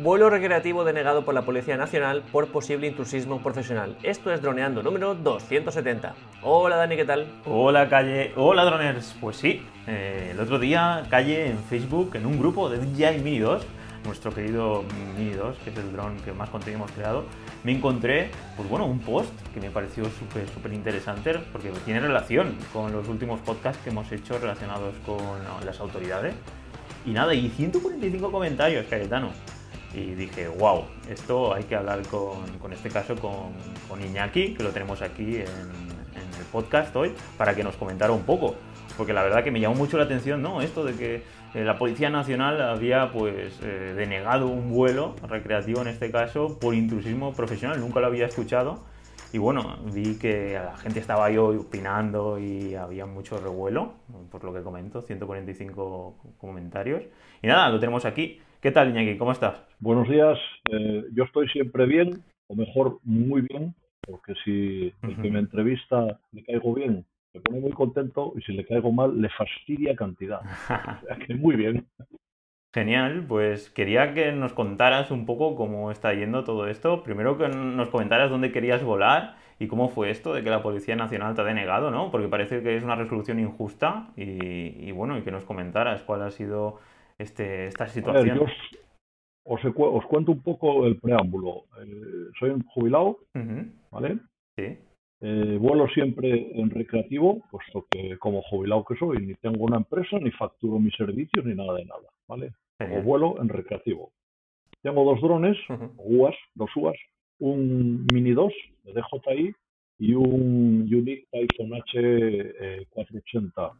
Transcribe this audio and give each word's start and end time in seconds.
Vuelo 0.00 0.30
recreativo 0.30 0.84
denegado 0.84 1.24
por 1.24 1.34
la 1.34 1.42
Policía 1.42 1.76
Nacional 1.76 2.22
por 2.30 2.46
posible 2.46 2.86
intrusismo 2.86 3.42
profesional. 3.42 3.96
Esto 4.04 4.32
es 4.32 4.40
Droneando 4.40 4.80
número 4.80 5.16
270. 5.16 6.14
Hola 6.42 6.76
Dani, 6.76 6.94
¿qué 6.94 7.04
tal? 7.04 7.26
Hola 7.44 7.88
Calle, 7.88 8.32
hola 8.36 8.64
droners. 8.64 9.16
Pues 9.20 9.38
sí, 9.38 9.60
eh, 9.88 10.28
el 10.30 10.38
otro 10.38 10.60
día 10.60 11.02
Calle 11.10 11.50
en 11.50 11.58
Facebook, 11.64 12.14
en 12.14 12.26
un 12.26 12.38
grupo 12.38 12.70
de 12.70 12.78
DJI 12.78 13.18
Mini 13.24 13.40
2, 13.40 13.66
nuestro 14.04 14.32
querido 14.32 14.84
Mini 15.16 15.32
2, 15.32 15.56
que 15.64 15.70
es 15.70 15.76
el 15.76 15.92
dron 15.92 16.16
que 16.18 16.30
más 16.30 16.48
contenido 16.48 16.78
hemos 16.78 16.92
creado, 16.92 17.24
me 17.64 17.72
encontré, 17.72 18.30
pues 18.56 18.68
bueno, 18.68 18.86
un 18.86 19.00
post 19.00 19.32
que 19.52 19.60
me 19.60 19.70
pareció 19.70 20.04
súper, 20.04 20.48
súper 20.48 20.74
interesante 20.74 21.34
porque 21.50 21.72
tiene 21.84 21.98
relación 21.98 22.56
con 22.72 22.92
los 22.92 23.08
últimos 23.08 23.40
podcasts 23.40 23.82
que 23.82 23.90
hemos 23.90 24.12
hecho 24.12 24.38
relacionados 24.38 24.94
con 25.04 25.40
las 25.66 25.80
autoridades. 25.80 26.36
Y 27.04 27.10
nada, 27.10 27.34
y 27.34 27.48
145 27.48 28.30
comentarios, 28.30 28.86
Cayetano 28.88 29.30
y 29.94 30.14
dije, 30.14 30.48
wow, 30.48 30.84
esto 31.08 31.54
hay 31.54 31.64
que 31.64 31.76
hablar 31.76 32.02
con, 32.08 32.46
con 32.58 32.72
este 32.72 32.90
caso 32.90 33.16
con, 33.16 33.52
con, 33.88 34.02
Iñaki, 34.02 34.54
que 34.54 34.62
lo 34.62 34.70
tenemos 34.70 35.02
aquí 35.02 35.36
en, 35.36 35.40
en, 35.40 36.28
el 36.38 36.44
podcast 36.52 36.94
hoy, 36.94 37.12
para 37.36 37.54
que 37.54 37.64
nos 37.64 37.76
comentara 37.76 38.12
un 38.12 38.22
poco. 38.22 38.54
Porque 38.96 39.12
la 39.12 39.22
verdad 39.22 39.44
que 39.44 39.50
me 39.50 39.60
llamó 39.60 39.76
mucho 39.76 39.96
la 39.96 40.04
atención, 40.04 40.42
¿no? 40.42 40.60
Esto 40.60 40.84
de 40.84 40.94
que 40.94 41.22
eh, 41.54 41.64
la 41.64 41.78
Policía 41.78 42.10
Nacional 42.10 42.60
había 42.60 43.10
pues 43.10 43.58
eh, 43.62 43.94
denegado 43.96 44.48
un 44.48 44.70
vuelo 44.70 45.14
recreativo 45.26 45.80
en 45.80 45.88
este 45.88 46.10
caso 46.10 46.58
por 46.58 46.74
intrusismo 46.74 47.32
profesional, 47.32 47.80
nunca 47.80 48.00
lo 48.00 48.06
había 48.06 48.26
escuchado. 48.26 48.84
Y 49.32 49.38
bueno, 49.38 49.78
vi 49.92 50.18
que 50.18 50.54
la 50.54 50.76
gente 50.76 51.00
estaba 51.00 51.26
ahí 51.26 51.36
opinando 51.36 52.38
y 52.38 52.74
había 52.74 53.04
mucho 53.04 53.38
revuelo, 53.38 53.92
por 54.30 54.42
lo 54.42 54.54
que 54.54 54.62
comento, 54.62 55.02
145 55.02 56.16
comentarios. 56.38 57.02
Y 57.42 57.46
nada, 57.46 57.68
lo 57.68 57.78
tenemos 57.78 58.06
aquí. 58.06 58.40
¿Qué 58.60 58.72
tal, 58.72 58.88
Iñaki? 58.88 59.16
¿Cómo 59.18 59.30
estás? 59.30 59.62
Buenos 59.78 60.08
días. 60.08 60.36
Eh, 60.72 61.04
yo 61.12 61.22
estoy 61.22 61.48
siempre 61.48 61.86
bien, 61.86 62.24
o 62.48 62.56
mejor, 62.56 62.98
muy 63.04 63.42
bien, 63.42 63.72
porque 64.00 64.34
si 64.44 64.92
el 65.02 65.22
que 65.22 65.30
me 65.30 65.38
entrevista 65.38 66.18
le 66.32 66.42
caigo 66.42 66.74
bien, 66.74 67.06
me 67.32 67.40
pone 67.40 67.60
muy 67.60 67.70
contento, 67.70 68.32
y 68.36 68.42
si 68.42 68.52
le 68.54 68.66
caigo 68.66 68.90
mal, 68.90 69.20
le 69.22 69.28
fastidia 69.28 69.94
cantidad. 69.94 70.40
o 71.02 71.06
sea 71.06 71.16
que 71.24 71.36
muy 71.36 71.54
bien. 71.54 71.86
Genial, 72.74 73.24
pues 73.28 73.70
quería 73.70 74.12
que 74.12 74.32
nos 74.32 74.52
contaras 74.54 75.12
un 75.12 75.24
poco 75.24 75.54
cómo 75.54 75.92
está 75.92 76.12
yendo 76.14 76.42
todo 76.42 76.66
esto. 76.66 77.04
Primero 77.04 77.38
que 77.38 77.46
nos 77.46 77.90
comentaras 77.90 78.28
dónde 78.28 78.50
querías 78.50 78.82
volar 78.82 79.36
y 79.60 79.68
cómo 79.68 79.88
fue 79.88 80.10
esto 80.10 80.34
de 80.34 80.42
que 80.42 80.50
la 80.50 80.64
Policía 80.64 80.96
Nacional 80.96 81.36
te 81.36 81.42
ha 81.42 81.44
denegado, 81.44 81.92
¿no? 81.92 82.10
Porque 82.10 82.26
parece 82.26 82.60
que 82.64 82.76
es 82.76 82.82
una 82.82 82.96
resolución 82.96 83.38
injusta 83.38 84.08
y, 84.16 84.88
y 84.88 84.90
bueno, 84.90 85.16
y 85.16 85.22
que 85.22 85.30
nos 85.30 85.44
comentaras 85.44 86.02
cuál 86.02 86.22
ha 86.22 86.32
sido 86.32 86.80
este, 87.18 87.66
esta 87.66 87.88
situación? 87.88 88.40
os, 89.44 89.60
os, 89.64 90.06
cuento 90.06 90.32
un 90.32 90.42
poco 90.42 90.86
el 90.86 90.98
preámbulo. 90.98 91.64
Eh, 91.82 92.30
soy 92.38 92.50
un 92.50 92.62
jubilado, 92.64 93.18
¿vale? 93.90 94.18
Sí. 94.56 94.78
Eh, 95.20 95.58
vuelo 95.60 95.88
siempre 95.88 96.60
en 96.60 96.70
recreativo, 96.70 97.42
puesto 97.50 97.86
que 97.90 98.16
como 98.18 98.40
jubilado 98.42 98.84
que 98.84 98.94
soy, 98.96 99.26
ni 99.26 99.34
tengo 99.34 99.64
una 99.64 99.78
empresa, 99.78 100.18
ni 100.20 100.30
facturo 100.30 100.78
mis 100.78 100.94
servicios, 100.94 101.44
ni 101.44 101.54
nada 101.54 101.74
de 101.74 101.86
nada, 101.86 102.08
¿vale? 102.28 102.52
O 102.80 103.02
vuelo 103.02 103.40
en 103.40 103.48
recreativo. 103.48 104.12
Tengo 104.82 105.04
dos 105.04 105.20
drones, 105.20 105.56
UAS, 105.96 106.36
dos 106.54 106.70
UAS, 106.76 106.96
un 107.40 108.06
Mini 108.12 108.32
2 108.32 108.52
de 108.84 108.92
DJI 108.92 109.54
y 109.98 110.14
un 110.14 110.82
Unique 110.82 111.26
Typhoon 111.32 111.70
H480 111.70 113.72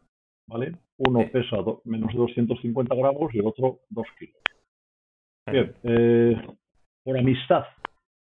¿vale? 0.49 0.75
Uno 0.97 1.19
pesa 1.31 1.57
menos 1.85 2.11
de 2.11 2.19
250 2.19 2.95
gramos 2.95 3.33
y 3.33 3.39
el 3.39 3.45
otro 3.45 3.79
2 3.89 4.07
kilos. 4.17 4.35
Bien, 5.51 5.73
eh, 5.83 6.35
por 7.03 7.17
amistad, 7.17 7.65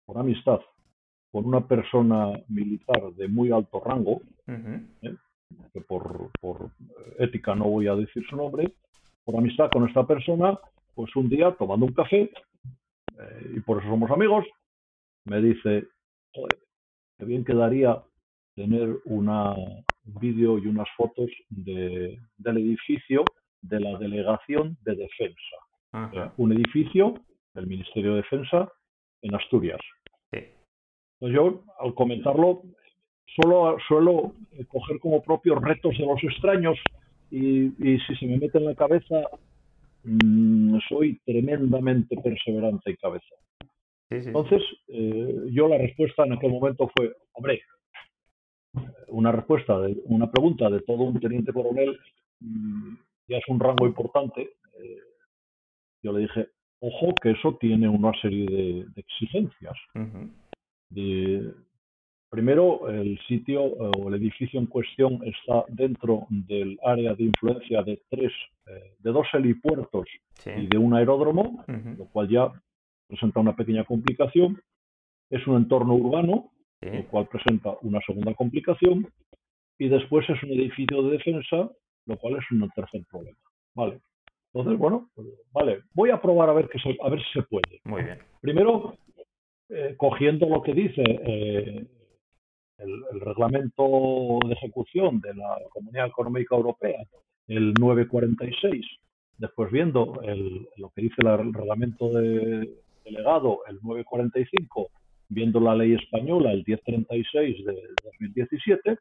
por 0.05 0.19
amistad, 0.19 0.61
con 1.31 1.47
una 1.47 1.67
persona 1.67 2.33
militar 2.49 3.13
de 3.15 3.29
muy 3.29 3.51
alto 3.51 3.81
rango, 3.81 4.21
¿eh? 4.47 5.15
que 5.73 5.81
por, 5.81 6.31
por, 6.41 6.71
ética 7.19 7.55
no 7.55 7.65
voy 7.65 7.89
a 7.89 7.95
decir 7.95 8.25
su 8.29 8.37
nombre, 8.37 8.73
por 9.25 9.37
amistad 9.37 9.71
con 9.71 9.89
esta 9.89 10.07
persona, 10.07 10.59
pues 10.95 11.15
un 11.17 11.29
día 11.29 11.55
tomando 11.59 11.87
un 11.87 11.93
café, 11.93 12.31
eh, 13.19 13.53
y 13.57 13.61
por 13.61 13.79
eso 13.79 13.89
somos 13.89 14.11
amigos, 14.11 14.45
me 15.25 15.41
dice, 15.41 15.89
joder, 16.33 16.59
qué 17.19 17.25
bien 17.25 17.45
quedaría 17.45 18.03
tener 18.55 18.97
una, 19.05 19.55
un 19.55 19.85
vídeo 20.21 20.59
y 20.59 20.67
unas 20.67 20.89
fotos 20.97 21.31
de, 21.51 22.19
del 22.37 22.57
edificio 22.59 23.25
de 23.63 23.81
la 23.81 23.99
Delegación 23.99 24.77
de 24.85 24.97
Defensa. 24.97 26.33
un 26.37 26.53
edificio 26.53 27.15
del 27.55 27.67
Ministerio 27.67 28.11
de 28.13 28.23
Defensa 28.23 28.71
en 29.23 29.35
Asturias. 29.35 29.81
Yo, 31.21 31.65
al 31.81 31.95
comentarlo, 31.95 32.63
solo 33.43 33.77
suelo 33.89 34.35
coger 34.69 35.01
como 35.01 35.23
propios 35.23 35.61
retos 35.61 35.99
de 35.99 36.07
los 36.07 36.23
extraños 36.23 36.79
y, 37.31 37.67
y 37.85 37.99
si 38.01 38.15
se 38.17 38.27
me 38.27 38.39
mete 38.39 38.59
en 38.59 38.67
la 38.67 38.75
cabeza, 38.75 39.23
mmm, 40.05 40.79
soy 40.89 41.19
tremendamente 41.25 42.17
perseverante 42.17 42.93
y 42.93 42.97
cabeza. 42.97 43.35
Sí, 44.11 44.21
sí. 44.23 44.29
Entonces, 44.29 44.63
eh, 44.89 45.49
yo 45.51 45.69
la 45.69 45.79
respuesta 45.79 46.25
en 46.25 46.35
aquel 46.35 46.53
momento 46.53 46.89
fue, 46.97 47.13
hombre, 47.33 47.61
una 49.09 49.33
respuesta, 49.33 49.79
de, 49.81 50.01
una 50.05 50.31
pregunta 50.31 50.69
de 50.71 50.81
todo 50.81 51.03
un 51.05 51.21
teniente 51.21 51.53
coronel 51.53 51.99
mm, 52.41 52.95
ya 53.29 53.37
es 53.37 53.45
un 53.49 53.61
rango 53.61 53.87
importante. 53.87 54.43
Eh, 54.43 54.99
yo 56.03 56.13
le 56.13 56.21
dije, 56.21 56.49
ojo 56.81 57.15
que 57.21 57.31
eso 57.31 57.57
tiene 57.61 57.89
una 57.89 58.13
serie 58.21 58.47
de, 58.47 58.87
exigencias. 58.97 59.77
primero, 62.31 62.89
el 62.89 63.19
sitio 63.27 63.63
o 63.63 64.09
el 64.09 64.15
edificio 64.15 64.61
en 64.61 64.67
cuestión 64.67 65.21
está 65.25 65.65
dentro 65.69 66.27
del 66.31 66.79
área 66.85 67.15
de 67.15 67.25
influencia 67.25 67.83
de 67.83 68.03
tres, 68.09 68.33
eh, 68.67 68.95
de 68.99 69.13
dos 69.13 69.27
helipuertos 69.33 70.07
y 70.45 70.67
de 70.67 70.79
un 70.79 70.95
aeródromo, 70.95 71.65
lo 71.67 72.05
cual 72.07 72.29
ya 72.29 72.53
presenta 73.07 73.41
una 73.41 73.57
pequeña 73.57 73.85
complicación. 73.85 74.61
Es 75.31 75.47
un 75.47 75.57
entorno 75.57 75.95
urbano, 75.95 76.53
lo 76.81 77.07
cual 77.09 77.27
presenta 77.29 77.77
una 77.83 78.01
segunda 78.07 78.35
complicación, 78.35 79.07
y 79.79 79.89
después 79.89 80.29
es 80.29 80.43
un 80.43 80.51
edificio 80.51 81.03
de 81.03 81.13
defensa, 81.13 81.71
lo 82.07 82.17
cual 82.17 82.37
es 82.37 82.45
un 82.51 82.69
tercer 82.71 83.03
problema. 83.11 83.39
Vale. 83.75 84.01
Entonces, 84.53 84.79
bueno, 84.79 85.11
pues, 85.15 85.29
vale, 85.53 85.83
voy 85.95 86.11
a 86.11 86.21
probar 86.21 86.49
a 86.51 86.55
ver, 86.55 86.69
que 86.69 86.79
a 87.03 87.09
ver 87.09 87.21
si 87.21 87.41
se 87.41 87.43
puede. 87.43 87.81
Muy 87.85 88.03
bien. 88.03 88.19
Primero, 88.41 88.97
eh, 89.69 89.95
cogiendo 89.97 90.49
lo 90.49 90.63
que 90.63 90.73
dice 90.73 91.03
eh, 91.05 91.87
el, 92.79 93.21
reglamento 93.21 94.39
de 94.47 94.55
ejecución 94.55 95.21
de 95.21 95.35
la 95.35 95.59
Comunidad 95.71 96.07
Económica 96.07 96.57
Europea, 96.57 97.03
el 97.47 97.75
946, 97.75 98.87
después 99.37 99.71
viendo 99.71 100.21
el, 100.23 100.67
lo 100.77 100.91
que 100.91 101.03
dice 101.03 101.17
el 101.19 101.53
reglamento 101.53 102.09
de, 102.11 102.71
delegado, 103.05 103.61
el 103.67 103.79
945, 103.83 104.91
viendo 105.29 105.61
la 105.61 105.75
ley 105.75 105.95
española, 105.95 106.53
el 106.53 106.65
1036 106.67 107.65
de 107.65 107.75
2017, 108.05 108.99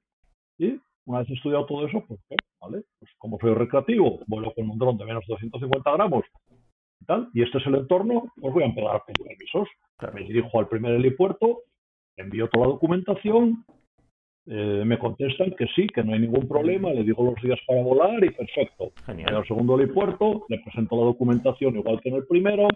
y 0.59 0.79
una 1.05 1.19
vez 1.19 1.29
estudiado 1.29 1.65
todo 1.65 1.87
eso, 1.87 2.03
pues, 2.07 2.19
¿vale? 2.59 2.83
Pues 2.99 3.11
como 3.17 3.37
soy 3.39 3.53
recreativo, 3.53 4.19
vuelo 4.27 4.53
con 4.53 4.69
un 4.69 4.77
dron 4.77 4.97
de 4.97 5.05
menos 5.05 5.25
de 5.27 5.33
250 5.33 5.91
gramos 5.93 6.25
y 7.01 7.05
tal, 7.05 7.29
y 7.33 7.43
este 7.43 7.59
es 7.59 7.67
el 7.67 7.75
entorno, 7.75 8.31
pues 8.39 8.53
voy 8.53 8.63
a 8.63 8.67
empezar 8.67 8.95
a 8.95 9.05
pedir 9.05 9.27
permisos. 9.27 9.67
Me 10.13 10.23
dirijo 10.23 10.59
al 10.59 10.67
primer 10.67 10.93
helipuerto, 10.95 11.61
envío 12.17 12.49
toda 12.49 12.67
la 12.67 12.73
documentación, 12.73 13.65
eh, 14.47 14.83
me 14.85 14.97
contestan 14.97 15.51
que 15.51 15.67
sí, 15.75 15.87
que 15.87 16.03
no 16.03 16.13
hay 16.13 16.19
ningún 16.19 16.47
problema, 16.47 16.91
le 16.91 17.03
digo 17.03 17.23
los 17.23 17.41
días 17.41 17.59
para 17.67 17.81
volar 17.81 18.23
y 18.23 18.31
perfecto. 18.31 18.91
Genial. 19.05 19.35
al 19.35 19.47
segundo 19.47 19.79
helipuerto, 19.79 20.45
le 20.49 20.59
presento 20.59 20.95
la 20.97 21.03
documentación 21.03 21.75
igual 21.75 21.99
que 22.01 22.09
en 22.09 22.15
el 22.15 22.27
primero, 22.27 22.67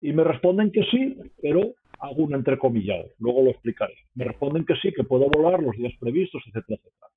y 0.00 0.12
me 0.12 0.22
responden 0.22 0.70
que 0.70 0.82
sí, 0.90 1.16
pero 1.40 1.74
hago 1.98 2.24
un 2.24 2.34
entrecomillado, 2.34 3.10
luego 3.18 3.42
lo 3.42 3.50
explicaré. 3.50 3.94
Me 4.14 4.24
responden 4.24 4.64
que 4.64 4.74
sí, 4.76 4.92
que 4.92 5.04
puedo 5.04 5.28
volar 5.28 5.62
los 5.62 5.76
días 5.76 5.92
previstos, 5.98 6.42
etcétera, 6.46 6.78
etcétera. 6.80 7.10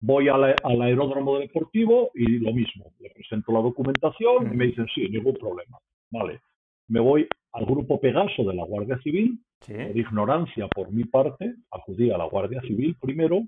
Voy 0.00 0.28
al, 0.28 0.82
aeródromo 0.82 1.38
deportivo 1.38 2.10
y 2.14 2.38
lo 2.38 2.52
mismo, 2.52 2.92
le 3.00 3.10
presento 3.10 3.52
la 3.52 3.60
documentación 3.60 4.52
y 4.52 4.56
me 4.56 4.66
dicen 4.66 4.86
sí, 4.94 5.08
ningún 5.08 5.34
problema. 5.34 5.78
Vale, 6.10 6.40
me 6.86 7.00
voy 7.00 7.26
al 7.52 7.64
grupo 7.66 8.00
Pegaso 8.00 8.44
de 8.44 8.54
la 8.54 8.64
Guardia 8.64 8.98
Civil, 8.98 9.40
por 9.66 9.96
ignorancia 9.96 10.68
por 10.68 10.92
mi 10.92 11.04
parte, 11.04 11.54
acudí 11.70 12.10
a 12.10 12.18
la 12.18 12.26
Guardia 12.26 12.60
Civil 12.60 12.96
primero 13.00 13.42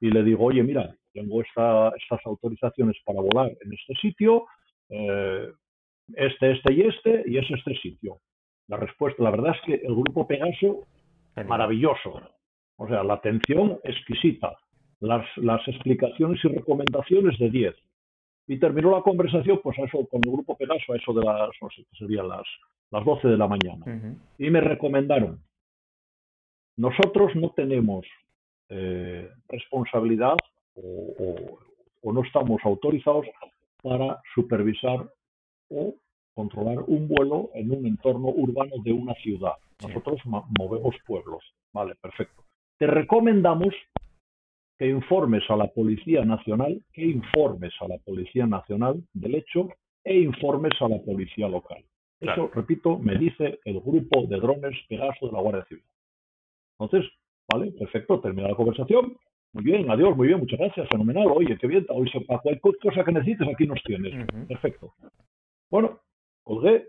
y 0.00 0.10
le 0.10 0.22
digo, 0.24 0.46
oye, 0.46 0.62
mira, 0.62 0.94
tengo 1.12 1.42
esta, 1.42 1.92
estas 1.96 2.20
autorizaciones 2.24 2.96
para 3.04 3.20
volar 3.20 3.50
en 3.60 3.72
este 3.72 3.94
sitio, 4.00 4.46
eh, 4.88 5.48
este, 6.14 6.52
este 6.52 6.72
y 6.72 6.80
este, 6.82 7.24
y 7.26 7.38
es 7.38 7.50
este 7.50 7.76
sitio. 7.78 8.18
La 8.68 8.76
respuesta, 8.76 9.22
la 9.22 9.30
verdad 9.30 9.54
es 9.54 9.60
que 9.66 9.86
el 9.86 9.94
grupo 9.94 10.26
Pegaso, 10.26 10.86
maravilloso. 11.46 12.20
O 12.76 12.86
sea, 12.86 13.02
la 13.02 13.14
atención 13.14 13.78
exquisita. 13.84 14.56
Las, 15.00 15.24
las 15.36 15.66
explicaciones 15.68 16.44
y 16.44 16.48
recomendaciones 16.48 17.38
de 17.38 17.50
10. 17.50 17.74
Y 18.48 18.58
terminó 18.58 18.90
la 18.90 19.02
conversación, 19.02 19.60
pues 19.62 19.78
a 19.78 19.82
eso, 19.82 20.06
con 20.08 20.20
el 20.24 20.32
grupo 20.32 20.56
Pegaso, 20.56 20.92
a 20.92 20.96
eso 20.96 21.12
de 21.12 21.24
las, 21.24 21.50
no 21.60 21.68
sé, 21.70 21.84
serían 21.98 22.28
las, 22.28 22.46
las 22.90 23.04
12 23.04 23.28
de 23.28 23.36
la 23.36 23.46
mañana. 23.46 24.16
Y 24.38 24.50
me 24.50 24.60
recomendaron, 24.60 25.40
nosotros 26.76 27.34
no 27.34 27.50
tenemos 27.50 28.06
eh, 28.68 29.28
responsabilidad 29.48 30.36
o, 30.74 31.58
no 32.12 32.22
estamos 32.22 32.60
autorizados 32.64 33.26
para 33.82 34.22
supervisar 34.34 35.10
o 35.68 35.94
controlar 36.38 36.84
un 36.86 37.08
vuelo 37.08 37.50
en 37.54 37.72
un 37.72 37.84
entorno 37.84 38.28
urbano 38.28 38.70
de 38.84 38.92
una 38.92 39.12
ciudad. 39.14 39.54
Nosotros 39.82 40.20
movemos 40.24 40.94
pueblos. 41.04 41.42
Vale, 41.72 41.96
perfecto. 41.96 42.44
Te 42.78 42.86
recomendamos 42.86 43.74
que 44.78 44.86
informes 44.86 45.42
a 45.48 45.56
la 45.56 45.66
Policía 45.66 46.24
Nacional, 46.24 46.80
que 46.92 47.04
informes 47.04 47.72
a 47.80 47.88
la 47.88 47.98
Policía 47.98 48.46
Nacional 48.46 49.02
del 49.14 49.34
hecho 49.34 49.68
e 50.04 50.20
informes 50.20 50.80
a 50.80 50.88
la 50.88 51.02
Policía 51.02 51.48
Local. 51.48 51.84
Eso, 52.20 52.48
repito, 52.54 52.98
me 53.00 53.18
dice 53.18 53.58
el 53.64 53.80
grupo 53.80 54.24
de 54.28 54.36
drones 54.36 54.76
Pegaso 54.88 55.26
de 55.26 55.32
la 55.32 55.40
Guardia 55.40 55.64
Civil. 55.64 55.82
Entonces, 56.78 57.10
vale, 57.52 57.72
perfecto, 57.72 58.20
termina 58.20 58.46
la 58.46 58.54
conversación. 58.54 59.16
Muy 59.54 59.64
bien, 59.64 59.90
adiós, 59.90 60.16
muy 60.16 60.28
bien, 60.28 60.38
muchas 60.38 60.60
gracias, 60.60 60.88
fenomenal. 60.88 61.26
Oye, 61.34 61.58
qué 61.60 61.66
bien, 61.66 61.84
hoy 61.88 62.08
para 62.28 62.40
cualquier 62.40 62.78
cosa 62.78 63.02
que 63.02 63.10
necesites 63.10 63.48
aquí 63.48 63.66
nos 63.66 63.82
tienes. 63.82 64.14
Perfecto. 64.46 64.94
Bueno, 65.68 65.98
colgué 66.48 66.88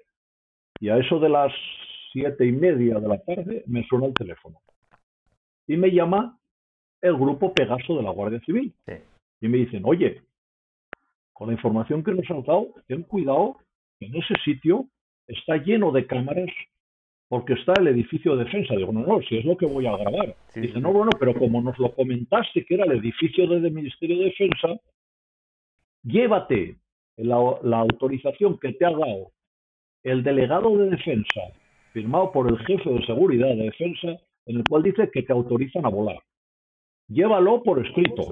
y 0.80 0.88
a 0.88 0.98
eso 0.98 1.20
de 1.20 1.28
las 1.28 1.52
siete 2.14 2.46
y 2.46 2.52
media 2.54 3.00
de 3.00 3.08
la 3.08 3.20
tarde 3.20 3.64
me 3.68 3.84
suena 3.84 4.08
el 4.08 4.14
teléfono. 4.14 4.62
Y 5.68 5.76
me 5.76 5.92
llama 5.92 6.40
el 7.02 7.16
grupo 7.16 7.54
Pegaso 7.54 7.98
de 7.98 8.04
la 8.04 8.12
Guardia 8.12 8.40
Civil. 8.40 8.74
Y 9.42 9.48
me 9.48 9.58
dicen, 9.58 9.84
oye, 9.86 10.22
con 11.34 11.48
la 11.48 11.54
información 11.54 12.04
que 12.04 12.14
nos 12.14 12.30
has 12.32 12.46
dado, 12.46 12.74
ten 12.88 13.04
cuidado 13.04 13.58
que 14.00 14.08
en 14.08 14.16
ese 14.16 14.34
sitio 14.46 14.88
está 15.28 15.58
lleno 15.58 15.92
de 15.92 16.08
cámaras 16.08 16.50
porque 17.28 17.54
está 17.54 17.74
el 17.80 17.88
edificio 17.88 18.36
de 18.36 18.46
defensa. 18.46 18.76
Digo, 18.76 18.94
no, 18.94 19.06
no, 19.06 19.22
si 19.22 19.38
es 19.38 19.46
lo 19.46 19.58
que 19.58 19.66
voy 19.66 19.86
a 19.86 19.98
grabar. 19.98 20.36
Dice, 20.56 20.80
no, 20.80 20.92
bueno, 20.94 21.12
pero 21.20 21.36
como 21.36 21.62
nos 21.62 21.78
lo 21.78 21.94
comentaste 21.94 22.66
que 22.66 22.76
era 22.76 22.86
el 22.86 22.94
edificio 22.94 23.46
del 23.48 23.72
Ministerio 23.72 24.18
de 24.20 24.26
Defensa, 24.26 24.80
llévate 26.04 26.78
la, 27.18 27.36
autorización 27.80 28.58
que 28.58 28.74
te 28.74 28.86
ha 28.86 28.92
dado 28.92 29.32
el 30.04 30.24
delegado 30.24 30.78
de 30.78 30.92
defensa, 30.92 31.42
firmado 31.94 32.31
por 32.31 32.50
el 32.50 32.57
jefe 32.60 32.90
de 32.90 33.06
seguridad 33.06 33.48
de 33.48 33.63
defensa, 33.63 34.07
en 34.46 34.57
el 34.57 34.63
cual 34.68 34.84
dice 34.84 35.10
que 35.12 35.24
te 35.24 35.34
autorizan 35.34 35.86
a 35.86 35.90
volar. 35.90 36.19
Llévalo 37.07 37.63
por 37.63 37.86
escrito. 37.86 38.24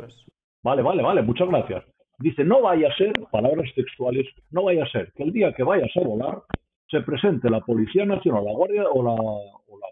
Vale, 0.63 0.81
vale, 0.81 1.03
vale, 1.03 1.21
muchas 1.21 1.47
gracias. 1.47 1.83
Dice, 2.19 2.43
no 2.43 2.61
vaya 2.61 2.89
a 2.89 2.95
ser, 2.95 3.13
palabras 3.31 3.71
textuales, 3.75 4.27
no 4.49 4.63
vaya 4.63 4.83
a 4.83 4.89
ser 4.89 5.11
que 5.13 5.23
el 5.23 5.31
día 5.31 5.53
que 5.53 5.63
vayas 5.63 5.91
a 5.95 6.01
volar 6.01 6.41
se 6.89 7.01
presente 7.01 7.49
la 7.49 7.61
Policía 7.61 8.05
Nacional, 8.05 8.45
la 8.45 8.53
Guardia 8.53 8.83
o 8.89 9.03
la, 9.03 9.15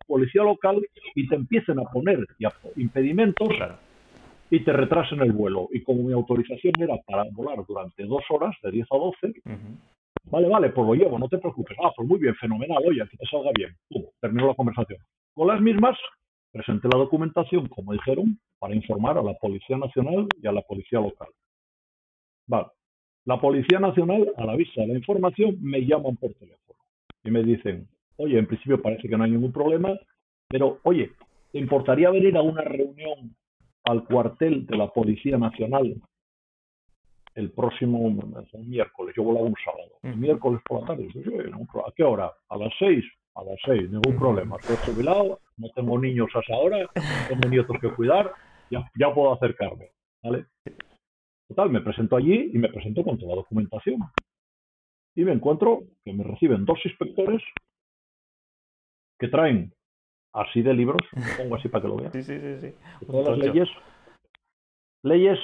Policía 0.08 0.44
Local 0.44 0.86
y 1.16 1.28
te 1.28 1.36
empiecen 1.36 1.80
a 1.80 1.84
poner 1.84 2.20
impedimentos 2.76 3.50
y 4.52 4.60
te 4.60 4.72
retrasen 4.72 5.20
el 5.22 5.32
vuelo. 5.32 5.68
Y 5.72 5.82
como 5.82 6.04
mi 6.04 6.14
autorización 6.14 6.74
era 6.78 6.96
para 7.08 7.24
volar 7.32 7.66
durante 7.68 8.04
dos 8.04 8.22
horas, 8.30 8.56
de 8.62 8.72
10 8.72 8.88
a 8.92 8.98
12, 8.98 9.34
vale, 10.26 10.48
vale, 10.48 10.70
pues 10.70 10.88
lo 10.88 10.94
llevo, 10.94 11.20
no 11.20 11.28
te 11.28 11.38
preocupes. 11.38 11.78
Ah, 11.84 11.92
pues 11.96 12.08
muy 12.08 12.20
bien, 12.20 12.36
fenomenal, 12.36 12.84
oye, 12.86 13.02
que 13.10 13.18
te 13.18 13.26
salga 13.26 13.52
bien. 13.56 13.76
terminó 14.20 14.48
la 14.48 14.56
conversación. 14.56 15.00
Con 15.34 15.48
las 15.48 15.62
mismas, 15.62 15.98
presenté 16.52 16.88
la 16.92 17.00
documentación, 17.00 17.68
como 17.68 17.94
dijeron, 17.94 18.40
para 18.60 18.76
informar 18.76 19.18
a 19.18 19.24
la 19.24 19.34
Policía 19.34 19.78
Nacional 19.78 20.28
y 20.42 20.48
a 20.48 20.52
la 20.52 20.62
Policía 20.62 21.00
Local. 21.00 21.28
Vale. 22.48 22.68
La 23.26 23.40
Policía 23.40 23.80
Nacional, 23.80 24.32
a 24.38 24.46
la 24.46 24.56
vista 24.56 24.82
de 24.82 24.88
la 24.88 24.94
información, 24.94 25.58
me 25.60 25.86
llaman 25.86 26.16
por 26.16 26.34
teléfono 26.36 26.80
y 27.24 27.32
me 27.32 27.44
dicen, 27.44 27.88
oye, 28.18 28.38
en 28.38 28.46
principio 28.46 28.82
parece 28.82 29.10
que 29.10 29.18
no 29.18 29.24
hay 29.24 29.32
ningún 29.32 29.52
problema, 29.52 29.98
pero 30.48 30.80
oye, 30.84 31.12
¿te 31.52 31.60
importaría 31.60 32.12
venir 32.12 32.38
a 32.38 32.42
una 32.42 32.62
reunión 32.62 33.36
al 33.84 34.06
cuartel 34.06 34.66
de 34.66 34.78
la 34.78 34.90
Policía 34.90 35.38
Nacional 35.38 35.96
el 37.36 37.52
próximo 37.52 38.10
miércoles? 38.60 39.14
Yo 39.16 39.24
volaba 39.24 39.46
un 39.46 39.56
sábado. 39.64 39.92
El 40.02 40.18
miércoles 40.18 40.62
por 40.68 40.82
la 40.82 40.88
tarde. 40.88 41.08
¿A 41.08 41.92
qué 41.96 42.04
hora? 42.04 42.32
A 42.50 42.58
las 42.58 42.74
seis. 42.80 43.04
A 43.36 43.44
las 43.44 43.60
seis, 43.66 43.90
ningún 43.92 44.18
problema. 44.18 44.56
Estoy 44.56 44.78
jubilado, 44.94 45.40
no 45.58 45.70
tengo 45.76 46.00
niños 46.00 46.30
hasta 46.34 46.54
ahora, 46.54 46.90
tengo 47.28 47.50
nietos 47.50 47.78
que 47.82 47.94
cuidar, 47.94 48.32
ya, 48.72 48.90
ya 48.98 49.14
puedo 49.14 49.34
acercarme. 49.34 49.90
¿vale? 50.24 50.46
Total, 51.50 51.70
me 51.70 51.82
presento 51.82 52.16
allí 52.16 52.52
y 52.54 52.58
me 52.58 52.70
presento 52.70 53.04
con 53.04 53.18
toda 53.18 53.32
la 53.32 53.42
documentación 53.42 54.00
y 55.16 55.24
me 55.24 55.32
encuentro 55.32 55.84
que 56.04 56.14
me 56.14 56.24
reciben 56.24 56.66
dos 56.66 56.80
inspectores 56.84 57.42
que 59.18 59.30
traen 59.30 59.74
así 60.34 60.62
de 60.62 60.74
libros, 60.74 61.02
pongo 61.38 61.56
así 61.56 61.70
para 61.70 61.82
que 61.84 61.88
lo 61.88 61.96
vean. 61.96 62.12
Sí, 62.12 62.24
sí, 62.24 62.40
sí, 62.40 62.60
sí. 62.60 63.06
Todas 63.06 63.38
las 63.38 63.38
leyes, 63.38 63.70
leyes 65.04 65.40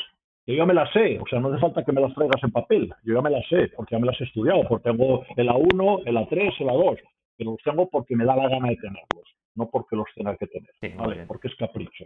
yo 0.52 0.58
ya 0.58 0.66
me 0.66 0.74
las 0.74 0.92
sé, 0.92 1.20
o 1.20 1.26
sea, 1.28 1.40
no 1.40 1.50
hace 1.50 1.62
falta 1.62 1.84
que 1.84 1.92
me 1.92 2.02
las 2.02 2.14
traigas 2.14 2.44
en 2.44 2.52
papel, 2.52 2.94
yo 3.04 3.16
ya 3.16 3.22
me 3.22 3.30
las 3.30 3.48
sé, 3.48 3.70
porque 3.76 3.96
ya 3.96 4.00
me 4.00 4.08
las 4.08 4.20
he 4.22 4.26
estudiado, 4.26 4.68
porque 4.68 4.90
tengo 4.90 5.26
el 5.36 5.50
A1, 5.50 6.04
el 6.06 6.18
A3, 6.18 6.54
el 6.60 6.68
A2, 6.68 7.00
pero 7.38 7.52
los 7.52 7.64
tengo 7.64 7.90
porque 7.90 8.16
me 8.16 8.26
da 8.26 8.36
la 8.36 8.50
gana 8.50 8.70
de 8.70 8.78
tenerlos, 8.78 9.36
no 9.56 9.70
porque 9.70 9.96
los 9.96 10.08
tenga 10.16 10.36
que 10.38 10.48
tener, 10.48 10.98
¿vale? 10.98 11.26
Porque 11.26 11.48
es 11.48 11.56
capricho. 11.56 12.06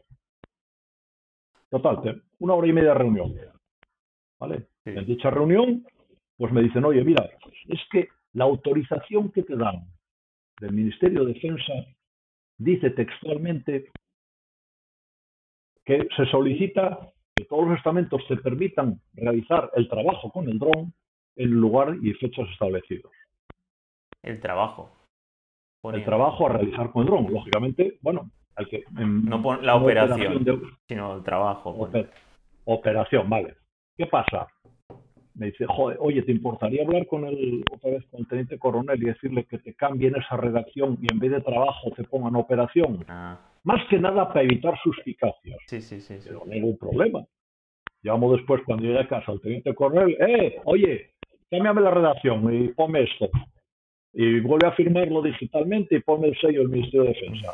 Total, 1.69 2.21
una 2.39 2.53
hora 2.53 2.67
y 2.67 2.73
media 2.73 2.89
de 2.89 2.95
reunión, 2.95 3.35
¿vale? 4.39 4.67
En 4.85 5.05
dicha 5.05 5.29
reunión 5.29 5.85
pues 6.37 6.51
me 6.51 6.61
dicen, 6.61 6.83
oye, 6.83 7.03
mira, 7.03 7.29
es 7.69 7.79
que 7.91 8.09
la 8.33 8.45
autorización 8.45 9.31
que 9.31 9.43
te 9.43 9.55
dan 9.55 9.87
del 10.59 10.73
Ministerio 10.73 11.23
de 11.23 11.33
Defensa 11.33 11.73
dice 12.57 12.89
textualmente 12.91 13.91
que 15.85 16.07
se 16.15 16.25
solicita 16.25 17.11
que 17.45 17.49
todos 17.49 17.67
los 17.67 17.77
estamentos 17.77 18.21
te 18.27 18.37
permitan 18.37 18.99
realizar 19.13 19.71
el 19.75 19.87
trabajo 19.87 20.31
con 20.31 20.49
el 20.49 20.57
dron 20.57 20.93
en 21.35 21.51
lugar 21.51 21.95
y 22.01 22.13
fechas 22.13 22.49
establecidos. 22.49 23.11
El 24.23 24.39
trabajo. 24.39 24.91
El 25.83 26.03
trabajo 26.03 26.47
a 26.47 26.53
realizar 26.53 26.91
con 26.91 27.03
el 27.03 27.07
dron. 27.07 27.31
Lógicamente, 27.31 27.99
bueno, 28.01 28.31
al 28.55 28.67
que... 28.67 28.83
no 28.91 29.61
la 29.61 29.75
operación, 29.75 30.43
sino 30.87 31.17
el 31.17 31.23
trabajo. 31.23 31.89
operación, 32.65 33.29
vale. 33.29 33.55
¿Qué 33.95 34.07
pasa? 34.07 34.47
me 35.35 35.47
dice, 35.47 35.65
joder, 35.67 35.97
oye, 35.99 36.21
¿te 36.21 36.31
importaría 36.31 36.83
hablar 36.83 37.05
con 37.07 37.25
el, 37.25 37.61
otra 37.69 37.91
vez 37.91 38.05
con 38.05 38.21
el 38.21 38.27
teniente 38.27 38.57
coronel 38.57 39.03
y 39.03 39.07
decirle 39.07 39.43
que 39.43 39.57
te 39.57 39.73
cambien 39.73 40.15
esa 40.15 40.37
redacción 40.37 40.97
y 41.01 41.11
en 41.11 41.19
vez 41.19 41.31
de 41.31 41.41
trabajo 41.41 41.91
te 41.91 42.05
pongan 42.05 42.37
operación? 42.37 43.03
Ah. 43.09 43.37
Más 43.65 43.81
que 43.89 43.97
nada 43.97 44.27
para 44.27 44.43
evitar 44.43 44.77
suspicacias. 44.83 45.57
Sí, 45.67 45.81
sí, 45.81 45.99
sí. 45.99 46.19
Pero 46.23 46.39
no 46.45 46.53
ningún 46.53 46.77
problema. 46.77 47.25
Llamo 48.03 48.31
después 48.33 48.61
cuando 48.63 48.85
llegue 48.85 48.99
a 48.99 49.07
casa 49.07 49.31
al 49.31 49.41
teniente 49.41 49.73
coronel, 49.73 50.15
eh, 50.21 50.61
oye, 50.65 51.15
cámbiame 51.49 51.81
la 51.81 51.89
redacción 51.89 52.53
y 52.53 52.67
ponme 52.69 53.03
esto. 53.03 53.27
Y 54.13 54.39
vuelve 54.39 54.67
a 54.67 54.73
firmarlo 54.73 55.23
digitalmente 55.23 55.95
y 55.95 56.01
ponme 56.01 56.27
el 56.27 56.37
sello 56.39 56.59
del 56.59 56.69
Ministerio 56.69 57.03
de 57.03 57.07
Defensa. 57.09 57.53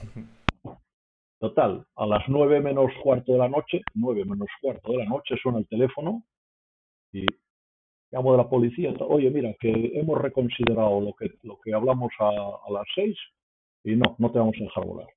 Total, 1.40 1.86
a 1.96 2.06
las 2.06 2.28
nueve 2.28 2.60
menos 2.60 2.92
cuarto 3.02 3.32
de 3.32 3.40
la 3.40 3.48
noche, 3.48 3.82
nueve 3.96 4.26
menos 4.26 4.50
cuarto 4.62 4.92
de 4.92 4.98
la 5.00 5.06
noche 5.06 5.36
suena 5.42 5.60
el 5.60 5.68
teléfono 5.68 6.24
y 7.14 7.26
llamo 8.12 8.34
de 8.34 8.38
la 8.38 8.50
policía, 8.50 8.94
oye, 9.00 9.32
mira, 9.32 9.56
que 9.60 9.94
hemos 9.96 10.22
reconsiderado 10.22 11.00
lo 11.00 11.14
que, 11.14 11.32
lo 11.44 11.58
que 11.62 11.74
hablamos 11.74 12.12
a, 12.20 12.70
las 12.72 12.86
seis 12.94 13.18
y 13.86 13.96
no, 13.96 14.18
no 14.20 14.30
te 14.30 14.40
vamos 14.40 14.56
a 14.60 14.64
dejar 14.64 14.86
volar. 14.86 15.08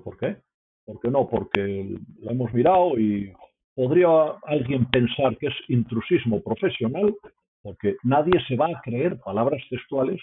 ¿Por 0.00 0.16
qué? 0.18 0.36
¿Por 0.84 1.00
qué 1.00 1.08
no? 1.08 1.28
Porque 1.28 1.96
lo 2.20 2.30
hemos 2.30 2.52
mirado 2.52 2.98
y 2.98 3.32
podría 3.74 4.08
alguien 4.44 4.86
pensar 4.86 5.36
que 5.38 5.48
es 5.48 5.54
intrusismo 5.68 6.42
profesional, 6.42 7.14
porque 7.62 7.96
nadie 8.02 8.32
se 8.48 8.56
va 8.56 8.66
a 8.66 8.80
creer 8.82 9.18
palabras 9.20 9.62
textuales 9.70 10.20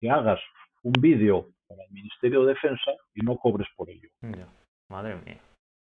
que 0.00 0.10
hagas 0.10 0.40
un 0.82 0.92
vídeo 1.00 1.48
para 1.66 1.84
el 1.84 1.90
Ministerio 1.90 2.44
de 2.44 2.54
Defensa 2.54 2.92
y 3.14 3.24
no 3.24 3.36
cobres 3.36 3.68
por 3.76 3.90
ello. 3.90 4.08
Madre 4.88 5.16
mía. 5.16 5.40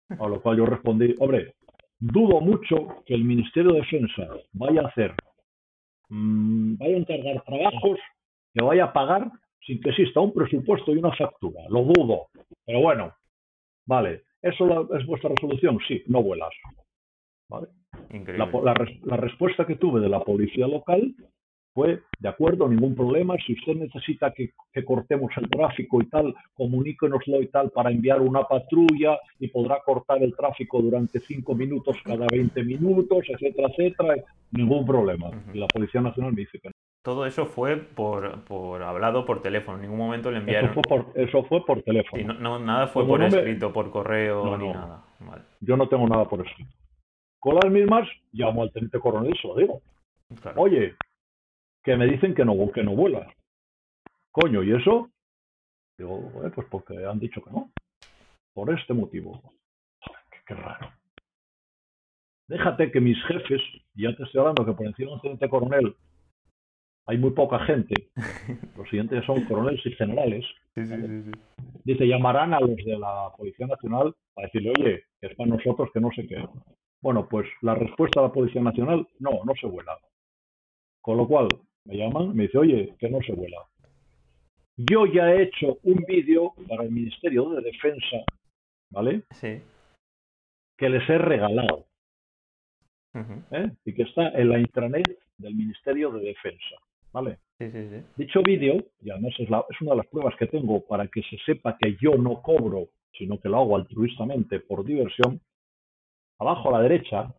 A 0.09 0.27
lo 0.27 0.41
cual 0.41 0.57
yo 0.57 0.65
respondí, 0.65 1.15
hombre, 1.19 1.55
dudo 1.99 2.39
mucho 2.39 3.03
que 3.05 3.15
el 3.15 3.25
Ministerio 3.25 3.73
de 3.73 3.81
Defensa 3.81 4.27
vaya 4.53 4.81
a 4.81 4.87
hacer 4.87 5.15
Mm, 6.09 6.77
vaya 6.77 6.95
a 6.95 6.99
encargar 6.99 7.43
trabajos 7.43 7.99
que 8.53 8.63
vaya 8.63 8.85
a 8.85 8.93
pagar 8.93 9.31
sin 9.65 9.81
que 9.81 9.89
exista 9.89 10.19
un 10.19 10.33
presupuesto 10.33 10.93
y 10.93 10.97
una 10.97 11.15
factura. 11.15 11.61
Lo 11.69 11.83
dudo. 11.83 12.27
Pero 12.65 12.81
bueno, 12.81 13.13
vale. 13.85 14.23
¿Eso 14.41 14.95
es 14.95 15.05
vuestra 15.07 15.29
resolución? 15.29 15.79
Sí, 15.87 16.03
no 16.07 16.21
vuelas. 16.21 16.53
¿Vale? 17.49 17.67
La, 18.37 19.17
respuesta 19.17 19.65
que 19.65 19.75
tuve 19.75 19.99
de 19.99 20.09
la 20.09 20.19
policía 20.19 20.67
local 20.67 21.15
fue, 21.73 22.01
de 22.19 22.29
acuerdo, 22.29 22.67
ningún 22.67 22.95
problema. 22.95 23.35
Si 23.45 23.53
usted 23.53 23.75
necesita 23.75 24.31
que, 24.31 24.51
cortemos 24.83 25.31
el 25.37 25.49
tráfico 25.49 26.01
y 26.01 26.09
tal, 26.09 26.33
comuníquenoslo 26.53 27.41
y 27.41 27.47
tal 27.47 27.71
para 27.71 27.91
enviar 27.91 28.21
una 28.21 28.43
patrulla 28.43 29.19
y 29.39 29.47
podrá 29.47 29.79
cortar 29.83 30.21
el 30.23 30.35
tráfico 30.35 30.81
durante 30.81 31.19
cinco 31.19 31.55
minutos 31.55 31.97
cada 32.03 32.27
20 32.31 32.63
minutos, 32.63 33.25
etcétera, 33.27 33.69
etcétera. 33.69 34.15
Ningún 34.51 34.85
problema. 34.85 35.31
Y 35.53 35.57
la 35.57 35.67
Policía 35.67 36.01
Nacional 36.01 36.33
me 36.33 36.41
dice 36.41 36.59
que 36.59 36.69
no. 36.69 36.84
Todo 37.05 37.27
eso 37.27 37.45
fue 37.45 37.77
por, 37.77 38.43
por 38.45 38.81
hablado 38.81 39.27
por 39.27 39.43
teléfono. 39.43 39.77
En 39.77 39.83
ningún 39.83 39.99
momento 39.99 40.31
le 40.31 40.39
enviaron. 40.39 40.71
Eso 40.71 40.81
fue 40.81 40.83
por, 40.89 41.19
eso 41.19 41.43
fue 41.43 41.63
por 41.63 41.83
teléfono. 41.83 42.19
Y 42.19 42.25
no, 42.25 42.57
nada 42.57 42.87
fue 42.87 43.05
por 43.05 43.21
escrito, 43.21 43.71
por 43.71 43.91
correo 43.91 44.57
ni 44.57 44.69
nada. 44.69 45.03
Yo 45.59 45.77
no 45.77 45.87
tengo 45.87 46.09
nada 46.09 46.27
por 46.27 46.43
escrito. 46.43 46.75
Con 47.37 47.57
las 47.61 47.71
mismas, 47.71 48.09
llamo 48.31 48.63
al 48.63 48.71
teniente 48.71 48.99
coronel 48.99 49.35
y 49.35 49.37
se 49.37 49.47
lo 49.47 49.55
digo. 49.55 49.81
Oye, 50.55 50.95
que 51.83 51.95
me 51.95 52.07
dicen 52.07 52.33
que 52.33 52.43
no, 52.43 52.55
que 52.71 52.81
no 52.81 52.95
vuela. 52.95 53.31
Coño, 54.31 54.63
¿y 54.63 54.73
eso? 54.73 55.11
Digo, 55.99 56.31
pues 56.55 56.67
porque 56.71 57.05
han 57.05 57.19
dicho 57.19 57.39
que 57.43 57.51
no. 57.51 57.69
Por 58.51 58.73
este 58.73 58.95
motivo. 58.95 59.53
Qué, 60.47 60.55
raro. 60.55 60.91
Déjate 62.47 62.91
que 62.91 62.99
mis 62.99 63.23
jefes, 63.25 63.61
ya 63.93 64.15
te 64.15 64.23
estoy 64.23 64.39
hablando 64.39 64.65
que 64.65 64.73
por 64.73 64.87
encima 64.87 65.09
de 65.09 65.15
un 65.17 65.21
teniente 65.21 65.49
coronel 65.49 65.95
hay 67.07 67.17
muy 67.17 67.31
poca 67.31 67.59
gente, 67.59 68.09
los 68.77 68.89
siguientes 68.89 69.23
son 69.25 69.45
coroneles 69.45 69.85
y 69.85 69.91
generales, 69.91 70.45
dice, 71.83 72.07
llamarán 72.07 72.53
a 72.53 72.59
los 72.59 72.75
de 72.75 72.97
la 72.97 73.31
Policía 73.37 73.67
Nacional 73.67 74.13
para 74.33 74.47
decirle, 74.47 74.73
oye, 74.79 75.03
que 75.21 75.27
es 75.27 75.35
para 75.35 75.49
nosotros 75.49 75.89
que 75.93 75.99
no 75.99 76.09
sé 76.11 76.27
qué. 76.27 76.43
Bueno, 77.01 77.27
pues 77.29 77.47
la 77.61 77.75
respuesta 77.75 78.21
de 78.21 78.27
la 78.27 78.33
Policía 78.33 78.61
Nacional, 78.61 79.07
no, 79.19 79.31
no 79.45 79.53
se 79.59 79.67
vuela. 79.67 79.97
Con 81.01 81.17
lo 81.17 81.27
cual, 81.27 81.47
me 81.85 81.97
llaman, 81.97 82.35
me 82.35 82.43
dice, 82.43 82.57
oye, 82.57 82.95
que 82.99 83.09
no 83.09 83.19
se 83.21 83.33
vuela. 83.33 83.59
Yo 84.77 85.05
ya 85.05 85.31
he 85.31 85.43
hecho 85.43 85.77
un 85.83 86.03
vídeo 86.07 86.53
para 86.67 86.83
el 86.83 86.91
Ministerio 86.91 87.49
de 87.51 87.61
Defensa, 87.61 88.17
¿vale? 88.89 89.23
Sí. 89.31 89.61
Que 90.77 90.89
les 90.89 91.07
he 91.09 91.17
regalado. 91.17 91.85
¿eh? 93.51 93.71
Y 93.85 93.93
que 93.93 94.03
está 94.03 94.29
en 94.29 94.49
la 94.49 94.59
intranet 94.59 95.17
del 95.37 95.55
Ministerio 95.55 96.11
de 96.11 96.25
Defensa, 96.25 96.75
¿vale? 97.15 97.39
Sí, 97.57 97.71
sí, 97.71 97.89
sí. 97.89 98.03
Dicho 98.17 98.43
vídeo, 98.43 98.83
y 99.01 99.09
además 99.09 99.31
es, 99.39 99.47
es 99.47 99.81
una 99.81 99.91
de 99.91 99.97
las 99.97 100.07
pruebas 100.07 100.35
que 100.37 100.47
tengo 100.47 100.85
para 100.85 101.07
que 101.07 101.21
se 101.23 101.37
sepa 101.45 101.77
que 101.79 101.95
yo 102.01 102.15
no 102.17 102.41
cobro, 102.41 102.89
sino 103.17 103.39
que 103.39 103.47
lo 103.47 103.57
hago 103.59 103.77
altruistamente 103.77 104.59
por 104.59 104.83
diversión, 104.83 105.39
abajo 106.37 106.67
a 106.69 106.77
la 106.77 106.83
derecha, 106.83 107.33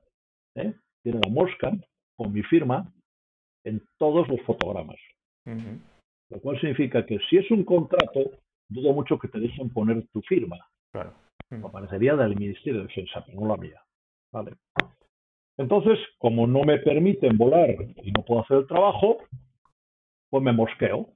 ¿eh? 0.55 0.73
tiene 1.03 1.21
la 1.23 1.31
mosca 1.31 1.73
con 2.17 2.33
mi 2.33 2.43
firma 2.43 2.91
en 3.65 3.83
todos 3.99 4.27
los 4.29 4.41
fotogramas. 4.43 4.97
Lo 6.31 6.41
cual 6.41 6.59
significa 6.59 7.05
que 7.05 7.19
si 7.29 7.37
es 7.37 7.51
un 7.51 7.63
contrato, 7.63 8.31
dudo 8.69 8.95
mucho 8.95 9.19
que 9.19 9.29
te 9.29 9.39
dejen 9.39 9.69
poner 9.69 10.09
tu 10.09 10.23
firma. 10.23 10.57
Claro. 10.91 11.13
Aparecería 11.63 12.17
del 12.17 12.35
Ministerio 12.35 12.81
de 12.81 12.87
Defensa, 12.87 13.23
pero 13.27 13.41
no 13.41 13.49
la 13.49 13.57
mía. 13.59 13.81
Vale. 14.33 14.53
Entonces, 15.59 15.99
como 16.19 16.47
no 16.47 16.65
me 16.65 16.79
permiten 16.79 17.37
volar 17.37 17.77
y 18.03 18.11
no 18.13 18.25
puedo 18.25 18.41
hacer 18.41 18.59
el 18.59 18.67
trabajo, 18.67 19.19
pues 20.37 20.45
me 20.45 20.53
mosqueo. 20.53 21.09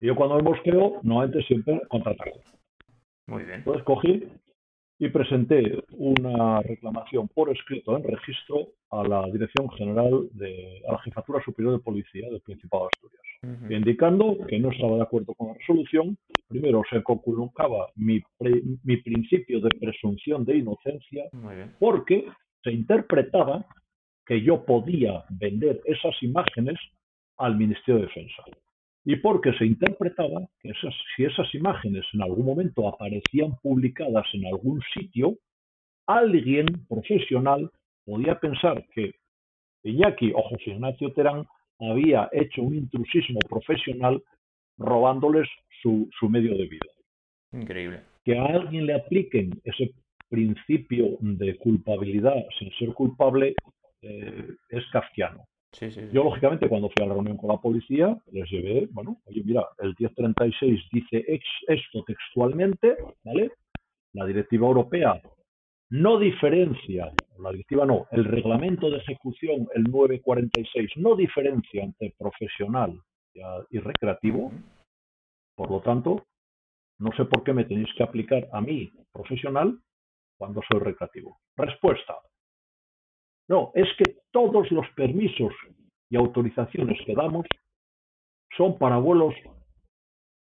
Y 0.00 0.06
yo 0.08 0.14
cuando 0.14 0.36
me 0.36 0.42
mosqueo, 0.42 1.00
normalmente 1.02 1.42
siempre 1.46 1.80
contratarlo. 1.88 2.34
Muy 3.26 3.44
bien. 3.44 3.60
Entonces 3.60 3.82
cogí 3.84 4.24
y 4.98 5.08
presenté 5.08 5.82
una 5.92 6.60
reclamación 6.60 7.28
por 7.28 7.50
escrito 7.50 7.96
en 7.96 8.04
registro 8.04 8.68
a 8.90 9.08
la 9.08 9.24
Dirección 9.32 9.70
General 9.70 10.28
de 10.32 10.82
a 10.86 10.92
la 10.92 10.98
Jefatura 10.98 11.42
Superior 11.42 11.72
de 11.72 11.82
Policía 11.82 12.28
del 12.28 12.42
Principado 12.42 12.84
de 12.84 12.88
Asturias, 12.94 13.70
indicando 13.70 14.36
que 14.46 14.58
no 14.58 14.70
estaba 14.70 14.96
de 14.96 15.02
acuerdo 15.02 15.32
con 15.34 15.48
la 15.48 15.54
resolución. 15.54 16.18
Primero 16.48 16.82
se 16.90 17.02
conculcaba 17.02 17.88
mi, 17.94 18.20
mi 18.84 18.96
principio 18.98 19.60
de 19.60 19.70
presunción 19.80 20.44
de 20.44 20.58
inocencia 20.58 21.24
porque 21.78 22.26
se 22.62 22.72
interpretaba 22.72 23.64
que 24.26 24.42
yo 24.42 24.66
podía 24.66 25.24
vender 25.30 25.80
esas 25.86 26.22
imágenes 26.22 26.78
al 27.40 27.56
Ministerio 27.56 28.00
de 28.00 28.06
Defensa 28.06 28.44
y 29.04 29.16
porque 29.16 29.52
se 29.54 29.64
interpretaba 29.66 30.46
que 30.60 30.72
si 31.16 31.24
esas 31.24 31.54
imágenes 31.54 32.04
en 32.12 32.22
algún 32.22 32.44
momento 32.44 32.86
aparecían 32.86 33.56
publicadas 33.62 34.26
en 34.34 34.46
algún 34.46 34.80
sitio, 34.94 35.36
alguien 36.06 36.66
profesional 36.88 37.70
podía 38.04 38.38
pensar 38.38 38.84
que 38.94 39.14
Iñaki 39.84 40.32
o 40.34 40.42
José 40.42 40.72
Ignacio 40.72 41.12
Terán 41.12 41.46
había 41.78 42.28
hecho 42.32 42.62
un 42.62 42.74
intrusismo 42.74 43.38
profesional 43.48 44.22
robándoles 44.76 45.48
su, 45.82 46.10
medio 46.28 46.56
de 46.56 46.66
vida. 46.66 46.92
Increíble. 47.52 48.02
Que 48.24 48.38
a 48.38 48.44
alguien 48.44 48.86
le 48.86 48.94
apliquen 48.94 49.50
ese 49.64 49.92
principio 50.28 51.16
de 51.20 51.56
culpabilidad 51.56 52.44
sin 52.58 52.70
ser 52.72 52.92
culpable 52.92 53.54
eh, 54.02 54.48
es 54.68 54.84
kafkiano. 54.92 55.46
Yo, 56.12 56.24
lógicamente, 56.24 56.68
cuando 56.68 56.88
fui 56.90 57.04
a 57.04 57.08
la 57.08 57.14
reunión 57.14 57.36
con 57.36 57.48
la 57.48 57.58
policía, 57.58 58.16
les 58.32 58.50
llevé, 58.50 58.88
bueno, 58.90 59.20
oye, 59.26 59.42
mira, 59.44 59.66
el 59.78 59.94
1036 59.98 60.80
dice 60.92 61.24
esto 61.68 62.04
textualmente, 62.04 62.96
¿vale? 63.24 63.52
La 64.12 64.26
directiva 64.26 64.66
europea 64.66 65.20
no 65.90 66.18
diferencia, 66.18 67.12
la 67.38 67.50
directiva 67.50 67.84
no, 67.84 68.06
el 68.12 68.24
reglamento 68.24 68.90
de 68.90 68.98
ejecución, 68.98 69.68
el 69.74 69.84
946, 69.84 70.92
no 70.96 71.16
diferencia 71.16 71.82
entre 71.82 72.14
profesional 72.16 73.00
y 73.70 73.78
recreativo. 73.78 74.52
Por 75.56 75.70
lo 75.70 75.80
tanto, 75.80 76.26
no 76.98 77.10
sé 77.16 77.24
por 77.24 77.42
qué 77.42 77.52
me 77.52 77.64
tenéis 77.64 77.88
que 77.96 78.04
aplicar 78.04 78.48
a 78.52 78.60
mí, 78.60 78.92
profesional, 79.12 79.80
cuando 80.38 80.62
soy 80.70 80.80
recreativo. 80.80 81.38
Respuesta. 81.56 82.14
No, 83.50 83.72
es 83.74 83.88
que 83.98 84.18
todos 84.30 84.70
los 84.70 84.86
permisos 84.94 85.52
y 86.08 86.16
autorizaciones 86.16 86.96
que 87.04 87.14
damos 87.14 87.44
son 88.56 88.78
para 88.78 88.96
vuelos 88.98 89.34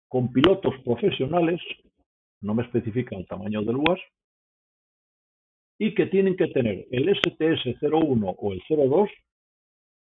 con 0.10 0.34
pilotos 0.34 0.74
profesionales, 0.84 1.62
no 2.42 2.54
me 2.54 2.64
especifican 2.64 3.20
el 3.20 3.28
tamaño 3.28 3.62
del 3.62 3.78
UAS, 3.78 4.00
y 5.80 5.96
que 5.96 6.08
tienen 6.08 6.36
que 6.36 6.48
tener 6.48 6.86
el 6.92 7.08
STS-01 7.08 8.36
o 8.38 8.54
el 8.54 8.62
02, 8.68 9.10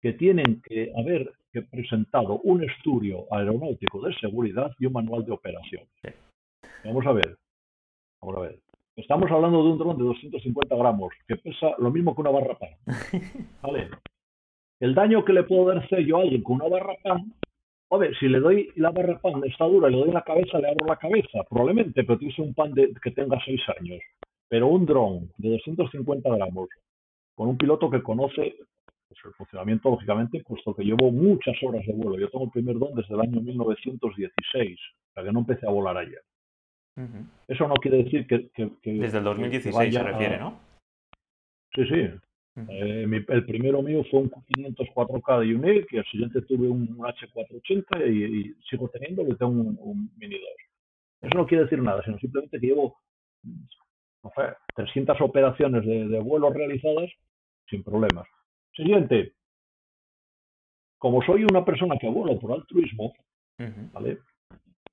que 0.01 0.13
tienen 0.13 0.63
que 0.63 0.93
haber 0.97 1.33
presentado 1.73 2.39
un 2.45 2.63
estudio 2.63 3.27
aeronáutico 3.33 4.07
de 4.07 4.15
seguridad 4.21 4.71
y 4.79 4.87
un 4.87 4.93
manual 4.93 5.25
de 5.25 5.33
operación. 5.33 5.85
Vamos 6.85 7.05
a 7.07 7.13
ver, 7.13 7.39
vamos 8.21 8.37
a 8.37 8.41
ver. 8.41 8.64
Estamos 8.97 9.29
hablando 9.31 9.63
de 9.63 9.71
un 9.71 9.79
dron 9.79 9.99
de 9.99 10.05
250 10.05 10.77
gramos, 10.77 11.13
que 11.27 11.37
pesa 11.37 11.75
lo 11.79 11.91
mismo 11.91 12.15
que 12.15 12.21
una 12.21 12.31
barra 12.31 12.57
pan. 12.57 12.71
¿Vale? 13.63 13.89
El 14.79 14.95
daño 14.95 15.25
que 15.25 15.33
le 15.33 15.43
puedo 15.43 15.67
dar 15.67 15.85
yo 15.89 16.19
a 16.19 16.23
alguien 16.23 16.43
con 16.43 16.57
una 16.57 16.69
barra 16.69 16.95
pan, 17.03 17.35
ver, 17.99 18.17
si 18.19 18.29
le 18.29 18.39
doy 18.39 18.71
la 18.77 18.91
barra 18.91 19.19
pan, 19.21 19.43
está 19.45 19.65
dura, 19.65 19.89
le 19.89 19.99
doy 19.99 20.13
la 20.13 20.23
cabeza, 20.23 20.59
le 20.59 20.69
abro 20.69 20.87
la 20.87 20.97
cabeza, 20.97 21.43
probablemente, 21.49 22.05
pero 22.05 22.19
tiene 22.19 22.35
un 22.39 22.55
pan 22.55 22.73
de, 22.73 22.93
que 23.03 23.11
tenga 23.11 23.39
6 23.45 23.61
años. 23.81 24.01
Pero 24.49 24.69
un 24.69 24.87
dron 24.87 25.31
de 25.39 25.51
250 25.51 26.29
gramos, 26.37 26.69
con 27.35 27.49
un 27.49 27.59
piloto 27.59 27.91
que 27.91 28.03
conoce 28.03 28.55
pues, 29.09 29.21
el 29.25 29.33
funcionamiento, 29.33 29.91
lógicamente, 29.91 30.43
puesto 30.47 30.75
que 30.75 30.85
llevo 30.85 31.11
muchas 31.11 31.57
horas 31.63 31.85
de 31.87 31.93
vuelo. 31.95 32.19
Yo 32.19 32.31
tengo 32.31 32.45
el 32.45 32.51
primer 32.51 32.79
dron 32.79 32.95
desde 32.95 33.15
el 33.15 33.21
año 33.21 33.41
1916, 33.41 34.79
o 34.79 35.15
sea 35.15 35.25
que 35.25 35.33
no 35.33 35.41
empecé 35.41 35.67
a 35.67 35.71
volar 35.71 35.97
ayer. 35.97 36.23
Eso 37.49 37.69
no 37.69 37.75
quiere 37.75 38.05
decir 38.05 38.27
que... 38.27 38.51
Desde 38.85 39.19
el 39.19 39.25
2016 39.25 39.95
se 39.95 40.03
refiere, 40.03 40.39
¿no? 40.39 40.61
Sí, 41.75 41.85
sí. 41.87 42.11
Eh, 42.57 43.25
el 43.29 43.47
primero 43.47 43.83
mío 43.83 44.05
fue 44.09 44.21
un 44.21 44.31
504K 44.31 45.41
de 45.41 45.55
UNIC 45.57 45.93
y 45.93 45.97
el 45.97 46.05
siguiente 46.05 46.43
tuve 46.43 46.69
un 46.69 46.97
H480 46.99 48.07
y, 48.09 48.55
sigo 48.71 48.89
teniendo, 48.89 49.23
y 49.23 49.35
tengo 49.37 49.51
un, 49.51 50.11
Mini 50.17 50.37
2. 50.39 50.49
Eso 51.23 51.39
no 51.39 51.47
quiere 51.47 51.65
decir 51.65 51.83
nada, 51.83 52.03
sino 52.05 52.17
simplemente 52.19 52.61
que 52.61 52.67
llevo 52.67 52.97
no 53.43 54.31
sé, 54.37 54.55
300 54.77 55.21
operaciones 55.21 55.85
de, 55.85 56.21
vuelos 56.21 56.55
realizadas 56.55 57.11
sin 57.69 57.83
problemas. 57.83 58.27
Siguiente, 58.75 59.33
como 60.99 61.23
soy 61.23 61.45
una 61.45 61.65
persona 61.65 61.97
que 61.99 62.09
vuelo 62.09 62.39
por 62.39 62.53
altruismo, 62.53 63.15
¿vale? 63.93 64.19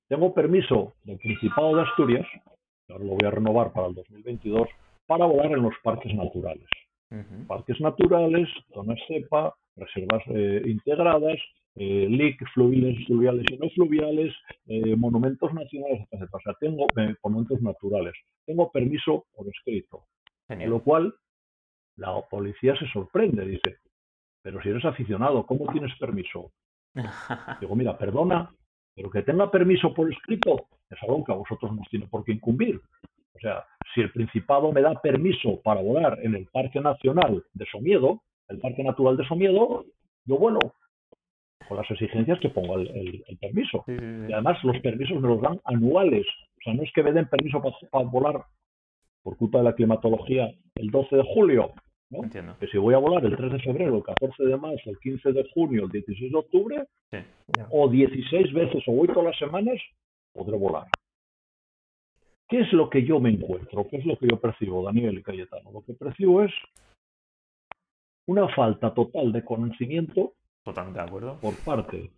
Tengo 0.08 0.34
permiso 0.34 0.94
del 1.04 1.18
Principado 1.18 1.76
de 1.76 1.82
Asturias, 1.82 2.26
ahora 2.88 3.04
lo 3.04 3.12
voy 3.12 3.26
a 3.26 3.30
renovar 3.30 3.72
para 3.72 3.88
el 3.88 3.94
2022, 3.94 4.68
para 5.06 5.26
volar 5.26 5.52
en 5.52 5.62
los 5.62 5.74
parques 5.82 6.14
naturales. 6.14 6.66
Parques 7.46 7.78
naturales, 7.78 8.48
zonas 8.72 8.98
CEPA, 9.06 9.54
reservas 9.76 10.22
eh, 10.28 10.62
integradas, 10.64 11.38
eh, 11.74 12.06
LIC, 12.08 12.46
fluviales, 12.52 13.06
fluviales 13.06 13.46
y 13.50 13.56
no 13.56 13.68
fluviales, 13.70 14.34
eh, 14.66 14.94
monumentos 14.94 15.52
nacionales, 15.54 16.06
etc. 16.10 16.28
O 16.32 16.40
sea, 16.40 16.54
tengo 16.60 16.86
eh, 16.96 17.14
monumentos 17.22 17.62
naturales. 17.62 18.14
Tengo 18.44 18.70
permiso 18.70 19.26
por 19.34 19.48
escrito. 19.48 20.04
Lo 20.48 20.82
cual, 20.82 21.14
la 21.96 22.20
policía 22.28 22.76
se 22.76 22.86
sorprende, 22.88 23.46
dice, 23.46 23.78
pero 24.42 24.60
si 24.60 24.68
eres 24.68 24.84
aficionado, 24.84 25.46
¿cómo 25.46 25.72
tienes 25.72 25.96
permiso? 25.98 26.52
Digo, 27.60 27.74
mira, 27.74 27.96
perdona, 27.96 28.54
pero 28.94 29.10
que 29.10 29.22
tenga 29.22 29.50
permiso 29.50 29.92
por 29.94 30.12
escrito 30.12 30.66
es 30.90 31.02
algo 31.02 31.24
que 31.24 31.32
a 31.32 31.36
vosotros 31.36 31.72
no 31.72 31.82
tiene 31.90 32.06
por 32.06 32.24
qué 32.24 32.32
incumbir. 32.32 32.80
O 33.34 33.38
sea, 33.40 33.64
si 33.94 34.02
el 34.02 34.12
Principado 34.12 34.72
me 34.72 34.82
da 34.82 34.94
permiso 35.00 35.60
para 35.62 35.80
volar 35.80 36.18
en 36.22 36.34
el 36.34 36.46
Parque 36.46 36.80
Nacional 36.80 37.42
de 37.54 37.66
Somiedo, 37.70 38.22
el 38.48 38.58
Parque 38.58 38.84
Natural 38.84 39.16
de 39.16 39.26
Somiedo, 39.26 39.84
yo 40.24 40.36
vuelo 40.36 40.60
con 41.66 41.76
las 41.76 41.90
exigencias 41.90 42.38
que 42.40 42.50
pongo 42.50 42.78
el, 42.78 43.24
permiso. 43.40 43.84
Y 43.86 44.32
además 44.32 44.62
los 44.62 44.78
permisos 44.80 45.20
me 45.20 45.28
los 45.28 45.40
dan 45.40 45.60
anuales. 45.64 46.26
O 46.58 46.62
sea, 46.62 46.74
no 46.74 46.82
es 46.82 46.92
que 46.92 47.02
me 47.02 47.12
den 47.12 47.28
permiso 47.28 47.62
para, 47.90 48.04
volar 48.04 48.44
por 49.22 49.36
culpa 49.36 49.58
de 49.58 49.64
la 49.64 49.74
climatología 49.74 50.50
el 50.74 50.90
12 50.90 51.16
de 51.16 51.24
julio. 51.34 51.72
¿No? 52.12 52.58
Que 52.58 52.66
si 52.68 52.78
voy 52.78 52.94
a 52.94 52.98
volar 52.98 53.24
el 53.24 53.36
3 53.36 53.52
de 53.52 53.58
febrero, 53.60 53.96
el 53.96 54.02
14 54.02 54.44
de 54.44 54.56
marzo, 54.56 54.90
el 54.90 54.98
15 54.98 55.32
de 55.32 55.50
junio, 55.54 55.84
el 55.84 55.90
16 55.90 56.30
de 56.30 56.38
octubre, 56.38 56.86
o 57.70 57.88
16 57.88 58.52
veces 58.52 58.82
o 58.86 58.92
voy 58.92 59.08
todas 59.08 59.24
las 59.24 59.38
semanas, 59.38 59.80
podré 60.32 60.56
volar. 60.56 60.86
¿Qué 62.48 62.60
es 62.60 62.72
lo 62.72 62.90
que 62.90 63.02
yo 63.04 63.18
me 63.18 63.30
encuentro? 63.30 63.86
¿Qué 63.88 63.96
es 63.96 64.04
lo 64.04 64.18
que 64.18 64.26
yo 64.30 64.38
percibo, 64.38 64.84
Daniel 64.84 65.18
y 65.18 65.22
Cayetano? 65.22 65.72
Lo 65.72 65.82
que 65.82 65.94
percibo 65.94 66.42
es 66.42 66.52
una 68.26 68.46
falta 68.54 68.92
total 68.92 69.32
de 69.32 69.44
conocimiento 69.44 70.34
Totalmente 70.62 71.00
de 71.00 71.06
acuerdo. 71.06 71.40
por 71.40 71.56
parte 71.64 72.10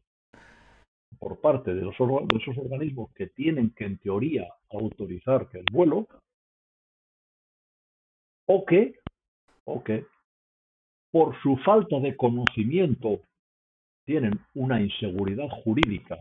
por 1.18 1.40
parte 1.40 1.72
de, 1.72 1.82
los, 1.82 1.96
de 1.96 2.36
esos 2.36 2.58
organismos 2.58 3.12
que 3.14 3.28
tienen 3.28 3.70
que 3.70 3.84
en 3.84 3.98
teoría 3.98 4.48
autorizar 4.70 5.48
que 5.48 5.58
el 5.58 5.64
vuelo 5.72 6.08
o 8.46 8.64
que 8.64 8.98
o 9.64 9.82
que 9.82 10.06
por 11.10 11.40
su 11.42 11.56
falta 11.58 12.00
de 12.00 12.16
conocimiento 12.16 13.20
tienen 14.04 14.38
una 14.54 14.80
inseguridad 14.80 15.48
jurídica 15.64 16.18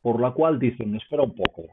por 0.00 0.20
la 0.20 0.32
cual 0.32 0.58
dicen, 0.58 0.94
espera 0.94 1.22
un 1.22 1.34
poco, 1.34 1.64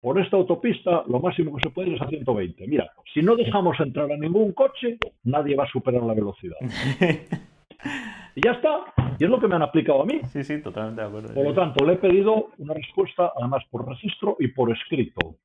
por 0.00 0.20
esta 0.20 0.36
autopista 0.36 1.02
lo 1.08 1.18
máximo 1.18 1.56
que 1.56 1.68
se 1.68 1.74
puede 1.74 1.96
es 1.96 2.00
a 2.00 2.06
120. 2.06 2.64
Mira, 2.68 2.92
si 3.12 3.22
no 3.22 3.34
dejamos 3.34 3.78
entrar 3.80 4.10
a 4.12 4.16
ningún 4.16 4.52
coche, 4.52 4.98
nadie 5.24 5.56
va 5.56 5.64
a 5.64 5.68
superar 5.68 6.04
la 6.04 6.14
velocidad. 6.14 6.56
y 8.36 8.40
ya 8.44 8.52
está. 8.52 8.84
Y 9.18 9.24
es 9.24 9.30
lo 9.30 9.40
que 9.40 9.48
me 9.48 9.56
han 9.56 9.62
aplicado 9.62 10.02
a 10.02 10.06
mí. 10.06 10.20
Sí, 10.28 10.44
sí, 10.44 10.62
totalmente 10.62 11.00
de 11.00 11.08
acuerdo. 11.08 11.34
Por 11.34 11.44
lo 11.44 11.54
tanto, 11.54 11.84
le 11.84 11.94
he 11.94 11.96
pedido 11.96 12.50
una 12.58 12.74
respuesta, 12.74 13.32
además 13.36 13.64
por 13.68 13.88
registro 13.88 14.36
y 14.38 14.46
por 14.46 14.70
escrito. 14.70 15.38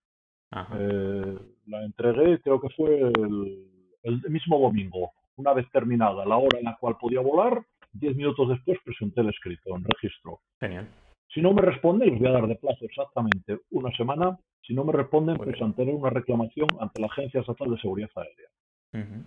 Eh, 0.77 1.37
la 1.71 1.83
entregué, 1.83 2.39
creo 2.41 2.59
que 2.59 2.69
fue 2.69 2.99
el, 2.99 3.65
el, 4.03 4.21
mismo 4.29 4.59
domingo. 4.59 5.11
Una 5.37 5.53
vez 5.53 5.69
terminada 5.71 6.25
la 6.25 6.37
hora 6.37 6.59
en 6.59 6.65
la 6.65 6.77
cual 6.77 6.97
podía 6.99 7.21
volar, 7.21 7.63
diez 7.93 8.15
minutos 8.15 8.49
después 8.49 8.77
presenté 8.83 9.21
el 9.21 9.29
escrito 9.29 9.75
en 9.75 9.83
registro. 9.83 10.39
Genial. 10.59 10.87
Si 11.33 11.41
no 11.41 11.53
me 11.53 11.61
responden, 11.61 12.09
les 12.09 12.19
voy 12.19 12.27
a 12.27 12.33
dar 12.33 12.47
de 12.47 12.55
plazo 12.55 12.83
exactamente 12.85 13.59
una 13.71 13.91
semana. 13.95 14.37
Si 14.61 14.73
no 14.73 14.83
me 14.83 14.91
responden, 14.91 15.37
pues 15.37 15.49
presentaré 15.49 15.93
una 15.93 16.09
reclamación 16.09 16.67
ante 16.79 17.01
la 17.01 17.07
Agencia 17.07 17.39
Estatal 17.39 17.71
de 17.71 17.79
Seguridad 17.79 18.09
Aérea. 18.15 19.23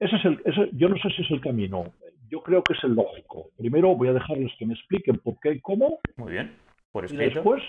ese 0.00 0.16
es 0.16 0.24
el, 0.24 0.70
yo 0.72 0.88
no 0.88 0.96
sé 0.96 1.10
si 1.10 1.22
es 1.22 1.30
el 1.30 1.40
camino. 1.40 1.92
Yo 2.30 2.42
creo 2.42 2.62
que 2.62 2.72
es 2.72 2.84
el 2.84 2.94
lógico. 2.94 3.50
Primero 3.56 3.94
voy 3.94 4.08
a 4.08 4.12
dejarles 4.14 4.52
que 4.58 4.66
me 4.66 4.74
expliquen 4.74 5.16
por 5.18 5.38
qué 5.40 5.52
y 5.52 5.60
cómo. 5.60 5.98
Muy 6.16 6.32
bien. 6.32 6.56
Por 6.92 7.04
escrito. 7.04 7.24
Y 7.24 7.34
después, 7.34 7.62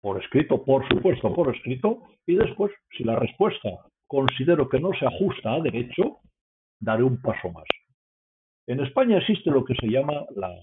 por 0.00 0.22
escrito, 0.22 0.64
por 0.64 0.88
supuesto, 0.88 1.34
por 1.34 1.54
escrito. 1.54 2.02
Y 2.26 2.36
después, 2.36 2.72
si 2.96 3.04
la 3.04 3.16
respuesta 3.16 3.68
considero 4.06 4.68
que 4.68 4.80
no 4.80 4.90
se 4.98 5.06
ajusta 5.06 5.54
a 5.54 5.60
derecho, 5.60 6.18
daré 6.80 7.02
un 7.02 7.20
paso 7.20 7.50
más. 7.50 7.64
En 8.66 8.80
España 8.80 9.18
existe 9.18 9.50
lo 9.50 9.64
que 9.64 9.74
se 9.74 9.88
llama 9.88 10.24
la 10.34 10.54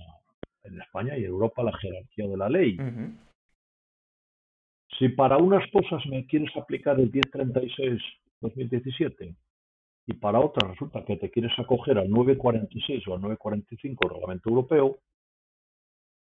en 0.66 0.82
España 0.82 1.18
y 1.18 1.22
en 1.22 1.30
Europa 1.30 1.64
la 1.64 1.78
jerarquía 1.78 2.28
de 2.28 2.38
la 2.38 2.50
ley. 2.50 2.78
Si 4.98 5.10
para 5.10 5.38
unas 5.38 5.70
cosas 5.72 6.04
me 6.08 6.26
quieres 6.26 6.50
aplicar 6.56 7.00
el 7.00 7.12
1036-2017 7.12 9.36
y 10.08 10.14
para 10.14 10.40
otras 10.40 10.72
resulta 10.72 11.04
que 11.04 11.18
te 11.18 11.30
quieres 11.30 11.52
acoger 11.58 11.98
al 11.98 12.10
946 12.10 13.08
o 13.08 13.16
al 13.16 13.22
945 13.22 14.08
del 14.08 14.16
Reglamento 14.16 14.50
Europeo, 14.50 15.00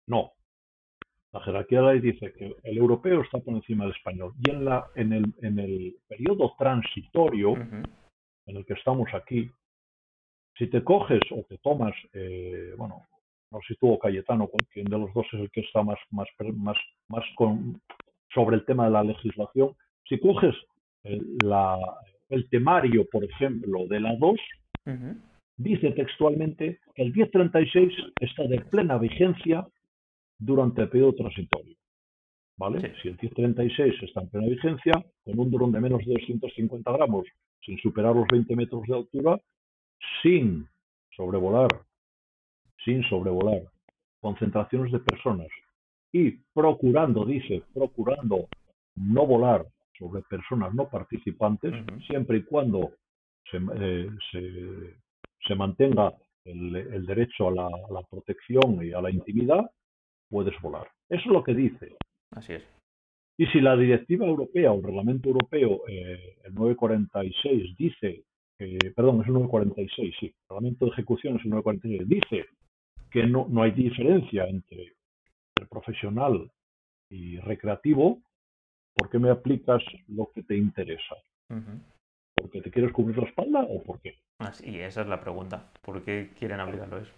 no. 0.07 0.33
La 1.33 1.41
jerarquía 1.41 1.79
de 1.79 1.85
la 1.85 1.93
ley 1.93 2.01
dice 2.01 2.33
que 2.33 2.57
el 2.65 2.77
europeo 2.77 3.23
está 3.23 3.39
por 3.39 3.55
encima 3.55 3.85
del 3.85 3.95
español. 3.95 4.33
Y 4.45 4.51
en, 4.51 4.65
la, 4.65 4.87
en, 4.97 5.13
el, 5.13 5.33
en 5.43 5.59
el 5.59 5.97
periodo 6.09 6.55
transitorio 6.59 7.55
en 7.55 8.57
el 8.57 8.65
que 8.65 8.75
estamos 8.75 9.09
aquí, 9.15 9.51
si 10.57 10.67
te 10.67 10.83
coges 10.83 11.21
o 11.31 11.45
te 11.45 11.59
tomas, 11.59 11.95
eh, 12.13 12.75
bueno, 12.77 13.07
no 13.53 13.59
sé 13.61 13.75
si 13.75 13.77
tuvo 13.77 13.99
Cayetano, 13.99 14.51
quien 14.73 14.87
de 14.87 14.99
los 14.99 15.13
dos 15.15 15.27
es 15.33 15.41
el 15.41 15.51
que 15.51 15.61
está 15.61 15.83
más, 15.83 15.99
más, 16.11 16.29
más, 16.55 16.77
más 17.09 17.25
con, 17.37 17.81
sobre 18.35 18.57
el 18.57 18.65
tema 18.65 18.87
de 18.87 18.91
la 18.91 19.05
legislación. 19.05 19.75
Si 20.09 20.19
coges 20.19 20.55
el, 21.05 21.37
la, 21.45 21.79
el 22.29 22.49
temario, 22.49 23.07
por 23.11 23.25
ejemplo, 23.25 23.87
de 23.87 24.01
la 24.01 24.17
2, 24.17 24.41
dice 25.57 25.93
textualmente 25.93 26.81
que 26.95 27.03
el 27.03 27.13
1036 27.13 27.93
está 28.21 28.45
de 28.45 28.61
plena 28.61 28.99
vigencia 28.99 29.67
durante 30.41 30.83
el 30.83 30.89
periodo 30.89 31.15
transitorio. 31.15 31.77
¿Vale? 32.57 32.95
Si 33.01 33.09
el 33.09 33.19
1036 33.21 34.03
está 34.03 34.21
en 34.21 34.29
plena 34.29 34.49
vigencia, 34.49 34.93
con 35.25 35.39
un 35.39 35.51
dron 35.51 35.73
de 35.73 35.81
menos 35.81 36.05
de 36.05 36.13
250 36.13 36.93
gramos, 36.93 37.27
sin 37.65 37.79
superar 37.79 38.15
los 38.15 38.27
20 38.31 38.55
metros 38.57 38.83
de 38.87 38.97
altura, 38.97 39.41
sin 40.23 40.67
sobrevolar 41.17 41.69
sin 42.85 43.03
sobrevolar, 43.05 43.63
concentraciones 44.21 44.93
de 44.93 45.01
personas 45.01 45.49
y 46.13 46.33
procurando, 46.53 47.25
dice, 47.25 47.63
procurando 47.73 48.49
no 48.97 49.27
volar 49.27 49.67
sobre 49.99 50.23
personas 50.23 50.75
no 50.75 50.89
participantes, 50.89 51.73
siempre 52.07 52.39
y 52.39 52.45
cuando 52.45 52.93
se, 53.51 53.59
eh, 53.59 54.09
se, 55.47 55.55
mantenga 55.55 56.13
el, 56.45 57.07
derecho 57.07 57.49
a 57.49 57.53
la, 57.53 58.03
protección 58.11 58.85
y 58.85 58.93
a 58.93 59.01
la 59.01 59.11
intimidad, 59.11 59.71
puedes 60.31 60.59
volar. 60.61 60.89
Eso 61.09 61.23
es 61.23 61.27
lo 61.27 61.43
que 61.43 61.55
dice. 61.55 61.97
Así 62.31 62.55
es. 62.55 62.63
Y 63.37 63.47
si 63.47 63.61
la 63.61 63.77
directiva 63.77 64.27
europea 64.27 64.71
o 64.71 64.77
el 64.77 64.85
reglamento 64.85 65.29
europeo, 65.29 65.83
eh, 65.89 66.37
el 66.45 66.55
946, 66.55 67.77
dice, 67.77 68.25
perdón, 68.95 69.23
es 69.23 69.27
el 69.29 69.35
946, 69.35 70.15
sí, 70.21 70.27
el 70.27 70.35
reglamento 70.49 70.85
de 70.85 70.91
ejecución 70.93 71.37
es 71.37 71.45
el 71.45 71.51
946, 71.51 72.09
dice 72.09 72.49
que 73.11 73.27
no, 73.27 73.47
no 73.49 73.63
hay 73.63 73.73
diferencia 73.73 74.45
entre 74.45 74.95
el 75.59 75.69
profesional 75.69 76.51
y 77.11 77.39
recreativo, 77.39 78.21
¿por 78.95 79.11
qué 79.11 79.19
me 79.19 79.31
aplicas 79.31 79.83
lo 80.09 80.31
que 80.33 80.43
te 80.43 80.57
interesa? 80.57 81.17
¿Porque 82.37 82.61
te 82.63 82.71
quieres 82.71 82.93
cubrir 82.93 83.19
la 83.19 83.29
espalda 83.29 83.67
o 83.69 83.83
por 83.83 84.01
qué? 84.01 84.19
y 84.65 84.79
esa 84.79 85.03
es 85.03 85.07
la 85.07 85.21
pregunta. 85.21 85.71
¿Por 85.83 86.03
qué 86.03 86.31
quieren 86.39 86.61
aplicarlo 86.61 86.99
eso? 86.99 87.13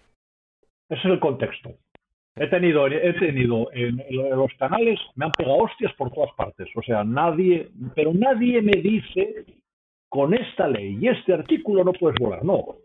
Ese 0.88 1.00
es 1.00 1.04
el 1.04 1.20
contexto. 1.20 1.74
He 2.34 2.46
tenido, 2.46 2.86
he 2.86 3.12
tenido 3.14 3.68
en, 3.72 4.02
los 4.10 4.52
canales, 4.58 4.98
me 5.16 5.26
han 5.26 5.32
pegado 5.32 5.58
hostias 5.58 5.92
por 5.94 6.10
todas 6.10 6.34
partes. 6.34 6.68
O 6.74 6.82
sea, 6.82 7.04
nadie, 7.04 7.68
pero 7.94 8.14
nadie 8.14 8.62
me 8.62 8.80
dice 8.80 9.44
con 10.08 10.32
esta 10.32 10.66
ley 10.66 10.98
y 10.98 11.08
este 11.08 11.34
artículo 11.34 11.84
no 11.84 11.92
puedes 11.92 12.18
volar. 12.18 12.42
No, 12.42 12.76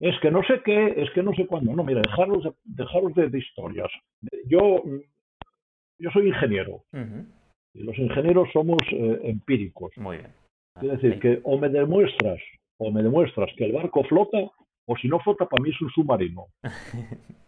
es 0.00 0.18
que 0.20 0.32
no 0.32 0.42
sé 0.42 0.62
qué, 0.64 0.94
es 0.96 1.10
que 1.12 1.22
no 1.22 1.32
sé 1.32 1.46
cuándo. 1.46 1.72
No, 1.72 1.84
mira, 1.84 2.00
dejaros 2.00 2.42
de, 2.42 2.52
dejaros 2.64 3.14
de, 3.14 3.38
historias. 3.38 3.88
Yo, 4.46 4.82
yo 5.98 6.10
soy 6.10 6.28
ingeniero. 6.28 6.82
Y 7.74 7.84
los 7.84 7.96
ingenieros 7.96 8.48
somos 8.52 8.78
eh, 8.90 9.20
empíricos. 9.22 9.96
Muy 9.96 10.18
bien. 10.18 10.32
Quiere 10.80 10.96
decir 10.96 11.20
que 11.20 11.40
o 11.44 11.56
me 11.56 11.68
demuestras, 11.68 12.40
o 12.78 12.90
me 12.90 13.02
demuestras 13.02 13.48
que 13.56 13.66
el 13.66 13.72
barco 13.72 14.02
flota, 14.04 14.38
o 14.86 14.96
si 14.96 15.06
no 15.06 15.20
flota, 15.20 15.46
para 15.46 15.62
mí 15.62 15.70
es 15.70 15.80
un 15.80 15.90
submarino. 15.90 16.46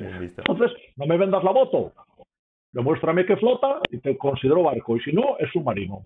Entonces, 0.00 0.72
no 0.96 1.06
me 1.06 1.16
vendas 1.16 1.44
la 1.44 1.52
moto. 1.52 1.92
Demuéstrame 2.72 3.26
que 3.26 3.36
flota 3.36 3.80
y 3.90 3.98
te 3.98 4.16
considero 4.16 4.62
barco. 4.62 4.96
Y 4.96 5.00
si 5.00 5.12
no, 5.12 5.36
es 5.38 5.50
submarino. 5.50 6.04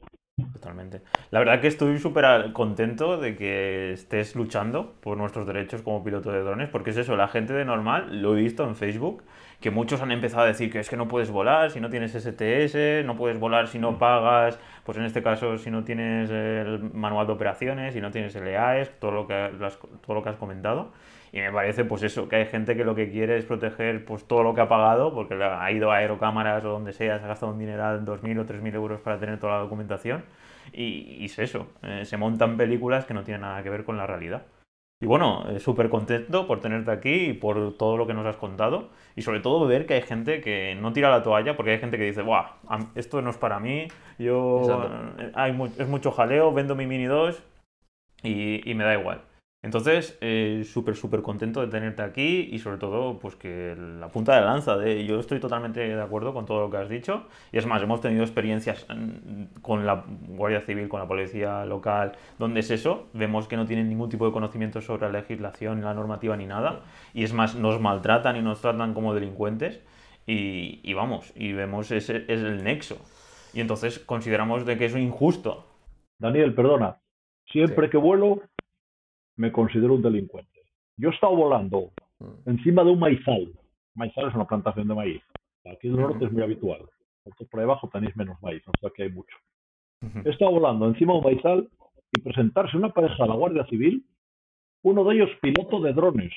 Totalmente. 0.52 1.02
La 1.30 1.38
verdad 1.38 1.60
que 1.60 1.68
estoy 1.68 1.96
súper 1.98 2.52
contento 2.52 3.18
de 3.18 3.36
que 3.36 3.92
estés 3.92 4.34
luchando 4.34 4.94
por 5.00 5.16
nuestros 5.16 5.46
derechos 5.46 5.82
como 5.82 6.02
piloto 6.02 6.32
de 6.32 6.40
drones, 6.40 6.68
porque 6.70 6.90
es 6.90 6.96
eso, 6.96 7.14
la 7.14 7.28
gente 7.28 7.52
de 7.52 7.64
normal, 7.64 8.20
lo 8.20 8.36
he 8.36 8.40
visto 8.42 8.64
en 8.64 8.74
Facebook, 8.74 9.22
que 9.60 9.70
muchos 9.70 10.02
han 10.02 10.10
empezado 10.10 10.42
a 10.42 10.46
decir 10.46 10.72
que 10.72 10.80
es 10.80 10.90
que 10.90 10.96
no 10.96 11.06
puedes 11.06 11.30
volar 11.30 11.70
si 11.70 11.80
no 11.80 11.88
tienes 11.88 12.12
STS, 12.14 13.04
no 13.04 13.14
puedes 13.16 13.38
volar 13.38 13.68
si 13.68 13.78
no 13.78 13.96
pagas, 13.96 14.58
pues 14.82 14.98
en 14.98 15.04
este 15.04 15.22
caso 15.22 15.56
si 15.56 15.70
no 15.70 15.84
tienes 15.84 16.28
el 16.30 16.80
manual 16.92 17.28
de 17.28 17.32
operaciones, 17.32 17.94
si 17.94 18.00
no 18.00 18.10
tienes 18.10 18.34
el 18.34 18.48
EAES, 18.48 18.98
todo 18.98 19.12
lo 19.12 19.28
que, 19.28 19.52
todo 20.04 20.14
lo 20.14 20.22
que 20.24 20.30
has 20.30 20.36
comentado. 20.36 20.90
Y 21.34 21.40
me 21.40 21.50
parece, 21.50 21.84
pues 21.84 22.04
eso, 22.04 22.28
que 22.28 22.36
hay 22.36 22.46
gente 22.46 22.76
que 22.76 22.84
lo 22.84 22.94
que 22.94 23.10
quiere 23.10 23.36
es 23.36 23.44
proteger 23.44 24.04
pues 24.04 24.22
todo 24.24 24.44
lo 24.44 24.54
que 24.54 24.60
ha 24.60 24.68
pagado, 24.68 25.12
porque 25.12 25.34
ha 25.34 25.72
ido 25.72 25.90
a 25.90 25.96
aerocámaras 25.96 26.64
o 26.64 26.68
donde 26.68 26.92
sea, 26.92 27.18
se 27.18 27.24
ha 27.24 27.26
gastado 27.26 27.50
un 27.50 27.58
dineral, 27.58 28.04
2.000 28.04 28.38
o 28.38 28.46
3.000 28.46 28.74
euros 28.76 29.00
para 29.00 29.18
tener 29.18 29.40
toda 29.40 29.54
la 29.54 29.58
documentación. 29.58 30.24
Y, 30.72 31.24
es 31.24 31.36
eso, 31.40 31.66
eh, 31.82 32.04
se 32.04 32.16
montan 32.16 32.56
películas 32.56 33.04
que 33.04 33.14
no 33.14 33.24
tienen 33.24 33.40
nada 33.40 33.64
que 33.64 33.70
ver 33.70 33.82
con 33.82 33.96
la 33.96 34.06
realidad. 34.06 34.42
Y 35.00 35.06
bueno, 35.06 35.44
eh, 35.50 35.58
súper 35.58 35.88
contento 35.88 36.46
por 36.46 36.60
tenerte 36.60 36.92
aquí 36.92 37.30
y 37.30 37.32
por 37.32 37.76
todo 37.76 37.96
lo 37.96 38.06
que 38.06 38.14
nos 38.14 38.26
has 38.26 38.36
contado. 38.36 38.90
Y 39.16 39.22
sobre 39.22 39.40
todo 39.40 39.66
ver 39.66 39.86
que 39.86 39.94
hay 39.94 40.02
gente 40.02 40.40
que 40.40 40.76
no 40.80 40.92
tira 40.92 41.10
la 41.10 41.24
toalla 41.24 41.56
porque 41.56 41.72
hay 41.72 41.78
gente 41.80 41.98
que 41.98 42.04
dice, 42.04 42.22
¡buah! 42.22 42.58
Esto 42.94 43.22
no 43.22 43.30
es 43.30 43.38
para 43.38 43.58
mí, 43.58 43.88
yo 44.20 44.62
eh, 45.18 45.32
hay 45.34 45.50
es 45.78 45.88
mucho 45.88 46.12
jaleo, 46.12 46.52
vendo 46.52 46.76
mi 46.76 46.86
Mini 46.86 47.06
2 47.06 47.42
y 48.22 48.72
me 48.76 48.84
da 48.84 48.94
igual. 48.94 49.22
Entonces, 49.64 50.18
eh, 50.20 50.62
súper, 50.70 50.94
súper 50.94 51.22
contento 51.22 51.62
de 51.62 51.68
tenerte 51.68 52.02
aquí 52.02 52.50
y 52.52 52.58
sobre 52.58 52.76
todo, 52.76 53.18
pues 53.18 53.34
que 53.34 53.74
la 53.98 54.08
punta 54.08 54.36
de 54.36 54.42
lanza 54.42 54.76
de... 54.76 55.06
Yo 55.06 55.18
estoy 55.18 55.40
totalmente 55.40 55.80
de 55.80 56.02
acuerdo 56.02 56.34
con 56.34 56.44
todo 56.44 56.60
lo 56.60 56.70
que 56.70 56.76
has 56.76 56.90
dicho. 56.90 57.22
Y 57.50 57.56
es 57.56 57.64
más, 57.64 57.80
hemos 57.80 58.02
tenido 58.02 58.24
experiencias 58.24 58.84
mm, 58.94 59.62
con 59.62 59.86
la 59.86 60.04
Guardia 60.28 60.60
Civil, 60.60 60.86
con 60.90 61.00
la 61.00 61.08
Policía 61.08 61.64
Local, 61.64 62.12
donde 62.38 62.60
es 62.60 62.70
eso. 62.70 63.06
Vemos 63.14 63.48
que 63.48 63.56
no 63.56 63.64
tienen 63.64 63.88
ningún 63.88 64.10
tipo 64.10 64.26
de 64.26 64.32
conocimiento 64.32 64.82
sobre 64.82 65.06
la 65.06 65.20
legislación, 65.20 65.80
la 65.80 65.94
normativa 65.94 66.36
ni 66.36 66.44
nada. 66.44 66.82
Y 67.14 67.24
es 67.24 67.32
más, 67.32 67.54
nos 67.54 67.80
maltratan 67.80 68.36
y 68.36 68.42
nos 68.42 68.60
tratan 68.60 68.92
como 68.92 69.14
delincuentes. 69.14 69.80
Y, 70.26 70.92
vamos, 70.92 71.32
y 71.34 71.54
vemos 71.54 71.90
ese 71.90 72.26
es 72.28 72.40
el 72.40 72.62
nexo. 72.64 72.98
Y 73.54 73.62
entonces 73.62 73.98
consideramos 73.98 74.66
de 74.66 74.76
que 74.76 74.84
es 74.84 74.94
injusto. 74.94 75.64
Daniel, 76.18 76.52
perdona. 76.54 76.98
Siempre 77.46 77.88
que 77.88 77.96
vuelo 77.96 78.42
me 79.36 79.52
considero 79.52 79.94
un 79.94 80.02
delincuente. 80.02 80.60
Yo 80.96 81.10
he 81.10 81.14
estado 81.14 81.34
volando 81.36 81.92
mm. 82.18 82.50
encima 82.50 82.84
de 82.84 82.90
un 82.90 82.98
maizal. 82.98 83.52
Maizal 83.94 84.28
es 84.28 84.34
una 84.34 84.46
plantación 84.46 84.88
de 84.88 84.94
maíz. 84.94 85.22
Aquí 85.64 85.88
en 85.88 85.94
el 85.94 86.00
norte 86.00 86.26
es 86.26 86.32
muy 86.32 86.42
habitual. 86.42 86.84
por 87.50 87.60
ahí 87.60 87.64
abajo 87.64 87.88
tenéis 87.92 88.16
menos 88.16 88.40
maíz, 88.42 88.62
o 88.66 88.72
sea 88.80 88.90
que 88.94 89.04
hay 89.04 89.10
mucho. 89.10 89.36
He 90.24 90.28
estado 90.28 90.50
volando 90.50 90.86
encima 90.86 91.14
de 91.14 91.18
un 91.20 91.24
maizal 91.24 91.68
y 92.12 92.20
presentarse 92.20 92.76
una 92.76 92.92
pareja 92.92 93.24
a 93.24 93.26
la 93.26 93.34
Guardia 93.34 93.64
Civil, 93.66 94.04
uno 94.82 95.02
de 95.04 95.14
ellos 95.14 95.30
piloto 95.40 95.80
de 95.80 95.94
drones. 95.94 96.32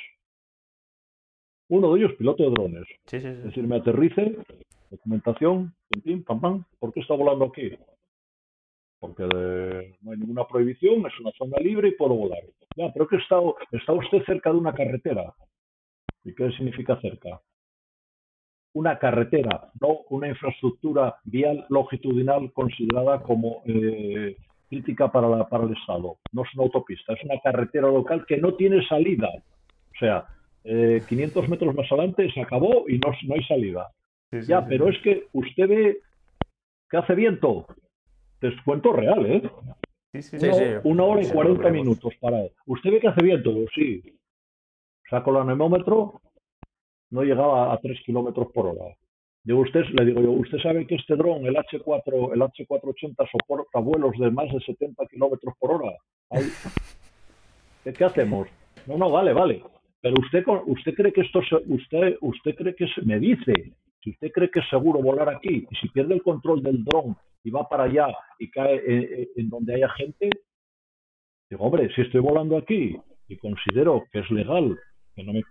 Uno 1.67 1.93
de 1.93 1.99
ellos 1.99 2.13
piloto 2.17 2.43
de 2.43 2.51
drones. 2.51 2.87
Es 3.11 3.43
decir, 3.43 3.67
me 3.67 3.75
aterrice, 3.75 4.37
documentación, 4.89 5.73
pim, 6.01 6.23
pam, 6.23 6.39
pam, 6.39 6.65
¿por 6.79 6.93
qué 6.93 7.01
está 7.01 7.15
volando 7.15 7.45
aquí? 7.45 7.73
porque 8.99 9.23
no 10.01 10.11
hay 10.11 10.17
ninguna 10.17 10.47
prohibición, 10.47 11.05
es 11.05 11.19
una 11.19 11.31
zona 11.37 11.57
libre 11.59 11.89
y 11.89 11.95
puedo 11.95 12.15
volar. 12.15 12.39
Ya, 12.77 12.93
pero 12.93 13.07
que 13.07 13.17
está, 13.17 13.37
está 13.71 13.91
usted 13.93 14.23
cerca 14.23 14.51
de 14.51 14.57
una 14.57 14.73
carretera. 14.73 15.33
¿Y 16.23 16.33
qué 16.35 16.51
significa 16.51 16.99
cerca? 17.01 17.41
Una 18.73 18.99
carretera, 18.99 19.71
no 19.81 20.01
una 20.09 20.27
infraestructura 20.27 21.15
vial 21.23 21.65
longitudinal 21.69 22.53
considerada 22.53 23.23
como 23.23 23.63
eh, 23.65 24.37
crítica 24.69 25.11
para, 25.11 25.27
la, 25.27 25.49
para 25.49 25.63
el 25.63 25.73
Estado. 25.75 26.17
No 26.31 26.43
es 26.43 26.53
una 26.53 26.65
autopista, 26.65 27.13
es 27.13 27.23
una 27.23 27.39
carretera 27.43 27.87
local 27.87 28.25
que 28.27 28.37
no 28.37 28.53
tiene 28.53 28.85
salida. 28.87 29.29
O 29.95 29.97
sea, 29.99 30.27
500 30.63 31.45
eh, 31.45 31.47
metros 31.47 31.73
más 31.73 31.91
adelante 31.91 32.31
se 32.31 32.41
acabó 32.41 32.87
y 32.87 32.99
no, 32.99 33.11
no 33.23 33.33
hay 33.33 33.43
salida. 33.45 33.89
ya, 34.47 34.63
pero 34.67 34.89
es 34.89 35.01
que 35.01 35.27
usted 35.33 35.67
ve 35.67 35.97
que 36.89 36.97
hace 36.97 37.15
viento, 37.15 37.65
Descuento 38.39 38.93
real, 38.93 39.25
¿eh? 39.25 39.41
Sí, 40.13 40.21
sí, 40.21 40.37
una, 40.37 40.53
sí, 40.53 40.63
una 40.83 41.03
hora 41.03 41.21
y 41.21 41.29
cuarenta 41.29 41.69
minutos 41.69 42.13
para 42.19 42.37
¿Usted 42.65 42.91
ve 42.91 42.99
que 42.99 43.07
hace 43.07 43.23
viento? 43.23 43.53
Sí. 43.75 44.01
Saco 45.09 45.31
el 45.31 45.37
anemómetro, 45.37 46.21
no 47.11 47.23
llegaba 47.23 47.73
a 47.73 47.77
3 47.77 47.99
kilómetros 48.05 48.47
por 48.53 48.67
hora. 48.67 48.95
Digo, 49.43 49.61
usted, 49.61 49.85
le 49.93 50.05
digo 50.05 50.21
yo, 50.21 50.31
¿usted 50.31 50.57
sabe 50.57 50.85
que 50.85 50.95
este 50.95 51.15
dron, 51.15 51.45
el 51.45 51.55
H4, 51.55 52.33
el 52.33 52.41
H480, 52.41 53.29
soporta 53.31 53.79
vuelos 53.79 54.11
de 54.19 54.29
más 54.29 54.51
de 54.51 54.59
70 54.59 55.05
kilómetros 55.05 55.53
por 55.57 55.71
hora? 55.71 55.93
¿Qué, 57.83 58.03
hacemos? 58.03 58.49
No, 58.85 58.97
no, 58.97 59.09
vale, 59.09 59.31
vale. 59.31 59.63
Pero 60.01 60.15
usted, 60.19 60.43
usted 60.65 60.93
cree 60.93 61.13
que 61.13 61.21
esto, 61.21 61.39
usted, 61.67 62.17
usted 62.19 62.55
cree 62.55 62.75
que 62.75 62.87
se 62.87 63.01
me 63.03 63.19
dice, 63.19 63.71
si 64.01 64.11
usted 64.11 64.31
cree 64.31 64.49
que 64.49 64.59
es 64.59 64.69
seguro 64.69 65.01
volar 65.01 65.29
aquí 65.29 65.67
y 65.69 65.75
si 65.75 65.89
pierde 65.89 66.13
el 66.15 66.23
control 66.23 66.61
del 66.61 66.83
dron 66.83 67.15
y 67.43 67.49
va 67.49 67.67
para 67.67 67.83
allá 67.83 68.07
y 68.39 68.49
cae 68.49 69.29
en, 69.35 69.49
donde 69.49 69.75
haya 69.75 69.89
gente, 69.89 70.29
digo, 71.49 71.65
hombre, 71.65 71.93
si 71.93 72.01
estoy 72.01 72.21
volando 72.21 72.57
aquí 72.57 72.97
y 73.27 73.37
considero 73.37 74.05
que 74.11 74.19
es 74.19 74.31
legal, 74.31 74.77
que 75.15 75.23
no, 75.23 75.33
me, 75.33 75.43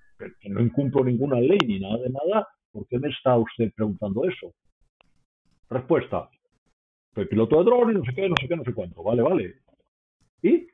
incumplo 0.63 1.05
ninguna 1.05 1.41
ley 1.41 1.59
ni 1.67 1.81
nada 1.81 1.99
de 1.99 2.11
nada, 2.11 2.49
¿por 2.71 2.87
qué 2.87 2.99
me 2.99 3.09
está 3.09 3.37
usted 3.37 3.73
preguntando 3.75 4.25
eso? 4.25 4.53
Respuesta, 5.69 6.29
soy 7.15 7.27
piloto 7.27 7.59
de 7.59 7.65
dron 7.65 7.91
y 7.91 7.95
no 7.95 8.05
sé 8.05 8.15
qué, 8.15 8.29
no 8.29 8.35
sé 8.41 8.47
qué, 8.47 8.57
no 8.57 8.65
sé 8.65 8.73
cuánto. 8.73 9.03
Vale, 9.03 9.23
vale. 9.23 9.55
Y 10.43 10.69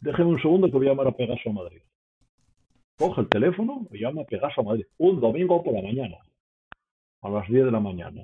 déjeme 0.00 0.30
un 0.30 0.40
segundo 0.40 0.66
que 0.68 0.76
voy 0.76 0.86
a 0.86 0.90
llamar 0.90 1.08
a 1.08 1.12
Pegaso 1.12 1.52
Madrid. 1.52 1.82
Coge 2.98 3.20
el 3.20 3.28
teléfono 3.28 3.86
y 3.92 4.00
llama 4.00 4.22
a 4.22 4.24
Pegaso 4.24 4.62
Madrid. 4.62 4.86
Un 4.96 5.20
domingo 5.20 5.62
por 5.62 5.74
la 5.74 5.82
mañana. 5.82 6.16
A 7.22 7.28
las 7.28 7.48
10 7.48 7.64
de 7.66 7.70
la 7.70 7.80
mañana 7.80 8.22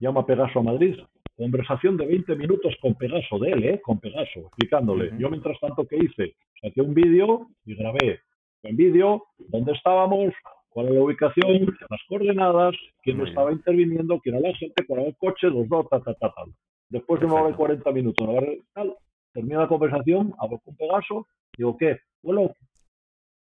llama 0.00 0.26
Pegaso 0.26 0.60
a 0.60 0.62
Madrid. 0.62 0.96
Conversación 1.36 1.96
de 1.96 2.06
20 2.06 2.34
minutos 2.36 2.74
con 2.80 2.94
Pegaso, 2.94 3.38
de 3.38 3.50
él, 3.50 3.64
¿eh? 3.64 3.80
Con 3.80 4.00
Pegaso, 4.00 4.40
explicándole. 4.40 5.12
Yo, 5.18 5.30
mientras 5.30 5.58
tanto, 5.60 5.86
¿qué 5.86 5.96
hice? 5.96 6.34
Saqué 6.60 6.80
un 6.80 6.94
vídeo 6.94 7.48
y 7.64 7.76
grabé 7.76 8.20
en 8.64 8.76
vídeo 8.76 9.24
dónde 9.38 9.72
estábamos, 9.72 10.34
cuál 10.68 10.86
era 10.86 10.96
la 10.96 11.02
ubicación, 11.02 11.76
las 11.88 12.00
coordenadas, 12.08 12.74
quién 13.02 13.24
estaba 13.24 13.52
interviniendo, 13.52 14.18
quién 14.18 14.34
era 14.36 14.48
la 14.48 14.56
gente, 14.56 14.84
cuál 14.84 15.00
era 15.00 15.08
el 15.10 15.16
coche, 15.16 15.48
los 15.48 15.68
dos, 15.68 15.88
ta, 15.88 16.00
ta, 16.00 16.14
ta, 16.14 16.32
tal. 16.34 16.52
Después 16.88 17.20
de 17.20 17.26
una 17.26 17.36
hora 17.36 17.50
y 17.50 17.54
40 17.54 17.92
minutos, 17.92 18.28
tal, 18.74 18.96
termina 19.32 19.60
la 19.60 19.68
conversación, 19.68 20.34
hablo 20.38 20.58
con 20.58 20.74
Pegaso, 20.74 21.26
digo, 21.56 21.76
¿qué? 21.76 21.98
¿Vuelo? 22.22 22.52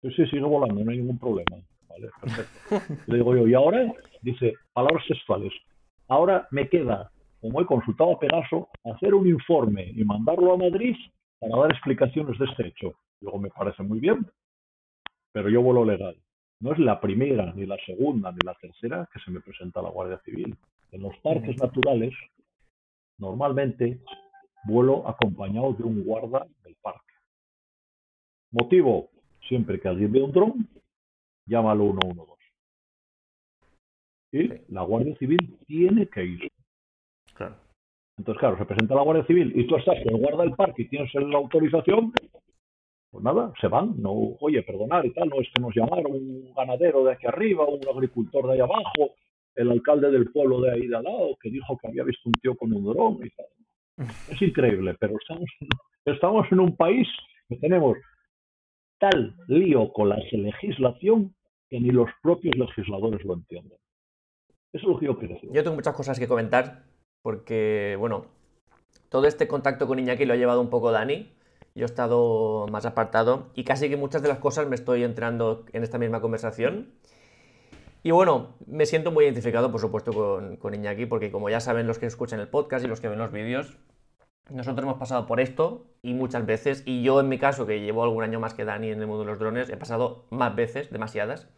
Sí, 0.01 0.11
sí, 0.17 0.27
sigo 0.27 0.49
volando, 0.49 0.83
no 0.83 0.91
hay 0.91 0.99
ningún 0.99 1.19
problema. 1.19 1.59
Vale, 1.93 2.11
perfecto. 2.21 3.03
Le 3.07 3.17
digo 3.17 3.37
yo, 3.37 3.47
¿y 3.47 3.55
ahora? 3.55 3.93
Dice, 4.23 4.55
palabras 4.73 5.05
sexuales. 5.07 5.53
Ahora 6.09 6.47
me 6.51 6.69
queda, 6.69 7.11
como 7.41 7.61
he 7.61 7.67
consultado 7.67 8.13
a 8.13 8.19
Pegaso, 8.19 8.69
hacer 8.85 9.15
un 9.15 9.27
informe 9.27 9.91
y 9.95 10.05
mandarlo 10.05 10.55
a 10.55 10.57
Madrid 10.57 10.97
para 11.39 11.57
dar 11.57 11.71
explicaciones 11.71 12.39
de 12.39 12.47
este 12.47 12.69
hecho. 12.69 12.95
Luego 13.21 13.39
me 13.39 13.51
parece 13.51 13.83
muy 13.83 14.01
bien, 14.01 14.27
pero 15.33 15.49
yo 15.49 15.63
vuelo 15.63 15.85
legal. 15.85 16.17
No 16.61 16.73
es 16.73 16.79
la 16.79 17.01
primera, 17.01 17.53
ni 17.55 17.67
la 17.67 17.77
segunda, 17.85 18.31
ni 18.31 18.39
la 18.45 18.55
tercera 18.55 19.09
que 19.13 19.21
se 19.21 19.31
me 19.31 19.41
presenta 19.41 19.81
a 19.81 19.83
la 19.83 19.91
Guardia 19.91 20.21
Civil. 20.25 20.57
En 20.93 21.03
los 21.03 21.17
parques 21.19 21.61
naturales, 21.61 22.15
normalmente 23.19 24.01
vuelo 24.65 25.09
acompañado 25.09 25.73
de 25.73 25.83
un 25.83 26.05
guarda 26.05 26.47
del 26.63 26.77
parque. 26.81 27.01
Motivo, 28.53 29.09
siempre 29.49 29.81
que 29.81 29.89
alguien 29.89 30.13
ve 30.13 30.23
un 30.23 30.33
dron, 30.33 30.69
llámalo 31.47 31.93
112 31.93 32.33
y 34.33 34.49
la 34.69 34.83
Guardia 34.83 35.15
Civil 35.19 35.57
tiene 35.67 36.07
que 36.09 36.25
ir. 36.25 36.49
Entonces, 38.19 38.41
claro, 38.41 38.59
se 38.59 38.65
presenta 38.65 38.95
la 38.95 39.03
Guardia 39.03 39.27
Civil 39.27 39.53
y 39.55 39.67
tú 39.67 39.77
estás 39.77 39.97
con 40.03 40.15
el 40.15 40.21
guarda 40.21 40.45
del 40.45 40.55
parque 40.55 40.83
y 40.83 40.89
tienes 40.89 41.13
la 41.15 41.39
autorización, 41.39 42.13
pues 43.11 43.25
nada, 43.25 43.53
se 43.61 43.69
van. 43.69 44.01
No, 44.01 44.13
oye, 44.41 44.63
perdonar 44.63 45.05
y 45.05 45.13
tal, 45.13 45.29
no 45.29 45.41
es 45.41 45.49
que 45.53 45.61
nos 45.61 45.75
llamaron 45.75 46.13
un 46.13 46.53
ganadero 46.55 47.05
de 47.05 47.13
aquí 47.13 47.27
arriba, 47.27 47.67
un 47.67 47.81
agricultor 47.89 48.47
de 48.47 48.55
ahí 48.55 48.61
abajo, 48.61 49.15
el 49.55 49.71
alcalde 49.71 50.11
del 50.11 50.31
pueblo 50.31 50.61
de 50.61 50.73
ahí 50.73 50.87
de 50.87 50.97
al 50.97 51.05
lado, 51.05 51.37
que 51.41 51.51
dijo 51.51 51.77
que 51.79 51.89
había 51.89 52.05
visto 52.05 52.23
un 52.29 52.33
tío 52.35 52.57
con 52.57 52.73
un 52.73 52.85
dron 52.85 53.19
y 53.25 53.31
tal. 53.31 53.47
Es 54.31 54.41
increíble, 54.41 54.97
pero 54.99 55.15
estamos, 55.21 55.51
estamos 56.07 56.47
en 56.51 56.61
un 56.61 56.77
país 56.77 57.09
que 57.49 57.57
tenemos 57.57 57.99
tal 59.03 59.35
lío 59.49 59.93
con 59.93 60.11
la 60.11 60.17
legislación 60.31 61.35
que 61.69 61.81
ni 61.81 61.91
los 61.91 62.09
propios 62.23 62.55
legisladores 62.57 63.25
lo 63.25 63.35
entienden. 63.35 63.77
Eso 64.73 64.87
es 64.87 64.89
lo 64.89 64.99
que 65.01 65.07
yo 65.07 65.19
creo. 65.19 65.39
Yo 65.51 65.65
tengo 65.65 65.75
muchas 65.75 65.97
cosas 65.97 66.21
que 66.21 66.29
comentar, 66.29 66.85
porque, 67.21 67.97
bueno, 67.99 68.27
todo 69.09 69.27
este 69.27 69.49
contacto 69.49 69.89
con 69.89 69.99
Iñaki 69.99 70.25
lo 70.25 70.35
ha 70.35 70.37
llevado 70.37 70.61
un 70.61 70.71
poco 70.71 70.93
Dani. 70.93 71.33
Yo 71.75 71.83
he 71.83 71.87
estado 71.87 72.69
más 72.71 72.87
apartado 72.87 73.51
y 73.57 73.65
casi 73.65 73.89
que 73.89 73.97
muchas 73.97 74.23
de 74.23 74.29
las 74.29 74.39
cosas 74.39 74.69
me 74.69 74.77
estoy 74.77 75.03
entrando 75.03 75.65
en 75.73 75.83
esta 75.83 75.99
misma 75.99 76.21
conversación. 76.21 76.93
Y 78.05 78.13
bueno, 78.13 78.55
me 78.67 78.87
siento 78.87 79.11
muy 79.11 79.25
identificado, 79.25 79.73
por 79.73 79.81
supuesto, 79.81 80.13
con, 80.13 80.57
con, 80.59 80.75
Iñaki, 80.75 81.07
porque 81.07 81.33
como 81.33 81.51
ya 81.51 81.59
saben 81.59 81.89
los 81.89 81.99
que 81.99 82.07
escuchan 82.07 82.39
el 82.39 82.49
podcast 82.49 82.85
y 82.85 82.89
los 82.89 83.01
que 83.01 83.09
ven 83.09 83.19
los 83.19 83.33
vídeos, 83.33 83.79
nosotros 84.51 84.85
hemos 84.85 84.99
pasado 84.99 85.27
por 85.27 85.41
esto 85.41 85.87
y 86.03 86.15
muchas 86.15 86.45
veces, 86.47 86.83
y 86.85 87.03
yo 87.03 87.21
en 87.21 87.29
mi 87.29 87.39
caso, 87.39 87.67
que 87.67 87.81
llevo 87.81 88.03
algún 88.05 88.25
año 88.25 88.41
más 88.41 88.55
que 88.55 88.65
Dani 88.65 88.91
en 88.91 89.01
el 89.01 89.07
mundo 89.07 89.25
de 89.25 89.31
los 89.31 89.39
drones, 89.39 89.71
he 89.71 89.77
pasado 89.77 90.27
más 90.31 90.55
veces, 90.55 90.91
demasiadas. 90.91 91.49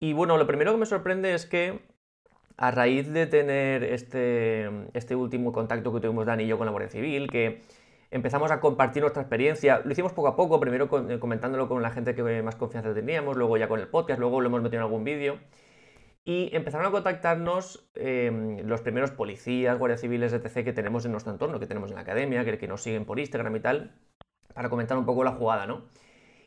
Y 0.00 0.12
bueno, 0.12 0.36
lo 0.36 0.46
primero 0.46 0.72
que 0.72 0.78
me 0.78 0.86
sorprende 0.86 1.34
es 1.34 1.46
que 1.46 1.80
a 2.56 2.70
raíz 2.70 3.12
de 3.12 3.26
tener 3.26 3.84
este, 3.84 4.70
este 4.92 5.16
último 5.16 5.52
contacto 5.52 5.92
que 5.92 6.00
tuvimos 6.00 6.26
Dani 6.26 6.44
y 6.44 6.46
yo 6.46 6.58
con 6.58 6.66
la 6.66 6.72
Guardia 6.72 6.90
Civil, 6.90 7.28
que 7.28 7.62
empezamos 8.10 8.50
a 8.50 8.60
compartir 8.60 9.02
nuestra 9.02 9.22
experiencia, 9.22 9.80
lo 9.84 9.90
hicimos 9.90 10.12
poco 10.12 10.28
a 10.28 10.36
poco, 10.36 10.60
primero 10.60 10.88
eh, 11.08 11.18
comentándolo 11.18 11.68
con 11.68 11.82
la 11.82 11.90
gente 11.90 12.14
que 12.14 12.42
más 12.42 12.56
confianza 12.56 12.94
teníamos, 12.94 13.36
luego 13.36 13.56
ya 13.56 13.66
con 13.68 13.80
el 13.80 13.88
podcast, 13.88 14.20
luego 14.20 14.40
lo 14.40 14.48
hemos 14.48 14.62
metido 14.62 14.80
en 14.80 14.84
algún 14.84 15.04
vídeo. 15.04 15.38
Y 16.24 16.54
empezaron 16.56 16.86
a 16.86 16.90
contactarnos 16.90 17.90
em, 17.94 18.66
los 18.66 18.80
primeros 18.80 19.10
policías, 19.10 19.78
guardias 19.78 20.00
civiles, 20.00 20.32
etc. 20.32 20.64
que 20.64 20.72
tenemos 20.72 21.04
en 21.04 21.12
nuestro 21.12 21.32
entorno, 21.32 21.60
que 21.60 21.66
tenemos 21.66 21.90
en 21.90 21.96
la 21.96 22.02
academia, 22.02 22.44
que, 22.44 22.56
que 22.56 22.66
nos 22.66 22.82
siguen 22.82 23.04
por 23.04 23.18
Instagram 23.18 23.56
y 23.56 23.60
tal, 23.60 23.94
para 24.54 24.70
comentar 24.70 24.96
un 24.96 25.04
poco 25.04 25.22
la 25.22 25.32
jugada, 25.32 25.66
¿no? 25.66 25.84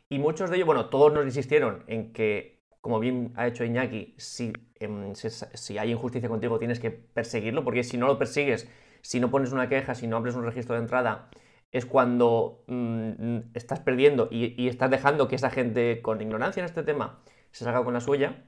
Y 0.08 0.18
muchos 0.18 0.50
de 0.50 0.56
ellos, 0.56 0.66
bueno, 0.66 0.86
todos 0.88 1.12
nos 1.12 1.24
insistieron 1.24 1.84
en 1.86 2.12
que, 2.12 2.64
como 2.80 2.98
bien 2.98 3.32
ha 3.36 3.46
hecho 3.46 3.64
Iñaki, 3.64 4.14
si, 4.16 4.52
em, 4.80 5.14
si, 5.14 5.78
hay 5.78 5.92
injusticia 5.92 6.28
contigo 6.28 6.58
tienes 6.58 6.80
que 6.80 6.90
perseguirlo, 6.90 7.62
porque 7.62 7.84
si 7.84 7.98
no 7.98 8.06
lo 8.06 8.18
persigues, 8.18 8.68
si 9.02 9.20
no 9.20 9.30
pones 9.30 9.52
una 9.52 9.68
queja, 9.68 9.94
si 9.94 10.06
no 10.06 10.16
abres 10.16 10.34
un 10.34 10.44
registro 10.44 10.74
de 10.74 10.80
entrada, 10.82 11.28
es 11.72 11.84
cuando 11.86 12.64
mm, 12.66 13.54
estás 13.54 13.80
perdiendo 13.80 14.28
y, 14.30 14.60
y, 14.60 14.68
estás 14.68 14.90
dejando 14.90 15.28
que 15.28 15.36
esa 15.36 15.50
gente 15.50 16.00
con 16.02 16.20
ignorancia 16.20 16.60
en 16.60 16.66
este 16.66 16.82
tema 16.82 17.20
se 17.52 17.64
salga 17.64 17.84
con 17.84 17.94
la 17.94 18.00
suya. 18.00 18.44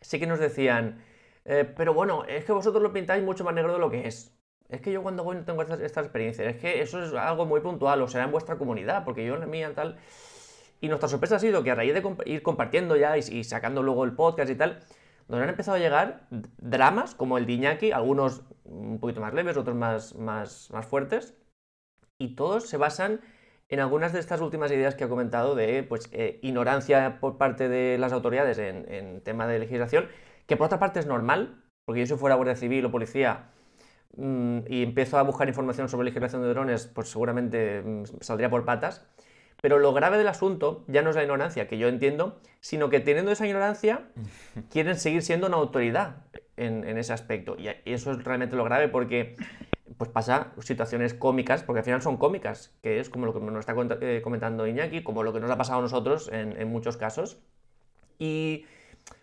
Sí 0.00 0.18
que 0.18 0.26
nos 0.26 0.38
decían, 0.38 1.02
eh, 1.44 1.64
pero 1.76 1.94
bueno, 1.94 2.24
es 2.24 2.44
que 2.44 2.52
vosotros 2.52 2.82
lo 2.82 2.92
pintáis 2.92 3.22
mucho 3.22 3.44
más 3.44 3.54
negro 3.54 3.72
de 3.72 3.78
lo 3.78 3.90
que 3.90 4.06
es. 4.06 4.36
Es 4.68 4.80
que 4.80 4.92
yo 4.92 5.02
cuando 5.02 5.24
voy 5.24 5.36
no 5.36 5.44
tengo 5.44 5.62
esta, 5.62 6.00
experiencia. 6.00 6.48
Es 6.48 6.56
que 6.56 6.80
eso 6.80 7.02
es 7.02 7.12
algo 7.12 7.44
muy 7.46 7.60
puntual, 7.60 8.00
o 8.02 8.08
será 8.08 8.24
en 8.24 8.32
vuestra 8.32 8.56
comunidad, 8.56 9.04
porque 9.04 9.26
yo 9.26 9.34
en 9.34 9.40
la 9.40 9.46
mía 9.46 9.74
tal. 9.74 9.98
Y 10.80 10.88
nuestra 10.88 11.08
sorpresa 11.08 11.36
ha 11.36 11.38
sido 11.40 11.62
que 11.62 11.70
a 11.70 11.74
raíz 11.74 11.92
de 11.92 12.02
ir 12.26 12.42
compartiendo 12.42 12.96
ya 12.96 13.18
y, 13.18 13.44
sacando 13.44 13.82
luego 13.82 14.04
el 14.04 14.12
podcast 14.14 14.50
y 14.50 14.54
tal, 14.54 14.80
nos 15.28 15.40
han 15.40 15.48
empezado 15.48 15.76
a 15.76 15.80
llegar 15.80 16.26
dramas 16.30 17.14
como 17.14 17.36
el 17.36 17.46
de 17.46 17.52
Iñaki, 17.52 17.92
algunos 17.92 18.42
un 18.64 18.98
poquito 19.00 19.20
más 19.20 19.34
leves, 19.34 19.56
otros 19.56 19.76
más, 19.76 20.14
más, 20.14 20.70
más 20.70 20.86
fuertes, 20.86 21.36
y 22.18 22.34
todos 22.34 22.68
se 22.68 22.76
basan 22.76 23.20
en 23.70 23.80
algunas 23.80 24.12
de 24.12 24.20
estas 24.20 24.40
últimas 24.40 24.70
ideas 24.70 24.94
que 24.94 25.04
ha 25.04 25.08
comentado 25.08 25.54
de 25.54 25.82
pues, 25.82 26.08
eh, 26.12 26.38
ignorancia 26.42 27.18
por 27.20 27.38
parte 27.38 27.68
de 27.68 27.96
las 27.98 28.12
autoridades 28.12 28.58
en, 28.58 28.92
en 28.92 29.20
tema 29.22 29.46
de 29.46 29.58
legislación 29.58 30.08
que 30.50 30.56
por 30.56 30.66
otra 30.66 30.80
parte 30.80 30.98
es 30.98 31.06
normal, 31.06 31.62
porque 31.86 32.00
yo 32.00 32.06
si 32.06 32.18
fuera 32.18 32.34
Guardia 32.34 32.56
Civil 32.56 32.84
o 32.84 32.90
policía 32.90 33.50
mm, 34.16 34.62
y 34.66 34.82
empiezo 34.82 35.16
a 35.16 35.22
buscar 35.22 35.46
información 35.46 35.88
sobre 35.88 36.06
legislación 36.06 36.42
de 36.42 36.48
drones, 36.48 36.88
pues 36.88 37.08
seguramente 37.08 37.82
mm, 37.82 38.02
saldría 38.20 38.50
por 38.50 38.64
patas. 38.64 39.06
Pero 39.62 39.78
lo 39.78 39.92
grave 39.92 40.18
del 40.18 40.26
asunto 40.26 40.84
ya 40.88 41.02
no 41.02 41.10
es 41.10 41.16
la 41.16 41.22
ignorancia, 41.22 41.68
que 41.68 41.78
yo 41.78 41.86
entiendo, 41.86 42.40
sino 42.58 42.90
que 42.90 42.98
teniendo 42.98 43.30
esa 43.30 43.46
ignorancia 43.46 44.08
quieren 44.72 44.96
seguir 44.96 45.22
siendo 45.22 45.46
una 45.46 45.58
autoridad 45.58 46.16
en, 46.56 46.98
ese 46.98 47.12
aspecto. 47.12 47.56
Y 47.56 47.68
eso 47.84 48.10
es 48.10 48.24
realmente 48.24 48.56
lo 48.56 48.64
grave 48.64 48.88
porque 48.88 49.36
pues 49.96 50.10
pasa 50.10 50.52
situaciones 50.60 51.14
cómicas, 51.14 51.62
porque 51.62 51.80
al 51.80 51.84
final 51.84 52.02
son 52.02 52.16
cómicas, 52.16 52.76
que 52.82 53.00
es 53.00 53.10
como 53.10 53.26
lo 53.26 53.32
que 53.32 53.40
nos 53.40 53.60
está 53.66 53.74
eh, 54.00 54.20
comentando 54.22 54.66
Iñaki, 54.66 55.02
como 55.02 55.22
lo 55.22 55.32
que 55.32 55.40
nos 55.40 55.50
ha 55.50 55.56
pasado 55.56 55.80
a 55.80 55.82
nosotros 55.82 56.30
en, 56.32 56.68
muchos 56.68 56.96
casos. 56.96 57.40
Y 58.18 58.66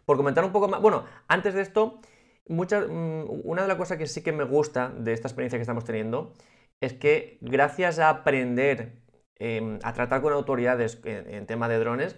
por 0.05 0.17
comentar 0.17 0.43
un 0.43 0.51
poco 0.51 0.67
más, 0.67 0.81
bueno, 0.81 1.05
antes 1.27 1.53
de 1.53 1.61
esto, 1.61 1.99
mm, 2.47 3.25
una 3.43 3.61
de 3.61 3.67
las 3.67 3.77
cosas 3.77 3.97
que 3.97 4.07
sí 4.07 4.21
que 4.23 4.31
me 4.31 4.43
gusta 4.43 4.89
de 4.97 5.13
esta 5.13 5.27
experiencia 5.27 5.57
que 5.57 5.61
estamos 5.63 5.85
teniendo 5.85 6.33
es 6.81 6.93
que 6.93 7.37
gracias 7.41 7.99
a 7.99 8.09
aprender 8.09 9.01
em, 9.39 9.79
a 9.83 9.93
tratar 9.93 10.21
con 10.21 10.33
autoridades 10.33 10.99
en, 11.05 11.45
tema 11.45 11.67
de 11.69 11.79
drones, 11.79 12.15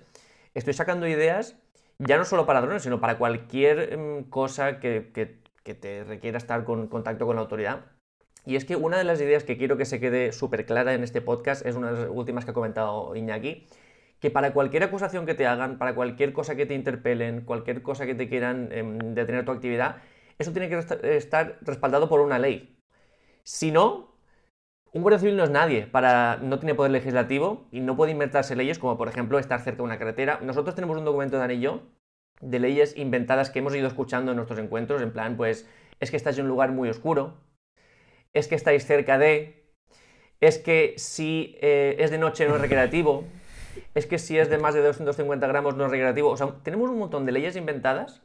estoy 0.54 0.74
sacando 0.74 1.08
ideas 1.08 1.58
ya 2.00 2.18
no 2.18 2.26
solo 2.26 2.46
para 2.46 2.62
drones, 2.62 2.84
sino 2.84 3.00
para 3.02 3.18
cualquier 3.18 3.94
em, 3.94 4.24
cosa 4.30 4.80
que, 4.80 5.12
que 5.64 5.74
te 5.76 6.04
requiera 6.04 6.38
estar 6.38 6.64
con 6.64 6.88
contacto 6.88 7.26
con 7.26 7.36
la 7.36 7.42
autoridad. 7.42 7.86
Y 8.46 8.56
es 8.56 8.66
que 8.66 8.76
una 8.76 8.98
de 8.98 9.04
las 9.04 9.22
ideas 9.22 9.44
que 9.44 9.58
quiero 9.58 9.78
que 9.78 9.86
se 9.86 10.00
quede 10.00 10.32
súper 10.32 10.66
clara 10.66 10.94
en 10.94 11.04
este 11.04 11.22
podcast 11.22 11.66
es 11.66 11.76
una 11.76 11.92
de 11.92 12.02
las 12.02 12.10
últimas 12.10 12.46
que 12.46 12.52
ha 12.52 12.54
comentado 12.54 13.16
Iñaki, 13.16 13.68
que 14.20 14.32
para 14.32 14.54
cualquier 14.54 14.84
acusación 14.84 15.26
que 15.26 15.36
te 15.36 15.46
hagan, 15.46 15.78
para 15.78 15.96
cualquier 15.96 16.34
cosa 16.34 16.56
que 16.56 16.66
te 16.66 16.74
interpelen, 16.74 17.42
cualquier 17.42 17.82
cosa 17.82 18.06
que 18.06 18.16
te 18.16 18.28
quieran 18.28 18.70
em, 18.72 18.98
detener 19.14 19.46
tu 19.46 19.52
actividad, 19.52 19.98
eso 20.38 20.52
tiene 20.52 20.70
que 20.70 20.78
estar 21.18 21.58
respaldado 21.62 22.10
por 22.10 22.22
una 22.22 22.40
ley. 22.40 22.78
Si 23.44 23.72
no, 23.72 24.16
un 24.92 25.02
guardia 25.02 25.20
civil 25.20 25.38
no 25.38 25.44
es 25.44 25.50
nadie, 25.50 25.86
para, 25.88 26.38
no 26.38 26.60
tiene 26.60 26.76
poder 26.76 26.92
legislativo 26.92 27.68
y 27.72 27.80
no 27.82 27.96
puede 27.96 28.12
inventarse 28.12 28.56
leyes 28.56 28.80
como 28.80 28.98
por 28.98 29.08
ejemplo 29.08 29.38
estar 29.38 29.60
cerca 29.62 29.78
de 29.78 29.84
una 29.84 30.00
carretera. 30.00 30.40
Nosotros 30.42 30.76
tenemos 30.76 30.98
un 30.98 31.06
documento 31.06 31.38
de 31.38 31.44
anillo 31.44 31.84
de 32.42 32.60
leyes 32.60 32.98
inventadas 32.98 33.50
que 33.50 33.60
hemos 33.60 33.76
ido 33.76 33.88
escuchando 33.88 34.32
en 34.32 34.38
nuestros 34.38 34.60
encuentros, 34.60 35.02
en 35.02 35.12
plan, 35.12 35.38
pues 35.38 35.68
es 36.00 36.10
que 36.10 36.18
estáis 36.18 36.38
en 36.38 36.46
un 36.46 36.50
lugar 36.50 36.72
muy 36.72 36.90
oscuro, 36.90 37.38
es 38.34 38.48
que 38.48 38.56
estáis 38.56 38.86
cerca 38.86 39.18
de, 39.18 39.64
es 40.42 40.58
que 40.58 40.94
si 40.98 41.58
eh, 41.62 41.96
es 42.00 42.12
de 42.12 42.18
noche 42.18 42.48
no 42.48 42.56
es 42.56 42.62
recreativo, 42.62 43.26
es 43.96 44.06
que 44.06 44.20
si 44.20 44.38
es 44.38 44.50
de 44.50 44.58
más 44.58 44.74
de 44.74 44.82
250 44.82 45.48
gramos 45.48 45.76
no 45.76 45.86
es 45.86 45.92
recreativo. 45.92 46.30
O 46.30 46.38
sea, 46.38 46.56
tenemos 46.64 46.90
un 46.90 47.00
montón 47.00 47.26
de 47.26 47.32
leyes 47.32 47.56
inventadas 47.56 48.22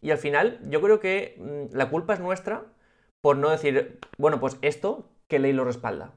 y 0.00 0.10
al 0.10 0.18
final 0.18 0.60
yo 0.68 0.80
creo 0.80 1.00
que 1.00 1.36
mm, 1.38 1.76
la 1.76 1.90
culpa 1.90 2.14
es 2.14 2.20
nuestra 2.20 2.64
por 3.20 3.36
no 3.36 3.50
decir, 3.50 3.98
bueno, 4.16 4.40
pues 4.40 4.58
esto, 4.62 5.10
¿qué 5.26 5.38
ley 5.38 5.52
lo 5.52 5.64
respalda? 5.64 6.12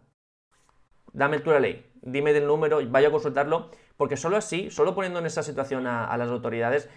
Dame 1.13 1.39
tú 1.39 1.49
la 1.49 1.59
ley, 1.59 1.85
dime 2.01 2.31
del 2.31 2.47
número, 2.47 2.79
vaya 2.89 3.09
a 3.09 3.11
consultarlo, 3.11 3.69
porque 3.97 4.17
solo 4.17 4.37
así, 4.37 4.69
solo 4.69 4.95
poniendo 4.95 5.19
en 5.19 5.25
esa 5.25 5.43
situación 5.43 5.87
a, 5.87 6.15
las 6.17 6.29
autoridades, 6.29 6.89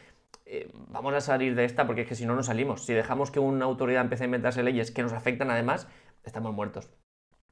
eh, 0.46 0.70
vamos 0.88 1.14
a 1.14 1.20
salir 1.20 1.54
de 1.54 1.64
esta, 1.64 1.87
porque 1.87 2.02
es 2.02 2.09
que 2.09 2.14
si 2.14 2.26
no, 2.26 2.37
no 2.37 2.42
salimos. 2.42 2.85
Si 2.85 2.92
dejamos 2.92 3.30
que 3.30 3.40
una 3.40 3.64
autoridad 3.64 4.02
empiece 4.02 4.24
a 4.24 4.26
inventarse 4.26 4.62
leyes 4.62 4.90
que 4.90 5.02
nos 5.02 5.12
afectan 5.12 5.50
además, 5.50 5.88
estamos 6.25 6.55
muertos. 6.55 6.89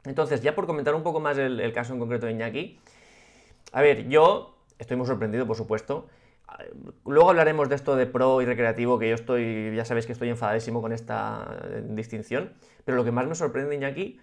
Entonces, 0.04 0.42
ya 0.42 0.54
por 0.54 0.66
comentar 0.66 0.94
un 0.94 1.02
poco 1.02 1.20
más 1.20 1.38
el, 1.38 1.72
caso 1.72 1.92
en 1.92 2.00
concreto 2.00 2.26
de 2.26 2.32
Iñaki, 2.32 2.80
a 3.72 3.82
ver, 3.82 4.08
yo 4.08 4.64
estoy 4.78 4.96
muy 4.96 5.06
sorprendido, 5.06 5.46
por 5.46 5.56
supuesto. 5.56 6.08
Luego 7.06 7.30
hablaremos 7.30 7.68
de 7.68 7.76
esto 7.76 7.96
de 7.96 8.06
pro 8.06 8.42
y 8.42 8.44
recreativo, 8.44 8.98
que 8.98 9.08
yo 9.08 9.14
estoy, 9.14 9.74
ya 9.74 9.84
sabéis 9.84 10.06
que 10.06 10.12
estoy 10.12 10.28
enfadadísimo 10.28 10.82
con 10.82 10.92
esta 10.92 11.60
eh, 11.64 11.82
distinción. 11.90 12.52
Pero 12.84 12.96
lo 12.96 13.04
que 13.04 13.12
más 13.12 13.26
me 13.26 13.34
sorprende, 13.34 13.76
Iñaki, 13.76 14.20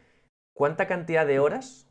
¿cuánta 0.54 0.88
cantidad 0.88 1.26
de 1.26 1.40
horas 1.40 1.90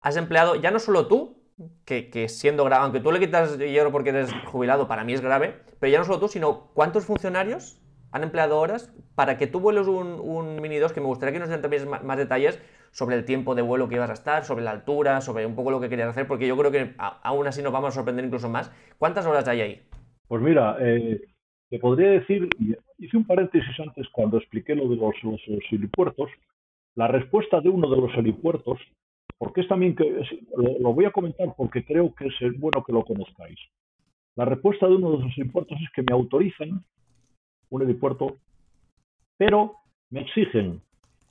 has 0.00 0.16
empleado, 0.16 0.54
ya 0.56 0.70
no 0.70 0.78
solo 0.78 1.06
tú, 1.06 1.44
que, 1.84 2.28
siendo 2.28 2.64
grave, 2.64 2.84
aunque 2.84 3.00
tú 3.00 3.12
le 3.12 3.20
quitas 3.20 3.58
hierro 3.58 3.92
porque 3.92 4.10
eres 4.10 4.30
jubilado, 4.46 4.88
para 4.88 5.04
mí 5.04 5.14
es 5.14 5.20
grave, 5.20 5.60
pero 5.78 5.90
ya 5.92 5.98
no 5.98 6.04
solo 6.04 6.20
tú, 6.20 6.28
sino 6.28 6.68
cuántos 6.74 7.04
funcionarios 7.06 7.80
han 8.14 8.22
empleado 8.22 8.60
horas 8.60 8.94
para 9.16 9.36
que 9.36 9.48
tú 9.48 9.58
vueles 9.58 9.88
un, 9.88 10.62
Mini 10.62 10.76
2, 10.76 10.92
que 10.92 11.00
me 11.00 11.08
gustaría 11.08 11.32
que 11.32 11.40
nos 11.40 11.48
den 11.48 11.60
también 11.60 11.88
más 11.88 12.16
detalles 12.16 12.62
sobre 12.92 13.16
el 13.16 13.24
tiempo 13.24 13.56
de 13.56 13.62
vuelo 13.62 13.88
que 13.88 13.96
ibas 13.96 14.08
a 14.08 14.12
estar, 14.12 14.44
sobre 14.44 14.62
la 14.62 14.70
altura, 14.70 15.20
sobre 15.20 15.44
un 15.44 15.56
poco 15.56 15.72
lo 15.72 15.80
que 15.80 15.88
querías 15.88 16.10
hacer, 16.10 16.28
porque 16.28 16.46
yo 16.46 16.56
creo 16.56 16.70
que 16.70 16.94
aún 16.96 17.48
así 17.48 17.60
nos 17.60 17.72
vamos 17.72 17.88
a 17.88 17.90
sorprender 17.90 18.24
incluso 18.24 18.48
más. 18.48 18.70
¿Cuántas 18.98 19.26
horas 19.26 19.48
hay 19.48 19.60
ahí? 19.62 19.82
Pues 20.28 20.40
mira, 20.40 20.76
eh, 20.80 21.22
te 21.68 21.80
podría 21.80 22.10
decir, 22.10 22.48
hice 22.98 23.16
un 23.16 23.26
paréntesis 23.26 23.80
antes 23.80 24.06
cuando 24.12 24.38
expliqué 24.38 24.76
lo 24.76 24.88
de 24.88 24.94
los, 24.94 25.16
helipuertos, 25.72 26.30
la 26.94 27.08
respuesta 27.08 27.60
de 27.60 27.68
uno 27.68 27.90
de 27.90 27.96
los 28.00 28.14
helipuertos, 28.16 28.78
porque 29.38 29.62
es 29.62 29.66
también 29.66 29.96
que, 29.96 30.22
lo, 30.78 30.94
voy 30.94 31.06
a 31.06 31.10
comentar 31.10 31.52
porque 31.56 31.84
creo 31.84 32.14
que 32.14 32.28
es 32.28 32.60
bueno 32.60 32.84
que 32.84 32.92
lo 32.92 33.04
conozcáis. 33.04 33.58
La 34.36 34.44
respuesta 34.44 34.86
de 34.86 34.94
uno 34.94 35.16
de 35.16 35.24
los 35.24 35.36
helipuertos 35.36 35.78
es 35.82 35.90
que 35.96 36.02
me 36.02 36.14
autorizan 36.14 36.84
un 37.74 37.82
helipuerto, 37.82 38.36
pero 39.36 39.74
me 40.10 40.20
exigen 40.20 40.80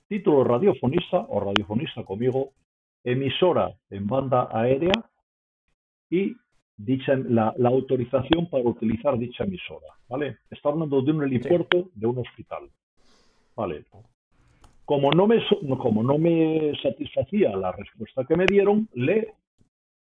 título 0.08 0.44
radiofonista 0.44 1.26
o 1.30 1.40
radiofonista 1.40 2.04
conmigo, 2.04 2.52
emisora 3.04 3.74
en 3.90 4.08
banda 4.08 4.50
aérea 4.52 4.94
y 6.10 6.36
dicha, 6.78 7.16
la, 7.16 7.54
autorización 7.66 8.50
para 8.50 8.64
utilizar 8.64 9.18
dicha 9.18 9.46
emisora. 9.46 9.88
¿vale? 10.10 10.38
Está 10.52 10.70
hablando 10.70 11.02
de 11.02 11.12
un 11.12 11.24
helipuerto, 11.24 11.90
de 11.96 12.08
un 12.08 12.20
hospital. 12.20 12.70
¿vale? 13.56 13.86
Como 14.86 15.12
no, 15.12 15.28
me, 15.28 15.42
como 15.78 16.04
no 16.04 16.18
me 16.18 16.74
satisfacía 16.82 17.56
la 17.56 17.72
respuesta 17.72 18.26
que 18.26 18.36
me 18.36 18.46
dieron, 18.46 18.90
le 18.94 19.34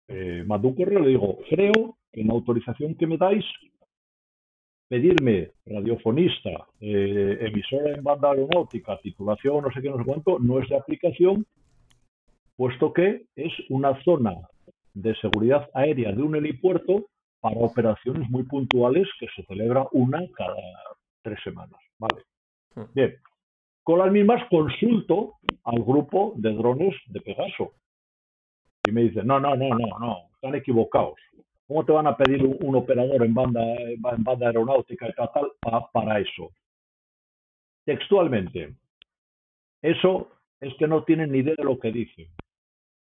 eh, 0.06 0.44
mandó 0.46 0.68
un 0.68 0.76
correo, 0.76 1.00
le 1.00 1.08
digo, 1.08 1.38
creo 1.48 1.98
que 2.12 2.20
en 2.20 2.28
la 2.28 2.34
autorización 2.34 2.94
que 2.94 3.06
me 3.06 3.16
dais 3.16 3.44
pedirme 4.90 5.52
radiofonista, 5.66 6.50
eh, 6.80 7.38
emisora 7.42 7.94
en 7.94 8.02
banda 8.02 8.30
aeronáutica, 8.30 8.98
titulación, 8.98 9.62
no 9.62 9.70
sé 9.70 9.80
qué, 9.80 9.88
no 9.88 9.98
sé 9.98 10.04
cuánto, 10.04 10.40
no 10.40 10.58
es 10.58 10.68
de 10.68 10.76
aplicación, 10.76 11.46
puesto 12.56 12.92
que 12.92 13.26
es 13.36 13.52
una 13.68 14.02
zona 14.02 14.32
de 14.92 15.14
seguridad 15.20 15.70
aérea 15.74 16.10
de 16.10 16.20
un 16.20 16.34
helipuerto 16.34 17.06
para 17.40 17.60
operaciones 17.60 18.28
muy 18.30 18.42
puntuales 18.42 19.06
que 19.20 19.28
se 19.36 19.44
celebra 19.44 19.86
una 19.92 20.26
cada 20.36 20.56
tres 21.22 21.38
semanas. 21.44 21.80
Vale. 21.96 22.24
Hmm. 22.74 22.92
Bien. 22.92 23.14
Con 23.84 24.00
las 24.00 24.10
mismas 24.10 24.42
consulto 24.50 25.34
al 25.62 25.84
grupo 25.84 26.34
de 26.36 26.52
drones 26.52 26.96
de 27.06 27.20
Pegaso. 27.20 27.74
Y 28.88 28.90
me 28.90 29.02
dicen, 29.02 29.24
no, 29.24 29.38
no, 29.38 29.54
no, 29.54 29.68
no, 29.68 29.98
no, 30.00 30.18
están 30.34 30.56
equivocados. 30.56 31.20
¿Cómo 31.70 31.84
te 31.84 31.92
van 31.92 32.08
a 32.08 32.16
pedir 32.16 32.44
un, 32.44 32.74
operador 32.74 33.24
en 33.24 33.32
banda, 33.32 33.62
en 33.62 34.24
banda 34.24 34.48
aeronáutica 34.48 35.06
tal, 35.12 35.52
para 35.92 36.18
eso? 36.18 36.50
Textualmente. 37.84 38.74
Eso 39.80 40.32
es 40.60 40.74
que 40.80 40.88
no 40.88 41.04
tienen 41.04 41.30
ni 41.30 41.38
idea 41.38 41.54
de 41.56 41.62
lo 41.62 41.78
que 41.78 41.92
dicen. 41.92 42.26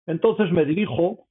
Entonces 0.08 0.54
me 0.54 0.64
dirijo, 0.64 1.28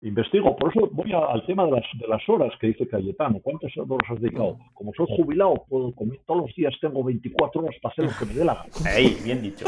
investigo, 0.00 0.56
por 0.56 0.74
eso 0.74 0.88
voy 0.90 1.12
al 1.12 1.44
tema 1.44 1.66
de 1.66 1.72
las, 1.72 1.84
de 1.92 2.08
las 2.08 2.26
horas 2.30 2.54
que 2.58 2.68
dice 2.68 2.88
Cayetano. 2.88 3.40
¿Cuántas 3.42 3.76
horas 3.76 4.08
has 4.08 4.18
dedicado? 4.18 4.56
Como 4.72 4.94
soy 4.94 5.06
jubilado, 5.06 5.66
puedo 5.68 5.92
todos 6.24 6.46
los 6.46 6.54
días 6.54 6.72
tengo 6.80 7.04
24 7.04 7.60
horas 7.60 7.76
para 7.82 7.92
hacer 7.92 8.06
lo 8.06 8.12
que 8.18 8.24
me 8.24 8.32
dé 8.32 8.46
la 8.46 8.54
gana. 8.54 9.22
bien 9.22 9.42
dicho. 9.42 9.66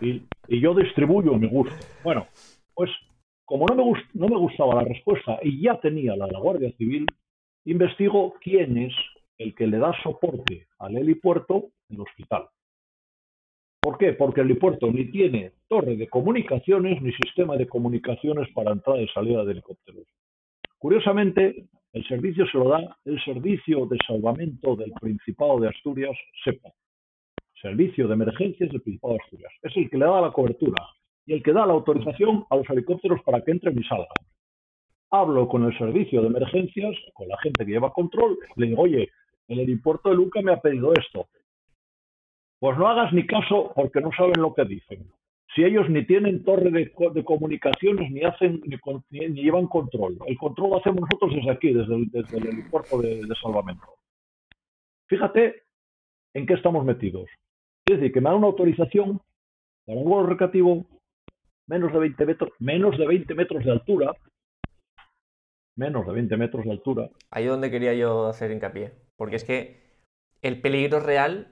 Y, 0.00 0.24
y 0.48 0.60
yo 0.60 0.74
distribuyo 0.74 1.34
mi 1.34 1.46
gusto. 1.46 1.76
Bueno, 2.02 2.26
pues 2.74 2.90
como 3.44 3.66
no 3.66 3.74
me, 3.74 4.02
no 4.14 4.28
me 4.28 4.36
gustaba 4.36 4.76
la 4.76 4.84
respuesta 4.84 5.38
y 5.42 5.62
ya 5.62 5.78
tenía 5.80 6.16
la 6.16 6.26
de 6.26 6.32
la 6.32 6.40
Guardia 6.40 6.72
Civil, 6.76 7.06
investigo 7.64 8.34
quién 8.40 8.78
es 8.78 8.94
el 9.38 9.54
que 9.54 9.66
le 9.66 9.78
da 9.78 9.92
soporte 10.02 10.68
al 10.78 10.96
helipuerto 10.96 11.70
en 11.88 11.96
el 11.96 12.02
hospital. 12.02 12.46
¿Por 13.80 13.98
qué? 13.98 14.12
Porque 14.12 14.42
el 14.42 14.50
helipuerto 14.50 14.92
ni 14.92 15.10
tiene 15.10 15.54
torre 15.68 15.96
de 15.96 16.08
comunicaciones 16.08 17.02
ni 17.02 17.12
sistema 17.14 17.56
de 17.56 17.66
comunicaciones 17.66 18.48
para 18.54 18.70
entrada 18.70 19.02
y 19.02 19.08
salida 19.08 19.44
de 19.44 19.52
helicópteros. 19.52 20.06
Curiosamente, 20.78 21.66
el 21.92 22.06
servicio 22.06 22.46
se 22.46 22.58
lo 22.58 22.68
da 22.68 22.96
el 23.04 23.22
Servicio 23.24 23.86
de 23.86 23.98
Salvamento 24.06 24.76
del 24.76 24.92
Principado 25.00 25.60
de 25.60 25.68
Asturias, 25.68 26.16
SEPA. 26.44 26.70
Servicio 27.60 28.08
de 28.08 28.14
Emergencias 28.14 28.70
del 28.70 28.80
Principado 28.80 29.14
de 29.14 29.20
Asturias. 29.24 29.52
Es 29.62 29.76
el 29.76 29.90
que 29.90 29.98
le 29.98 30.06
da 30.06 30.20
la 30.20 30.32
cobertura 30.32 30.82
y 31.26 31.34
el 31.34 31.42
que 31.42 31.52
da 31.52 31.66
la 31.66 31.72
autorización 31.72 32.44
a 32.50 32.56
los 32.56 32.68
helicópteros 32.68 33.22
para 33.22 33.42
que 33.42 33.52
entren 33.52 33.78
y 33.78 33.84
salgan. 33.84 34.08
Hablo 35.10 35.48
con 35.48 35.64
el 35.64 35.76
servicio 35.76 36.22
de 36.22 36.28
emergencias, 36.28 36.96
con 37.14 37.28
la 37.28 37.38
gente 37.38 37.64
que 37.64 37.72
lleva 37.72 37.92
control, 37.92 38.38
le 38.56 38.66
digo, 38.66 38.82
oye, 38.82 39.10
el 39.48 39.58
aeropuerto 39.58 40.08
de 40.08 40.16
Luca 40.16 40.40
me 40.42 40.52
ha 40.52 40.60
pedido 40.60 40.92
esto. 40.94 41.28
Pues 42.58 42.78
no 42.78 42.88
hagas 42.88 43.12
ni 43.12 43.26
caso 43.26 43.72
porque 43.74 44.00
no 44.00 44.10
saben 44.16 44.40
lo 44.40 44.54
que 44.54 44.64
dicen 44.64 45.12
si 45.54 45.64
ellos 45.64 45.88
ni 45.90 46.04
tienen 46.06 46.44
torre 46.44 46.70
de, 46.70 47.24
comunicaciones 47.24 48.10
ni 48.10 48.22
hacen 48.22 48.62
ni, 48.64 49.42
llevan 49.42 49.66
control. 49.66 50.18
El 50.26 50.38
control 50.38 50.70
lo 50.70 50.76
hacemos 50.78 51.00
nosotros 51.00 51.34
desde 51.34 51.50
aquí, 51.50 51.72
desde 51.72 52.36
el, 52.38 52.46
helipuerto 52.46 53.00
de, 53.00 53.26
salvamento. 53.40 53.86
Fíjate 55.08 55.62
en 56.34 56.46
qué 56.46 56.54
estamos 56.54 56.84
metidos. 56.84 57.28
Es 57.86 57.96
decir, 57.96 58.12
que 58.12 58.20
me 58.20 58.30
da 58.30 58.36
una 58.36 58.46
autorización 58.46 59.20
para 59.84 59.98
un 59.98 60.08
vuelo 60.08 60.28
recreativo 60.28 60.86
menos 61.72 61.90
de 61.90 61.98
20 61.98 62.26
metros, 62.26 62.50
menos 62.58 62.98
de 62.98 63.06
20 63.06 63.34
metros 63.34 63.64
de 63.64 63.70
altura, 63.72 64.12
menos 65.74 66.06
de 66.06 66.12
20 66.12 66.36
metros 66.36 66.64
de 66.66 66.70
altura. 66.70 67.08
Ahí 67.30 67.44
es 67.44 67.50
donde 67.50 67.70
quería 67.70 67.94
yo 67.94 68.26
hacer 68.26 68.50
hincapié, 68.50 68.92
porque 69.16 69.36
es 69.36 69.44
que 69.44 69.80
el 70.42 70.60
peligro 70.60 71.00
real 71.00 71.48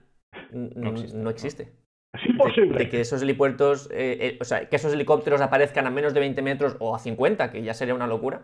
no 0.53 1.31
existe. 1.31 1.73
Es 2.13 2.27
imposible. 2.27 2.77
De, 2.77 2.89
que 2.91 3.01
esos 3.01 3.23
helipuertos, 3.23 3.89
eh, 3.93 4.19
eh, 4.21 4.39
o 4.41 4.45
sea, 4.45 4.69
que 4.69 4.77
esos 4.77 4.93
helicópteros 4.93 5.41
aparezcan 5.41 5.87
a 5.87 5.91
menos 5.91 6.13
de 6.13 6.21
20 6.21 6.43
metros 6.43 6.77
o 6.81 6.95
a 6.95 6.99
50, 6.99 7.51
que 7.51 7.63
ya 7.63 7.73
sería 7.73 7.95
una 7.95 8.07
locura. 8.07 8.43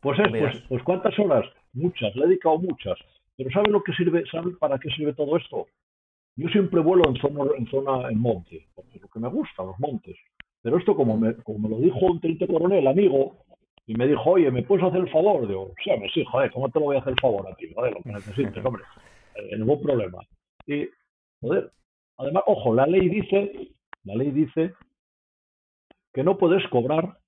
Pues 0.00 0.18
es, 0.18 0.28
pues, 0.28 0.62
pues, 0.68 0.82
¿cuántas 0.82 1.18
horas? 1.18 1.46
Muchas, 1.72 2.14
le 2.14 2.24
he 2.24 2.28
dedicado 2.28 2.58
muchas. 2.58 2.98
Pero 3.36 3.50
¿sabe 3.50 3.70
lo 3.70 3.82
que 3.82 3.92
sirve? 3.92 4.24
¿Sabe 4.30 4.52
para 4.58 4.78
qué 4.78 4.90
sirve 4.90 5.14
todo 5.14 5.36
esto? 5.36 5.66
Yo 6.36 6.48
siempre 6.48 6.80
vuelo 6.80 7.04
en 7.08 7.16
zona, 7.16 7.44
en 7.56 7.66
zona 7.66 8.10
en 8.10 8.20
monte, 8.20 8.66
porque 8.74 8.96
es 8.96 9.02
lo 9.02 9.08
que 9.08 9.20
me 9.20 9.28
gusta, 9.28 9.64
los 9.64 9.78
montes. 9.78 10.16
Pero 10.62 10.78
esto, 10.78 10.94
como 10.94 11.16
me, 11.16 11.34
como 11.36 11.58
me 11.60 11.68
lo 11.68 11.78
dijo 11.78 11.98
un 12.06 12.20
teniente 12.20 12.46
coronel, 12.46 12.86
amigo, 12.86 13.38
y 13.86 13.94
me 13.94 14.06
dijo, 14.06 14.30
oye, 14.30 14.50
¿me 14.50 14.62
puedes 14.62 14.84
hacer 14.84 15.00
el 15.00 15.10
favor? 15.10 15.46
Digo, 15.46 15.72
sí, 15.82 15.90
me 15.98 16.08
sí, 16.10 16.24
joder, 16.24 16.50
¿cómo 16.50 16.68
te 16.68 16.78
lo 16.78 16.86
voy 16.86 16.96
a 16.96 17.00
hacer 17.00 17.12
el 17.12 17.20
favor 17.20 17.46
a 17.46 17.54
ti? 17.54 17.72
Joder, 17.74 17.94
lo 17.94 18.02
que 18.02 18.12
necesites, 18.12 18.64
hombre. 18.64 18.82
Eh, 19.36 19.56
ningún 19.56 19.80
problema. 19.80 20.18
Y, 20.66 20.88
joder, 21.40 21.70
Además, 22.18 22.44
ojo, 22.46 22.74
la 22.74 22.86
ley 22.86 23.08
dice, 23.08 23.74
la 24.04 24.14
ley 24.14 24.30
dice 24.30 24.74
que 26.12 26.22
no 26.22 26.38
puedes 26.38 26.66
cobrar 26.68 27.18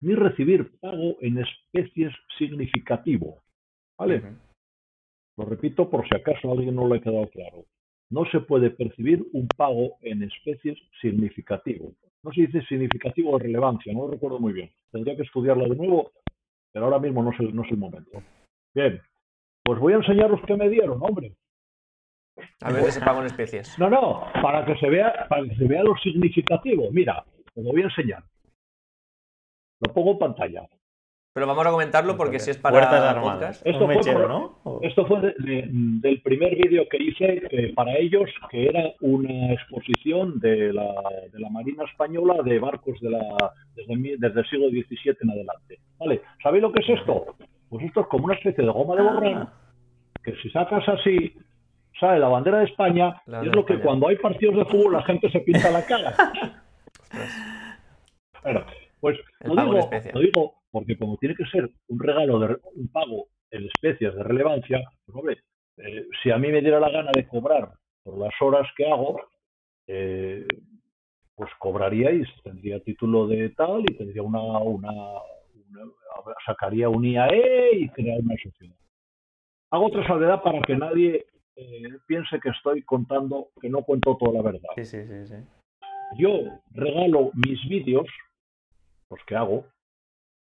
ni 0.00 0.14
recibir 0.14 0.78
pago 0.78 1.16
en 1.20 1.38
especies 1.38 2.12
significativo. 2.38 3.42
¿Vale? 3.98 4.22
Lo 5.36 5.44
repito 5.44 5.90
por 5.90 6.06
si 6.08 6.16
acaso 6.16 6.48
a 6.48 6.52
alguien 6.52 6.74
no 6.74 6.88
le 6.88 6.96
ha 6.96 7.00
quedado 7.00 7.28
claro. 7.28 7.64
No 8.10 8.24
se 8.26 8.40
puede 8.40 8.70
percibir 8.70 9.24
un 9.32 9.48
pago 9.48 9.96
en 10.02 10.22
especies 10.22 10.78
significativo. 11.00 11.92
No 12.22 12.32
se 12.32 12.42
dice 12.42 12.62
significativo 12.66 13.32
o 13.32 13.38
relevancia, 13.38 13.92
no 13.92 14.02
lo 14.02 14.12
recuerdo 14.12 14.38
muy 14.38 14.52
bien. 14.52 14.70
Tendría 14.90 15.16
que 15.16 15.22
estudiarlo 15.22 15.68
de 15.68 15.76
nuevo, 15.76 16.12
pero 16.72 16.86
ahora 16.86 16.98
mismo 16.98 17.22
no 17.22 17.30
es 17.30 17.54
no 17.54 17.64
es 17.64 17.70
el 17.70 17.78
momento. 17.78 18.22
Bien, 18.74 19.00
pues 19.62 19.80
voy 19.80 19.94
a 19.94 19.96
enseñaros 19.96 20.40
qué 20.46 20.56
me 20.56 20.68
dieron, 20.68 20.98
hombre. 21.00 21.34
A 22.60 22.72
ver 22.72 22.84
ese 22.84 23.00
pago 23.00 23.20
en 23.20 23.26
especies. 23.26 23.78
No, 23.78 23.88
no, 23.88 24.24
para 24.42 24.64
que 24.64 24.76
se 24.76 24.88
vea, 24.88 25.26
para 25.28 25.44
que 25.44 25.56
se 25.56 25.66
vea 25.66 25.82
lo 25.82 25.96
significativo. 25.96 26.90
Mira, 26.92 27.24
os 27.54 27.64
lo 27.64 27.72
voy 27.72 27.82
a 27.82 27.86
enseñar. 27.86 28.22
Lo 29.80 29.92
pongo 29.92 30.12
en 30.12 30.18
pantalla. 30.18 30.68
Pero 31.36 31.46
vamos 31.46 31.66
a 31.66 31.70
comentarlo 31.70 32.16
porque 32.16 32.38
si 32.38 32.50
es 32.50 32.56
para 32.56 33.20
podcast. 33.20 33.60
Esto 33.66 33.86
fue, 33.86 34.14
¿no? 34.14 34.58
esto 34.80 35.04
fue 35.04 35.34
del 35.36 36.22
primer 36.22 36.56
vídeo 36.56 36.88
que 36.88 36.96
hice 36.96 37.72
para 37.74 37.94
ellos, 37.98 38.30
que 38.50 38.66
era 38.66 38.94
una 39.02 39.52
exposición 39.52 40.40
de 40.40 40.72
la, 40.72 40.94
de 41.30 41.38
la 41.38 41.50
Marina 41.50 41.84
Española 41.84 42.36
de 42.42 42.58
barcos 42.58 42.98
de 43.02 43.10
la, 43.10 43.52
desde, 43.74 44.16
desde, 44.16 44.40
el 44.40 44.46
siglo 44.48 44.70
XVII 44.70 45.14
en 45.20 45.30
adelante. 45.30 45.78
¿Vale? 45.98 46.22
¿Sabéis 46.42 46.62
lo 46.62 46.72
que 46.72 46.80
es 46.80 46.98
esto? 46.98 47.26
Pues 47.68 47.84
esto 47.84 48.00
es 48.00 48.06
como 48.06 48.24
una 48.24 48.34
especie 48.36 48.64
de 48.64 48.70
goma 48.70 48.96
de 48.96 49.02
borrar, 49.02 49.34
ah. 49.34 49.52
que 50.24 50.34
si 50.36 50.48
sacas 50.48 50.88
así 50.88 51.34
sale 52.00 52.18
la 52.18 52.28
bandera 52.28 52.60
de 52.60 52.64
España 52.64 53.20
y 53.26 53.46
es 53.46 53.54
lo 53.54 53.66
que 53.66 53.78
cuando 53.80 54.08
hay 54.08 54.16
partidos 54.16 54.56
de 54.56 54.64
fútbol 54.64 54.94
la 54.94 55.02
gente 55.02 55.30
se 55.30 55.40
pinta 55.40 55.70
la 55.70 55.84
cara. 55.84 56.14
bueno, 58.42 58.64
pues 59.00 59.18
lo 59.44 60.20
digo, 60.20 60.55
porque 60.76 60.98
como 60.98 61.16
tiene 61.16 61.34
que 61.34 61.46
ser 61.46 61.70
un 61.88 61.98
regalo, 61.98 62.38
de 62.38 62.58
un 62.74 62.88
pago 62.88 63.28
en 63.50 63.64
especies 63.64 64.14
de 64.14 64.22
relevancia, 64.22 64.82
pues 65.06 65.16
hombre, 65.16 65.38
eh, 65.78 66.06
si 66.22 66.30
a 66.30 66.36
mí 66.36 66.52
me 66.52 66.60
diera 66.60 66.78
la 66.78 66.90
gana 66.90 67.12
de 67.14 67.26
cobrar 67.26 67.70
por 68.02 68.18
las 68.18 68.34
horas 68.42 68.68
que 68.76 68.84
hago, 68.84 69.18
eh, 69.86 70.46
pues 71.34 71.50
cobraríais, 71.58 72.28
tendría 72.44 72.80
título 72.80 73.26
de 73.26 73.48
tal 73.56 73.84
y 73.88 73.96
tendría 73.96 74.22
una, 74.22 74.42
una, 74.58 74.92
sacaría 76.44 76.90
un 76.90 77.06
IAE 77.06 77.78
y 77.78 77.88
crear 77.88 78.20
una 78.20 78.34
sociedad. 78.36 78.76
Hago 79.70 79.86
otra 79.86 80.06
salvedad 80.06 80.42
para 80.42 80.60
que 80.60 80.76
nadie 80.76 81.24
eh, 81.56 81.88
piense 82.06 82.38
que 82.38 82.50
estoy 82.50 82.82
contando, 82.82 83.48
que 83.62 83.70
no 83.70 83.80
cuento 83.80 84.14
toda 84.18 84.34
la 84.34 84.42
verdad. 84.42 84.68
Sí, 84.74 84.84
sí, 84.84 85.06
sí, 85.06 85.26
sí. 85.26 85.36
Yo 86.18 86.60
regalo 86.72 87.30
mis 87.32 87.66
vídeos, 87.66 88.06
los 89.08 89.20
que 89.26 89.36
hago, 89.36 89.64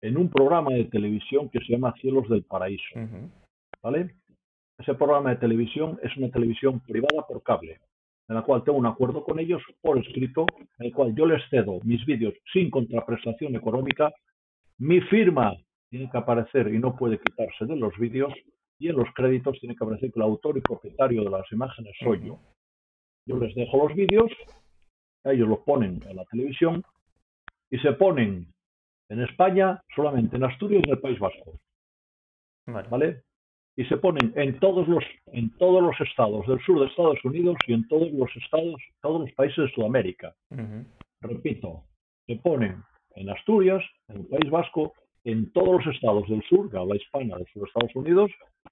en 0.01 0.17
un 0.17 0.31
programa 0.31 0.73
de 0.73 0.85
televisión 0.85 1.49
que 1.49 1.61
se 1.61 1.73
llama 1.73 1.95
Cielos 2.01 2.29
del 2.29 2.45
Paraíso. 2.45 2.99
¿Vale? 3.83 4.15
Ese 4.79 4.95
programa 4.95 5.31
de 5.31 5.37
televisión 5.37 5.99
es 6.03 6.17
una 6.17 6.31
televisión 6.31 6.81
privada 6.81 7.27
por 7.27 7.43
cable, 7.43 7.81
en 8.29 8.35
la 8.37 8.43
cual 8.43 8.63
tengo 8.63 8.79
un 8.79 8.87
acuerdo 8.87 9.25
con 9.25 9.41
ellos 9.41 9.63
por 9.81 9.99
escrito, 9.99 10.47
en 10.79 10.87
el 10.87 10.93
cual 10.93 11.15
yo 11.15 11.27
les 11.27 11.43
cedo 11.51 11.81
mis 11.83 12.05
vídeos 12.07 12.35
sin 12.53 12.71
contraprestación 12.71 13.57
económica. 13.57 14.13
Mi 14.79 15.01
firma 15.01 15.57
tiene 15.91 16.09
que 16.11 16.19
aparecer 16.19 16.73
y 16.73 16.79
no 16.79 16.95
puede 16.95 17.19
quitarse 17.19 17.65
de 17.65 17.77
los 17.77 17.97
vídeos 17.99 18.33
y 18.79 18.89
en 18.89 18.97
los 18.97 19.09
créditos 19.15 19.59
tiene 19.59 19.75
que 19.75 19.83
aparecer 19.83 20.13
que 20.13 20.21
el 20.21 20.25
autor 20.25 20.57
y 20.57 20.61
propietario 20.61 21.25
de 21.25 21.31
las 21.31 21.51
imágenes 21.51 21.97
soy 22.01 22.25
yo. 22.25 22.39
Yo 23.27 23.37
les 23.39 23.55
dejo 23.57 23.89
los 23.89 23.97
vídeos, 23.97 24.31
ellos 25.25 25.49
los 25.49 25.59
ponen 25.61 26.01
en 26.09 26.17
la 26.17 26.25
televisión 26.27 26.85
y 27.71 27.79
se 27.79 27.93
ponen 27.93 28.47
en 29.11 29.23
España 29.23 29.83
solamente 29.95 30.37
en 30.37 30.45
Asturias 30.45 30.83
y 30.85 30.89
en 30.89 30.97
el 30.97 31.01
País 31.01 31.19
Vasco. 31.19 31.59
Vale. 32.67 33.23
Y 33.77 33.85
se 33.85 33.97
ponen 33.97 34.33
en 34.35 34.59
todos 34.59 34.89
los 34.89 35.05
en 35.27 35.51
todos 35.57 35.83
los 35.83 35.99
estados 36.01 36.47
del 36.47 36.61
sur 36.61 36.81
de 36.81 36.87
Estados 36.87 37.25
Unidos 37.25 37.57
y 37.67 37.75
en 37.75 37.87
todos 37.87 38.11
los 38.13 38.29
estados, 38.37 38.81
todos 39.01 39.21
los 39.23 39.33
países 39.33 39.57
de 39.57 39.71
Sudamérica. 39.71 40.35
Repito, 41.21 41.85
se 42.27 42.37
ponen 42.37 42.83
en 43.15 43.31
Asturias, 43.31 43.83
en 44.09 44.19
el 44.19 44.27
País 44.27 44.51
Vasco, 44.51 44.93
en 45.25 45.53
todos 45.53 45.85
los 45.85 45.95
estados 45.95 46.29
del 46.29 46.43
sur, 46.45 46.71
que 46.71 46.77
habla 46.77 46.97
hispana 46.97 47.37
del 47.37 47.47
sur 47.47 47.63
de 47.63 47.69
Estados 47.69 47.97
Unidos, 47.97 48.31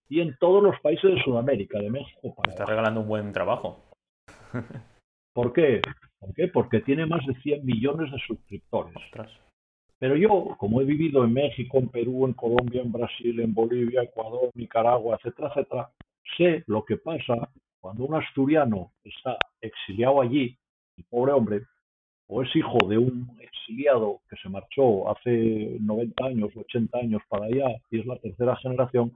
y 0.09 0.21
en 0.21 0.37
todos 0.39 0.63
los 0.63 0.79
países 0.81 1.15
de 1.15 1.23
Sudamérica, 1.23 1.79
de 1.79 1.91
México. 1.91 2.35
Está 2.49 2.65
regalando 2.65 3.01
un 3.01 3.09
buen 3.09 3.33
trabajo. 3.33 3.85
¿Por 5.33 5.53
qué? 5.53 5.81
¿Por 6.19 6.33
qué? 6.35 6.49
Porque 6.49 6.81
tiene 6.81 7.07
más 7.07 7.25
de 7.27 7.35
100 7.35 7.65
millones 7.65 8.11
de 8.11 8.19
suscriptores. 8.27 8.95
Pero 9.99 10.17
yo, 10.17 10.57
como 10.59 10.81
he 10.81 10.85
vivido 10.85 11.25
en 11.25 11.33
México, 11.33 11.79
en 11.79 11.89
Perú, 11.89 12.27
en 12.27 12.35
Colombia, 12.35 12.83
en 12.83 12.93
Brasil, 12.93 13.41
en 13.41 13.55
Bolivia, 13.55 14.03
Ecuador, 14.03 14.51
Nicaragua, 14.55 15.17
etcétera, 15.17 15.49
etcétera, 15.49 15.91
sé 16.37 16.65
lo 16.67 16.85
que 16.85 16.99
pasa 16.99 17.49
cuando 17.81 18.05
un 18.05 18.15
asturiano 18.15 18.93
está 19.05 19.39
exiliado 19.61 20.21
allí, 20.21 20.59
el 20.97 21.05
pobre 21.05 21.33
hombre, 21.33 21.63
o 22.29 22.43
es 22.43 22.55
hijo 22.57 22.79
de 22.89 22.99
un 22.99 23.31
exiliado 23.41 24.21
que 24.29 24.37
se 24.43 24.49
marchó 24.49 25.09
hace 25.09 25.77
90 25.81 26.27
años, 26.27 26.51
80 26.55 26.99
años 26.99 27.23
para 27.29 27.47
allá 27.47 27.77
y 27.91 28.01
es 28.01 28.07
la 28.07 28.19
tercera 28.19 28.57
generación, 28.57 29.13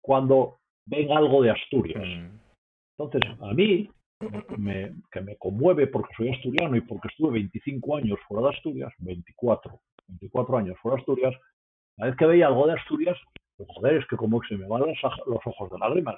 cuando 0.00 0.58
ven 0.86 1.10
algo 1.10 1.42
de 1.42 1.50
Asturias. 1.50 2.04
Mm. 2.06 2.38
Entonces, 2.96 3.30
a 3.40 3.52
mí, 3.52 3.90
me, 4.56 4.92
que 5.10 5.20
me 5.20 5.36
conmueve 5.36 5.88
porque 5.88 6.14
soy 6.16 6.28
asturiano 6.30 6.76
y 6.76 6.82
porque 6.82 7.08
estuve 7.08 7.32
25 7.32 7.96
años 7.96 8.18
fuera 8.28 8.48
de 8.48 8.54
Asturias, 8.54 8.92
24, 8.98 9.80
24 10.08 10.58
años 10.58 10.76
fuera 10.80 10.96
de 10.96 11.00
Asturias, 11.00 11.34
la 11.96 12.06
vez 12.06 12.16
que 12.16 12.26
veía 12.26 12.46
algo 12.48 12.66
de 12.66 12.74
Asturias, 12.74 13.16
pues 13.56 13.68
joder, 13.74 13.96
es 13.96 14.06
que 14.06 14.16
como 14.16 14.40
se 14.48 14.56
me 14.56 14.66
van 14.66 14.82
los, 14.82 15.46
ojos 15.46 15.70
de 15.70 15.78
lágrimas. 15.78 16.16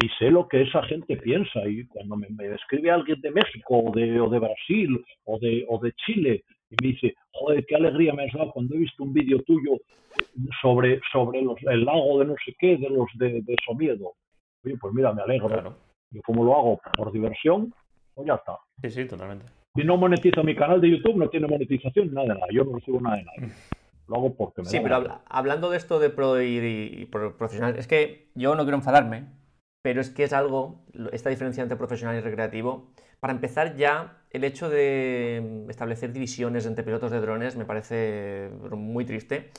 Y 0.00 0.08
sé 0.18 0.30
lo 0.30 0.46
que 0.46 0.62
esa 0.62 0.82
gente 0.84 1.16
piensa. 1.16 1.66
Y 1.66 1.84
cuando 1.88 2.16
me, 2.16 2.28
describe 2.28 2.90
alguien 2.90 3.20
de 3.20 3.32
México 3.32 3.82
o 3.84 3.92
de, 3.92 4.20
o 4.20 4.28
de 4.28 4.38
Brasil 4.38 5.04
o 5.24 5.38
de, 5.40 5.64
o 5.68 5.78
de 5.80 5.92
Chile 5.92 6.44
y 6.70 6.76
me 6.80 6.92
dice, 6.92 7.14
joder, 7.32 7.64
qué 7.66 7.74
alegría 7.74 8.12
me 8.12 8.24
has 8.24 8.32
dado 8.32 8.52
cuando 8.52 8.74
he 8.74 8.78
visto 8.78 9.02
un 9.02 9.12
vídeo 9.12 9.42
tuyo 9.42 9.72
sobre, 10.60 11.00
sobre 11.10 11.42
los, 11.42 11.56
el 11.62 11.84
lago 11.84 12.20
de 12.20 12.26
no 12.26 12.34
sé 12.44 12.54
qué, 12.58 12.76
de 12.76 12.90
los 12.90 13.08
de, 13.14 13.42
de 13.42 13.56
Somiedo. 13.64 14.12
Oye, 14.64 14.76
pues 14.80 14.94
mira, 14.94 15.12
me 15.12 15.22
alegro. 15.22 15.74
Yo 16.10 16.22
como 16.22 16.44
lo 16.44 16.56
hago 16.56 16.80
por 16.96 17.10
diversión, 17.10 17.72
pues 18.14 18.26
ya 18.26 18.34
está. 18.34 18.58
Sí, 18.82 18.90
sí, 18.90 19.06
totalmente. 19.06 19.57
Si 19.78 19.84
no 19.84 19.96
monetizo 19.96 20.42
mi 20.42 20.56
canal 20.56 20.80
de 20.80 20.90
YouTube, 20.90 21.16
no 21.16 21.28
tiene 21.28 21.46
monetización, 21.46 22.12
nada 22.12 22.26
de 22.26 22.34
nada. 22.34 22.46
Yo 22.50 22.64
no 22.64 22.78
recibo 22.78 23.00
nada 23.00 23.16
de 23.16 23.24
nada. 23.24 23.54
Lo 24.08 24.16
hago 24.16 24.34
porque 24.34 24.62
me 24.62 24.68
Sí, 24.68 24.80
pero 24.82 25.20
hablando 25.26 25.70
de 25.70 25.76
esto 25.76 26.00
de 26.00 26.10
pro 26.10 26.42
y, 26.42 27.06
profesional, 27.12 27.76
es 27.78 27.86
que 27.86 28.30
yo 28.34 28.56
no 28.56 28.64
quiero 28.64 28.76
enfadarme, 28.76 29.26
pero 29.80 30.00
es 30.00 30.10
que 30.10 30.24
es 30.24 30.32
algo, 30.32 30.84
esta 31.12 31.30
diferencia 31.30 31.62
entre 31.62 31.78
profesional 31.78 32.16
y 32.16 32.20
recreativo. 32.20 32.90
Para 33.20 33.32
empezar 33.32 33.76
ya, 33.76 34.24
el 34.30 34.42
hecho 34.42 34.68
de 34.68 35.64
establecer 35.68 36.12
divisiones 36.12 36.66
entre 36.66 36.82
pilotos 36.82 37.12
de 37.12 37.20
drones 37.20 37.54
me 37.54 37.64
parece 37.64 38.50
muy 38.72 39.04
triste. 39.04 39.50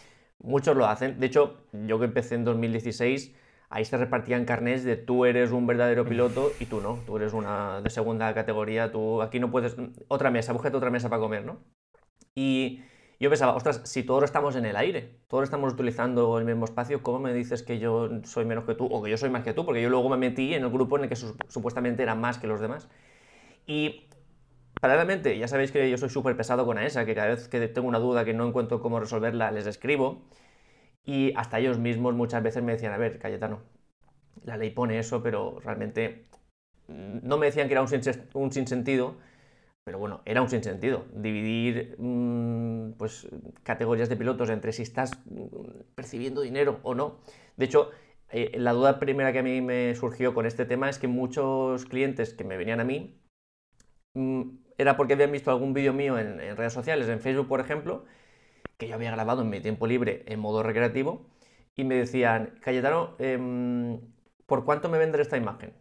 Muchos 0.41 0.75
lo 0.75 0.85
hacen. 0.85 1.17
De 1.21 1.27
hecho, 1.27 1.63
yo 1.71 1.97
que 1.97 2.05
empecé 2.05 2.35
en 2.35 2.43
2016, 2.43 3.35
ahí 3.69 3.85
se 3.85 3.97
repartían 3.97 4.45
carnés 4.45 4.83
de 4.83 4.95
tú 4.97 5.25
eres 5.25 5.51
un 5.51 5.67
verdadero 5.67 6.05
piloto 6.05 6.51
y 6.59 6.65
tú 6.65 6.81
no. 6.81 6.99
Tú 7.05 7.17
eres 7.17 7.33
una 7.33 7.81
de 7.81 7.89
segunda 7.89 8.33
categoría. 8.33 8.91
Tú 8.91 9.21
aquí 9.21 9.39
no 9.39 9.51
puedes. 9.51 9.75
Otra 10.07 10.31
mesa, 10.31 10.53
búsquete 10.53 10.77
otra 10.77 10.89
mesa 10.89 11.09
para 11.09 11.21
comer, 11.21 11.45
¿no? 11.45 11.59
Y 12.35 12.81
yo 13.19 13.29
pensaba, 13.29 13.55
ostras, 13.55 13.81
si 13.85 14.03
todos 14.03 14.23
estamos 14.23 14.55
en 14.55 14.65
el 14.65 14.75
aire, 14.77 15.19
todos 15.27 15.43
estamos 15.43 15.73
utilizando 15.73 16.37
el 16.39 16.45
mismo 16.45 16.65
espacio, 16.65 17.03
¿cómo 17.03 17.19
me 17.19 17.33
dices 17.33 17.63
que 17.63 17.79
yo 17.79 18.09
soy 18.23 18.45
menos 18.45 18.63
que 18.65 18.75
tú 18.75 18.85
o 18.85 19.03
que 19.03 19.11
yo 19.11 19.17
soy 19.17 19.29
más 19.29 19.43
que 19.43 19.53
tú? 19.53 19.65
Porque 19.65 19.81
yo 19.81 19.89
luego 19.89 20.09
me 20.09 20.17
metí 20.17 20.53
en 20.53 20.63
el 20.63 20.69
grupo 20.69 20.97
en 20.97 21.03
el 21.03 21.09
que 21.09 21.15
supuestamente 21.15 22.03
era 22.03 22.15
más 22.15 22.37
que 22.39 22.47
los 22.47 22.61
demás. 22.61 22.87
Y 23.67 24.07
paralelamente, 24.81 25.37
ya 25.37 25.47
sabéis 25.47 25.71
que 25.71 25.89
yo 25.89 25.97
soy 25.97 26.09
súper 26.09 26.37
pesado 26.37 26.65
con 26.65 26.77
AESA, 26.77 27.05
que 27.05 27.15
cada 27.15 27.29
vez 27.29 27.47
que 27.49 27.67
tengo 27.67 27.87
una 27.87 27.99
duda 27.99 28.25
que 28.25 28.33
no 28.33 28.47
encuentro 28.47 28.81
cómo 28.81 28.99
resolverla, 28.99 29.51
les 29.51 29.67
escribo. 29.67 30.23
Y 31.05 31.33
hasta 31.35 31.59
ellos 31.59 31.79
mismos 31.79 32.13
muchas 32.13 32.43
veces 32.43 32.63
me 32.63 32.73
decían, 32.73 32.93
a 32.93 32.97
ver, 32.97 33.19
Cayetano, 33.19 33.61
la 34.43 34.57
ley 34.57 34.71
pone 34.71 34.99
eso, 34.99 35.23
pero 35.23 35.59
realmente 35.59 36.25
no 36.87 37.37
me 37.37 37.47
decían 37.47 37.67
que 37.67 37.73
era 37.73 37.81
un, 37.81 37.89
un 38.33 38.51
sinsentido, 38.51 39.15
pero 39.83 39.99
bueno, 39.99 40.21
era 40.25 40.41
un 40.41 40.49
sinsentido. 40.49 41.05
Dividir 41.13 41.95
mm, 41.97 42.91
pues, 42.93 43.27
categorías 43.63 44.09
de 44.09 44.15
pilotos 44.15 44.49
entre 44.49 44.71
si 44.71 44.83
estás 44.83 45.11
mm, 45.25 45.95
percibiendo 45.95 46.41
dinero 46.41 46.79
o 46.83 46.95
no. 46.95 47.19
De 47.57 47.65
hecho, 47.65 47.91
eh, 48.31 48.51
la 48.57 48.73
duda 48.73 48.99
primera 48.99 49.33
que 49.33 49.39
a 49.39 49.43
mí 49.43 49.61
me 49.61 49.95
surgió 49.95 50.33
con 50.33 50.45
este 50.45 50.65
tema 50.65 50.89
es 50.89 50.99
que 50.99 51.07
muchos 51.07 51.85
clientes 51.85 52.33
que 52.33 52.43
me 52.43 52.57
venían 52.57 52.79
a 52.79 52.83
mí 52.83 53.19
mm, 54.13 54.41
era 54.77 54.95
porque 54.97 55.13
habían 55.13 55.31
visto 55.31 55.51
algún 55.51 55.73
vídeo 55.73 55.93
mío 55.93 56.17
en, 56.19 56.37
redes 56.55 56.73
sociales, 56.73 57.09
en 57.09 57.19
Facebook 57.19 57.47
por 57.47 57.59
ejemplo, 57.59 58.05
que 58.79 58.87
yo 58.87 58.95
había 58.95 59.11
grabado 59.11 59.43
en 59.43 59.49
mi 59.49 59.59
tiempo 59.59 59.85
libre 59.85 60.23
en 60.25 60.39
modo 60.39 60.63
recreativo 60.63 61.29
y 61.75 61.83
me 61.83 61.95
decían, 61.95 62.57
Cayetano, 62.61 63.15
em, 63.19 63.99
¿por 64.47 64.65
cuánto 64.65 64.89
me 64.89 64.97
venderé 64.97 65.21
esta 65.21 65.37
imagen? 65.37 65.73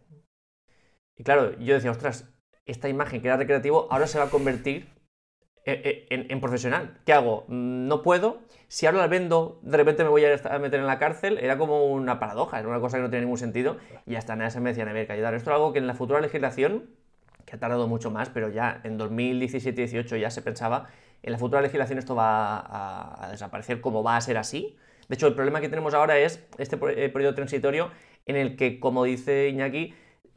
Y 1.15 1.23
claro, 1.23 1.57
yo 1.59 1.73
decía, 1.73 1.91
ostras, 1.91 2.31
esta 2.65 2.89
imagen 2.89 3.21
que 3.21 3.27
era 3.27 3.37
recreativo 3.37 3.87
ahora 3.89 4.05
se 4.05 4.19
va 4.19 4.25
a 4.25 4.29
convertir 4.29 4.89
en, 5.65 6.41
profesional. 6.41 6.99
¿Qué 7.05 7.13
hago? 7.13 7.45
No 7.47 8.01
puedo. 8.01 8.41
Si 8.67 8.85
ahora 8.85 8.99
la 8.99 9.07
vendo, 9.07 9.59
de 9.63 9.77
repente 9.77 10.03
me 10.03 10.09
voy 10.09 10.23
a 10.25 10.59
meter 10.59 10.79
en 10.79 10.87
la 10.87 10.99
cárcel. 10.99 11.37
Era 11.37 11.57
como 11.57 11.87
una 11.87 12.19
paradoja, 12.19 12.59
era 12.59 12.67
una 12.67 12.79
cosa 12.79 12.97
que 12.97 13.03
no 13.03 13.09
tiene 13.09 13.25
ningún 13.25 13.37
sentido. 13.37 13.77
Y 14.05 14.15
hasta 14.15 14.35
nada 14.35 14.49
se 14.49 14.59
me 14.59 14.69
decían, 14.69 14.87
a 14.87 14.93
ver, 14.93 15.09
Esto 15.11 15.35
es 15.35 15.47
algo 15.47 15.73
que 15.73 15.79
en 15.79 15.87
la 15.87 15.93
futura 15.93 16.21
legislación, 16.21 16.89
que 17.45 17.55
ha 17.55 17.59
tardado 17.59 17.87
mucho 17.87 18.11
más, 18.11 18.29
pero 18.29 18.49
ya 18.49 18.81
en 18.83 18.97
2017-18 18.97 20.19
ya 20.19 20.29
se 20.29 20.41
pensaba, 20.41 20.87
en 21.23 21.31
la 21.31 21.37
futura 21.37 21.61
legislación 21.61 21.99
esto 21.99 22.15
va 22.15 23.23
a, 23.25 23.29
desaparecer 23.31 23.81
como 23.81 24.03
va 24.03 24.17
a 24.17 24.21
ser 24.21 24.37
así. 24.37 24.77
De 25.07 25.15
hecho, 25.15 25.27
el 25.27 25.35
problema 25.35 25.61
que 25.61 25.69
tenemos 25.69 25.93
ahora 25.93 26.17
es 26.17 26.45
este 26.57 26.77
eh, 26.95 27.09
periodo 27.09 27.35
transitorio 27.35 27.91
en 28.25 28.35
el 28.35 28.55
que, 28.55 28.79
como 28.79 29.03
dice 29.03 29.49
Iñaki, 29.49 29.93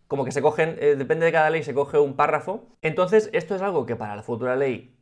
como 0.09 0.25
que 0.25 0.33
se 0.33 0.43
cogen, 0.43 0.77
eh, 0.81 0.97
depende 0.97 1.27
de 1.27 1.33
cada 1.33 1.51
ley, 1.51 1.63
se 1.63 1.75
coge 1.75 1.99
un 1.99 2.17
párrafo. 2.17 2.69
Entonces, 2.83 3.31
esto 3.33 3.55
es 3.55 3.63
algo 3.63 3.87
que 3.87 3.97
para 3.97 4.17
la 4.17 4.23
futura 4.23 4.57
ley 4.57 4.97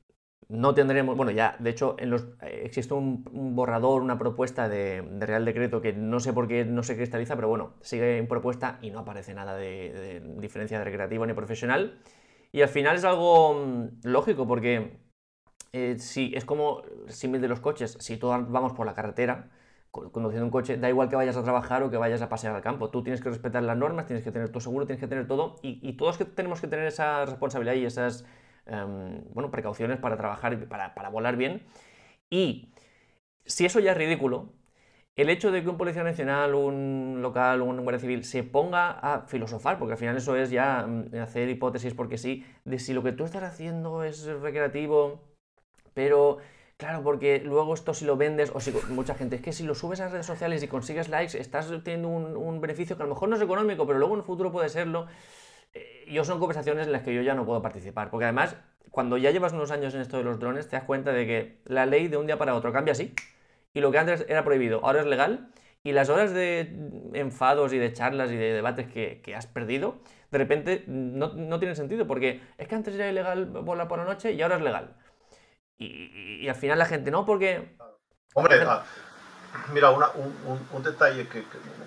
no 0.50 0.74
tendremos, 0.74 1.16
bueno, 1.16 1.30
ya, 1.30 1.56
de 1.60 1.70
hecho, 1.70 1.94
en 1.98 2.10
los, 2.10 2.22
eh, 2.42 2.62
existe 2.64 2.92
un, 2.94 3.24
borrador, 3.54 4.02
una 4.02 4.18
propuesta 4.18 4.68
de, 4.68 5.02
Real 5.20 5.44
Decreto 5.44 5.80
que 5.80 5.92
no 5.92 6.18
sé 6.18 6.32
por 6.32 6.48
qué 6.48 6.64
no 6.64 6.82
se 6.82 6.96
cristaliza, 6.96 7.36
pero 7.36 7.48
bueno, 7.48 7.74
sigue 7.80 8.18
en 8.18 8.26
propuesta 8.26 8.78
y 8.82 8.90
no 8.90 9.00
aparece 9.00 9.32
nada 9.32 9.56
de, 9.56 10.20
diferencia 10.38 10.78
de 10.78 10.84
recreativo 10.84 11.24
ni 11.26 11.34
profesional. 11.34 12.00
Y 12.52 12.62
al 12.62 12.68
final 12.68 12.96
es 12.96 13.04
algo 13.04 13.54
mm, 13.54 13.88
lógico, 14.02 14.46
porque 14.48 14.98
eh, 15.72 15.96
si 15.98 16.32
es 16.34 16.44
como 16.44 16.82
símil 17.08 17.40
de 17.40 17.48
los 17.48 17.60
coches, 17.60 17.96
si 18.00 18.16
todos 18.16 18.50
vamos 18.50 18.72
por 18.72 18.86
la 18.86 18.94
carretera, 18.94 19.50
conduciendo 19.90 20.44
un 20.44 20.50
coche, 20.50 20.76
da 20.76 20.88
igual 20.88 21.08
que 21.08 21.16
vayas 21.16 21.36
a 21.36 21.42
trabajar 21.42 21.82
o 21.82 21.90
que 21.90 21.96
vayas 21.96 22.22
a 22.22 22.28
pasear 22.28 22.54
al 22.54 22.62
campo. 22.62 22.90
Tú 22.90 23.02
tienes 23.02 23.20
que 23.20 23.28
respetar 23.28 23.62
las 23.62 23.76
normas, 23.76 24.06
tienes 24.06 24.24
que 24.24 24.32
tener 24.32 24.50
tu 24.50 24.60
seguro, 24.60 24.86
tienes 24.86 25.00
que 25.00 25.08
tener 25.08 25.26
todo 25.26 25.56
y, 25.62 25.92
todos 25.94 26.18
tenemos 26.34 26.60
que 26.60 26.68
tener 26.68 26.86
esa 26.86 27.24
responsabilidad 27.24 27.74
y 27.74 27.84
esas 27.84 28.24
em, 28.66 29.24
bueno, 29.32 29.50
precauciones 29.50 29.98
para 29.98 30.16
trabajar 30.16 30.52
y 30.52 30.56
para, 30.56 30.94
para, 30.94 31.08
volar 31.08 31.36
bien. 31.36 31.62
Y 32.30 32.72
si 33.44 33.66
eso 33.66 33.80
ya 33.80 33.92
es 33.92 33.98
ridículo, 33.98 34.52
el 35.16 35.28
hecho 35.30 35.50
de 35.50 35.62
que 35.62 35.68
un 35.68 35.76
policía 35.76 36.04
nacional, 36.04 36.54
un 36.54 37.18
local, 37.20 37.62
un 37.62 37.82
guardia 37.82 38.00
civil 38.00 38.24
se 38.24 38.42
ponga 38.44 38.90
a 38.92 39.22
filosofar, 39.28 39.78
porque 39.78 39.92
al 39.92 39.98
final 39.98 40.16
eso 40.16 40.36
es 40.36 40.50
ya 40.50 40.86
mm, 40.86 41.14
hacer 41.16 41.48
hipótesis 41.48 41.94
porque 41.94 42.18
sí, 42.18 42.44
de 42.64 42.78
si 42.78 42.92
lo 42.94 43.02
que 43.02 43.12
tú 43.12 43.24
estás 43.24 43.42
haciendo 43.42 44.04
es 44.04 44.24
recreativo, 44.26 45.29
pero 45.94 46.38
Claro, 46.80 47.02
porque 47.02 47.42
luego 47.44 47.74
esto 47.74 47.92
si 47.92 48.06
lo 48.06 48.16
vendes, 48.16 48.50
o 48.54 48.58
si 48.58 48.72
mucha 48.88 49.14
gente, 49.14 49.36
es 49.36 49.42
que 49.42 49.52
si 49.52 49.64
lo 49.64 49.74
subes 49.74 50.00
a 50.00 50.08
redes 50.08 50.24
sociales 50.24 50.62
y 50.62 50.66
consigues 50.66 51.10
likes, 51.10 51.38
estás 51.38 51.68
teniendo 51.84 52.08
un, 52.08 52.60
beneficio 52.62 52.96
que 52.96 53.02
a 53.02 53.06
lo 53.06 53.12
mejor 53.12 53.28
no 53.28 53.36
es 53.36 53.42
económico, 53.42 53.86
pero 53.86 53.98
luego 53.98 54.14
en 54.14 54.20
el 54.20 54.24
futuro 54.24 54.50
puede 54.50 54.70
serlo. 54.70 55.06
Eh, 55.74 56.06
yo 56.10 56.24
son 56.24 56.38
conversaciones 56.38 56.86
en 56.86 56.92
las 56.92 57.02
que 57.02 57.14
yo 57.14 57.20
ya 57.20 57.34
no 57.34 57.44
puedo 57.44 57.60
participar, 57.60 58.08
porque 58.08 58.24
además, 58.24 58.56
cuando 58.90 59.18
ya 59.18 59.30
llevas 59.30 59.52
unos 59.52 59.70
años 59.70 59.94
en 59.94 60.00
esto 60.00 60.16
de 60.16 60.24
los 60.24 60.38
drones, 60.40 60.68
te 60.68 60.76
das 60.76 60.86
cuenta 60.86 61.12
de 61.12 61.26
que 61.26 61.58
la 61.66 61.84
ley 61.84 62.08
de 62.08 62.16
un 62.16 62.26
día 62.26 62.38
para 62.38 62.54
otro 62.54 62.72
cambia 62.72 62.92
así, 62.92 63.14
y 63.74 63.80
lo 63.80 63.92
que 63.92 63.98
antes 63.98 64.24
era 64.26 64.42
prohibido, 64.42 64.80
ahora 64.82 65.00
es 65.00 65.06
legal, 65.06 65.50
y 65.84 65.92
las 65.92 66.08
horas 66.08 66.32
de 66.32 66.60
enfados 67.12 67.74
y 67.74 67.78
de 67.78 67.92
charlas 67.92 68.30
y 68.32 68.36
de 68.36 68.54
debates 68.54 68.86
que, 68.88 69.34
has 69.36 69.46
perdido, 69.46 69.98
de 70.30 70.38
repente 70.38 70.84
no, 70.86 71.34
no 71.34 71.58
tienen 71.58 71.76
sentido, 71.76 72.06
porque 72.06 72.40
es 72.56 72.68
que 72.68 72.74
antes 72.74 72.94
era 72.94 73.10
ilegal 73.10 73.44
volar 73.44 73.86
por 73.86 73.98
la 73.98 74.06
noche 74.06 74.32
y 74.32 74.40
ahora 74.40 74.56
es 74.56 74.62
legal. 74.62 74.96
Y, 75.80 76.46
al 76.46 76.56
final 76.56 76.78
la 76.78 76.84
gente 76.84 77.10
no, 77.10 77.24
porque... 77.24 77.74
Hombre, 78.34 78.62
ah, 78.66 78.84
mira, 79.72 79.90
un, 79.90 80.82
detalle, 80.82 81.26
que, 81.26 81.42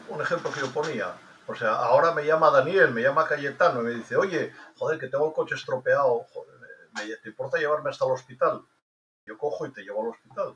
un 0.10 0.22
ejemplo 0.22 0.52
que 0.52 0.60
yo 0.60 0.72
ponía. 0.72 1.14
O 1.46 1.54
sea, 1.54 1.76
ahora 1.76 2.12
me 2.12 2.26
llama 2.26 2.50
Daniel, 2.50 2.92
me 2.92 3.02
llama 3.02 3.28
Cayetano 3.28 3.82
y 3.82 3.84
me 3.84 3.92
dice, 3.92 4.16
oye, 4.16 4.52
joder, 4.78 5.00
que 5.00 5.08
tengo 5.10 5.28
el 5.28 5.34
coche 5.34 5.56
estropeado, 5.56 6.26
joder, 6.34 7.20
¿te 7.22 7.30
importa 7.30 7.60
llevarme 7.60 7.92
hasta 7.92 8.06
el 8.06 8.12
hospital? 8.12 8.66
Yo 9.26 9.38
cojo 9.38 9.68
y 9.68 9.72
te 9.72 9.84
llevo 9.84 10.02
al 10.02 10.10
hospital, 10.10 10.56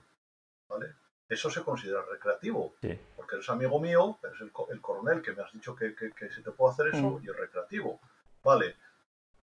¿vale? 0.68 0.96
Eso 1.30 1.50
se 1.50 1.62
considera 1.62 2.02
recreativo, 2.10 2.74
porque 3.16 3.36
eres 3.36 3.50
amigo 3.50 3.80
mío, 3.80 4.18
eres 4.24 4.42
el, 4.42 4.82
coronel 4.82 5.22
que 5.22 5.34
me 5.34 5.44
has 5.44 5.52
dicho 5.52 5.76
que, 5.76 5.94
que, 5.94 6.30
si 6.32 6.42
te 6.42 6.52
puedo 6.52 6.72
hacer 6.72 6.88
eso, 6.88 7.12
mm. 7.12 7.24
y 7.24 7.30
es 7.30 7.36
recreativo, 7.36 8.00
¿vale? 8.44 8.78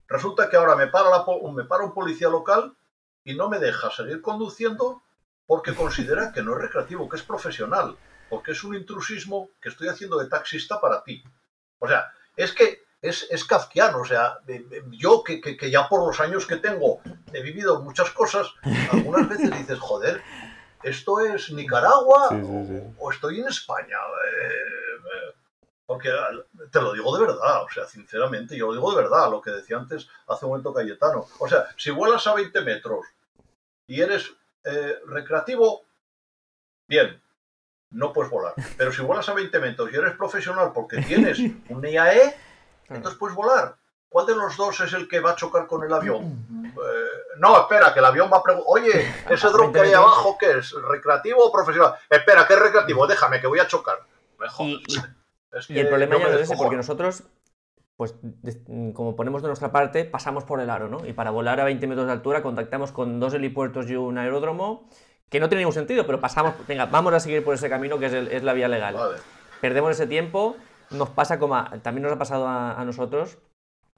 Resulta 0.08 0.48
que 0.48 0.56
ahora 0.56 0.74
me 0.74 0.88
para, 0.88 1.10
la, 1.10 1.24
me 1.52 1.64
para 1.64 1.84
un 1.84 1.94
policía 1.94 2.28
local 2.28 2.74
y 3.26 3.34
no 3.34 3.48
me 3.50 3.58
deja 3.58 3.90
seguir 3.90 4.22
conduciendo 4.22 5.02
porque 5.46 5.74
considera 5.74 6.32
que 6.32 6.42
no 6.42 6.54
es 6.54 6.62
recreativo, 6.62 7.08
que 7.08 7.16
es 7.16 7.22
profesional, 7.22 7.96
porque 8.30 8.52
es 8.52 8.62
un 8.62 8.76
intrusismo 8.76 9.50
que 9.60 9.68
estoy 9.68 9.88
haciendo 9.88 10.18
de 10.18 10.28
taxista 10.28 10.80
para 10.80 11.02
ti. 11.02 11.22
O 11.80 11.88
sea, 11.88 12.10
es 12.36 12.52
que 12.52 12.84
es, 13.02 13.26
es 13.30 13.44
kafkiano, 13.44 13.98
o 13.98 14.04
sea, 14.04 14.38
yo 14.90 15.24
que, 15.24 15.40
que, 15.40 15.70
ya 15.70 15.88
por 15.88 16.06
los 16.06 16.20
años 16.20 16.46
que 16.46 16.56
tengo 16.56 17.00
he 17.32 17.42
vivido 17.42 17.82
muchas 17.82 18.10
cosas, 18.10 18.48
algunas 18.92 19.28
veces 19.28 19.50
dices, 19.58 19.78
joder, 19.80 20.22
esto 20.84 21.18
es 21.20 21.50
Nicaragua 21.50 22.28
O, 22.98 23.10
estoy 23.10 23.40
en 23.40 23.48
España. 23.48 23.96
Eh, 23.96 24.48
eh, 24.48 25.34
porque 25.84 26.10
te 26.70 26.80
lo 26.80 26.92
digo 26.92 27.16
de 27.16 27.26
verdad, 27.26 27.62
o 27.62 27.68
sea, 27.70 27.86
sinceramente, 27.86 28.56
yo 28.56 28.66
lo 28.66 28.72
digo 28.72 28.90
de 28.90 29.02
verdad, 29.02 29.30
lo 29.30 29.40
que 29.40 29.52
decía 29.52 29.78
antes 29.78 30.08
hace 30.28 30.44
un 30.44 30.50
momento 30.50 30.74
Cayetano. 30.74 31.26
O 31.38 31.48
sea, 31.48 31.66
si 31.76 31.90
vuelas 31.90 32.26
a 32.26 32.34
20 32.34 32.60
metros 32.62 33.06
y 33.86 34.00
eres 34.00 34.32
eh, 34.64 34.98
recreativo, 35.06 35.82
bien, 36.88 37.22
no 37.90 38.12
puedes 38.12 38.30
volar. 38.30 38.54
Pero 38.76 38.92
si 38.92 39.02
vuelas 39.02 39.28
a 39.28 39.34
20 39.34 39.58
metros 39.60 39.90
y 39.92 39.96
eres 39.96 40.16
profesional 40.16 40.72
porque 40.74 40.98
tienes 41.02 41.38
un 41.68 41.84
IAE, 41.84 42.34
entonces 42.88 43.18
puedes 43.18 43.36
volar. 43.36 43.76
¿Cuál 44.08 44.26
de 44.26 44.36
los 44.36 44.56
dos 44.56 44.80
es 44.80 44.92
el 44.92 45.08
que 45.08 45.20
va 45.20 45.32
a 45.32 45.36
chocar 45.36 45.66
con 45.66 45.84
el 45.84 45.92
avión? 45.92 46.46
Eh, 46.64 47.36
no, 47.38 47.60
espera, 47.60 47.92
que 47.92 47.98
el 47.98 48.04
avión 48.04 48.30
va 48.32 48.38
a 48.38 48.42
preguntar, 48.42 48.70
oye, 48.72 49.14
ese 49.30 49.48
dron 49.48 49.72
que 49.72 49.80
hay 49.80 49.92
abajo, 49.92 50.36
¿qué 50.38 50.58
es? 50.58 50.72
¿Recreativo 50.72 51.44
o 51.44 51.52
profesional? 51.52 51.94
Espera, 52.08 52.46
¿qué 52.46 52.54
es 52.54 52.60
recreativo? 52.60 53.06
Déjame, 53.06 53.40
que 53.40 53.46
voy 53.46 53.58
a 53.58 53.66
chocar. 53.66 53.98
Mejor. 54.38 54.66
Y, 55.68 55.78
el 55.78 55.88
problema 55.88 56.18
ya 56.18 56.28
no 56.28 56.34
es 56.34 56.42
ese, 56.42 56.56
porque 56.56 56.76
nosotros 56.76 57.22
pues 57.96 58.14
como 58.92 59.16
ponemos 59.16 59.42
de 59.42 59.48
nuestra 59.48 59.72
parte, 59.72 60.04
pasamos 60.04 60.44
por 60.44 60.60
el 60.60 60.68
aro, 60.68 60.88
¿no? 60.88 61.06
Y 61.06 61.14
para 61.14 61.30
volar 61.30 61.60
a 61.60 61.64
20 61.64 61.86
metros 61.86 62.06
de 62.06 62.12
altura 62.12 62.42
contactamos 62.42 62.92
con 62.92 63.18
dos 63.20 63.32
helipuertos 63.32 63.88
y 63.90 63.96
un 63.96 64.18
aeródromo, 64.18 64.86
que 65.30 65.40
no 65.40 65.48
tiene 65.48 65.60
ningún 65.60 65.72
sentido, 65.72 66.06
pero 66.06 66.20
pasamos, 66.20 66.54
venga, 66.68 66.86
vamos 66.86 67.14
a 67.14 67.20
seguir 67.20 67.42
por 67.42 67.54
ese 67.54 67.70
camino 67.70 67.98
que 67.98 68.06
es, 68.06 68.42
la 68.42 68.52
vía 68.52 68.68
legal. 68.68 68.96
Perdemos 69.62 69.92
ese 69.92 70.06
tiempo, 70.06 70.56
nos 70.90 71.08
pasa 71.08 71.38
como 71.38 71.64
también 71.82 72.02
nos 72.02 72.12
ha 72.12 72.18
pasado 72.18 72.46
a, 72.46 72.82
nosotros 72.84 73.38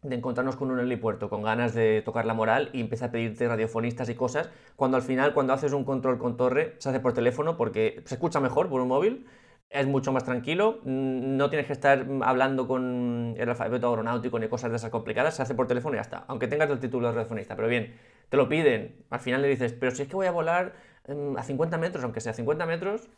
de 0.02 0.14
encontrarnos 0.14 0.54
con 0.54 0.70
un 0.70 0.78
helipuerto 0.78 1.28
con 1.28 1.42
ganas 1.42 1.74
de 1.74 2.02
tocar 2.02 2.24
la 2.24 2.32
moral 2.32 2.70
y 2.72 2.80
empieza 2.80 3.06
a 3.06 3.10
pedirte 3.10 3.48
radiofonistas 3.48 4.08
y 4.08 4.14
cosas, 4.14 4.48
cuando 4.76 4.96
al 4.96 5.02
final, 5.02 5.34
cuando 5.34 5.52
haces 5.52 5.72
un 5.72 5.84
control 5.84 6.18
con 6.18 6.36
torre, 6.36 6.76
se 6.78 6.88
hace 6.88 7.00
por 7.00 7.14
teléfono 7.14 7.56
porque 7.56 8.00
se 8.04 8.14
escucha 8.14 8.38
mejor 8.38 8.68
por 8.68 8.80
un 8.80 8.86
móvil 8.86 9.26
es 9.70 9.86
mucho 9.86 10.12
más 10.12 10.24
tranquilo, 10.24 10.80
no 10.84 11.50
tienes 11.50 11.66
que 11.66 11.74
estar 11.74 12.06
hablando 12.22 12.66
con 12.66 13.34
el 13.36 13.48
alfabeto 13.48 13.90
aeronáutico 13.90 14.38
ni 14.38 14.48
cosas 14.48 14.70
de 14.70 14.76
esas 14.76 14.90
complicadas, 14.90 15.36
se 15.36 15.42
hace 15.42 15.54
por 15.54 15.66
teléfono 15.66 15.94
y 15.94 15.98
ya 15.98 16.02
está, 16.02 16.24
aunque 16.28 16.48
tengas 16.48 16.70
el 16.70 16.80
título 16.80 17.08
de 17.08 17.14
radiofonista, 17.14 17.54
pero 17.54 17.68
bien, 17.68 17.94
te 18.30 18.36
lo 18.36 18.48
piden, 18.48 19.04
al 19.10 19.20
final 19.20 19.42
le 19.42 19.48
dices, 19.48 19.74
pero 19.74 19.92
si 19.92 20.02
es 20.02 20.08
que 20.08 20.16
voy 20.16 20.26
a 20.26 20.30
volar 20.30 20.74
em, 21.06 21.36
a 21.36 21.42
50 21.42 21.76
metros, 21.76 22.02
aunque 22.04 22.20
sea 22.20 22.32
50 22.32 22.64
metros, 22.66 23.08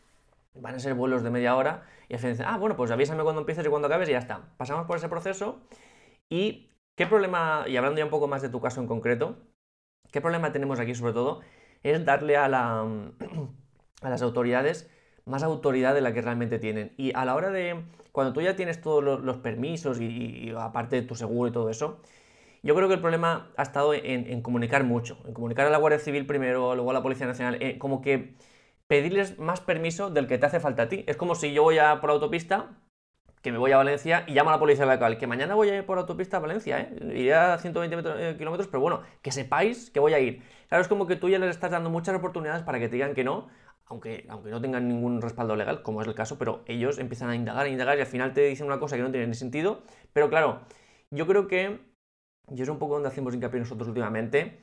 van 0.55 0.75
a 0.75 0.81
ser 0.81 0.95
vuelos 0.95 1.23
de 1.23 1.31
media 1.31 1.55
hora, 1.57 1.85
y 2.09 2.15
al 2.15 2.19
final 2.19 2.33
dicen, 2.33 2.47
ah, 2.49 2.59
bueno, 2.59 2.77
pues 2.77 2.91
avísame 2.91 3.23
cuando 3.23 3.41
empieces 3.43 3.65
y 3.65 3.69
cuando 3.69 3.87
acabes 3.87 4.09
y 4.09 4.13
ya 4.13 4.19
está. 4.19 4.49
Pasamos 4.57 4.87
por 4.87 4.97
ese 4.97 5.09
proceso 5.09 5.61
y 6.29 6.71
qué 6.97 7.07
problema, 7.07 7.65
y 7.69 7.77
hablando 7.77 7.99
ya 7.99 8.05
un 8.05 8.11
poco 8.11 8.27
más 8.27 8.43
de 8.43 8.49
tu 8.49 8.61
caso 8.61 8.81
en 8.81 8.89
concreto, 8.89 9.37
qué 10.11 10.21
problema 10.21 10.51
tenemos 10.53 10.81
aquí 10.81 10.95
sobre 10.95 11.13
todo 11.13 11.41
es 11.83 12.05
darle 12.05 12.37
a, 12.37 12.49
la, 12.49 12.83
a 14.03 14.11
las 14.11 14.23
autoridades 14.23 14.91
más 15.31 15.43
autoridad 15.43 15.95
de 15.95 16.01
la 16.01 16.13
que 16.13 16.23
realmente 16.23 16.59
tienen. 16.59 16.93
Y 16.97 17.13
a 17.15 17.25
la 17.25 17.35
hora 17.35 17.51
de, 17.51 17.83
cuando 18.13 18.33
tú 18.33 18.41
ya 18.41 18.57
tienes 18.57 18.81
todos 18.81 19.03
los, 19.23 19.37
permisos 19.39 20.01
y, 20.01 20.53
aparte 20.59 20.97
de 20.97 21.03
tu 21.03 21.15
seguro 21.15 21.49
y 21.49 21.53
todo 21.53 21.71
eso, 21.71 22.01
yo 22.63 22.75
creo 22.75 22.89
que 22.89 22.95
el 22.95 23.01
problema 23.01 23.51
ha 23.57 23.63
estado 23.63 23.95
en, 23.95 24.43
comunicar 24.43 24.85
mucho, 24.85 25.19
en 25.27 25.33
comunicar 25.33 25.67
a 25.67 25.71
la 25.71 25.79
Guardia 25.79 25.99
Civil 25.99 26.27
primero, 26.27 26.75
luego 26.75 26.91
a 26.91 26.95
la 26.95 27.03
Policía 27.03 27.27
Nacional, 27.27 27.57
eh, 27.63 27.79
como 27.79 28.03
que 28.03 28.35
pedirles 28.87 29.39
más 29.39 29.61
permiso 29.61 30.11
del 30.11 30.27
que 30.27 30.37
te 30.37 30.47
hace 30.47 30.61
falta 30.61 30.83
a 30.83 30.89
ti. 30.89 31.05
Es 31.07 31.17
como 31.17 31.35
si 31.35 31.53
yo 31.53 31.63
voy 31.63 31.79
a 31.79 32.01
por 32.01 32.11
autopista, 32.11 32.77
que 33.43 33.53
me 33.53 33.59
voy 33.59 33.73
a 33.73 33.79
Valencia 33.79 34.25
y 34.27 34.35
llamo 34.35 34.51
a 34.51 34.55
la 34.55 34.59
policía 34.59 34.85
local, 34.85 35.17
que 35.17 35.27
mañana 35.27 35.55
voy 35.55 35.71
a 35.71 35.77
ir 35.77 35.87
por 35.87 35.99
autopista 35.99 36.37
a 36.37 36.41
Valencia, 36.41 36.81
¿eh? 36.81 37.13
iré 37.15 37.35
a 37.35 37.57
120 37.59 37.97
eh, 38.05 38.37
kilómetros, 38.37 38.69
pero 38.69 38.81
bueno, 38.81 39.03
que 39.23 39.33
sepáis 39.33 39.91
que 39.91 40.01
voy 40.01 40.13
a 40.13 40.19
ir. 40.19 40.43
Claro, 40.69 40.83
es 40.83 40.89
como 40.89 41.07
que 41.07 41.17
tú 41.17 41.29
ya 41.29 41.39
les 41.39 41.51
estás 41.51 41.71
dando 41.71 41.89
muchas 41.89 42.15
oportunidades 42.15 42.63
para 42.63 42.79
que 42.79 42.89
te 42.89 42.97
digan 42.97 43.15
que 43.15 43.25
no, 43.25 43.49
aunque, 43.91 44.25
aunque 44.29 44.51
no 44.51 44.61
tengan 44.61 44.89
ningún 44.89 45.21
respaldo 45.21 45.57
legal, 45.57 45.83
como 45.83 46.01
es 46.01 46.09
el 46.09 46.15
caso, 46.15 46.39
pero 46.39 46.63
ellos 46.67 46.99
empiezan 46.99 47.29
a 47.29 47.35
indagar, 47.35 47.67
a 47.67 47.69
indagar 47.69 47.99
y 47.99 48.01
al 48.03 48.07
final 48.07 48.33
te 48.33 48.43
dicen 48.43 48.67
una 48.67 48.79
cosa 48.79 48.97
que 48.97 49.03
no 49.03 49.11
tiene 49.11 49.27
ni 49.27 49.35
sentido. 49.35 49.83
Pero 50.13 50.31
claro, 50.31 50.61
yo 51.11 51.27
creo 51.27 51.49
que, 51.49 51.81
y 52.55 52.63
es 52.63 52.69
un 52.69 52.79
poco 52.79 52.95
donde 52.95 53.09
hacemos 53.09 53.35
hincapié 53.35 53.59
nosotros 53.61 53.89
últimamente, 53.89 54.61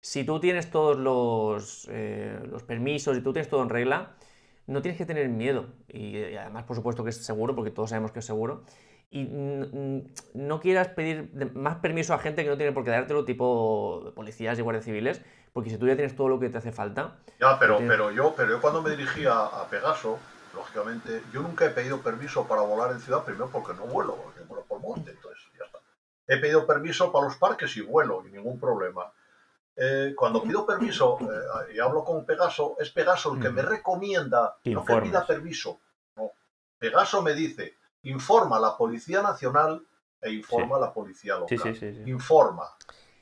si 0.00 0.24
tú 0.24 0.38
tienes 0.38 0.70
todos 0.70 0.96
los, 0.96 1.88
eh, 1.90 2.38
los 2.48 2.62
permisos 2.62 3.18
y 3.18 3.20
tú 3.20 3.32
tienes 3.32 3.50
todo 3.50 3.62
en 3.64 3.68
regla, 3.68 4.14
no 4.68 4.80
tienes 4.80 4.96
que 4.96 5.06
tener 5.06 5.28
miedo. 5.28 5.66
Y, 5.88 6.16
además, 6.36 6.62
por 6.64 6.76
supuesto 6.76 7.02
que 7.02 7.10
es 7.10 7.16
seguro, 7.16 7.56
porque 7.56 7.72
todos 7.72 7.90
sabemos 7.90 8.12
que 8.12 8.20
es 8.20 8.24
seguro. 8.26 8.62
Y 9.10 9.24
no 10.34 10.60
quieras 10.60 10.88
pedir 10.88 11.30
más 11.54 11.76
permiso 11.76 12.12
a 12.12 12.18
gente 12.18 12.44
que 12.44 12.50
no 12.50 12.58
tiene 12.58 12.72
por 12.72 12.84
qué 12.84 12.90
dártelo, 12.90 13.24
tipo 13.24 14.12
policías 14.14 14.58
y 14.58 14.62
guardias 14.62 14.84
civiles, 14.84 15.24
porque 15.54 15.70
si 15.70 15.78
tú 15.78 15.86
ya 15.86 15.94
tienes 15.94 16.14
todo 16.14 16.28
lo 16.28 16.38
que 16.38 16.50
te 16.50 16.58
hace 16.58 16.72
falta. 16.72 17.16
Ya, 17.40 17.58
pero, 17.58 17.78
pero, 17.78 18.10
yo, 18.10 18.34
pero 18.36 18.50
yo 18.50 18.60
cuando 18.60 18.82
me 18.82 18.90
dirigía 18.90 19.32
a 19.32 19.66
Pegaso, 19.68 20.18
lógicamente, 20.54 21.22
yo 21.32 21.40
nunca 21.40 21.64
he 21.64 21.70
pedido 21.70 22.02
permiso 22.02 22.46
para 22.46 22.62
volar 22.62 22.92
en 22.92 23.00
ciudad, 23.00 23.24
primero 23.24 23.48
porque 23.50 23.72
no 23.72 23.86
vuelo, 23.86 24.16
porque 24.16 24.40
vuelo 24.40 24.64
por 24.66 24.80
monte, 24.80 25.12
entonces 25.12 25.42
ya 25.58 25.64
está. 25.64 25.78
He 26.26 26.36
pedido 26.36 26.66
permiso 26.66 27.10
para 27.10 27.24
los 27.26 27.36
parques 27.36 27.74
y 27.78 27.80
vuelo, 27.80 28.24
y 28.26 28.30
ningún 28.30 28.60
problema. 28.60 29.10
Eh, 29.80 30.12
cuando 30.16 30.42
pido 30.42 30.66
permiso 30.66 31.18
eh, 31.22 31.74
y 31.76 31.78
hablo 31.78 32.04
con 32.04 32.26
Pegaso, 32.26 32.76
es 32.80 32.90
Pegaso 32.90 33.34
el 33.34 33.40
que 33.40 33.50
me 33.50 33.62
recomienda, 33.62 34.56
no 34.64 34.84
que 34.84 34.96
pida 35.00 35.24
permiso. 35.24 35.80
No. 36.16 36.32
Pegaso 36.78 37.22
me 37.22 37.32
dice, 37.32 37.78
informa 38.02 38.56
a 38.56 38.60
la 38.60 38.76
Policía 38.76 39.22
Nacional 39.22 39.84
e 40.20 40.32
informa 40.32 40.76
a 40.76 40.80
la 40.80 40.92
Policía 40.92 41.36
Local. 41.36 42.02
informa. 42.06 42.76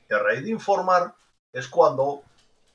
Y 0.09 0.13
a 0.13 0.19
raíz 0.19 0.43
de 0.43 0.51
informar, 0.51 1.13
es 1.51 1.67
cuando 1.67 2.23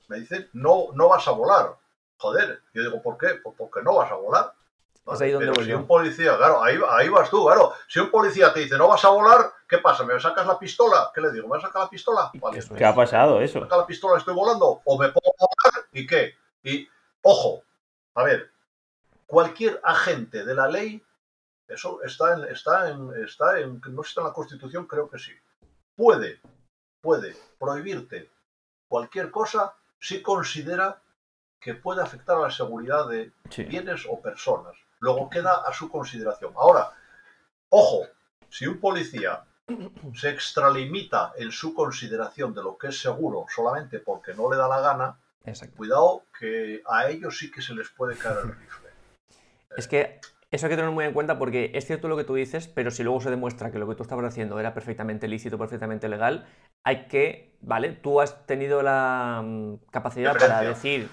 me 0.08 0.20
dicen, 0.20 0.48
no, 0.52 0.88
no 0.94 1.08
vas 1.08 1.26
a 1.28 1.32
volar. 1.32 1.76
Joder, 2.18 2.62
yo 2.74 2.82
digo, 2.82 3.02
¿por 3.02 3.16
qué? 3.16 3.40
Pues 3.42 3.56
porque 3.56 3.82
no 3.82 3.96
vas 3.96 4.10
a 4.10 4.14
volar. 4.14 4.52
ahí 5.06 5.30
donde 5.30 5.50
Pero 5.50 5.64
si 5.64 5.72
un 5.72 5.86
policía, 5.86 6.36
claro, 6.36 6.62
ahí, 6.62 6.78
ahí 6.90 7.08
vas 7.08 7.30
tú, 7.30 7.44
claro. 7.46 7.72
Si 7.88 7.98
un 7.98 8.10
policía 8.10 8.52
te 8.52 8.60
dice, 8.60 8.76
no 8.76 8.88
vas 8.88 9.04
a 9.04 9.08
volar, 9.08 9.52
¿qué 9.68 9.78
pasa? 9.78 10.04
¿Me 10.04 10.18
sacas 10.20 10.46
la 10.46 10.58
pistola? 10.58 11.10
¿Qué 11.14 11.20
le 11.20 11.32
digo? 11.32 11.48
¿Me 11.48 11.60
sacar 11.60 11.82
la 11.82 11.90
pistola? 11.90 12.30
¿Qué 12.76 12.84
ha 12.84 12.94
pasado 12.94 13.40
eso? 13.40 13.60
¿Me 13.60 13.66
la 13.66 13.86
pistola? 13.86 14.18
¿Estoy 14.18 14.34
volando? 14.34 14.82
¿O 14.84 14.98
me 14.98 15.08
puedo 15.08 15.32
volar? 15.38 15.86
¿Y 15.92 16.06
qué? 16.06 16.34
Y, 16.62 16.88
ojo, 17.22 17.64
a 18.14 18.22
ver, 18.22 18.52
cualquier 19.26 19.80
agente 19.82 20.44
de 20.44 20.54
la 20.54 20.68
ley, 20.68 21.02
eso 21.68 22.02
está 22.02 22.34
en, 22.34 22.44
está 22.44 22.90
en, 22.90 23.24
está 23.24 23.60
en, 23.60 23.80
no 23.90 24.02
está 24.02 24.20
en 24.20 24.26
la 24.28 24.32
Constitución, 24.32 24.86
creo 24.86 25.08
que 25.08 25.18
sí, 25.18 25.32
puede, 25.96 26.40
puede 27.00 27.36
prohibirte 27.58 28.30
cualquier 28.88 29.30
cosa 29.30 29.74
si 29.98 30.20
considera 30.20 31.00
que 31.60 31.74
puede 31.74 32.02
afectar 32.02 32.36
a 32.36 32.42
la 32.42 32.50
seguridad 32.50 33.08
de 33.08 33.32
bienes 33.68 34.04
o 34.08 34.20
personas. 34.20 34.74
Luego 34.98 35.30
queda 35.30 35.62
a 35.66 35.72
su 35.72 35.88
consideración. 35.88 36.52
Ahora, 36.56 36.92
ojo, 37.68 38.06
si 38.48 38.66
un 38.66 38.80
policía 38.80 39.44
se 40.14 40.30
extralimita 40.30 41.32
en 41.36 41.52
su 41.52 41.72
consideración 41.72 42.52
de 42.52 42.62
lo 42.62 42.76
que 42.76 42.88
es 42.88 43.00
seguro 43.00 43.46
solamente 43.48 44.00
porque 44.00 44.34
no 44.34 44.50
le 44.50 44.56
da 44.56 44.68
la 44.68 44.80
gana, 44.80 45.18
cuidado 45.76 46.24
que 46.38 46.82
a 46.86 47.08
ellos 47.08 47.38
sí 47.38 47.50
que 47.50 47.62
se 47.62 47.74
les 47.74 47.88
puede 47.90 48.16
caer 48.16 48.38
el 48.38 48.56
rifle. 48.56 48.90
Es 49.76 49.88
que 49.88 50.20
eso 50.52 50.66
hay 50.66 50.70
que 50.70 50.76
tenerlo 50.76 50.92
muy 50.92 51.06
en 51.06 51.14
cuenta 51.14 51.38
porque 51.38 51.72
es 51.74 51.86
cierto 51.86 52.08
lo 52.08 52.16
que 52.16 52.24
tú 52.24 52.34
dices, 52.34 52.68
pero 52.68 52.90
si 52.90 53.02
luego 53.02 53.22
se 53.22 53.30
demuestra 53.30 53.72
que 53.72 53.78
lo 53.78 53.88
que 53.88 53.94
tú 53.94 54.02
estabas 54.02 54.26
haciendo 54.26 54.60
era 54.60 54.74
perfectamente 54.74 55.26
lícito, 55.26 55.56
perfectamente 55.56 56.08
legal, 56.10 56.46
hay 56.84 57.06
que, 57.06 57.56
¿vale? 57.62 57.92
Tú 57.92 58.20
has 58.20 58.46
tenido 58.46 58.82
la 58.82 59.42
mm, 59.42 59.76
capacidad 59.90 60.36
para 60.38 60.60
decir 60.60 61.08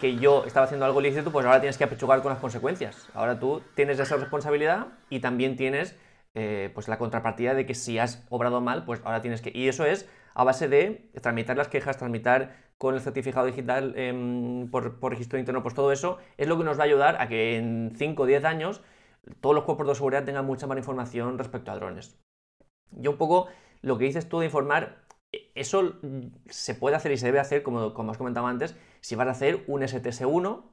que 0.00 0.16
yo 0.16 0.44
estaba 0.44 0.66
haciendo 0.66 0.84
algo 0.84 1.00
lícito, 1.00 1.32
pues 1.32 1.46
ahora 1.46 1.60
tienes 1.60 1.78
que 1.78 1.84
apechugar 1.84 2.20
con 2.20 2.30
las 2.30 2.40
consecuencias. 2.40 3.08
Ahora 3.14 3.40
tú 3.40 3.62
tienes 3.74 3.98
esa 3.98 4.16
responsabilidad 4.16 4.88
y 5.08 5.20
también 5.20 5.56
tienes 5.56 5.96
eh, 6.34 6.70
pues 6.74 6.86
la 6.86 6.98
contrapartida 6.98 7.54
de 7.54 7.64
que 7.64 7.74
si 7.74 7.98
has 7.98 8.26
obrado 8.28 8.60
mal, 8.60 8.84
pues 8.84 9.00
ahora 9.04 9.22
tienes 9.22 9.40
que... 9.40 9.50
Y 9.54 9.68
eso 9.68 9.86
es 9.86 10.06
a 10.34 10.44
base 10.44 10.68
de 10.68 11.10
tramitar 11.22 11.56
las 11.56 11.68
quejas, 11.68 11.96
tramitar 11.96 12.54
con 12.78 12.94
el 12.94 13.00
certificado 13.00 13.46
digital 13.46 13.94
em, 13.96 14.70
por, 14.70 15.10
registro 15.10 15.38
interno, 15.38 15.62
pues 15.62 15.74
todo 15.74 15.92
eso 15.92 16.18
es 16.36 16.48
lo 16.48 16.58
que 16.58 16.64
nos 16.64 16.78
va 16.78 16.82
a 16.82 16.86
ayudar 16.86 17.16
a 17.20 17.28
que 17.28 17.56
en 17.56 17.92
5 17.96 18.22
o 18.22 18.26
10 18.26 18.44
años 18.44 18.82
todos 19.40 19.54
los 19.54 19.64
cuerpos 19.64 19.86
de 19.88 19.94
seguridad 19.94 20.24
tengan 20.24 20.44
mucha 20.44 20.66
más 20.66 20.76
información 20.76 21.38
respecto 21.38 21.70
a 21.70 21.76
drones. 21.76 22.18
Yo 22.90 23.12
un 23.12 23.16
poco 23.16 23.48
lo 23.80 23.98
que 23.98 24.04
dices 24.04 24.28
tú 24.28 24.40
de 24.40 24.46
informar, 24.46 25.04
e, 25.32 25.50
eso 25.54 25.94
se 26.48 26.74
puede 26.74 26.96
hacer 26.96 27.12
y 27.12 27.16
se 27.16 27.26
debe 27.26 27.40
hacer, 27.40 27.62
como, 27.62 27.94
como 27.94 28.12
has 28.12 28.18
comentado 28.18 28.46
antes, 28.46 28.76
si 29.00 29.14
vas 29.14 29.28
a 29.28 29.32
hacer 29.32 29.64
un 29.66 29.82
STS-1 29.82 30.64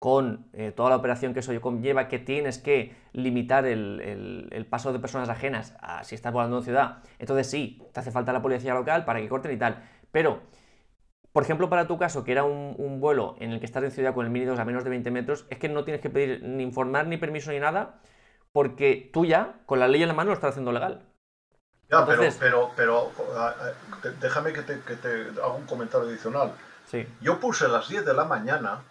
con 0.00 0.48
eh, 0.54 0.72
toda 0.72 0.88
la 0.88 0.96
operación 0.96 1.34
que 1.34 1.40
eso 1.40 1.60
conlleva, 1.60 2.08
que 2.08 2.18
tienes 2.18 2.58
que 2.58 2.96
limitar 3.12 3.66
el, 3.66 4.66
paso 4.70 4.94
de 4.94 4.98
personas 4.98 5.28
ajenas 5.28 5.76
a 5.80 6.04
si 6.04 6.14
estás 6.14 6.32
volando 6.32 6.56
en 6.56 6.64
ciudad, 6.64 7.02
entonces 7.18 7.48
sí, 7.48 7.82
te 7.92 8.00
hace 8.00 8.10
falta 8.10 8.32
la 8.32 8.40
policía 8.40 8.72
local 8.72 9.04
para 9.04 9.20
que 9.20 9.28
corten 9.28 9.52
y 9.52 9.58
tal. 9.58 9.84
Pero 10.10 10.40
por 11.32 11.44
ejemplo, 11.44 11.70
para 11.70 11.86
tu 11.86 11.96
caso, 11.98 12.24
que 12.24 12.32
era 12.32 12.44
un, 12.44 13.00
vuelo 13.00 13.36
en 13.38 13.52
el 13.52 13.60
que 13.60 13.66
estás 13.66 13.84
en 13.84 13.92
ciudad 13.92 14.14
con 14.14 14.26
el 14.26 14.32
Mini 14.32 14.46
2 14.46 14.58
a 14.58 14.64
menos 14.64 14.82
de 14.82 14.90
20 14.90 15.10
metros, 15.10 15.46
es 15.48 15.58
que 15.58 15.68
no 15.68 15.84
tienes 15.84 16.02
que 16.02 16.10
pedir 16.10 16.42
ni 16.42 16.62
informar 16.62 17.06
ni 17.06 17.18
permiso 17.18 17.52
ni 17.52 17.60
nada, 17.60 18.00
porque 18.52 19.10
tú 19.12 19.24
ya, 19.24 19.60
con 19.66 19.78
la 19.78 19.86
ley 19.86 20.02
en 20.02 20.08
la 20.08 20.14
mano, 20.14 20.30
lo 20.30 20.34
estás 20.34 20.50
haciendo 20.50 20.72
legal. 20.72 21.06
Ya, 21.88 22.06
pero, 22.06 22.70
pero, 22.76 23.10
déjame 24.20 24.52
que 24.52 24.62
te, 24.62 24.80
que 24.80 24.96
te 24.96 25.28
haga 25.40 25.54
un 25.54 25.66
comentario 25.66 26.08
adicional. 26.08 26.52
Sí. 26.86 27.06
Yo 27.20 27.38
puse 27.38 27.68
las 27.68 27.88
10 27.88 28.04
de 28.04 28.14
la 28.14 28.24
mañana, 28.24 28.82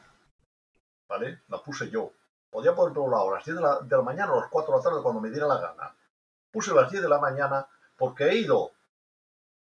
¿vale? 1.09 1.41
La 1.47 1.59
puse 1.59 1.89
yo. 1.89 2.11
Podía 2.49 2.73
poner 2.73 2.97
a 2.97 3.31
las 3.31 3.45
10 3.45 3.57
de 3.57 3.61
la, 3.61 3.79
de 3.79 3.95
la 3.95 4.01
mañana 4.01 4.33
o 4.33 4.39
las 4.39 4.49
4 4.49 4.71
de 4.71 4.77
la 4.77 4.83
tarde 4.83 5.03
cuando 5.03 5.21
me 5.21 5.29
diera 5.29 5.47
la 5.47 5.59
gana. 5.59 5.95
Puse 6.51 6.73
las 6.73 6.89
10 6.89 7.03
de 7.03 7.09
la 7.09 7.19
mañana 7.19 7.67
porque 7.97 8.25
he 8.25 8.35
ido 8.35 8.71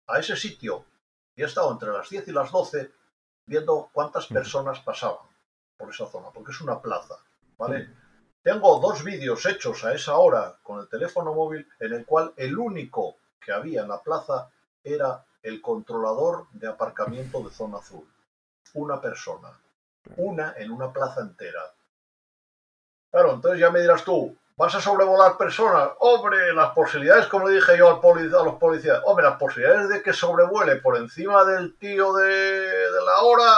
a 0.07 0.19
ese 0.19 0.37
sitio 0.37 0.85
y 1.39 1.43
he 1.43 1.47
estado 1.47 1.71
entre 1.71 1.93
las 1.93 2.11
10 2.11 2.27
y 2.27 2.33
las 2.33 2.51
12 2.51 2.91
viendo 3.47 3.91
cuántas 3.93 4.27
personas 4.27 4.81
pasaban 4.81 5.25
por 5.77 5.89
esa 5.89 6.07
zona, 6.07 6.31
porque 6.35 6.51
es 6.51 6.61
una 6.61 6.83
plaza, 6.83 7.15
¿vale? 7.57 7.89
Tengo 8.43 8.81
dos 8.81 9.05
vídeos 9.05 9.47
hechos 9.47 9.85
a 9.85 9.95
esa 9.95 10.17
hora 10.17 10.59
con 10.65 10.81
el 10.81 10.89
teléfono 10.89 11.33
móvil 11.33 11.65
en 11.79 11.93
el 11.93 12.05
cual 12.05 12.33
el 12.37 12.59
único 12.59 13.19
que 13.41 13.53
había 13.53 13.83
en 13.83 13.89
la 13.89 14.03
plaza 14.03 14.51
era 14.83 15.25
el 15.41 15.63
controlador 15.63 16.49
de 16.51 16.67
aparcamiento 16.67 17.41
de 17.45 17.51
zona 17.51 17.79
azul. 17.79 18.13
Una 18.75 19.01
persona. 19.01 19.53
Una 20.17 20.55
en 20.57 20.73
una 20.73 20.93
plaza 20.93 21.21
entera. 21.21 21.63
Claro, 23.13 23.35
entonces 23.35 23.61
ya 23.61 23.71
me 23.71 23.81
dirás 23.81 24.05
tú, 24.05 24.37
¿Vas 24.59 24.75
a 24.75 24.81
sobrevolar 24.81 25.37
personas? 25.37 25.91
Hombre, 26.01 26.53
las 26.53 26.71
posibilidades, 26.71 27.29
como 27.29 27.47
le 27.47 27.55
dije 27.55 27.79
yo 27.79 27.91
a 27.91 28.45
los 28.45 28.57
policías, 28.57 29.01
hombre, 29.05 29.25
las 29.25 29.39
posibilidades 29.39 29.89
de 29.89 30.03
que 30.03 30.13
sobrevuele 30.13 30.77
por 30.77 30.97
encima 30.97 31.45
del 31.45 31.77
tío 31.77 32.13
de, 32.15 32.91
la 33.07 33.21
hora, 33.21 33.57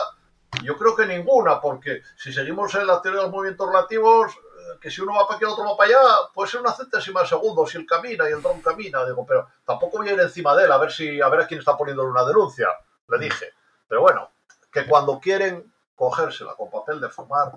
yo 0.62 0.76
creo 0.76 0.94
que 0.94 1.06
ninguna, 1.06 1.58
porque 1.58 2.02
si 2.18 2.34
seguimos 2.34 2.74
en 2.74 2.86
la 2.86 3.00
teoría 3.00 3.20
de 3.20 3.26
los 3.28 3.32
movimientos 3.32 3.66
relativos, 3.66 4.30
eh, 4.32 4.78
que 4.78 4.90
si 4.90 5.00
uno 5.00 5.14
va 5.14 5.26
para 5.26 5.36
aquí, 5.36 5.46
el 5.46 5.52
otro 5.52 5.64
va 5.64 5.74
para 5.78 5.88
allá, 5.88 6.02
puede 6.34 6.50
ser 6.50 6.60
una 6.60 6.72
centésima 6.74 7.22
de 7.22 7.28
segundo 7.28 7.66
si 7.66 7.78
él 7.78 7.86
camina 7.86 8.28
y 8.28 8.34
el 8.34 8.42
dron 8.42 8.60
camina, 8.60 9.02
digo, 9.06 9.24
pero 9.24 9.48
tampoco 9.64 9.96
voy 9.96 10.10
a 10.10 10.12
ir 10.12 10.20
encima 10.20 10.54
de 10.54 10.66
él 10.66 10.72
a 10.72 10.76
ver 10.76 10.92
si 10.92 11.18
a 11.18 11.30
ver 11.30 11.40
a 11.40 11.46
quién 11.46 11.60
está 11.60 11.78
poniéndole 11.78 12.10
una 12.10 12.26
denuncia, 12.26 12.68
le 13.08 13.18
dije. 13.18 13.54
Pero 13.88 14.02
bueno, 14.02 14.32
que 14.70 14.86
cuando 14.86 15.18
quieren 15.18 15.72
cogérsela 15.96 16.54
con 16.56 16.70
papel 16.70 17.00
de 17.00 17.08
fumar, 17.08 17.52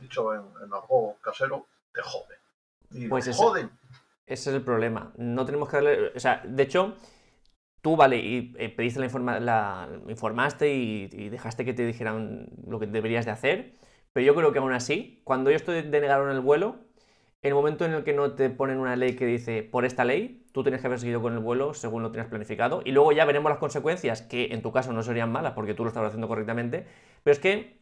dicho 0.00 0.34
en, 0.34 0.52
en 0.64 0.74
algo 0.74 1.14
casero, 1.22 1.64
te 1.94 2.02
joden 2.90 3.08
pues 3.08 3.26
ese, 3.26 3.42
Ese 4.26 4.50
es 4.50 4.56
el 4.56 4.62
problema. 4.62 5.12
No 5.16 5.44
tenemos 5.44 5.68
que 5.68 5.76
darle. 5.76 6.08
O 6.14 6.20
sea, 6.20 6.42
de 6.44 6.62
hecho, 6.62 6.96
tú, 7.80 7.96
vale, 7.96 8.18
y 8.18 8.54
eh, 8.58 8.68
pediste 8.68 9.00
la, 9.00 9.06
informa 9.06 9.40
la 9.40 9.88
informaste 10.08 10.72
y, 10.74 11.28
dejaste 11.28 11.64
que 11.64 11.74
te 11.74 11.86
dijeran 11.86 12.48
lo 12.66 12.78
que 12.78 12.86
deberías 12.86 13.24
de 13.24 13.30
hacer. 13.30 13.74
Pero 14.12 14.26
yo 14.26 14.34
creo 14.34 14.52
que 14.52 14.58
aún 14.58 14.72
así, 14.72 15.20
cuando 15.24 15.50
ellos 15.50 15.64
te 15.64 15.82
denegaron 15.82 16.30
el 16.30 16.40
vuelo, 16.40 16.76
el 17.42 17.54
momento 17.54 17.84
en 17.84 17.92
el 17.92 18.04
que 18.04 18.14
no 18.14 18.32
te 18.32 18.50
ponen 18.50 18.78
una 18.78 18.96
ley 18.96 19.14
que 19.14 19.24
dice 19.26 19.62
por 19.62 19.84
esta 19.84 20.04
ley, 20.04 20.44
tú 20.52 20.62
tienes 20.64 20.80
que 20.80 20.88
haber 20.88 20.98
seguido 20.98 21.22
con 21.22 21.34
el 21.34 21.38
vuelo 21.38 21.72
según 21.72 22.02
lo 22.02 22.10
tenías 22.10 22.28
planificado. 22.28 22.82
Y 22.84 22.92
luego 22.92 23.12
ya 23.12 23.24
veremos 23.24 23.50
las 23.50 23.58
consecuencias, 23.60 24.22
que 24.22 24.46
en 24.52 24.62
tu 24.62 24.72
caso 24.72 24.92
no 24.92 25.02
serían 25.02 25.30
malas 25.30 25.52
porque 25.52 25.74
tú 25.74 25.84
lo 25.84 25.88
estabas 25.88 26.08
haciendo 26.08 26.26
correctamente. 26.26 26.86
Pero 27.22 27.32
es 27.32 27.38
que 27.38 27.77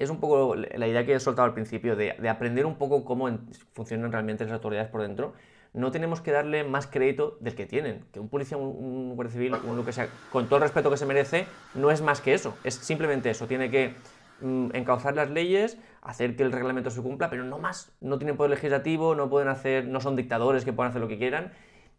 es 0.00 0.08
un 0.08 0.18
poco 0.18 0.56
la 0.56 0.88
idea 0.88 1.04
que 1.04 1.14
he 1.14 1.20
soltado 1.20 1.44
al 1.44 1.52
principio, 1.52 1.94
de, 1.94 2.12
aprender 2.26 2.64
un 2.64 2.76
poco 2.76 3.04
cómo 3.04 3.28
funcionan 3.74 4.10
realmente 4.10 4.44
las 4.44 4.54
autoridades 4.54 4.88
por 4.88 5.02
dentro. 5.02 5.34
No 5.74 5.90
tenemos 5.90 6.22
que 6.22 6.32
darle 6.32 6.64
más 6.64 6.86
crédito 6.86 7.36
del 7.40 7.54
que 7.54 7.66
tienen. 7.66 8.06
Que 8.10 8.18
un 8.18 8.30
policía, 8.30 8.56
un, 8.56 9.14
guardia 9.14 9.32
civil, 9.34 9.54
un 9.62 9.76
lo 9.76 9.84
que 9.84 9.92
sea, 9.92 10.08
con 10.32 10.46
todo 10.46 10.56
el 10.56 10.62
respeto 10.62 10.90
que 10.90 10.96
se 10.96 11.04
merece, 11.04 11.46
no 11.74 11.90
es 11.90 12.00
más 12.00 12.22
que 12.22 12.32
eso. 12.32 12.56
Es 12.64 12.76
simplemente 12.76 13.28
eso. 13.28 13.46
Tiene 13.46 13.70
que 13.70 13.92
mm, 14.40 14.70
encauzar 14.72 15.14
las 15.14 15.28
leyes, 15.28 15.76
hacer 16.00 16.34
que 16.34 16.44
el 16.44 16.50
reglamento 16.50 16.90
se 16.90 17.02
cumpla, 17.02 17.28
pero 17.28 17.44
no 17.44 17.58
más. 17.58 17.92
No 18.00 18.18
tienen 18.18 18.38
poder 18.38 18.52
legislativo, 18.52 19.14
no 19.14 19.28
pueden 19.28 19.48
hacer, 19.48 19.86
no 19.86 20.00
son 20.00 20.16
dictadores 20.16 20.64
que 20.64 20.72
puedan 20.72 20.90
hacer 20.90 21.02
lo 21.02 21.08
que 21.08 21.18
quieran. 21.18 21.52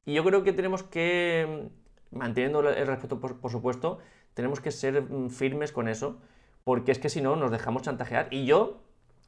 Y 0.06 0.16
yo 0.16 0.24
creo 0.24 0.44
que 0.44 0.54
tenemos 0.54 0.82
que, 0.82 1.70
manteniendo 2.10 2.68
el 2.68 2.88
respeto, 2.88 3.20
por 3.20 3.52
supuesto, 3.52 4.00
tenemos 4.34 4.60
que 4.60 4.72
ser 4.72 5.04
mm, 5.04 5.30
firmes 5.30 5.72
con 5.72 5.88
eso 5.88 6.20
porque 6.64 6.92
es 6.92 7.00
que 7.00 7.10
si 7.10 7.22
no 7.22 7.36
nos 7.36 7.52
dejamos 7.52 7.82
chantajear. 7.84 8.28
Y 8.32 8.46
yo 8.46 8.82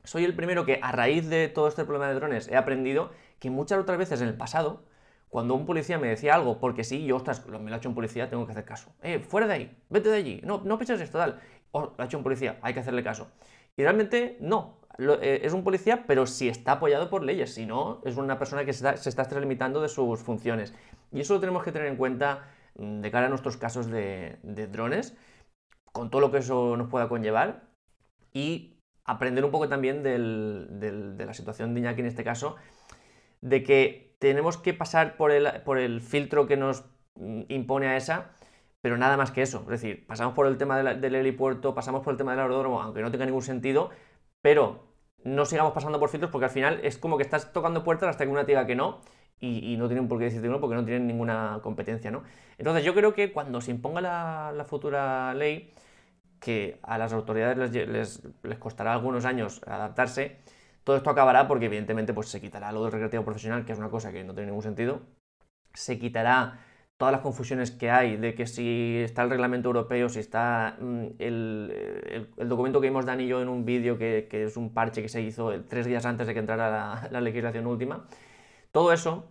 soy 0.04 0.26
el 0.26 0.36
primero 0.36 0.66
que 0.66 0.80
a 0.82 0.92
raíz 0.92 1.30
de 1.30 1.48
todo 1.48 1.68
este 1.68 1.86
problema 1.86 2.08
de 2.08 2.16
drones 2.16 2.48
he 2.50 2.56
aprendido 2.56 3.12
que 3.40 3.50
muchas 3.50 3.80
otras 3.80 3.98
veces 3.98 4.22
en 4.22 4.28
el 4.28 4.36
pasado, 4.36 4.84
cuando 5.30 5.56
un 5.56 5.66
policía 5.66 5.98
me 5.98 6.08
decía 6.08 6.36
algo, 6.36 6.60
porque 6.60 6.84
sí, 6.84 7.06
yo, 7.06 7.16
ostras, 7.16 7.46
me 7.48 7.70
lo 7.70 7.76
ha 7.76 7.78
hecho 7.78 7.90
un 7.90 7.96
policía, 7.96 8.30
tengo 8.30 8.46
que 8.46 8.52
hacer 8.52 8.66
caso. 8.66 8.92
Eh, 9.02 9.20
fuera 9.20 9.48
de 9.48 9.54
ahí, 9.54 9.78
vete 9.90 10.10
de 10.10 10.18
allí, 10.18 10.42
no, 10.44 10.62
no 10.64 10.78
pienses 10.78 11.02
esto, 11.02 11.18
tal. 11.18 11.40
O 11.72 11.82
lo 11.82 11.96
ha 11.98 12.06
hecho 12.06 12.18
un 12.18 12.24
policía, 12.24 12.60
hay 12.62 12.74
que 12.74 12.82
hacerle 12.82 13.04
caso. 13.04 13.28
Y 13.76 13.82
realmente 13.82 14.38
no, 14.40 14.78
eh, 15.00 15.42
es 15.44 15.54
un 15.54 15.64
policía, 15.64 16.06
pero 16.06 16.28
si 16.28 16.50
está 16.50 16.74
apoyado 16.74 17.10
por 17.10 17.24
leyes, 17.24 17.54
si 17.54 17.66
no, 17.66 18.02
es 18.06 18.16
una 18.18 18.38
persona 18.38 18.64
que 18.64 18.74
se 18.74 18.86
está, 18.86 18.98
se 18.98 19.10
está 19.10 19.24
extralimitando 19.24 19.82
de 19.82 19.90
sus 19.90 20.20
funciones. 20.22 20.74
Y 21.12 21.22
eso 21.22 21.34
lo 21.34 21.40
tenemos 21.40 21.64
que 21.64 21.72
tener 21.72 21.88
en 21.88 21.96
cuenta 21.96 22.48
mm, 22.76 23.02
de 23.02 23.12
cara 23.12 23.26
a 23.26 23.30
nuestros 23.30 23.58
casos 23.58 23.88
de 23.88 24.38
drones 24.72 25.18
con 25.94 26.10
todo 26.10 26.22
lo 26.22 26.32
que 26.32 26.40
eso 26.40 26.76
nos 26.76 26.90
pueda 26.90 27.08
conllevar 27.08 27.64
y 28.34 28.74
aprender 29.06 29.46
un 29.46 29.52
poco 29.52 29.70
también 29.70 30.04
de 30.04 31.26
la 31.26 31.34
situación 31.34 31.74
de 31.74 31.82
Iñaki 31.82 32.02
en 32.02 32.08
este 32.08 32.24
caso, 32.24 32.56
de 33.42 33.64
que 33.64 34.16
tenemos 34.20 34.58
que 34.58 34.74
pasar 34.74 35.18
por 35.18 35.32
el, 35.32 35.62
por 35.64 35.78
el 35.78 36.02
filtro 36.02 36.48
que 36.48 36.58
nos 36.58 36.86
mm, 37.16 37.42
impone 37.50 37.88
a 37.88 37.98
esa, 37.98 38.32
pero 38.82 38.98
nada 38.98 39.18
más 39.18 39.32
que 39.32 39.42
eso. 39.42 39.60
Es 39.64 39.68
decir, 39.68 40.06
pasamos 40.08 40.34
por 40.34 40.48
el 40.48 40.58
tema 40.58 40.82
del 40.82 41.16
helipuerto, 41.16 41.76
pasamos 41.76 42.04
por 42.04 42.14
el 42.14 42.18
tema 42.18 42.32
del 42.32 42.42
aeródromo, 42.42 42.82
aunque 42.82 43.02
no 43.02 43.12
tenga 43.12 43.26
ningún 43.26 43.42
sentido, 43.42 43.92
pero 44.42 44.84
no 45.24 45.46
sigamos 45.46 45.74
pasando 45.74 46.00
por 46.00 46.10
filtros 46.10 46.32
porque 46.32 46.46
al 46.46 46.52
final 46.52 46.80
es 46.84 46.98
como 46.98 47.18
que 47.18 47.24
estás 47.24 47.54
tocando 47.54 47.84
puertas 47.84 48.10
hasta 48.10 48.26
que 48.26 48.32
una 48.32 48.46
te 48.46 48.54
diga 48.54 48.66
que 48.66 48.76
no 48.76 49.02
y, 49.40 49.76
no 49.78 49.88
tienen 49.88 50.08
por 50.08 50.20
qué 50.20 50.26
decirte 50.26 50.48
no 50.48 50.62
porque 50.62 50.76
no 50.76 50.86
tienen 50.86 51.06
ninguna 51.06 51.60
competencia, 51.62 52.12
¿no? 52.12 52.24
Entonces 52.58 52.86
yo 52.86 52.94
creo 52.94 53.14
que 53.14 53.34
cuando 53.34 53.60
se 53.60 53.72
imponga 53.72 54.00
la 54.02 54.66
futura 54.66 55.34
ley, 55.34 55.74
que 56.44 56.78
a 56.84 56.98
las 56.98 57.14
autoridades 57.14 57.58
les, 57.72 58.22
les, 58.44 58.58
costará 58.60 58.92
algunos 58.92 59.24
años 59.24 59.62
adaptarse, 59.66 60.42
todo 60.84 60.98
esto 60.98 61.10
acabará 61.10 61.48
porque 61.48 61.68
evidentemente 61.68 62.14
pues, 62.14 62.28
se 62.28 62.42
quitará 62.42 62.74
lo 62.74 62.84
del 62.84 62.92
recreativo 62.92 63.24
profesional, 63.24 63.64
que 63.64 63.72
es 63.72 63.80
una 63.80 63.90
cosa 63.90 64.12
que 64.12 64.26
no 64.26 64.34
tiene 64.34 64.48
ningún 64.48 64.62
sentido, 64.62 65.00
se 65.74 65.98
quitará 65.98 66.60
todas 66.98 67.14
las 67.14 67.22
confusiones 67.22 67.72
que 67.72 67.90
hay 67.90 68.18
de 68.18 68.36
que 68.36 68.46
si 68.46 68.98
está 68.98 69.24
el 69.24 69.30
reglamento 69.30 69.70
europeo, 69.70 70.10
si 70.10 70.20
está 70.20 70.76
mm, 70.82 71.06
el, 71.20 72.30
documento 72.46 72.82
que 72.82 72.88
vimos 72.88 73.06
Dani 73.06 73.24
y 73.24 73.28
yo 73.28 73.42
en 73.42 73.48
un 73.48 73.64
vídeo, 73.64 73.98
que, 73.98 74.28
es 74.30 74.58
un 74.58 74.74
parche 74.74 75.02
que 75.02 75.08
se 75.08 75.22
hizo 75.22 75.50
tres 75.70 75.86
días 75.86 76.06
antes 76.06 76.28
de 76.28 76.34
que 76.34 76.40
entrara 76.42 77.08
la, 77.10 77.22
legislación 77.22 77.68
última, 77.68 78.06
todo 78.74 78.92
eso 78.92 79.30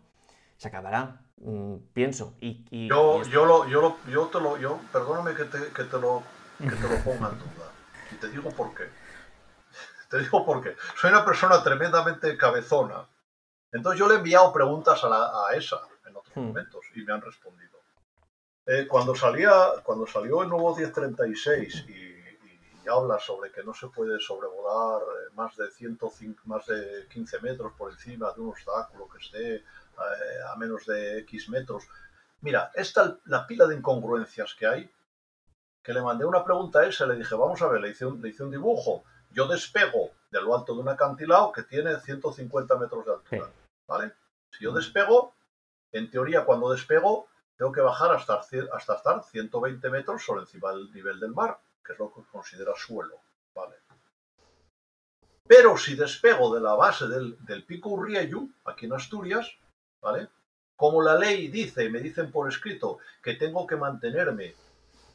se 0.56 0.68
acabará, 0.68 1.20
mm, 1.36 1.74
pienso. 1.92 2.34
Y, 2.40 2.88
yo, 2.88 3.22
yo, 3.24 3.44
lo, 3.44 3.68
yo, 3.68 3.98
yo, 4.10 4.26
te 4.28 4.40
lo, 4.40 4.56
yo, 4.56 4.80
perdóname 4.90 5.34
que 5.34 5.44
te, 5.44 5.58
que 5.74 5.84
te 5.84 6.00
lo 6.00 6.22
que 6.68 6.76
te 6.76 6.88
lo 6.88 6.96
ponga 7.02 7.28
en 7.28 7.38
duda. 7.38 7.72
Y 8.10 8.14
te 8.16 8.28
digo 8.28 8.50
por 8.50 8.74
qué. 8.74 8.88
Te 10.08 10.18
digo 10.18 10.44
por 10.44 10.62
qué. 10.62 10.76
Soy 11.00 11.10
una 11.10 11.24
persona 11.24 11.62
tremendamente 11.62 12.36
cabezona. 12.36 13.06
Entonces 13.72 13.98
yo 13.98 14.08
le 14.08 14.14
he 14.14 14.18
enviado 14.18 14.52
preguntas 14.52 15.00
a, 15.04 15.48
esa 15.54 15.80
en 16.06 16.16
otros 16.16 16.36
hmm. 16.36 16.40
momentos 16.40 16.84
y 16.94 17.02
me 17.02 17.12
han 17.12 17.22
respondido. 17.22 17.80
Eh, 18.66 18.86
cuando, 18.86 19.14
salía, 19.14 19.52
cuando 19.82 20.06
salió 20.06 20.42
el 20.42 20.48
nuevo 20.48 20.76
1036 20.76 21.86
y, 21.88 21.92
y, 21.92 22.88
habla 22.88 23.18
sobre 23.18 23.50
que 23.50 23.64
no 23.64 23.74
se 23.74 23.88
puede 23.88 24.20
sobrevolar 24.20 25.00
eh, 25.02 25.32
más 25.34 25.56
de, 25.56 25.70
105, 25.70 26.42
más 26.44 26.66
de 26.66 27.06
15 27.08 27.40
metros 27.40 27.72
por 27.76 27.90
encima 27.90 28.32
de 28.32 28.40
un 28.40 28.50
obstáculo 28.50 29.08
que 29.08 29.18
esté 29.18 29.54
eh, 29.56 29.62
a 30.52 30.56
menos 30.56 30.86
de 30.86 31.18
X 31.20 31.48
metros, 31.48 31.84
mira, 32.40 32.70
esta 32.74 33.18
la 33.24 33.46
pila 33.46 33.66
de 33.66 33.76
incongruencias 33.76 34.54
que 34.54 34.66
hay 34.66 34.90
que 35.82 35.92
le 35.92 36.00
mandé 36.00 36.24
una 36.24 36.44
pregunta 36.44 36.80
a 36.80 36.86
ese, 36.86 37.06
le 37.06 37.16
dije, 37.16 37.34
vamos 37.34 37.60
a 37.60 37.68
ver, 37.68 37.80
le 37.80 37.90
hice, 37.90 38.06
un, 38.06 38.24
hice 38.26 38.44
un 38.44 38.50
dibujo, 38.50 39.04
yo 39.30 39.48
despego 39.48 40.10
de 40.30 40.40
lo 40.40 40.56
alto 40.56 40.74
de 40.74 40.80
un 40.80 40.88
acantilado 40.88 41.50
que 41.52 41.62
tiene 41.64 41.98
150 41.98 42.76
metros 42.76 43.04
de 43.04 43.12
altura, 43.12 43.50
¿vale? 43.88 44.12
Si 44.50 44.64
yo 44.64 44.72
despego, 44.72 45.34
en 45.90 46.10
teoría 46.10 46.44
cuando 46.44 46.70
despego, 46.70 47.28
tengo 47.56 47.72
que 47.72 47.80
bajar 47.80 48.12
hasta, 48.12 48.40
hasta 48.72 48.94
estar 48.94 49.24
120 49.24 49.90
metros 49.90 50.24
sobre 50.24 50.42
encima 50.42 50.70
del 50.70 50.92
nivel 50.92 51.18
del 51.18 51.32
mar, 51.32 51.58
que 51.84 51.94
es 51.94 51.98
lo 51.98 52.12
que 52.12 52.22
considera 52.30 52.72
suelo, 52.76 53.20
¿vale? 53.54 53.76
Pero 55.46 55.76
si 55.76 55.96
despego 55.96 56.54
de 56.54 56.60
la 56.60 56.74
base 56.74 57.08
del, 57.08 57.36
del 57.44 57.64
pico 57.64 57.90
Urriayu, 57.90 58.50
aquí 58.64 58.86
en 58.86 58.92
Asturias, 58.92 59.50
¿vale? 60.00 60.28
Como 60.76 61.02
la 61.02 61.16
ley 61.16 61.48
dice, 61.48 61.88
me 61.90 62.00
dicen 62.00 62.30
por 62.30 62.48
escrito, 62.48 62.98
que 63.22 63.34
tengo 63.34 63.66
que 63.66 63.76
mantenerme 63.76 64.54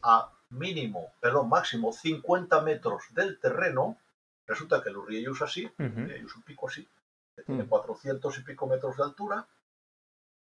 a 0.03 0.31
mínimo, 0.49 1.13
perdón, 1.19 1.49
máximo 1.49 1.91
50 1.91 2.61
metros 2.61 3.03
del 3.11 3.39
terreno, 3.39 3.97
resulta 4.45 4.81
que 4.81 4.89
el 4.89 4.97
Urriello 4.97 5.33
es 5.33 5.41
así, 5.41 5.69
es 5.77 6.35
un 6.35 6.41
pico 6.43 6.67
así, 6.67 6.87
que 7.35 7.43
tiene 7.43 7.65
400 7.65 8.35
mm. 8.35 8.39
y 8.39 8.43
pico 8.43 8.67
metros 8.67 8.97
de 8.97 9.03
altura, 9.03 9.47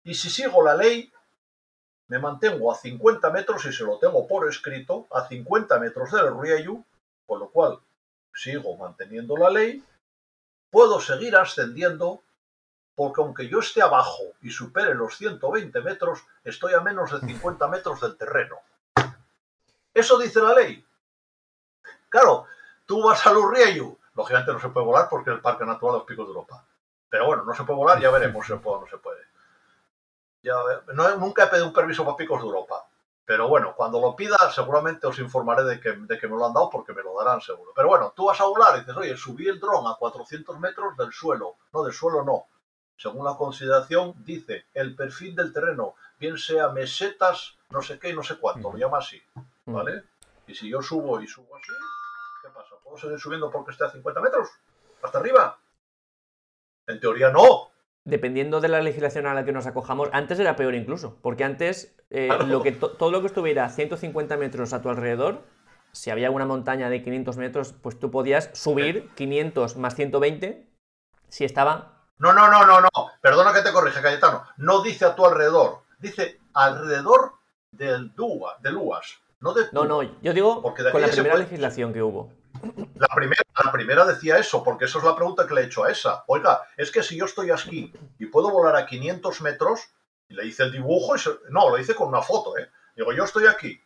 y 0.05 0.14
si 0.14 0.30
sigo 0.30 0.62
la 0.62 0.76
ley, 0.76 1.12
me 2.09 2.18
mantengo 2.18 2.70
a 2.70 2.76
50 2.76 3.30
metros 3.30 3.64
y 3.66 3.72
se 3.72 3.84
lo 3.84 3.99
tengo 3.99 4.28
por 4.28 4.49
escrito, 4.49 5.07
a 5.11 5.26
50 5.26 5.78
metros 5.80 6.12
del 6.12 6.32
Urriello, 6.32 6.84
con 7.26 7.40
lo 7.40 7.49
cual 7.51 7.80
sigo 8.32 8.76
manteniendo 8.76 9.36
la 9.36 9.51
ley, 9.51 9.82
puedo 10.70 11.01
seguir 11.01 11.36
ascendiendo 11.36 12.22
porque 12.94 13.20
aunque 13.20 13.49
yo 13.49 13.59
esté 13.59 13.82
abajo 13.82 14.22
y 14.40 14.51
supere 14.51 14.94
los 14.94 15.16
120 15.16 15.80
metros, 15.82 16.20
estoy 16.44 16.72
a 16.74 16.80
menos 16.80 17.12
de 17.12 17.26
50 17.26 17.68
metros 17.68 18.01
del 18.01 18.16
terreno. 18.16 18.57
Eso 19.97 20.18
dice 20.18 20.42
la 20.42 20.53
ley. 20.53 20.86
Claro, 22.11 22.44
tú 22.84 23.03
vas 23.03 23.26
al 23.26 23.38
Urriayu, 23.38 23.99
lógicamente 24.14 24.53
no 24.53 24.61
se 24.61 24.68
puede 24.68 24.84
volar 24.84 25.09
porque 25.09 25.30
es 25.30 25.36
el 25.36 25.40
Parque 25.40 25.64
Natural 25.64 25.94
de 25.94 25.99
los 26.01 26.07
Picos 26.07 26.26
de 26.26 26.32
Europa. 26.32 26.66
Pero 27.09 27.24
bueno, 27.24 27.44
no 27.44 27.55
se 27.55 27.64
puede 27.64 27.78
volar, 27.78 27.99
ya 27.99 28.11
veremos 28.11 28.44
si 28.44 28.53
se 28.53 28.59
puede 28.59 28.76
o 28.76 28.80
no 28.82 28.86
se 28.86 28.99
puede. 28.99 29.22
nunca 31.16 31.44
he 31.44 31.47
pedido 31.47 31.66
un 31.66 31.72
permiso 31.72 32.05
para 32.05 32.18
Picos 32.18 32.42
de 32.42 32.47
Europa. 32.47 32.86
Pero 33.24 33.49
bueno, 33.49 33.74
cuando 33.74 33.99
lo 33.99 34.14
pida, 34.14 34.36
seguramente 34.55 35.07
os 35.07 35.18
informaré 35.18 35.64
de 35.64 35.80
que, 35.80 35.92
de 35.92 36.18
que 36.18 36.28
me 36.28 36.36
lo 36.36 36.44
han 36.44 36.53
dado 36.53 36.68
porque 36.68 36.92
me 36.92 37.03
lo 37.03 37.16
darán 37.16 37.40
seguro. 37.40 37.72
Pero 37.74 37.88
bueno, 37.88 38.12
tú 38.14 38.26
vas 38.26 38.38
a 38.38 38.44
volar 38.44 38.76
y 38.76 38.80
dices, 38.80 38.97
oye, 38.99 39.16
subí 39.16 39.49
el 39.49 39.59
dron 39.59 39.86
a 39.86 39.94
400 39.94 40.61
metros 40.61 40.94
del 40.99 41.11
suelo. 41.11 41.57
No, 41.72 41.82
del 41.82 41.94
suelo 41.94 42.22
no. 42.22 42.49
Según 42.99 43.24
la 43.24 43.34
consideración, 43.34 44.12
dice 44.18 44.66
el 44.74 44.94
perfil 44.94 45.34
del 45.34 45.55
terreno, 45.55 45.94
bien 46.19 46.37
sea 46.39 46.69
mesetas, 46.69 47.57
no 47.71 47.83
sé 47.83 47.99
qué 47.99 48.11
y 48.11 48.14
no 48.14 48.23
sé 48.23 48.39
cuánto, 48.39 48.73
lo 48.73 48.79
llama 48.79 48.99
así. 48.99 49.23
¿vale? 49.67 50.05
Y 50.47 50.55
si 50.55 50.69
yo 50.69 50.83
subo 50.83 51.21
y 51.21 51.27
subo 51.27 51.57
así, 51.57 51.73
¿qué 52.43 52.49
pasa? 52.51 52.75
¿Puedo 52.83 52.97
seguir 52.97 53.19
subiendo 53.19 53.51
porque 53.51 53.73
esté 53.73 53.85
a 53.85 53.91
50 53.91 54.21
metros? 54.21 54.49
¿Hasta 55.03 55.19
arriba? 55.19 55.59
En 56.87 57.01
teoría 57.01 57.31
no, 57.31 57.73
dependiendo 58.07 58.61
de 58.61 58.69
la 58.69 58.81
legislación 58.81 59.27
a 59.27 59.35
la 59.35 59.45
que 59.45 59.53
nos 59.53 59.67
acojamos, 59.67 60.09
antes 60.12 60.39
era 60.39 60.57
peor 60.57 60.75
incluso, 60.75 61.19
porque 61.21 61.45
antes 61.45 61.97
eh, 62.11 62.31
lo 62.47 62.62
que 62.62 62.73
todo 62.73 63.11
lo 63.11 63.21
que 63.21 63.27
estuviera 63.27 63.64
a 63.64 63.69
150 63.69 64.37
metros 64.37 64.73
a 64.73 64.81
tu 64.81 64.89
alrededor, 64.89 65.43
si 65.91 66.11
había 66.11 66.31
una 66.31 66.47
montaña 66.47 66.89
de 66.89 67.03
500 67.03 67.37
metros, 67.37 67.73
pues 67.73 67.99
tú 67.99 68.11
podías 68.11 68.51
subir 68.55 69.11
500 69.17 69.77
más 69.77 69.97
120 69.97 70.71
si 71.29 71.45
estaba... 71.45 72.05
No, 72.19 72.33
no, 72.33 72.49
no, 72.49 72.64
no, 72.64 72.81
no, 72.81 72.89
perdona 73.21 73.53
que 73.53 73.62
te 73.62 73.73
corrija, 73.73 74.01
Cayetano, 74.01 74.45
no 74.57 74.83
dice 74.83 75.05
a 75.05 75.17
tu 75.17 75.27
alrededor, 75.27 75.83
dice 75.99 76.40
alrededor 76.55 77.34
del 77.70 78.14
Dua, 78.14 78.59
del 78.61 78.76
UAS, 78.76 79.18
no 79.40 79.53
de 79.53 79.66
No, 79.72 79.84
no, 79.84 80.03
yo 80.03 80.32
digo 80.32 80.62
con 80.62 81.03
la 81.03 81.09
primera 81.09 81.36
legislación 81.36 81.92
que 81.92 82.03
hubo. 82.03 82.32
La 82.94 83.09
primera, 83.14 83.42
la 83.64 83.72
primera 83.72 84.05
decía 84.07 84.38
eso, 84.38 84.64
porque 84.64 84.86
eso 84.86 84.99
es 84.99 85.05
la 85.05 85.14
pregunta 85.14 85.47
que 85.47 85.55
le 85.55 85.62
he 85.62 85.64
hecho 85.64 85.84
a 85.84 85.90
esa. 85.90 86.24
Oiga, 86.26 86.62
es 86.76 86.90
que 86.90 87.03
si 87.03 87.18
yo 87.18 87.26
estoy 87.26 87.51
aquí 87.51 87.92
y 88.18 88.26
puedo 88.26 88.51
volar 88.51 88.76
a 88.76 88.86
500 88.86 89.42
metros, 89.42 89.80
y 90.28 90.34
le 90.34 90.47
hice 90.47 90.62
el 90.62 90.72
dibujo, 90.72 91.16
y 91.16 91.20
no, 91.51 91.70
lo 91.70 91.78
hice 91.78 91.94
con 91.94 92.09
una 92.09 92.22
foto, 92.22 92.57
¿eh? 92.59 92.70
Digo, 92.97 93.12
yo 93.12 93.24
estoy 93.24 93.47
aquí, 93.47 93.78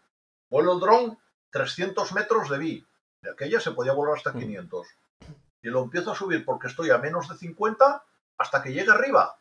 vuelo 0.48 0.74
el 0.74 0.80
dron 0.80 1.18
300 1.50 2.12
metros 2.12 2.48
de 2.48 2.58
vi, 2.58 2.86
de 3.22 3.30
aquella 3.30 3.60
se 3.60 3.72
podía 3.72 3.92
volar 3.92 4.16
hasta 4.16 4.32
500. 4.32 4.86
Y 5.62 5.68
lo 5.68 5.82
empiezo 5.82 6.12
a 6.12 6.14
subir 6.14 6.44
porque 6.44 6.68
estoy 6.68 6.90
a 6.90 6.98
menos 6.98 7.28
de 7.28 7.36
50 7.36 8.04
hasta 8.38 8.62
que 8.62 8.72
llegue 8.72 8.90
arriba. 8.90 9.36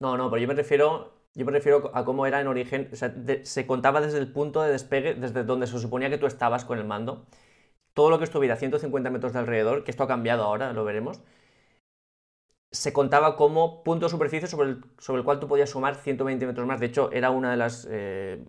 No, 0.00 0.16
no, 0.16 0.28
pero 0.30 0.42
yo 0.42 0.48
me 0.48 0.54
refiero, 0.54 1.21
yo 1.34 1.44
me 1.44 1.52
refiero 1.52 1.90
a 1.94 2.04
cómo 2.04 2.26
era 2.26 2.40
en 2.40 2.46
origen. 2.46 2.88
O 2.92 2.96
sea, 2.96 3.14
se 3.42 3.66
contaba 3.66 4.00
desde 4.00 4.18
el 4.18 4.32
punto 4.32 4.62
de 4.62 4.72
despegue, 4.72 5.14
desde 5.14 5.44
donde 5.44 5.66
se 5.66 5.78
suponía 5.78 6.10
que 6.10 6.18
tú 6.18 6.26
estabas 6.26 6.64
con 6.64 6.78
el 6.78 6.84
mando 6.84 7.26
todo 7.94 8.10
lo 8.10 8.18
que 8.18 8.24
estuviera 8.24 8.54
a 8.54 8.56
150 8.58 9.10
metros 9.10 9.32
de 9.32 9.38
alrededor, 9.40 9.84
que 9.84 9.90
esto 9.90 10.04
ha 10.04 10.08
cambiado 10.08 10.44
ahora, 10.44 10.72
lo 10.72 10.84
veremos, 10.84 11.20
se 12.70 12.92
contaba 12.92 13.36
como 13.36 13.82
punto 13.84 14.06
de 14.06 14.10
superficie 14.10 14.48
sobre 14.48 14.70
el, 14.70 14.84
sobre 14.98 15.18
el 15.20 15.24
cual 15.24 15.40
tú 15.40 15.48
podías 15.48 15.70
sumar 15.70 15.94
120 15.96 16.46
metros 16.46 16.66
más. 16.66 16.80
De 16.80 16.86
hecho, 16.86 17.12
era 17.12 17.30
una 17.30 17.50
de 17.50 17.56
las 17.58 17.86
eh, 17.90 18.44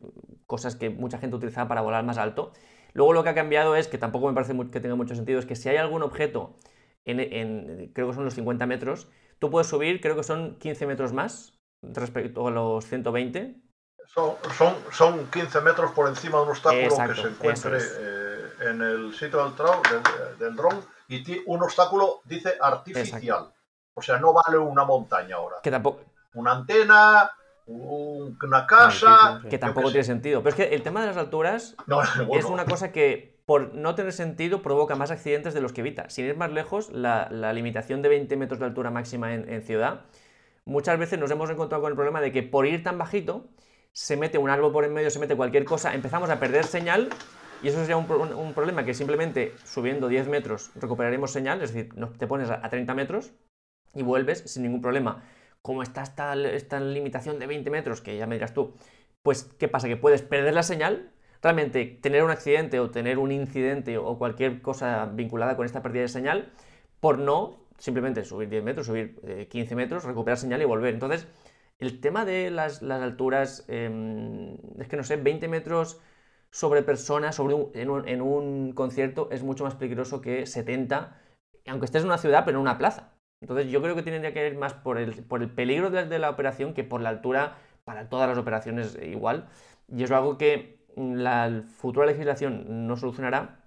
cosas 0.46 0.76
que 0.78 0.90
mucha 0.90 1.18
gente 1.18 1.36
utilizaba 1.36 1.68
para 1.68 1.82
volar 1.82 2.06
más 2.06 2.18
alto. 2.18 2.54
Luego 2.94 3.12
lo 3.14 3.24
que 3.24 3.30
ha 3.30 3.36
cambiado 3.36 3.76
es, 3.76 3.88
que 3.88 3.98
tampoco 3.98 4.28
me 4.28 4.34
parece 4.34 4.56
que 4.72 4.80
tenga 4.80 4.96
mucho 4.96 5.16
sentido, 5.16 5.40
es 5.40 5.46
que 5.46 5.56
si 5.56 5.68
hay 5.70 5.78
algún 5.78 6.04
objeto 6.04 6.58
en, 7.06 7.92
creo 7.94 8.08
que 8.08 8.14
son 8.14 8.24
los 8.24 8.36
50 8.36 8.66
metros, 8.66 9.10
tú 9.40 9.50
puedes 9.50 9.68
subir, 9.68 10.00
creo 10.00 10.16
que 10.16 10.24
son 10.24 10.58
15 10.58 10.88
metros 10.88 11.12
más 11.12 11.53
respecto 11.92 12.48
a 12.48 12.52
los 12.52 12.86
120. 12.86 13.56
Son, 14.06 14.36
son, 14.56 14.76
son 14.92 15.28
15 15.32 15.62
metros 15.62 15.92
por 15.92 16.08
encima 16.08 16.38
de 16.38 16.44
un 16.44 16.50
obstáculo 16.50 17.08
que 17.08 17.16
se 17.16 17.28
encuentre... 17.28 17.78
Eh, 17.80 18.34
en 18.62 18.82
el 18.82 19.14
sitio 19.14 19.44
del, 19.44 19.54
del, 19.56 20.38
del 20.40 20.56
dron 20.56 20.86
y 21.08 21.42
un 21.46 21.64
obstáculo 21.64 22.22
dice 22.26 22.56
artificial. 22.60 23.54
O 23.94 24.02
sea, 24.02 24.18
no 24.18 24.34
vale 24.34 24.58
una 24.58 24.86
montaña 24.86 25.36
ahora. 25.36 25.58
Que 25.62 25.70
tampoco. 25.70 26.02
Una 26.34 26.54
antena, 26.54 27.32
una 27.68 28.66
casa. 28.66 29.42
Que 29.50 29.58
tampoco 29.58 29.90
tiene 29.90 30.04
sentido. 30.04 30.42
Pero 30.42 30.50
es 30.50 30.56
que 30.56 30.76
el 30.76 30.82
tema 30.82 31.02
de 31.02 31.08
las 31.08 31.18
alturas 31.18 31.76
es 32.34 32.46
una 32.46 32.66
cosa 32.66 32.92
que, 32.92 33.40
por 33.46 33.76
no 33.76 33.94
tener 33.94 34.14
sentido, 34.14 34.62
provoca 34.62 34.96
más 34.96 35.12
accidentes 35.12 35.54
de 35.54 35.62
los 35.62 35.74
que 35.74 35.82
evita. 35.82 36.10
Sin 36.10 36.26
ir 36.26 36.36
más 36.36 36.52
lejos, 36.52 36.90
la, 36.92 37.30
limitación 37.54 38.02
de 38.02 38.10
20 38.10 38.36
metros 38.38 38.60
de 38.60 38.66
altura 38.66 38.90
máxima 38.90 39.34
en, 39.34 39.48
en 39.50 39.62
ciudad, 39.62 40.06
muchas 40.66 40.98
veces 40.98 41.20
nos 41.20 41.32
hemos 41.32 41.50
encontrado 41.50 41.82
con 41.82 41.92
el 41.92 41.96
problema 41.96 42.22
de 42.22 42.32
que 42.32 42.44
por 42.44 42.66
ir 42.66 42.84
tan 42.84 42.98
bajito, 42.98 43.50
se 43.92 44.18
mete 44.18 44.38
un 44.38 44.50
árbol 44.50 44.72
por 44.72 44.86
en 44.86 44.94
medio, 44.94 45.10
se 45.10 45.20
mete 45.20 45.36
cualquier 45.36 45.66
cosa, 45.66 45.94
empezamos 45.94 46.30
a 46.30 46.40
perder 46.40 46.66
señal 46.66 47.10
y 47.62 47.68
eso 47.70 47.80
sería 47.80 47.96
un, 47.96 48.54
problema 48.54 48.84
que 48.84 48.94
simplemente 48.94 49.54
subiendo 49.64 50.08
10 50.08 50.28
metros 50.28 50.72
recuperaremos 50.76 51.32
señal, 51.32 51.62
es 51.62 51.74
decir, 51.74 51.94
te 52.18 52.28
pones 52.28 52.50
a, 52.50 52.68
30 52.68 52.94
metros 52.94 53.32
y 53.94 54.04
vuelves 54.04 54.40
sin 54.40 54.64
ningún 54.64 54.82
problema. 54.82 55.24
Como 55.62 55.82
está 55.82 56.02
esta, 56.02 56.34
esta 56.36 56.80
limitación 56.82 57.40
de 57.40 57.48
20 57.48 57.70
metros, 57.70 58.02
que 58.02 58.18
ya 58.18 58.28
me 58.28 58.36
dirás 58.36 58.54
tú, 58.54 58.74
pues 59.22 59.44
¿qué 59.58 59.70
pasa? 59.70 59.88
Que 59.88 59.96
puedes 59.96 60.22
perder 60.22 60.54
la 60.54 60.64
señal, 60.64 61.14
realmente 61.42 61.86
tener 61.86 62.24
un 62.24 62.32
accidente 62.32 62.82
o 62.82 62.90
tener 62.90 63.18
un 63.18 63.32
incidente 63.32 63.98
o 63.98 64.18
cualquier 64.18 64.62
cosa 64.62 65.06
vinculada 65.06 65.56
con 65.56 65.66
esta 65.66 65.82
pérdida 65.82 66.02
de 66.02 66.10
señal 66.10 66.52
por 67.00 67.20
no 67.20 67.63
simplemente 67.78 68.24
subir 68.24 68.50
10 68.50 68.64
metros, 68.64 68.88
subir 68.88 69.48
15 69.50 69.74
eh, 69.74 69.76
metros, 69.76 70.04
recuperar 70.04 70.38
señal 70.38 70.62
y 70.62 70.66
volver. 70.66 70.94
Entonces, 70.94 71.28
el 71.80 72.00
tema 72.00 72.26
de 72.26 72.52
las, 72.52 72.82
alturas, 72.84 73.66
em, 73.68 74.56
es 74.80 74.88
que 74.88 74.98
no 74.98 75.04
sé, 75.04 75.18
20 75.18 75.48
metros 75.48 76.00
sobre 76.52 76.84
personas 76.84 77.36
sobre 77.36 77.56
en, 77.74 78.22
un, 78.22 78.74
concierto 78.74 79.28
es 79.32 79.44
mucho 79.44 79.64
más 79.64 79.76
peligroso 79.76 80.22
que 80.22 80.46
70, 80.46 81.20
aunque 81.68 81.86
estés 81.86 82.04
en 82.04 82.10
una 82.10 82.18
ciudad, 82.20 82.46
pero 82.46 82.60
en 82.60 82.62
una 82.62 82.78
plaza. 82.78 83.14
Entonces 83.42 83.70
yo 83.72 83.82
creo 83.82 83.96
que 83.96 84.04
tendría 84.04 84.34
que 84.34 84.48
ir 84.48 84.58
más 84.58 84.74
por 84.74 84.98
el, 84.98 85.24
por 85.26 85.42
el 85.42 85.50
peligro 85.50 85.90
de, 85.90 86.20
la 86.20 86.30
operación 86.30 86.74
que 86.74 86.84
por 86.84 87.02
la 87.02 87.10
altura 87.10 87.58
para 87.84 88.08
todas 88.08 88.30
las 88.30 88.38
operaciones 88.38 88.98
igual. 89.02 89.50
Y 89.90 90.04
es 90.04 90.12
algo 90.12 90.38
que 90.38 90.80
la 90.96 91.64
futura 91.68 92.06
legislación 92.06 92.88
no 92.88 92.96
solucionará, 92.98 93.63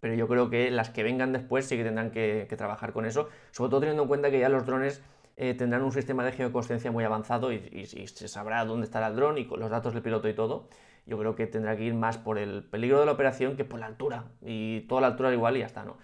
pero 0.00 0.14
yo 0.14 0.28
creo 0.28 0.50
que 0.50 0.70
las 0.70 0.90
que 0.90 1.02
vengan 1.02 1.32
después 1.32 1.66
sí 1.66 1.76
que 1.76 1.84
tendrán 1.84 2.10
que, 2.10 2.46
trabajar 2.56 2.92
con 2.92 3.06
eso, 3.06 3.28
sobre 3.50 3.70
todo 3.70 3.80
teniendo 3.80 4.02
en 4.02 4.08
cuenta 4.08 4.30
que 4.30 4.38
ya 4.38 4.48
los 4.48 4.66
drones 4.66 5.02
eh, 5.36 5.54
tendrán 5.54 5.82
un 5.82 5.92
sistema 5.92 6.24
de 6.24 6.32
geoconsciencia 6.32 6.90
muy 6.90 7.04
avanzado 7.04 7.52
y, 7.52 7.56
y, 7.72 7.86
se 7.86 8.28
sabrá 8.28 8.64
dónde 8.64 8.86
estará 8.86 9.08
el 9.08 9.16
dron 9.16 9.38
y 9.38 9.46
con 9.46 9.60
los 9.60 9.70
datos 9.70 9.92
del 9.92 10.02
piloto 10.02 10.28
y 10.28 10.34
todo 10.34 10.68
yo 11.06 11.16
creo 11.18 11.36
que 11.36 11.46
tendrá 11.46 11.76
que 11.76 11.84
ir 11.84 11.94
más 11.94 12.18
por 12.18 12.36
el 12.36 12.64
peligro 12.64 12.98
de 13.00 13.06
la 13.06 13.12
operación 13.12 13.56
que 13.56 13.64
por 13.64 13.78
la 13.78 13.86
altura. 13.86 14.24
Y 14.42 14.80
toda 14.88 15.00
la 15.00 15.06
altura 15.08 15.32
igual 15.32 15.56
y 15.56 15.60
ya 15.60 15.66
está, 15.66 15.84
¿no? 15.84 15.98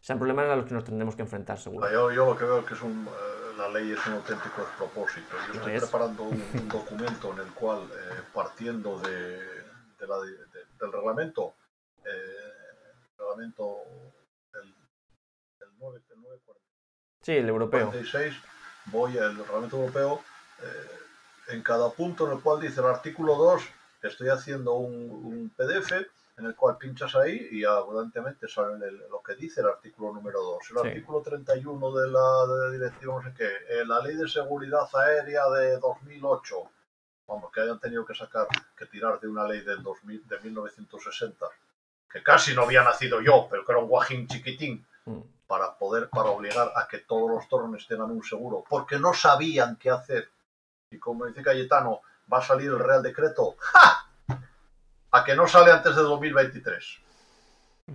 Sean 0.00 0.18
problemas 0.18 0.48
a 0.50 0.56
los 0.56 0.66
que 0.66 0.74
nos 0.74 0.84
tendremos 0.84 1.16
que 1.16 1.22
enfrentar, 1.22 1.58
seguro. 1.58 1.90
Yo, 1.90 2.12
yo 2.12 2.26
lo 2.26 2.36
que 2.36 2.44
veo 2.44 2.58
es 2.60 2.66
que 2.66 2.74
es 2.74 2.82
un, 2.82 3.06
eh, 3.06 3.56
la 3.56 3.68
ley 3.70 3.90
es 3.90 4.06
un 4.06 4.12
auténtico 4.12 4.60
despropósito. 4.60 5.36
Yo 5.52 5.58
estoy 5.58 5.78
preparando 5.78 6.22
un, 6.24 6.68
documento 6.68 7.32
en 7.32 7.38
el 7.38 7.52
cual, 7.54 7.84
eh, 7.84 8.20
partiendo 8.32 9.00
de, 9.00 9.38
del 9.98 10.92
reglamento, 10.92 11.54
eh, 12.04 12.45
reglamento 13.36 13.78
del, 14.52 14.74
9, 15.78 16.00
940, 16.16 16.60
sí, 17.22 17.32
el 17.32 17.48
europeo. 17.48 17.86
46, 17.90 18.34
voy 18.86 19.18
al 19.18 19.36
reglamento 19.36 19.76
europeo 19.76 20.22
en 21.48 21.62
cada 21.62 21.90
punto 21.90 22.26
en 22.26 22.36
el 22.36 22.42
cual 22.42 22.60
dice 22.60 22.80
el 22.80 22.86
artículo 22.86 23.36
2 23.36 23.62
estoy 24.02 24.28
haciendo 24.28 24.74
un, 24.74 25.52
PDF 25.56 25.92
en 26.38 26.46
el 26.46 26.54
cual 26.54 26.76
pinchas 26.76 27.14
ahí 27.16 27.48
y 27.50 27.64
abundantemente 27.64 28.46
sale 28.46 28.90
lo 29.10 29.22
que 29.22 29.34
dice 29.34 29.62
el 29.62 29.68
artículo 29.68 30.12
número 30.12 30.42
2. 30.42 30.70
El 30.70 30.88
artículo 30.88 31.22
31 31.22 31.92
de 31.92 32.10
la, 32.10 32.70
directiva, 32.70 33.14
no 33.14 33.22
sé 33.22 33.34
qué, 33.34 33.46
eh, 33.46 33.86
la 33.86 34.00
ley 34.00 34.16
de 34.16 34.28
seguridad 34.28 34.86
aérea 34.92 35.48
de 35.48 35.78
2008, 35.78 36.56
vamos, 37.26 37.50
que 37.50 37.60
hayan 37.62 37.80
tenido 37.80 38.04
que 38.04 38.14
sacar, 38.14 38.46
que 38.76 38.86
tirar 38.86 39.18
de 39.18 39.28
una 39.28 39.48
ley 39.48 39.62
del 39.62 39.82
2000, 39.82 40.28
de 40.28 40.40
1960, 40.40 41.46
que 42.16 42.22
casi 42.22 42.54
no 42.54 42.62
había 42.62 42.82
nacido 42.82 43.20
yo, 43.20 43.46
pero 43.50 43.62
que 43.62 43.72
era 43.72 43.80
un 43.80 43.88
guajín 43.88 44.26
chiquitín, 44.26 44.86
mm. 45.04 45.20
para 45.46 45.76
poder, 45.76 46.08
para 46.08 46.30
obligar 46.30 46.72
a 46.74 46.88
que 46.88 47.00
todos 47.00 47.30
los 47.30 47.48
drones 47.50 47.86
tengan 47.86 48.10
un 48.10 48.24
seguro, 48.24 48.64
porque 48.66 48.98
no 48.98 49.12
sabían 49.12 49.76
qué 49.76 49.90
hacer. 49.90 50.30
Y 50.90 50.98
como 50.98 51.26
dice 51.26 51.42
Cayetano, 51.42 52.00
va 52.32 52.38
a 52.38 52.42
salir 52.42 52.68
el 52.68 52.78
Real 52.78 53.02
Decreto. 53.02 53.56
¡Ja! 53.58 54.08
A 55.10 55.24
que 55.24 55.36
no 55.36 55.46
sale 55.46 55.70
antes 55.70 55.94
de 55.94 56.02
2023. 56.02 56.98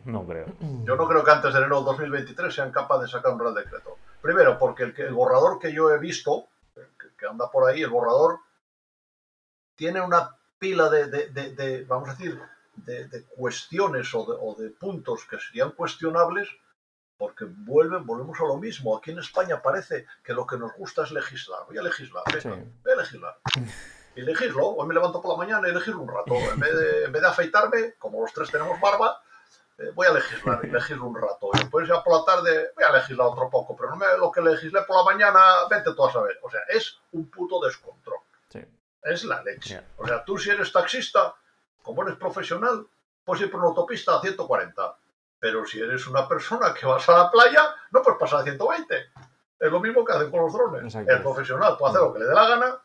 No 0.05 0.25
creo. 0.25 0.45
Yo 0.83 0.95
no 0.95 1.07
creo 1.07 1.23
que 1.23 1.31
antes 1.31 1.51
de 1.51 1.59
enero 1.59 1.79
de 1.79 1.85
2023 1.85 2.53
sean 2.53 2.71
capaces 2.71 3.07
de 3.07 3.17
sacar 3.17 3.33
un 3.33 3.39
Real 3.39 3.55
Decreto. 3.55 3.97
Primero, 4.21 4.59
porque 4.59 4.83
el, 4.83 5.13
borrador 5.13 5.57
que 5.57 5.73
yo 5.73 5.89
he 5.89 5.97
visto, 5.97 6.45
que, 7.17 7.25
anda 7.25 7.49
por 7.49 7.67
ahí, 7.67 7.81
el 7.81 7.89
borrador, 7.89 8.39
tiene 9.75 9.99
una 9.99 10.35
pila 10.59 10.89
de, 10.89 11.85
vamos 11.87 12.09
a 12.09 12.11
decir, 12.11 12.39
de, 12.75 13.25
cuestiones 13.35 14.09
o, 14.13 14.55
de, 14.57 14.69
puntos 14.69 15.25
que 15.25 15.37
serían 15.39 15.71
cuestionables 15.71 16.49
porque 17.17 17.45
vuelven, 17.45 18.05
volvemos 18.05 18.39
a 18.39 18.45
lo 18.45 18.57
mismo. 18.57 18.97
Aquí 18.97 19.11
en 19.11 19.19
España 19.19 19.61
parece 19.61 20.07
que 20.23 20.33
lo 20.33 20.47
que 20.47 20.57
nos 20.57 20.73
gusta 20.73 21.03
es 21.03 21.11
legislar. 21.11 21.65
Voy 21.67 21.77
a 21.77 21.83
legislar, 21.83 22.23
voy 22.43 22.93
a 22.93 22.95
legislar. 22.95 23.37
y 24.15 24.21
elegirlo. 24.21 24.69
Hoy 24.69 24.87
me 24.87 24.93
levanto 24.93 25.21
por 25.21 25.31
la 25.31 25.37
mañana 25.37 25.67
y 25.67 25.71
elegirlo 25.71 26.01
un 26.01 26.09
rato. 26.09 26.33
En 26.35 26.59
vez 26.59 26.75
de, 26.75 27.05
en 27.05 27.11
vez 27.11 27.21
de 27.21 27.27
afeitarme, 27.27 27.93
como 27.99 28.21
los 28.21 28.33
tres 28.33 28.49
tenemos 28.49 28.79
barba, 28.79 29.21
eh, 29.77 29.91
voy 29.93 30.07
a 30.07 30.13
legislar, 30.13 30.65
elegirlo 30.65 31.05
un 31.05 31.15
rato. 31.15 31.49
Y 31.53 31.59
después 31.59 31.87
ya 31.87 32.03
por 32.03 32.19
la 32.19 32.25
tarde 32.25 32.71
voy 32.75 32.83
a 32.83 32.91
legislar 32.91 33.27
otro 33.27 33.49
poco, 33.49 33.75
pero 33.75 33.91
no 33.91 33.97
me, 33.97 34.05
lo 34.17 34.31
que 34.31 34.41
legislé 34.41 34.81
por 34.83 34.97
la 34.97 35.03
mañana, 35.03 35.39
vete 35.69 35.93
tú 35.93 36.05
a 36.05 36.11
saber. 36.11 36.39
O 36.41 36.49
sea, 36.49 36.61
es 36.69 36.99
un 37.11 37.29
puto 37.29 37.59
descontrol. 37.63 38.19
Es 39.03 39.23
la 39.23 39.41
leche. 39.41 39.81
O 39.97 40.05
sea, 40.05 40.23
tú 40.23 40.37
si 40.37 40.51
eres 40.51 40.71
taxista, 40.71 41.33
como 41.81 42.03
eres 42.03 42.17
profesional, 42.17 42.85
puedes 43.23 43.43
ir 43.43 43.51
por 43.51 43.59
una 43.59 43.69
autopista 43.69 44.17
a 44.17 44.21
140. 44.21 44.97
Pero 45.39 45.65
si 45.65 45.79
eres 45.79 46.05
una 46.07 46.27
persona 46.27 46.73
que 46.73 46.85
vas 46.85 47.07
a 47.09 47.17
la 47.17 47.31
playa, 47.31 47.75
no 47.91 48.01
puedes 48.01 48.19
pasar 48.19 48.41
a 48.41 48.43
120. 48.43 48.95
Es 49.59 49.71
lo 49.71 49.79
mismo 49.79 50.05
que 50.05 50.13
hacen 50.13 50.29
con 50.29 50.41
los 50.41 50.53
drones. 50.53 50.93
El 50.95 51.21
profesional 51.21 51.77
puede 51.77 51.91
hacer 51.91 52.01
lo 52.01 52.13
que 52.13 52.19
le 52.19 52.25
dé 52.25 52.33
la 52.33 52.47
gana, 52.47 52.81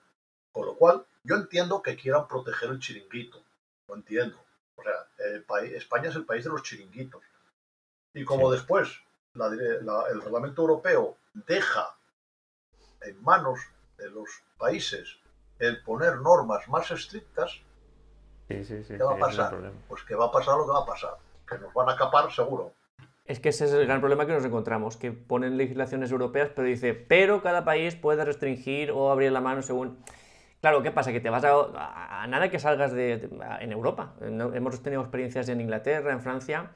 con 0.52 0.66
lo 0.66 0.74
cual 0.74 1.04
yo 1.24 1.36
entiendo 1.36 1.82
que 1.82 1.96
quieran 1.96 2.26
proteger 2.26 2.70
el 2.70 2.78
chiringuito, 2.78 3.42
lo 3.88 3.94
entiendo. 3.96 4.38
O 4.76 4.82
sea, 4.82 5.06
España 5.74 6.08
es 6.08 6.16
el 6.16 6.24
país 6.24 6.44
de 6.44 6.50
los 6.50 6.62
chiringuitos. 6.62 7.22
Y 8.14 8.24
como 8.24 8.50
después 8.50 9.02
el 9.34 10.22
reglamento 10.22 10.62
europeo 10.62 11.18
deja 11.34 11.94
en 13.02 13.22
manos 13.22 13.60
de 13.98 14.10
los 14.10 14.28
países 14.56 15.18
el 15.58 15.82
poner 15.82 16.20
normas 16.20 16.68
más 16.68 16.90
estrictas, 16.90 17.60
¿qué 18.48 18.98
va 19.02 19.14
a 19.14 19.18
pasar? 19.18 19.72
Pues 19.88 20.02
que 20.04 20.14
va 20.14 20.26
a 20.26 20.32
pasar 20.32 20.56
lo 20.56 20.66
que 20.66 20.72
va 20.72 20.80
a 20.80 20.86
pasar, 20.86 21.10
que 21.48 21.58
nos 21.58 21.72
van 21.74 21.88
a 21.88 21.96
capar 21.96 22.30
seguro. 22.32 22.72
Es 23.24 23.40
que 23.40 23.48
ese 23.48 23.64
es 23.64 23.72
el 23.72 23.86
gran 23.86 24.00
problema 24.00 24.24
que 24.24 24.32
nos 24.32 24.44
encontramos, 24.44 24.96
que 24.96 25.10
ponen 25.10 25.56
legislaciones 25.56 26.12
europeas, 26.12 26.50
pero 26.54 26.68
dice, 26.68 26.94
pero 26.94 27.42
cada 27.42 27.64
país 27.64 27.96
puede 27.96 28.24
restringir 28.24 28.92
o 28.92 29.10
abrir 29.10 29.32
la 29.32 29.40
mano 29.40 29.62
según... 29.62 29.98
Claro, 30.60 30.82
¿qué 30.82 30.90
pasa? 30.90 31.12
Que 31.12 31.20
te 31.20 31.28
vas 31.28 31.44
a, 31.44 32.22
a 32.22 32.26
nada 32.28 32.50
que 32.50 32.58
salgas 32.58 32.92
de, 32.92 33.28
en 33.60 33.72
Europa. 33.72 34.14
hemos 34.20 34.82
tenido 34.82 35.02
experiencias 35.02 35.48
en 35.48 35.60
Inglaterra, 35.60 36.12
en 36.12 36.20
Francia, 36.20 36.70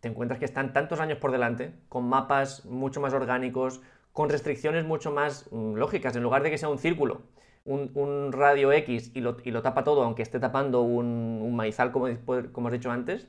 te 0.00 0.08
encuentras 0.08 0.38
que 0.38 0.44
están 0.44 0.72
tantos 0.72 1.00
años 1.00 1.18
por 1.18 1.32
delante, 1.32 1.74
con 1.88 2.08
mapas 2.08 2.64
mucho 2.66 3.00
más 3.00 3.14
orgánicos, 3.14 3.80
con 4.12 4.28
restricciones 4.28 4.84
mucho 4.84 5.10
más 5.10 5.48
mm, 5.50 5.74
lógicas, 5.74 6.16
en 6.16 6.22
lugar 6.22 6.42
de 6.42 6.50
que 6.50 6.58
sea 6.58 6.68
un 6.68 6.78
círculo, 6.78 7.22
un, 7.64 8.32
radio 8.32 8.72
X 8.72 9.12
y 9.14 9.20
lo, 9.20 9.62
tapa 9.62 9.84
todo, 9.84 10.02
aunque 10.02 10.22
esté 10.22 10.38
tapando 10.38 10.82
un, 10.82 11.54
maizal, 11.56 11.92
como, 11.92 12.08
como, 12.52 12.68
has 12.68 12.72
dicho 12.72 12.90
antes, 12.90 13.28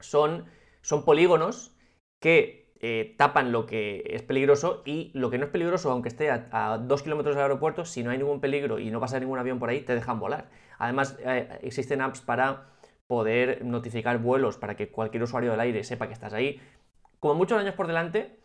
son, 0.00 0.46
son 0.82 1.04
polígonos 1.04 1.76
que 2.20 2.72
eh, 2.80 3.14
tapan 3.16 3.52
lo 3.52 3.66
que 3.66 4.02
es 4.06 4.22
peligroso 4.22 4.82
y 4.84 5.10
lo 5.14 5.30
que 5.30 5.38
no 5.38 5.46
es 5.46 5.50
peligroso, 5.50 5.90
aunque 5.90 6.08
esté 6.08 6.30
a, 6.30 6.78
dos 6.78 7.02
kilómetros 7.02 7.34
del 7.34 7.42
aeropuerto, 7.42 7.84
si 7.84 8.02
no 8.02 8.10
hay 8.10 8.18
ningún 8.18 8.40
peligro 8.40 8.78
y 8.78 8.90
no 8.90 9.00
pasa 9.00 9.18
ningún 9.20 9.38
avión 9.38 9.58
por 9.58 9.70
ahí, 9.70 9.80
te 9.82 9.94
dejan 9.94 10.18
volar. 10.18 10.50
Además, 10.78 11.16
eh, 11.24 11.48
existen 11.62 12.00
apps 12.02 12.20
para 12.20 12.66
poder 13.06 13.64
notificar 13.64 14.18
vuelos 14.18 14.56
para 14.56 14.74
que 14.74 14.88
cualquier 14.88 15.22
usuario 15.22 15.50
del 15.50 15.60
aire 15.60 15.84
sepa 15.84 16.08
que 16.08 16.12
estás 16.12 16.32
ahí. 16.32 16.60
Como 17.20 17.34
muchos 17.34 17.58
años 17.58 17.74
por 17.74 17.86
delante, 17.86 18.38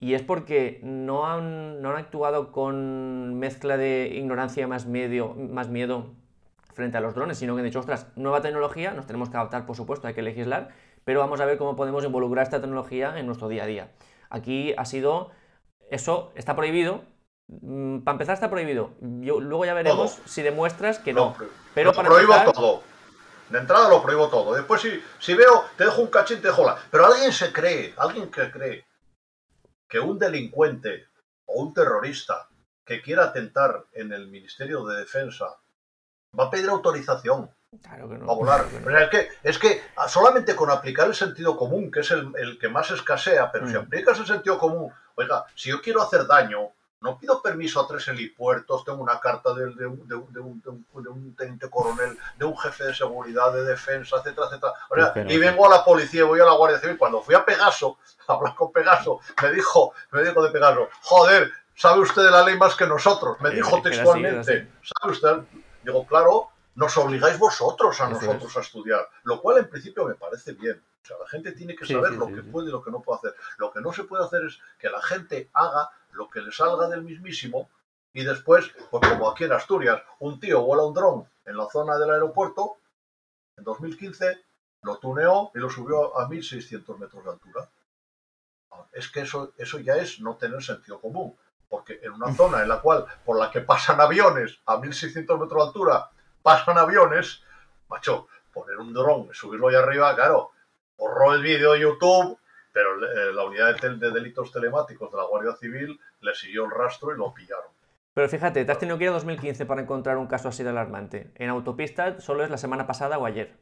y 0.00 0.14
es 0.14 0.22
porque 0.22 0.80
no 0.82 1.26
han, 1.26 1.80
no 1.80 1.90
han 1.90 1.96
actuado 1.96 2.52
con 2.52 3.38
mezcla 3.38 3.76
de 3.76 4.12
ignorancia 4.14 4.66
más, 4.66 4.86
medio, 4.86 5.34
más 5.34 5.68
miedo 5.68 6.10
frente 6.74 6.98
a 6.98 7.00
los 7.00 7.14
drones, 7.14 7.38
sino 7.38 7.54
que 7.54 7.60
han 7.60 7.66
dicho, 7.66 7.80
ostras, 7.80 8.08
nueva 8.16 8.42
tecnología, 8.42 8.92
nos 8.92 9.06
tenemos 9.06 9.30
que 9.30 9.36
adaptar, 9.36 9.64
por 9.64 9.76
supuesto, 9.76 10.06
hay 10.06 10.14
que 10.14 10.22
legislar, 10.22 10.70
pero 11.04 11.20
vamos 11.20 11.40
a 11.40 11.44
ver 11.44 11.56
cómo 11.56 11.76
podemos 11.76 12.04
involucrar 12.04 12.42
esta 12.42 12.60
tecnología 12.60 13.18
en 13.18 13.26
nuestro 13.26 13.48
día 13.48 13.62
a 13.62 13.66
día. 13.66 13.92
Aquí 14.30 14.74
ha 14.76 14.84
sido, 14.84 15.30
eso 15.90 16.32
está 16.34 16.56
prohibido, 16.56 17.04
mm, 17.46 18.00
para 18.00 18.14
empezar 18.14 18.34
está 18.34 18.50
prohibido, 18.50 18.90
luego 19.00 19.64
ya 19.64 19.74
veremos 19.74 20.18
si 20.24 20.42
demuestras 20.42 20.98
que 20.98 21.12
no. 21.12 21.36
pero 21.74 21.92
para 21.92 22.08
prohíbo 22.08 22.34
todo. 22.52 22.82
De 23.50 23.58
entrada 23.58 23.88
lo 23.88 24.02
prohíbo 24.02 24.28
todo. 24.28 24.54
Después 24.54 24.80
si, 24.80 25.00
si 25.20 25.34
veo, 25.34 25.64
te 25.76 25.84
dejo 25.84 26.00
un 26.02 26.08
cachín, 26.08 26.40
te 26.40 26.48
dejo 26.48 26.64
la... 26.64 26.76
Pero 26.90 27.06
alguien 27.06 27.30
se 27.30 27.52
cree, 27.52 27.94
alguien 27.96 28.30
que 28.30 28.50
cree 28.50 28.84
que 29.94 30.00
un 30.00 30.18
delincuente 30.18 31.06
o 31.46 31.62
un 31.62 31.72
terrorista 31.72 32.48
que 32.84 33.00
quiera 33.00 33.26
atentar 33.26 33.84
en 33.92 34.12
el 34.12 34.26
Ministerio 34.26 34.84
de 34.84 34.98
Defensa 34.98 35.46
va 36.36 36.46
a 36.46 36.50
pedir 36.50 36.68
autorización 36.68 37.48
claro 37.80 38.08
que 38.08 38.18
no, 38.18 38.28
a 38.28 38.34
volar. 38.34 38.66
es, 38.66 39.08
que, 39.08 39.28
es 39.44 39.56
que 39.56 39.82
solamente 40.08 40.56
con 40.56 40.68
aplicar 40.72 41.06
el 41.06 41.14
sentido 41.14 41.56
común, 41.56 41.92
que 41.92 42.00
es 42.00 42.10
el, 42.10 42.58
que 42.58 42.68
más 42.68 42.90
escasea, 42.90 43.52
pero 43.52 43.68
si 43.68 43.74
mm. 43.74 43.82
aplicas 43.82 44.18
el 44.18 44.26
sentido 44.26 44.58
común, 44.58 44.92
oiga, 45.14 45.44
si 45.54 45.70
yo 45.70 45.80
quiero 45.80 46.02
hacer 46.02 46.26
daño, 46.26 46.72
no 47.04 47.18
pido 47.18 47.42
permiso 47.42 47.82
a 47.82 47.86
tres 47.86 48.08
helipuertos, 48.08 48.82
tengo 48.82 49.02
una 49.02 49.20
carta 49.20 49.52
de, 49.52 49.86
un, 49.86 51.34
teniente 51.36 51.68
coronel, 51.68 52.18
de 52.38 52.44
un 52.46 52.56
jefe 52.56 52.84
de 52.84 52.94
seguridad, 52.94 53.52
de 53.52 53.62
defensa, 53.62 54.16
etcétera, 54.16 54.46
etcétera. 54.46 55.30
y 55.30 55.36
vengo 55.36 55.66
a 55.66 55.68
la 55.68 55.84
policía, 55.84 56.22
y 56.22 56.24
voy 56.24 56.40
a 56.40 56.46
la 56.46 56.54
Guardia 56.54 56.78
Civil. 56.78 56.96
Cuando 56.96 57.20
fui 57.20 57.34
a 57.34 57.44
Pegaso, 57.44 57.98
a 58.26 58.32
hablar 58.32 58.54
con 58.54 58.72
Pegaso, 58.72 59.20
me 59.42 59.52
dijo, 59.52 59.92
me 60.12 60.22
dijo 60.22 60.42
de 60.42 60.50
Pegaso, 60.50 60.88
joder, 61.02 61.52
sabe 61.74 62.00
usted 62.00 62.22
de 62.22 62.30
la 62.30 62.42
ley 62.42 62.56
más 62.56 62.74
que 62.74 62.86
nosotros. 62.86 63.38
Me 63.42 63.50
dijo 63.50 63.82
textualmente, 63.82 64.70
¿sabe 64.80 65.12
usted? 65.12 65.36
Digo, 65.82 66.06
claro, 66.06 66.52
nos 66.74 66.96
obligáis 66.96 67.38
vosotros 67.38 68.00
a 68.00 68.08
nosotros 68.08 68.56
a 68.56 68.60
estudiar, 68.60 69.06
lo 69.24 69.42
cual 69.42 69.58
en 69.58 69.68
principio 69.68 70.06
me 70.06 70.14
parece 70.14 70.52
bien. 70.52 70.82
O 71.02 71.06
sea, 71.06 71.18
la 71.18 71.28
gente 71.28 71.52
tiene 71.52 71.76
que 71.76 71.84
saber 71.84 72.12
lo 72.12 72.28
que 72.28 72.42
puede 72.42 72.68
y 72.68 72.72
lo 72.72 72.82
que 72.82 72.90
no 72.90 73.02
puede 73.02 73.18
hacer. 73.18 73.34
Lo 73.58 73.70
que 73.70 73.82
no 73.82 73.92
se 73.92 74.04
puede 74.04 74.24
hacer 74.24 74.42
es 74.46 74.58
que 74.78 74.88
la 74.88 75.02
gente 75.02 75.50
haga 75.52 75.90
lo 76.14 76.28
que 76.28 76.40
le 76.40 76.52
salga 76.52 76.88
del 76.88 77.02
mismísimo 77.02 77.68
y 78.12 78.24
después, 78.24 78.70
pues 78.90 79.08
como 79.08 79.30
aquí 79.30 79.44
en 79.44 79.52
Asturias, 79.52 80.00
un 80.20 80.38
tío 80.38 80.62
vuela 80.62 80.84
un 80.84 80.94
dron 80.94 81.28
en 81.44 81.56
la 81.56 81.68
zona 81.68 81.98
del 81.98 82.10
aeropuerto, 82.10 82.78
en 83.56 83.64
2015 83.64 84.40
lo 84.82 84.98
tuneó 84.98 85.50
y 85.54 85.58
lo 85.58 85.68
subió 85.68 86.16
a 86.18 86.28
1600 86.28 86.98
metros 86.98 87.24
de 87.24 87.30
altura. 87.30 87.68
Es 88.92 89.08
que 89.08 89.20
eso, 89.20 89.52
eso 89.56 89.78
ya 89.78 89.96
es 89.96 90.20
no 90.20 90.36
tener 90.36 90.62
sentido 90.62 91.00
común, 91.00 91.36
porque 91.68 91.98
en 92.02 92.12
una 92.12 92.32
zona 92.34 92.62
en 92.62 92.68
la 92.68 92.80
cual, 92.80 93.06
por 93.24 93.38
la 93.38 93.50
que 93.50 93.60
pasan 93.60 94.00
aviones 94.00 94.60
a 94.66 94.78
1600 94.78 95.40
metros 95.40 95.62
de 95.62 95.66
altura, 95.66 96.10
pasan 96.42 96.78
aviones, 96.78 97.42
macho, 97.88 98.28
poner 98.52 98.76
un 98.78 98.92
dron 98.92 99.28
y 99.30 99.34
subirlo 99.34 99.68
ahí 99.68 99.74
arriba, 99.74 100.14
claro, 100.14 100.52
borró 100.96 101.34
el 101.34 101.42
vídeo 101.42 101.72
de 101.72 101.80
YouTube, 101.80 102.38
pero 102.74 102.96
eh, 103.06 103.32
la 103.32 103.44
unidad 103.44 103.80
de, 103.80 104.10
delitos 104.10 104.50
telemáticos 104.50 105.10
de 105.10 105.16
la 105.16 105.24
Guardia 105.24 105.54
Civil 105.54 105.98
le 106.20 106.34
siguió 106.34 106.64
el 106.64 106.72
rastro 106.72 107.14
y 107.14 107.16
lo 107.16 107.32
pillaron. 107.32 107.70
Pero 108.12 108.28
fíjate, 108.28 108.64
te 108.64 108.72
has 108.72 108.78
tenido 108.78 108.98
que 108.98 109.04
ir 109.04 109.10
a 109.10 109.14
2015 109.14 109.64
para 109.64 109.80
encontrar 109.80 110.18
un 110.18 110.26
caso 110.26 110.48
así 110.48 110.64
de 110.64 110.70
alarmante. 110.70 111.30
En 111.36 111.50
autopista 111.50 112.20
solo 112.20 112.42
es 112.42 112.50
la 112.50 112.58
semana 112.58 112.86
pasada 112.86 113.16
o 113.16 113.26
ayer. 113.26 113.56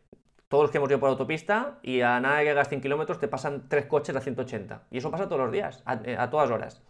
Todos 0.49 0.65
los 0.65 0.71
que 0.71 0.79
hemos 0.79 0.89
ido 0.89 0.99
por 0.99 1.11
autopista 1.11 1.79
y 1.83 2.01
a 2.01 2.21
nada 2.21 2.43
que 2.43 2.51
hagas 2.51 2.71
100 2.71 2.81
kilómetros 2.81 3.19
te 3.19 3.29
pasan 3.29 3.69
tres 3.69 3.85
coches 3.85 4.17
a 4.17 4.21
180. 4.21 4.85
Y 4.91 4.99
eso 4.99 5.11
pasa 5.11 5.29
todos 5.29 5.43
los 5.43 5.53
días, 5.53 5.83
a, 5.85 6.01
eh, 6.05 6.17
todas 6.31 6.51
horas. 6.51 6.83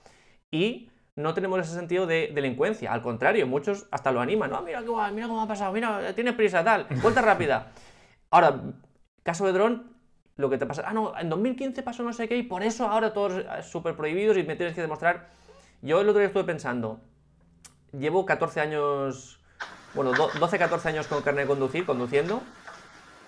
Y 0.53 0.91
no 1.17 1.35
tenemos 1.35 1.59
ese 1.61 1.75
sentido 1.75 2.07
de 2.07 2.31
delincuencia. 2.33 2.93
Al 2.93 3.03
contrario, 3.03 3.49
muchos 3.49 3.89
hasta 3.91 4.13
lo 4.13 4.21
animan. 4.21 4.51
No, 4.51 4.63
mira, 4.63 4.81
mira 4.81 5.27
cómo 5.27 5.43
ha 5.43 5.49
pasado, 5.49 5.73
mira, 5.73 6.13
tienes 6.15 6.35
prisa, 6.35 6.63
tal, 6.63 6.87
vuelta 7.03 7.21
rápida. 7.21 7.73
Ahora, 8.31 8.61
caso 9.25 9.45
de 9.45 9.53
dron, 9.53 9.92
lo 10.43 10.51
que 10.51 10.59
te 10.59 10.67
pasa. 10.67 10.83
Ah, 10.85 10.93
no, 10.93 11.19
en 11.19 11.31
2015 11.31 11.83
pasó 11.83 12.03
no 12.03 12.13
sé 12.13 12.29
qué 12.29 12.37
y 12.37 12.43
por 12.43 12.63
eso 12.63 12.87
ahora 12.87 13.15
todos 13.15 13.45
súper 13.65 13.97
prohibidos 13.97 14.37
y 14.37 14.43
me 14.43 14.57
tienes 14.57 14.75
que 14.75 14.83
demostrar. 14.83 15.29
Yo 15.81 16.01
el 16.01 16.09
otro 16.09 16.19
día 16.19 16.27
estuve 16.27 16.45
pensando, 16.45 17.01
llevo 17.93 18.27
14 18.27 18.61
años, 18.61 19.41
bueno, 19.95 20.13
12, 20.13 20.59
14 20.59 20.89
años 20.91 21.07
con 21.07 21.23
carnet 21.23 21.45
de 21.45 21.49
conducir, 21.49 21.87
conduciendo, 21.87 22.43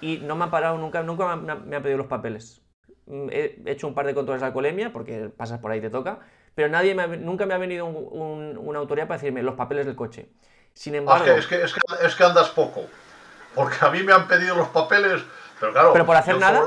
y 0.00 0.18
no 0.18 0.36
me 0.36 0.44
han 0.44 0.50
parado 0.50 0.76
nunca, 0.76 1.02
nunca 1.02 1.34
me, 1.36 1.76
han 1.76 1.82
pedido 1.82 1.98
los 1.98 2.06
papeles. 2.06 2.60
Mm, 3.06 3.28
he 3.30 3.62
hecho 3.66 3.88
un 3.88 3.94
par 3.94 4.06
de 4.06 4.14
controles 4.14 4.40
de 4.40 4.46
alcoholemia, 4.48 4.92
porque 4.92 5.30
pasas 5.36 5.58
por 5.60 5.70
ahí 5.70 5.78
y 5.78 5.82
te 5.82 5.90
toca, 5.90 6.20
pero 6.54 6.68
nadie 6.68 6.94
nunca 7.18 7.46
me 7.46 7.54
ha 7.54 7.58
venido 7.58 7.86
una 7.86 8.78
autoridad 8.78 9.08
para 9.08 9.18
decirme 9.18 9.42
los 9.42 9.54
papeles 9.54 9.86
del 9.86 9.96
coche. 9.96 10.30
Sin 10.72 10.94
embargo... 10.94 11.24
es, 11.26 11.46
que, 11.46 11.62
es, 11.62 11.72
que, 11.72 11.80
es 12.04 12.14
que 12.14 12.24
andas 12.24 12.50
poco, 12.50 12.86
porque 13.54 13.76
a 13.80 13.90
mí 13.90 14.02
me 14.02 14.12
han 14.12 14.28
pedido 14.28 14.54
los 14.56 14.68
papeles 14.68 15.24
pero 15.60 15.72
claro, 15.72 15.92
¿Pero 15.92 16.06
por 16.06 16.16
hacer 16.16 16.38
nada? 16.38 16.62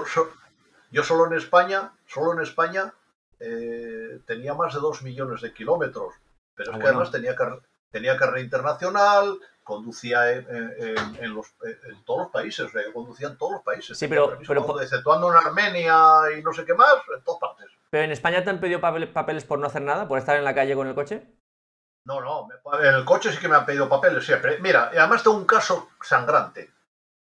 Yo 0.92 1.04
solo 1.04 1.28
en 1.28 1.34
España, 1.34 1.92
solo 2.06 2.34
en 2.34 2.42
España 2.42 2.94
eh, 3.40 4.20
tenía 4.26 4.54
más 4.54 4.74
de 4.74 4.80
dos 4.80 5.02
millones 5.04 5.42
de 5.42 5.54
kilómetros. 5.54 6.14
Pero 6.56 6.72
es 6.72 6.78
ah, 6.78 6.80
que 6.80 6.88
además 6.88 7.12
tenía, 7.12 7.36
tenía 7.92 8.18
carrera 8.18 8.42
internacional, 8.42 9.38
conducía 9.64 10.32
en, 10.32 11.34
los, 11.34 11.48
en, 11.62 12.04
todos 12.06 12.22
los 12.22 12.32
países, 12.32 12.72
conducía 12.94 13.28
en 13.28 13.38
todos 13.38 13.54
los 13.54 13.62
países. 13.64 13.98
Sí, 13.98 14.08
pero, 14.08 14.38
pero 14.48 14.82
exceptuando 14.82 15.30
en 15.30 15.46
Armenia 15.46 16.22
y 16.38 16.42
no 16.42 16.54
sé 16.54 16.66
qué 16.66 16.74
más, 16.74 16.96
en 17.16 17.24
todas 17.24 17.40
partes. 17.40 17.68
¿Pero 17.90 18.04
en 18.04 18.12
España 18.12 18.44
te 18.44 18.50
han 18.50 18.60
pedido 18.60 18.82
papeles 18.82 19.46
por 19.46 19.60
no 19.60 19.68
hacer 19.68 19.82
nada, 19.82 20.08
por 20.08 20.18
estar 20.18 20.38
en 20.38 20.44
la 20.44 20.56
calle 20.56 20.76
con 20.76 20.88
el 20.88 20.96
coche? 20.96 21.28
No, 22.06 22.22
no, 22.22 22.48
en 22.80 22.96
el 22.96 23.04
coche 23.06 23.32
sí 23.32 23.38
que 23.38 23.50
me 23.50 23.58
han 23.58 23.66
pedido 23.66 23.90
papeles 23.90 24.26
siempre. 24.26 24.60
Mira, 24.60 24.92
además 24.98 25.24
tengo 25.24 25.36
un 25.36 25.46
caso 25.46 25.90
sangrante 26.02 26.72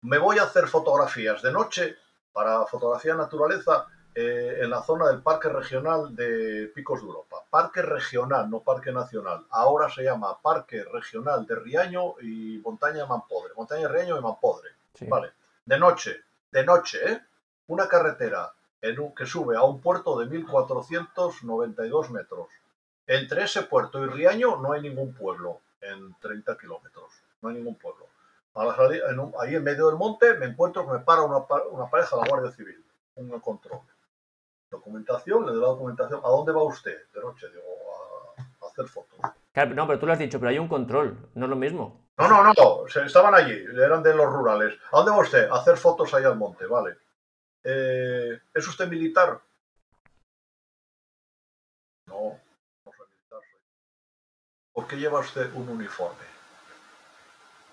me 0.05 0.19
voy 0.19 0.37
a 0.37 0.43
hacer 0.43 0.67
fotografías 0.67 1.41
de 1.41 1.51
noche 1.51 1.97
para 2.35 2.65
fotografía 2.65 3.15
naturaleza 3.15 3.87
eh, 4.13 4.59
en 4.61 4.69
la 4.69 4.83
zona 4.83 5.07
del 5.07 5.21
Parque 5.21 5.47
Regional 5.47 6.13
de 6.13 6.69
Picos 6.75 6.99
de 6.99 7.07
Europa. 7.07 7.37
Parque 7.49 7.81
Regional, 7.81 8.49
no 8.49 8.59
Parque 8.59 8.91
Nacional. 8.91 9.45
Ahora 9.51 9.89
se 9.89 10.03
llama 10.03 10.37
Parque 10.41 10.83
Regional 10.83 11.45
de 11.45 11.55
Riaño 11.55 12.19
y 12.21 12.57
Montaña 12.57 13.05
Mampodre. 13.05 13.53
Montaña 13.55 13.87
Riaño 13.87 14.17
y 14.17 14.21
Mampodre. 14.21 14.71
Vale. 15.07 15.31
De 15.65 15.79
noche, 15.79 16.23
de 16.51 16.65
noche, 16.65 17.09
¿eh? 17.09 17.21
Una 17.67 17.87
carretera 17.87 18.51
en 18.81 18.99
un, 18.99 19.15
que 19.15 19.25
sube 19.25 19.55
a 19.55 19.63
un 19.63 19.79
puerto 19.79 20.19
de 20.19 20.25
1492 20.25 22.11
metros. 22.11 22.49
Entre 23.07 23.45
ese 23.45 23.63
puerto 23.63 24.03
y 24.03 24.07
Riaño 24.07 24.57
no 24.57 24.73
hay 24.73 24.81
ningún 24.81 25.13
pueblo 25.13 25.61
en 25.79 26.13
30 26.19 26.57
kilómetros. 26.57 27.13
No 27.41 27.47
hay 27.47 27.55
ningún 27.55 27.75
pueblo 27.75 28.07
ahí 28.55 29.55
en 29.55 29.63
medio 29.63 29.87
del 29.87 29.97
monte 29.97 30.33
me 30.35 30.45
encuentro 30.47 30.85
que 30.85 30.93
me 30.93 30.99
para 30.99 31.23
una, 31.23 31.45
pareja 31.45 32.15
de 32.15 32.21
la 32.21 32.27
Guardia 32.27 32.51
Civil, 32.51 32.85
un 33.15 33.39
control. 33.39 33.81
Documentación, 34.71 35.45
le 35.45 35.51
doy 35.51 35.61
la 35.61 35.67
documentación. 35.67 36.21
¿A 36.23 36.29
dónde 36.29 36.51
va 36.51 36.63
usted? 36.63 36.97
De 37.13 37.21
noche, 37.21 37.47
digo, 37.49 37.63
a, 38.61 38.67
hacer 38.67 38.87
fotos. 38.87 39.19
no, 39.19 39.87
pero 39.87 39.99
tú 39.99 40.05
lo 40.05 40.13
has 40.13 40.19
dicho, 40.19 40.39
pero 40.39 40.49
hay 40.49 40.59
un 40.59 40.67
control, 40.67 41.29
no 41.35 41.45
es 41.45 41.49
lo 41.49 41.55
mismo. 41.55 42.05
No, 42.17 42.27
no, 42.29 42.53
no, 42.53 42.87
estaban 42.87 43.35
allí, 43.35 43.65
eran 43.75 44.01
de 44.01 44.15
los 44.15 44.31
rurales. 44.31 44.77
¿A 44.91 44.97
dónde 44.97 45.11
va 45.11 45.19
usted? 45.19 45.49
A 45.49 45.55
hacer 45.55 45.77
fotos 45.77 46.13
ahí 46.13 46.23
al 46.23 46.37
monte, 46.37 46.65
vale. 46.65 46.97
Eh, 47.63 48.39
¿Es 48.53 48.67
usted 48.67 48.87
militar? 48.87 49.41
No, 52.07 52.39
¿por 54.71 54.87
qué 54.87 54.95
lleva 54.95 55.19
usted 55.19 55.53
un 55.55 55.67
uniforme? 55.67 56.34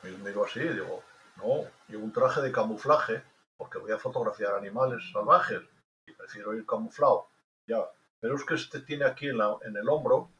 Y 0.02 0.08
miro 0.08 0.44
así 0.44 0.60
y 0.60 0.68
digo, 0.68 1.02
no, 1.36 1.70
llevo 1.88 2.04
un 2.04 2.12
traje 2.12 2.40
de 2.40 2.52
camuflaje 2.52 3.22
porque 3.56 3.78
voy 3.78 3.92
a 3.92 3.98
fotografiar 3.98 4.54
animales 4.54 5.02
salvajes 5.12 5.60
y 6.06 6.12
prefiero 6.12 6.54
ir 6.54 6.66
camuflado. 6.66 7.28
Ya, 7.66 7.78
pero 8.20 8.34
es 8.34 8.44
que 8.44 8.54
este 8.54 8.80
tiene 8.80 9.04
aquí 9.04 9.28
en, 9.28 9.38
en 9.62 9.76
el 9.76 9.88
hombro, 9.88 10.30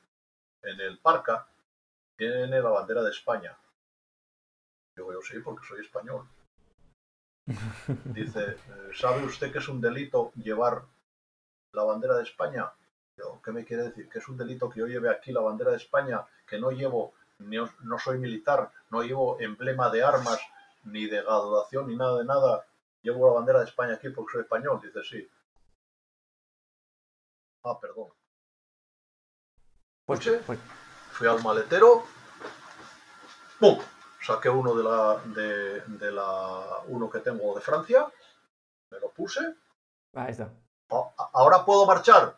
en 0.62 0.80
el 0.80 0.98
parca, 0.98 1.46
tiene 2.16 2.60
la 2.60 2.70
bandera 2.70 3.02
de 3.02 3.10
España. 3.10 3.56
Yo 4.96 5.12
yo 5.12 5.20
sí, 5.22 5.38
porque 5.38 5.66
soy 5.66 5.80
español. 5.80 6.28
Dice, 8.04 8.50
eh, 8.50 8.90
¿sabe 8.94 9.24
usted 9.24 9.50
que 9.50 9.58
es 9.58 9.68
un 9.68 9.80
delito 9.80 10.32
llevar 10.34 10.84
la 11.72 11.84
bandera 11.84 12.16
de 12.16 12.22
España? 12.22 12.72
Yo, 13.16 13.40
¿Qué 13.42 13.52
me 13.52 13.64
quiere 13.64 13.84
decir? 13.84 14.08
¿Que 14.08 14.18
es 14.18 14.28
un 14.28 14.36
delito 14.36 14.68
que 14.68 14.80
yo 14.80 14.86
lleve 14.86 15.10
aquí 15.10 15.32
la 15.32 15.40
bandera 15.40 15.70
de 15.70 15.78
España, 15.78 16.24
que 16.46 16.58
no 16.58 16.70
llevo, 16.70 17.14
no 17.38 17.98
soy 17.98 18.18
militar, 18.18 18.70
no 18.90 19.02
llevo 19.02 19.40
emblema 19.40 19.90
de 19.90 20.02
armas, 20.02 20.40
ni 20.84 21.06
de 21.06 21.22
graduación, 21.22 21.88
ni 21.88 21.96
nada 21.96 22.18
de 22.18 22.24
nada? 22.24 22.66
Llevo 23.02 23.28
la 23.28 23.34
bandera 23.34 23.58
de 23.60 23.66
España 23.66 23.94
aquí 23.94 24.08
porque 24.10 24.32
soy 24.32 24.42
español. 24.42 24.80
Dice, 24.82 25.02
sí. 25.02 25.28
Ah, 27.64 27.78
perdón. 27.80 28.08
Pues, 30.04 30.20
pues, 30.46 30.58
fui 31.12 31.28
al 31.28 31.42
maletero, 31.42 32.04
¡pum! 33.60 33.78
Saqué 34.20 34.48
uno 34.48 34.74
de 34.74 34.84
la, 34.84 35.20
de, 35.24 36.12
la 36.12 36.82
uno 36.86 37.10
que 37.10 37.20
tengo 37.20 37.54
de 37.54 37.60
Francia, 37.60 38.06
me 38.90 39.00
lo 39.00 39.10
puse. 39.10 39.40
Ahí 40.14 40.30
está. 40.30 40.52
Ahora 41.32 41.64
puedo 41.64 41.86
marchar. 41.86 42.36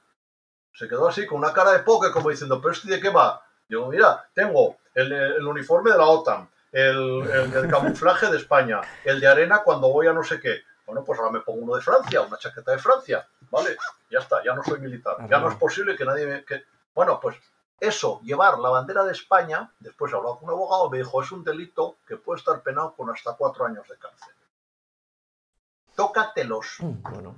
Se 0.72 0.88
quedó 0.88 1.08
así 1.08 1.26
con 1.26 1.38
una 1.38 1.52
cara 1.52 1.72
de 1.72 1.80
poke 1.80 2.10
como 2.10 2.30
diciendo, 2.30 2.60
pero 2.60 2.72
este 2.72 2.88
de 2.88 3.00
qué 3.00 3.10
va. 3.10 3.43
Digo, 3.74 3.88
mira, 3.88 4.24
tengo 4.32 4.76
el, 4.94 5.44
uniforme 5.44 5.90
de 5.90 5.98
la 5.98 6.06
OTAN, 6.06 6.48
el, 6.70 7.22
el, 7.54 7.68
camuflaje 7.68 8.30
de 8.30 8.36
España, 8.36 8.80
el 9.04 9.18
de 9.18 9.26
arena 9.26 9.62
cuando 9.64 9.88
voy 9.88 10.06
a 10.06 10.12
no 10.12 10.22
sé 10.22 10.38
qué. 10.38 10.60
Bueno, 10.86 11.02
pues 11.02 11.18
ahora 11.18 11.32
me 11.32 11.40
pongo 11.40 11.64
uno 11.64 11.74
de 11.74 11.82
Francia, 11.82 12.20
una 12.20 12.38
chaqueta 12.38 12.70
de 12.70 12.78
Francia, 12.78 13.26
¿vale? 13.50 13.76
Ya 14.10 14.20
está, 14.20 14.44
ya 14.44 14.54
no 14.54 14.62
soy 14.62 14.78
militar. 14.78 15.16
Ya 15.28 15.40
no 15.40 15.48
es 15.48 15.56
posible 15.56 15.96
que 15.96 16.04
nadie 16.04 16.24
me... 16.24 16.44
Que... 16.44 16.62
Bueno, 16.94 17.18
pues 17.20 17.36
eso, 17.80 18.20
llevar 18.22 18.60
la 18.60 18.68
bandera 18.68 19.02
de 19.02 19.10
España, 19.10 19.72
después 19.80 20.12
he 20.12 20.16
hablado 20.16 20.38
con 20.38 20.50
un 20.50 20.54
abogado, 20.54 20.88
me 20.88 20.98
dijo, 20.98 21.20
es 21.20 21.32
un 21.32 21.42
delito 21.42 21.96
que 22.06 22.16
puede 22.16 22.38
estar 22.38 22.62
penado 22.62 22.94
con 22.94 23.10
hasta 23.10 23.34
cuatro 23.34 23.66
años 23.66 23.88
de 23.88 23.98
cárcel. 23.98 24.34
Tócatelos. 25.96 26.76
Mm, 26.78 27.02
bueno. 27.10 27.36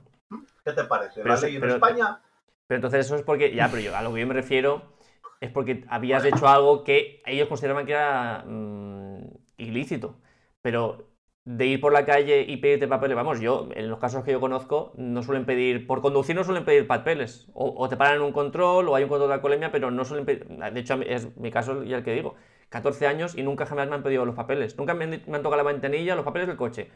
¿Qué 0.62 0.72
te 0.72 0.84
parece? 0.84 1.24
¿La 1.24 1.37
ley 1.37 1.57
en 1.57 1.70
España? 1.70 2.20
Pero 2.66 2.76
entonces 2.76 3.07
eso 3.07 3.16
es 3.16 3.22
porque, 3.22 3.55
ya, 3.55 3.68
pero 3.68 3.80
yo 3.80 3.97
a 3.97 4.03
lo 4.03 4.12
que 4.12 4.20
yo 4.20 4.26
me 4.26 4.34
refiero 4.34 4.96
es 5.41 5.51
porque 5.51 5.84
habías 5.89 6.24
hecho 6.24 6.49
algo 6.49 6.84
que 6.84 7.22
ellos 7.26 7.49
consideraban 7.49 7.87
que 7.87 7.93
era 7.93 8.45
mm, 8.47 9.20
ilícito. 9.59 10.16
Pero 10.62 11.07
de 11.47 11.66
ir 11.66 11.80
por 11.80 11.93
la 11.93 12.05
calle 12.05 12.45
y 12.47 12.57
pedirte 12.57 12.89
papeles, 12.89 13.16
vamos, 13.16 13.41
yo, 13.41 13.68
en 13.74 13.89
los 13.89 14.01
casos 14.01 14.24
que 14.24 14.32
yo 14.32 14.41
conozco, 14.41 14.93
no 14.97 15.22
suelen 15.22 15.47
pedir, 15.47 15.87
por 15.87 16.03
conducir 16.03 16.34
no 16.34 16.43
suelen 16.43 16.64
pedir 16.64 16.89
papeles, 16.89 17.49
o, 17.55 17.89
te 17.89 17.97
paran 17.97 18.16
en 18.16 18.22
un 18.22 18.32
control, 18.32 18.89
o 18.89 18.97
hay 18.97 19.05
un 19.05 19.09
control 19.09 19.28
de 19.28 19.34
alcoholemia, 19.34 19.70
pero 19.70 19.93
no 19.93 20.05
suelen 20.05 20.26
pedir, 20.26 20.45
de 20.49 20.80
hecho 20.80 21.01
es 21.03 21.37
mi 21.37 21.53
caso 21.53 21.84
y 21.84 21.95
el 21.95 22.03
que 22.03 22.12
digo, 22.14 22.34
14 22.70 23.07
años 23.07 23.37
y 23.37 23.45
nunca 23.45 23.64
jamás 23.64 23.89
me 23.89 23.95
han 23.95 24.03
pedido 24.03 24.24
los 24.24 24.34
papeles, 24.34 24.76
nunca 24.76 24.95
me 24.95 25.05
han, 25.05 25.11
me 25.11 25.37
han 25.37 25.43
tocado 25.43 25.62
la 25.62 25.70
ventanilla, 25.70 26.16
los 26.16 26.24
papeles 26.24 26.49
del 26.49 26.57
coche, 26.57 26.91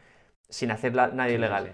sin 0.49 0.69
hacer 0.71 0.93
nadie 0.93 1.35
ilegal. 1.35 1.73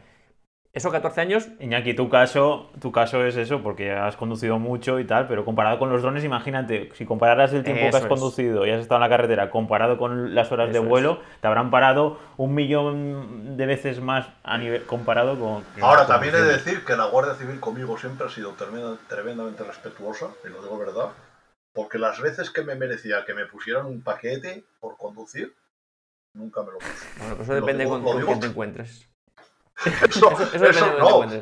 Eso 0.74 0.92
14 0.92 1.22
años. 1.22 1.48
Iñaki, 1.60 1.96
tu 1.96 2.08
caso, 2.10 2.72
tu 2.80 2.92
caso 2.92 3.26
es 3.26 3.36
eso, 3.36 3.64
porque 3.64 3.92
has 3.92 4.16
conducido 4.16 4.60
mucho 4.60 5.00
y 5.00 5.06
tal, 5.06 5.28
pero 5.28 5.44
comparado 5.44 5.80
con 5.80 5.90
los 5.90 6.02
drones, 6.02 6.24
imagínate, 6.24 6.90
si 6.94 7.06
compararas 7.06 7.52
el 7.54 7.64
tiempo 7.64 7.90
que 7.90 7.98
has 7.98 8.06
conducido 8.06 8.66
y 8.66 8.70
has 8.70 8.82
estado 8.82 8.98
en 8.98 9.10
la 9.10 9.16
carretera 9.16 9.50
comparado 9.50 9.98
con 9.98 10.36
las 10.36 10.52
horas 10.52 10.72
de 10.72 10.80
vuelo, 10.80 11.22
te 11.42 11.48
habrán 11.48 11.72
parado 11.72 12.20
un 12.38 12.54
millón 12.54 13.58
de 13.58 13.66
veces 13.66 14.02
más 14.02 14.28
a 14.44 14.58
nivel 14.58 14.84
comparado 14.86 15.40
con. 15.40 15.64
Ahora, 15.82 16.06
también 16.06 16.36
he 16.36 16.42
de 16.42 16.54
decir 16.54 16.86
que 16.86 16.96
la 16.96 17.06
Guardia 17.06 17.34
Civil 17.34 17.60
conmigo 17.60 17.98
siempre 17.98 18.28
ha 18.28 18.30
sido 18.30 18.54
tremendamente 19.08 19.64
respetuosa, 19.64 20.28
y 20.46 20.50
lo 20.50 20.62
digo 20.62 20.78
verdad, 20.78 21.10
porque 21.74 21.98
las 21.98 22.22
veces 22.22 22.52
que 22.52 22.64
me 22.64 22.76
merecía 22.76 23.26
que 23.26 23.34
me 23.34 23.46
pusieran 23.46 23.86
un 23.86 24.02
paquete 24.02 24.64
por 24.80 24.98
conducir, 24.98 25.56
nunca 26.34 26.62
me 26.62 26.74
lo 26.74 26.78
puse. 26.78 27.06
Bueno, 27.20 27.36
pues 27.36 27.48
eso 27.48 27.56
depende 27.56 27.84
de 27.84 27.90
con, 27.90 28.04
quién 28.04 28.40
te 28.40 28.48
encuentres. 28.48 29.10
Eso, 29.86 30.32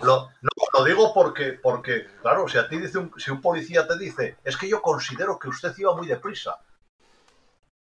no, 0.04 0.30
lo, 0.74 0.84
digo 0.84 1.14
porque, 1.14 1.54
porque, 1.54 2.06
claro, 2.22 2.48
si 2.50 2.58
a 2.58 2.68
ti 2.68 2.78
dice 2.78 2.98
un, 2.98 3.12
si 3.18 3.32
un 3.32 3.40
policía 3.40 3.88
te 3.88 3.98
dice, 3.98 4.38
es 4.44 4.58
que 4.58 4.68
yo 4.68 4.82
considero 4.82 5.40
que 5.40 5.48
usted 5.48 5.74
iba 5.78 5.96
muy 5.96 6.06
deprisa. 6.06 6.60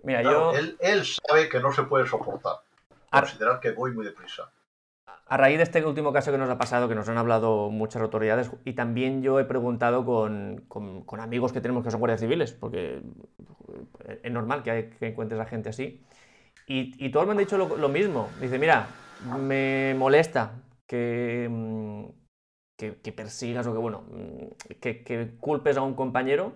Mira, 0.04 0.22
yo... 0.22 0.52
él, 0.54 1.06
sabe 1.06 1.50
que 1.50 1.60
no 1.60 1.72
se 1.72 1.84
puede 1.84 2.08
soportar. 2.08 2.58
Considerar 3.10 3.60
que 3.60 3.72
voy 3.72 3.92
muy 3.92 4.06
deprisa. 4.06 4.52
A 5.26 5.38
raíz 5.38 5.58
de 5.58 5.64
este 5.64 5.84
último 5.84 6.14
caso 6.14 6.32
que 6.32 6.38
nos 6.38 6.50
ha 6.50 6.58
pasado, 6.58 6.88
que 6.88 6.96
nos 6.96 7.10
han 7.10 7.18
hablado 7.18 7.72
muchas 7.72 8.02
autoridades, 8.02 8.52
y 8.66 8.74
también 8.74 9.24
yo 9.24 9.40
he 9.40 9.46
preguntado 9.46 10.06
con, 10.06 10.68
amigos 11.20 11.52
que 11.52 11.62
tenemos 11.62 11.84
que 11.84 11.90
son 11.90 12.00
guardias 12.00 12.20
civiles, 12.20 12.52
porque 12.52 13.02
es 14.22 14.32
normal 14.32 14.62
que, 14.62 14.96
encuentres 15.02 15.42
a 15.42 15.46
gente 15.46 15.70
así, 15.70 16.06
y, 16.68 17.10
todos 17.12 17.26
me 17.26 17.32
han 17.32 17.40
dicho 17.40 17.58
lo, 17.58 17.76
lo 17.76 17.90
mismo. 17.90 18.30
Dice, 18.40 18.60
mira, 18.60 18.88
me 19.26 19.96
molesta 19.98 20.64
mm, 20.92 22.06
que, 22.78 23.00
que, 23.02 23.12
persigas 23.12 23.66
o 23.68 23.74
que, 23.74 23.80
bueno, 23.80 24.04
mm, 24.10 24.74
que, 24.80 25.36
culpes 25.40 25.78
a 25.78 25.82
un 25.82 25.94
compañero, 25.94 26.54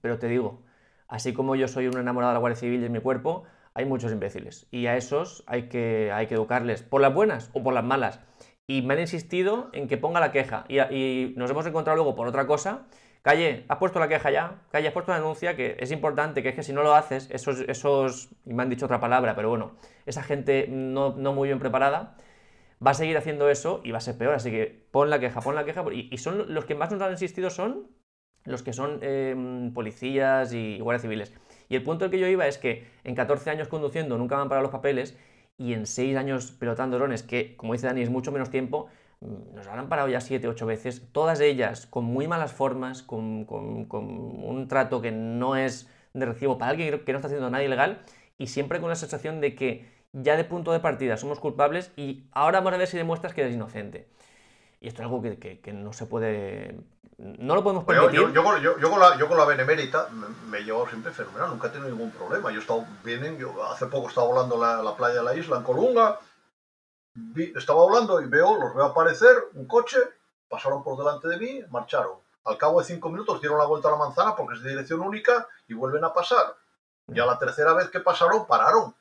pero 0.00 0.18
te 0.18 0.28
digo, 0.28 0.62
así 1.08 1.32
como 1.32 1.56
yo 1.56 1.68
soy 1.68 1.86
un 1.86 1.98
enamorado 1.98 2.32
de 2.32 2.34
la 2.34 2.40
Guardia 2.40 2.60
Civil 2.60 2.80
y 2.80 2.82
de 2.82 2.88
mi 2.88 3.00
cuerpo, 3.00 3.44
hay 3.74 3.84
muchos 3.84 4.12
imbéciles. 4.12 4.66
Y 4.70 4.86
a 4.86 4.96
esos 4.96 5.44
hay 5.46 5.68
que, 5.68 6.10
hay 6.12 6.26
que 6.26 6.34
educarles, 6.34 6.82
por 6.82 7.00
las 7.00 7.14
buenas 7.14 7.50
o 7.52 7.62
por 7.62 7.74
las 7.74 7.84
malas. 7.84 8.20
Y 8.66 8.82
me 8.82 8.94
han 8.94 9.00
insistido 9.00 9.70
en 9.72 9.88
que 9.88 9.96
ponga 9.96 10.20
la 10.20 10.32
queja. 10.32 10.64
Y, 10.68 11.34
nos 11.36 11.50
hemos 11.50 11.66
encontrado 11.66 11.96
luego 11.96 12.14
por 12.14 12.28
otra 12.28 12.46
cosa. 12.46 12.86
Calle, 13.22 13.64
has 13.68 13.78
puesto 13.78 13.98
la 13.98 14.08
queja 14.08 14.30
ya. 14.30 14.62
Calle, 14.70 14.88
has 14.88 14.94
puesto 14.94 15.12
la 15.12 15.18
denuncia, 15.18 15.54
que 15.54 15.76
es 15.78 15.90
importante, 15.92 16.42
que 16.42 16.50
es 16.50 16.54
que 16.54 16.62
si 16.62 16.72
no 16.72 16.82
lo 16.82 16.94
haces, 16.94 17.28
esos, 17.30 17.60
esos, 17.60 18.30
y 18.46 18.54
me 18.54 18.62
han 18.62 18.70
dicho 18.70 18.86
otra 18.86 18.98
palabra, 18.98 19.34
pero 19.36 19.50
bueno, 19.50 19.72
esa 20.06 20.22
gente 20.22 20.66
no, 20.68 21.12
muy 21.12 21.48
bien 21.48 21.58
preparada, 21.58 22.16
va 22.84 22.92
a 22.92 22.94
seguir 22.94 23.18
haciendo 23.18 23.50
eso 23.50 23.82
y 23.84 23.90
va 23.90 23.98
a 23.98 24.00
ser 24.00 24.16
peor. 24.16 24.34
Así 24.34 24.50
que 24.50 24.86
pon 24.90 25.10
la 25.10 25.20
queja, 25.20 25.40
pon 25.42 25.54
la 25.54 25.64
queja. 25.64 25.84
Y, 25.92 26.16
son 26.18 26.54
los 26.54 26.64
que 26.64 26.74
más 26.74 26.90
nos 26.90 27.02
han 27.02 27.12
insistido 27.12 27.50
son 27.50 27.88
los 28.44 28.62
que 28.62 28.72
son 28.72 29.00
em, 29.02 29.74
policías 29.74 30.54
y 30.54 30.78
guardias 30.80 31.02
civiles. 31.02 31.34
Y 31.68 31.76
el 31.76 31.82
punto 31.82 32.06
al 32.06 32.10
que 32.10 32.18
yo 32.18 32.26
iba 32.26 32.46
es 32.46 32.56
que 32.56 32.86
en 33.04 33.14
14 33.14 33.50
años 33.50 33.68
conduciendo 33.68 34.16
nunca 34.16 34.36
me 34.36 34.42
han 34.42 34.48
parado 34.48 34.62
los 34.62 34.72
papeles 34.72 35.16
y 35.58 35.74
en 35.74 35.84
6 35.86 36.16
años 36.16 36.52
pelotando 36.52 36.96
drones, 36.96 37.22
que 37.22 37.54
como 37.56 37.74
dice 37.74 37.86
Dani 37.86 38.00
es 38.00 38.08
mucho 38.08 38.32
menos 38.32 38.50
tiempo, 38.50 38.88
nos 39.20 39.66
han 39.66 39.88
parado 39.88 40.08
ya 40.08 40.20
7, 40.20 40.48
8 40.48 40.66
veces, 40.66 41.02
todas 41.12 41.40
ellas 41.40 41.86
con 41.86 42.04
muy 42.04 42.26
malas 42.26 42.52
formas, 42.52 43.02
con, 43.02 43.44
con, 43.44 43.86
un 43.92 44.66
trato 44.68 45.02
que 45.02 45.12
no 45.12 45.56
es 45.56 45.88
de 46.14 46.26
recibo 46.26 46.58
para 46.58 46.70
alguien 46.70 47.04
que 47.04 47.12
no 47.12 47.18
está 47.18 47.28
haciendo 47.28 47.50
nada 47.50 47.62
ilegal 47.62 48.00
y 48.38 48.46
siempre 48.46 48.80
con 48.80 48.88
la 48.88 48.96
sensación 48.96 49.40
de 49.40 49.54
que 49.54 49.86
ya 50.12 50.36
de 50.36 50.44
punto 50.44 50.72
de 50.72 50.80
partida 50.80 51.16
somos 51.16 51.38
culpables 51.38 51.92
y 51.96 52.24
ahora 52.32 52.60
vamos 52.60 52.74
a 52.74 52.78
ver 52.78 52.88
si 52.88 52.96
demuestras 52.96 53.34
que 53.34 53.42
eres 53.42 53.54
inocente. 53.54 54.08
Y 54.80 54.88
esto 54.88 55.02
es 55.02 55.06
algo 55.06 55.20
que, 55.22 55.72
no 55.74 55.92
se 55.92 56.06
puede. 56.06 56.80
No 57.18 57.54
lo 57.54 57.62
podemos 57.62 57.84
permitir. 57.84 58.18
Yo, 58.18 58.32
yo, 58.32 58.42
con, 58.42 58.54
la, 58.54 59.18
yo, 59.18 59.28
con, 59.28 59.36
la, 59.36 59.44
Benemérita 59.44 60.08
me, 60.48 60.58
he 60.58 60.64
llevado 60.64 60.88
siempre 60.88 61.12
fenomenal, 61.12 61.50
nunca 61.50 61.68
he 61.68 61.70
tenido 61.70 61.90
ningún 61.90 62.10
problema. 62.12 62.50
Yo 62.50 62.56
he 62.56 62.62
estado, 62.62 62.86
vienen, 63.04 63.36
yo 63.36 63.62
hace 63.62 63.86
poco 63.86 64.08
estaba 64.08 64.26
volando 64.26 64.56
la, 64.56 64.82
la 64.82 64.96
playa 64.96 65.16
de 65.16 65.22
la 65.22 65.36
isla, 65.36 65.58
en 65.58 65.62
Colunga, 65.62 66.18
estaba 67.54 67.80
volando 67.80 68.20
y 68.20 68.26
veo, 68.26 68.56
los 68.56 68.74
veo 68.74 68.86
aparecer, 68.86 69.50
un 69.54 69.66
coche, 69.66 69.98
pasaron 70.48 70.82
por 70.82 70.98
delante 70.98 71.28
de 71.28 71.38
mí, 71.38 71.64
marcharon. 71.70 72.18
Al 72.44 72.56
cabo 72.56 72.80
de 72.80 72.86
cinco 72.86 73.10
minutos 73.10 73.40
dieron 73.40 73.58
la 73.58 73.66
vuelta 73.66 73.88
a 73.88 73.92
la 73.92 73.98
manzana 73.98 74.34
porque 74.34 74.54
es 74.54 74.62
de 74.62 74.70
dirección 74.70 75.00
única 75.00 75.46
y 75.68 75.74
vuelven 75.74 76.04
a 76.04 76.12
pasar. 76.12 76.56
Y 77.08 77.18
a 77.18 77.26
la 77.26 77.38
tercera 77.38 77.72
vez 77.74 77.90
que 77.90 78.00
pasaron, 78.00 78.46
pararon. 78.46 78.94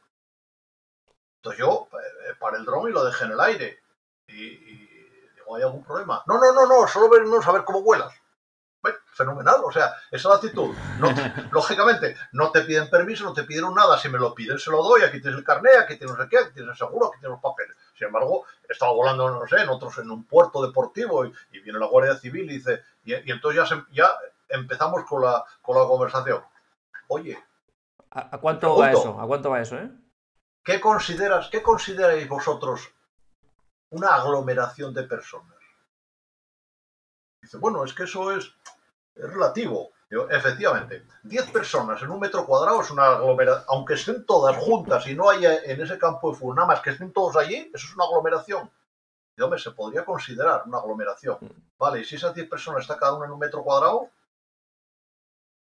Entonces 1.37 1.59
yo 1.59 1.87
eh, 1.93 2.35
paré 2.39 2.57
el 2.57 2.65
dron 2.65 2.89
y 2.89 2.91
lo 2.91 3.03
dejé 3.05 3.25
en 3.25 3.31
el 3.31 3.39
aire. 3.39 3.79
Y, 4.27 4.57
digo, 5.35 5.55
¿hay 5.55 5.63
algún 5.63 5.83
problema? 5.83 6.21
No, 6.27 6.37
no, 6.37 6.53
no, 6.53 6.65
no, 6.65 6.87
solo 6.87 7.09
venimos 7.09 7.47
a 7.47 7.51
ver 7.51 7.63
cómo 7.63 7.81
vuelas. 7.81 8.13
fenomenal, 9.13 9.61
o 9.63 9.71
sea, 9.71 9.93
esa 10.11 10.15
es 10.15 10.25
la 10.25 10.35
actitud. 10.35 10.75
lógicamente, 11.51 12.15
no 12.33 12.51
te 12.51 12.61
piden 12.61 12.89
permiso, 12.89 13.23
no 13.23 13.33
te 13.33 13.43
pidieron 13.43 13.73
nada. 13.73 13.97
Si 13.97 14.09
me 14.09 14.17
lo 14.17 14.33
piden, 14.33 14.59
se 14.59 14.71
lo 14.71 14.83
doy. 14.83 15.03
Aquí 15.03 15.21
tienes 15.21 15.39
el 15.39 15.45
carnet, 15.45 15.77
aquí 15.77 15.97
tienes 15.97 16.17
no 16.17 16.23
sé 16.23 16.29
qué, 16.29 16.37
aquí 16.39 16.53
tienes 16.53 16.71
el 16.71 16.77
seguro, 16.77 17.07
aquí 17.07 17.19
tienes 17.19 17.35
los 17.35 17.41
papeles. 17.41 17.75
Sin 17.99 18.07
embargo, 18.07 18.45
estaba 18.69 18.93
volando, 18.93 19.29
no 19.29 19.45
sé, 19.45 19.57
en 19.61 19.67
otros, 19.67 19.97
en 19.97 20.09
un 20.09 20.23
puerto 20.23 20.65
deportivo 20.65 21.25
y, 21.25 21.33
viene 21.51 21.77
la 21.77 21.87
Guardia 21.87 22.15
Civil 22.15 22.49
y 22.49 22.53
dice, 22.55 22.81
y, 23.03 23.13
entonces 23.13 23.69
ya, 23.69 23.85
ya 23.91 24.09
empezamos 24.47 25.03
con 25.03 25.21
la, 25.21 25.43
con 25.61 25.77
la 25.77 25.85
conversación. 25.85 26.41
Oye, 27.09 27.37
¿A, 28.11 28.37
cuánto 28.39 28.77
va 28.77 28.91
eso? 28.91 29.19
¿A 29.19 29.27
cuánto 29.27 29.49
va 29.49 29.59
eso, 29.59 29.77
eh? 29.77 29.91
¿Qué 30.63 30.79
consideras, 30.79 31.49
qué 31.49 31.61
consideráis 31.61 32.27
vosotros 32.29 32.89
una 33.91 34.15
aglomeración 34.15 34.93
de 34.93 35.03
personas? 35.03 35.57
Dice, 37.41 37.57
bueno, 37.57 37.83
es 37.83 37.93
que 37.93 38.03
eso 38.03 38.31
es, 38.31 38.55
relativo. 39.15 39.91
Efectivamente, 40.29 41.05
10 41.23 41.51
personas 41.51 42.01
en 42.01 42.09
un 42.09 42.19
metro 42.19 42.45
cuadrado 42.45 42.81
es 42.81 42.89
una 42.89 43.05
aglomeración, 43.05 43.65
aunque 43.69 43.93
estén 43.93 44.25
todas 44.25 44.57
juntas 44.57 45.05
y 45.07 45.15
no 45.15 45.29
haya 45.29 45.63
en 45.63 45.81
ese 45.81 45.99
campo 45.99 46.31
de 46.31 46.37
fútbol 46.37 46.55
nada 46.55 46.67
más 46.67 46.81
que 46.81 46.89
estén 46.89 47.13
todos 47.13 47.35
allí, 47.35 47.69
eso 47.73 47.87
es 47.87 47.95
una 47.95 48.05
aglomeración. 48.05 48.71
Y 49.37 49.41
hombre, 49.41 49.59
se 49.59 49.71
podría 49.71 50.03
considerar 50.03 50.63
una 50.65 50.79
aglomeración. 50.79 51.37
Vale, 51.77 52.01
y 52.01 52.05
si 52.05 52.15
esas 52.15 52.33
10 52.33 52.49
personas 52.49 52.81
está 52.81 52.97
cada 52.97 53.13
una 53.13 53.27
en 53.27 53.31
un 53.31 53.39
metro 53.39 53.63
cuadrado, 53.63 54.09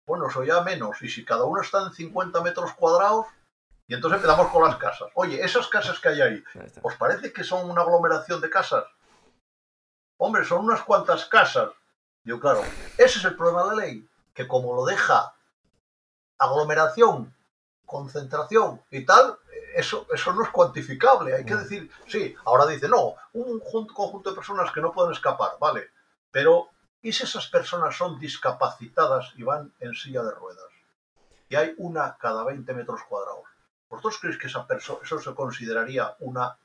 bueno, 0.08 0.28
eso 0.28 0.44
ya 0.44 0.62
menos. 0.62 1.02
Y 1.02 1.10
si 1.10 1.24
cada 1.24 1.44
uno 1.44 1.62
está 1.62 1.84
en 1.84 1.94
50 1.94 2.42
metros 2.42 2.74
cuadrados, 2.74 3.28
y 3.88 3.94
entonces 3.94 4.18
empezamos 4.18 4.50
con 4.52 4.64
las 4.64 4.78
casas. 4.78 5.10
Oye, 5.16 5.44
esas 5.44 5.68
casas 5.68 6.00
que 6.00 6.10
hay 6.10 6.22
ahí, 6.22 6.44
¿os 6.82 6.96
parece 6.96 7.34
que 7.34 7.44
son 7.44 7.70
una 7.70 7.82
aglomeración 7.82 8.40
de 8.40 8.50
casas? 8.50 8.86
Hombre, 10.18 10.46
son 10.46 10.66
unas 10.66 10.82
cuantas 10.84 11.26
casas. 11.26 11.72
Yo, 12.24 12.40
claro, 12.40 12.62
ese 12.98 13.20
es 13.20 13.26
el 13.26 13.36
problema 13.36 13.64
de 13.64 13.70
la 13.70 13.76
ley, 13.84 14.10
que 14.34 14.48
como 14.48 14.76
lo 14.76 14.86
deja 14.86 15.34
aglomeración, 16.38 17.34
concentración 17.86 18.82
y 18.90 19.06
tal, 19.06 19.38
eso, 19.76 20.08
eso 20.14 20.34
no 20.34 20.44
es 20.44 20.50
cuantificable. 20.50 21.36
Hay 21.36 21.46
que 21.46 21.56
mm. 21.56 21.60
decir, 21.60 21.92
sí, 22.08 22.36
ahora 22.46 22.66
dice, 22.66 22.88
no, 22.88 23.16
un 23.34 23.60
conjunto 23.60 24.30
de 24.30 24.36
personas 24.36 24.72
que 24.72 24.82
no 24.82 24.92
pueden 24.92 25.12
escapar, 25.12 25.52
vale, 25.60 25.90
pero 26.32 26.70
¿y 27.02 27.12
si 27.12 27.24
esas 27.24 27.48
personas 27.48 27.96
son 27.96 28.20
discapacitadas 28.20 29.34
y 29.36 29.44
van 29.44 29.74
en 29.80 29.94
silla 29.94 30.24
de 30.24 30.32
ruedas? 30.32 30.66
Y 31.50 31.56
hay 31.56 31.74
una 31.78 32.18
cada 32.18 32.44
20 32.46 32.74
metros 32.74 33.02
cuadrados. 33.04 33.44
¿Vosotros 33.90 34.20
creéis 34.22 34.40
que 34.40 34.48
esa 34.48 34.66
eso 34.72 35.20
se 35.20 35.36
consideraría 35.36 36.16
una 36.20 36.58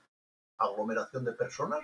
aglomeración 0.58 1.24
de 1.24 1.32
personas? 1.32 1.80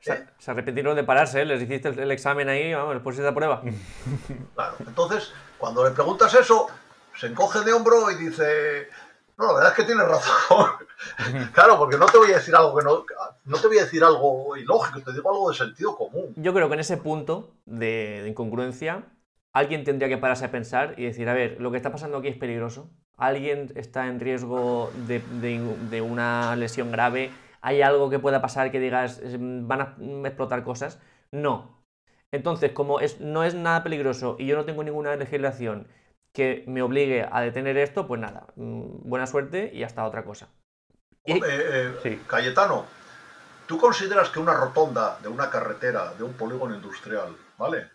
Se, 0.00 0.26
se 0.38 0.50
arrepintieron 0.50 0.94
de 0.94 1.04
pararse, 1.04 1.42
¿eh? 1.42 1.44
les 1.44 1.62
hiciste 1.62 1.88
el, 1.88 2.10
examen 2.10 2.48
ahí, 2.48 2.72
vamos, 2.72 2.94
les 2.94 3.02
pusiste 3.02 3.26
a 3.26 3.34
prueba. 3.34 3.62
Claro, 4.54 4.76
entonces, 4.86 5.32
cuando 5.58 5.84
le 5.84 5.90
preguntas 5.90 6.32
eso, 6.34 6.68
se 7.16 7.26
encoge 7.26 7.60
de 7.60 7.72
hombro 7.72 8.10
y 8.10 8.16
dice, 8.16 8.88
no, 9.36 9.46
la 9.46 9.52
verdad 9.54 9.70
es 9.70 9.76
que 9.76 9.84
tienes 9.84 10.06
razón. 10.06 10.70
claro, 11.52 11.78
porque 11.78 11.96
no 11.96 12.06
te 12.06 12.18
voy 12.18 12.32
a 12.32 12.36
decir 12.36 12.54
algo 12.54 12.76
que 12.76 12.84
no, 12.84 13.04
no 13.44 13.60
te 13.60 13.66
voy 13.66 13.78
a 13.78 13.84
decir 13.84 14.04
algo 14.04 14.56
ilógico, 14.56 15.02
te 15.02 15.12
digo 15.12 15.30
algo 15.30 15.50
de 15.50 15.56
sentido 15.56 15.96
común. 15.96 16.32
Yo 16.36 16.54
creo 16.54 16.68
que 16.68 16.74
en 16.74 16.80
ese 16.80 16.96
punto 16.96 17.54
de 17.66 18.24
incongruencia, 18.28 19.04
alguien 19.52 19.84
tendría 19.84 20.08
que 20.08 20.18
pararse 20.18 20.44
a 20.44 20.50
pensar 20.50 20.94
y 20.96 21.04
decir, 21.04 21.28
a 21.28 21.34
ver, 21.34 21.60
lo 21.60 21.70
que 21.70 21.76
está 21.76 21.90
pasando 21.90 22.18
aquí 22.18 22.28
es 22.28 22.36
peligroso 22.36 22.90
alguien 23.18 23.72
está 23.74 24.06
en 24.06 24.20
riesgo 24.20 24.90
de, 25.06 26.00
una 26.00 26.56
lesión 26.56 26.90
grave, 26.90 27.30
hay 27.60 27.82
algo 27.82 28.10
que 28.10 28.18
pueda 28.18 28.40
pasar 28.40 28.70
que 28.70 28.80
digas, 28.80 29.20
van 29.38 29.80
a 29.80 29.96
explotar 30.26 30.64
cosas. 30.64 31.00
No. 31.32 31.82
Entonces, 32.32 32.72
como 32.72 33.00
es, 33.00 33.20
no 33.20 33.44
es 33.44 33.54
nada 33.54 33.82
peligroso 33.82 34.36
y 34.38 34.46
yo 34.46 34.56
no 34.56 34.64
tengo 34.64 34.84
ninguna 34.84 35.16
legislación 35.16 35.88
que 36.32 36.64
me 36.66 36.82
obligue 36.82 37.26
a 37.30 37.40
detener 37.40 37.78
esto, 37.78 38.06
pues 38.06 38.20
nada, 38.20 38.46
mm, 38.56 39.08
buena 39.08 39.26
suerte 39.26 39.70
y 39.72 39.82
hasta 39.82 40.04
otra 40.04 40.24
cosa. 40.24 40.48
Eh, 41.24 42.20
Cayetano, 42.26 42.84
¿tú 43.66 43.78
consideras 43.78 44.30
que 44.30 44.38
una 44.38 44.54
rotonda 44.54 45.18
de 45.20 45.28
una 45.28 45.50
carretera, 45.50 46.14
de 46.14 46.24
un 46.24 46.34
polígono 46.34 46.74
industrial, 46.74 47.36
¿vale? 47.56 47.90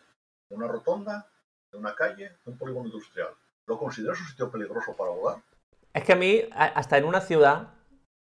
Una 0.49 0.67
rotonda, 0.67 1.27
de 1.71 1.77
una 1.77 1.95
calle, 1.95 2.37
de 2.43 2.51
un 2.51 2.57
polígono 2.57 2.87
industrial, 2.87 3.33
¿Lo 3.65 3.77
consideras 3.77 4.19
un 4.19 4.27
sitio 4.27 4.51
peligroso 4.51 4.95
para 4.95 5.11
volar? 5.11 5.41
Es 5.93 6.03
que 6.03 6.13
a 6.13 6.15
mí, 6.15 6.41
hasta 6.51 6.97
en 6.97 7.05
una 7.05 7.21
ciudad. 7.21 7.69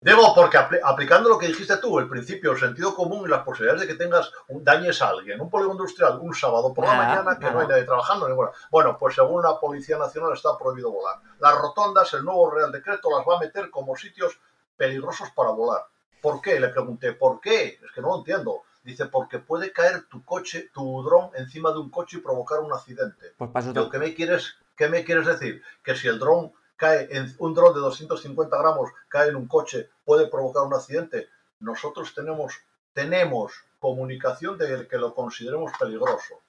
Debo, 0.07 0.33
porque 0.33 0.57
aplicando 0.57 1.27
lo 1.27 1.37
que 1.37 1.47
dijiste 1.47 1.75
tú, 1.77 1.99
el 1.99 2.07
principio, 2.07 2.53
el 2.53 2.57
sentido 2.57 2.95
común 2.95 3.25
y 3.25 3.29
las 3.29 3.43
posibilidades 3.43 3.81
de 3.81 3.87
que 3.87 4.01
tengas 4.01 4.31
un 4.47 4.63
dañes 4.63 5.01
a 5.01 5.09
alguien, 5.09 5.41
un 5.41 5.49
polígono 5.49 5.73
industrial, 5.73 6.19
un 6.21 6.33
sábado 6.33 6.73
por 6.73 6.85
la 6.85 6.93
mañana, 6.93 7.37
que 7.37 7.51
no 7.51 7.59
hay 7.59 7.67
nadie 7.67 7.83
trabajando, 7.83 8.29
ninguna. 8.29 8.51
Bueno, 8.71 8.97
pues 8.97 9.15
según 9.15 9.43
la 9.43 9.59
Policía 9.59 9.97
Nacional 9.97 10.31
está 10.31 10.57
prohibido 10.57 10.91
volar. 10.91 11.17
Las 11.39 11.57
rotondas, 11.57 12.13
el 12.13 12.23
nuevo 12.23 12.49
Real 12.49 12.71
Decreto, 12.71 13.09
las 13.09 13.27
va 13.27 13.35
a 13.35 13.39
meter 13.41 13.69
como 13.69 13.97
sitios 13.97 14.39
peligrosos 14.77 15.29
para 15.31 15.49
volar. 15.49 15.81
¿Por 16.21 16.39
qué? 16.39 16.57
Le 16.57 16.69
pregunté, 16.69 17.11
¿por 17.11 17.41
qué? 17.41 17.77
Es 17.83 17.91
que 17.93 17.99
no 17.99 18.07
lo 18.07 18.17
entiendo. 18.19 18.61
Dice, 18.83 19.07
porque 19.07 19.39
puede 19.39 19.73
caer 19.73 20.05
tu 20.07 20.23
coche, 20.23 20.69
tu 20.73 21.03
dron 21.03 21.31
encima 21.35 21.71
de 21.71 21.79
un 21.79 21.89
coche 21.89 22.19
y 22.19 22.21
provocar 22.21 22.61
un 22.61 22.71
accidente. 22.71 23.33
Pues 23.37 23.51
paso 23.51 23.89
que 23.89 23.99
me 23.99 24.13
quieres 24.13 24.55
¿Qué 24.77 24.87
me 24.87 25.03
quieres 25.03 25.25
decir? 25.25 25.63
Que 25.83 25.95
si 25.95 26.07
el 26.07 26.19
dron 26.19 26.53
cae 26.77 27.07
en 27.11 27.35
un 27.39 27.53
dron 27.53 27.73
de 27.73 27.81
250 27.81 28.57
gramos 28.57 28.91
cae 29.09 29.29
en 29.29 29.35
un 29.35 29.47
coche 29.47 29.89
puede 30.05 30.27
provocar 30.27 30.63
un 30.63 30.73
accidente. 30.73 31.27
Nosotros 31.59 32.13
tenemos 32.13 32.53
tenemos 32.93 33.53
comunicación 33.79 34.57
de 34.57 34.87
que 34.87 34.97
lo 34.97 35.13
consideremos 35.13 35.71
peligroso. 35.77 36.39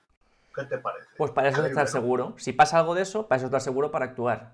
¿Qué 0.54 0.64
te 0.64 0.78
parece? 0.78 1.08
Pues 1.16 1.30
para 1.32 1.48
eso 1.48 1.64
estar 1.64 1.88
seguro. 1.88 2.34
Si 2.38 2.52
pasa 2.52 2.78
algo 2.78 2.94
de 2.94 3.02
eso, 3.02 3.26
para 3.26 3.36
eso 3.38 3.46
estar 3.46 3.60
seguro 3.60 3.90
para 3.90 4.06
actuar 4.06 4.52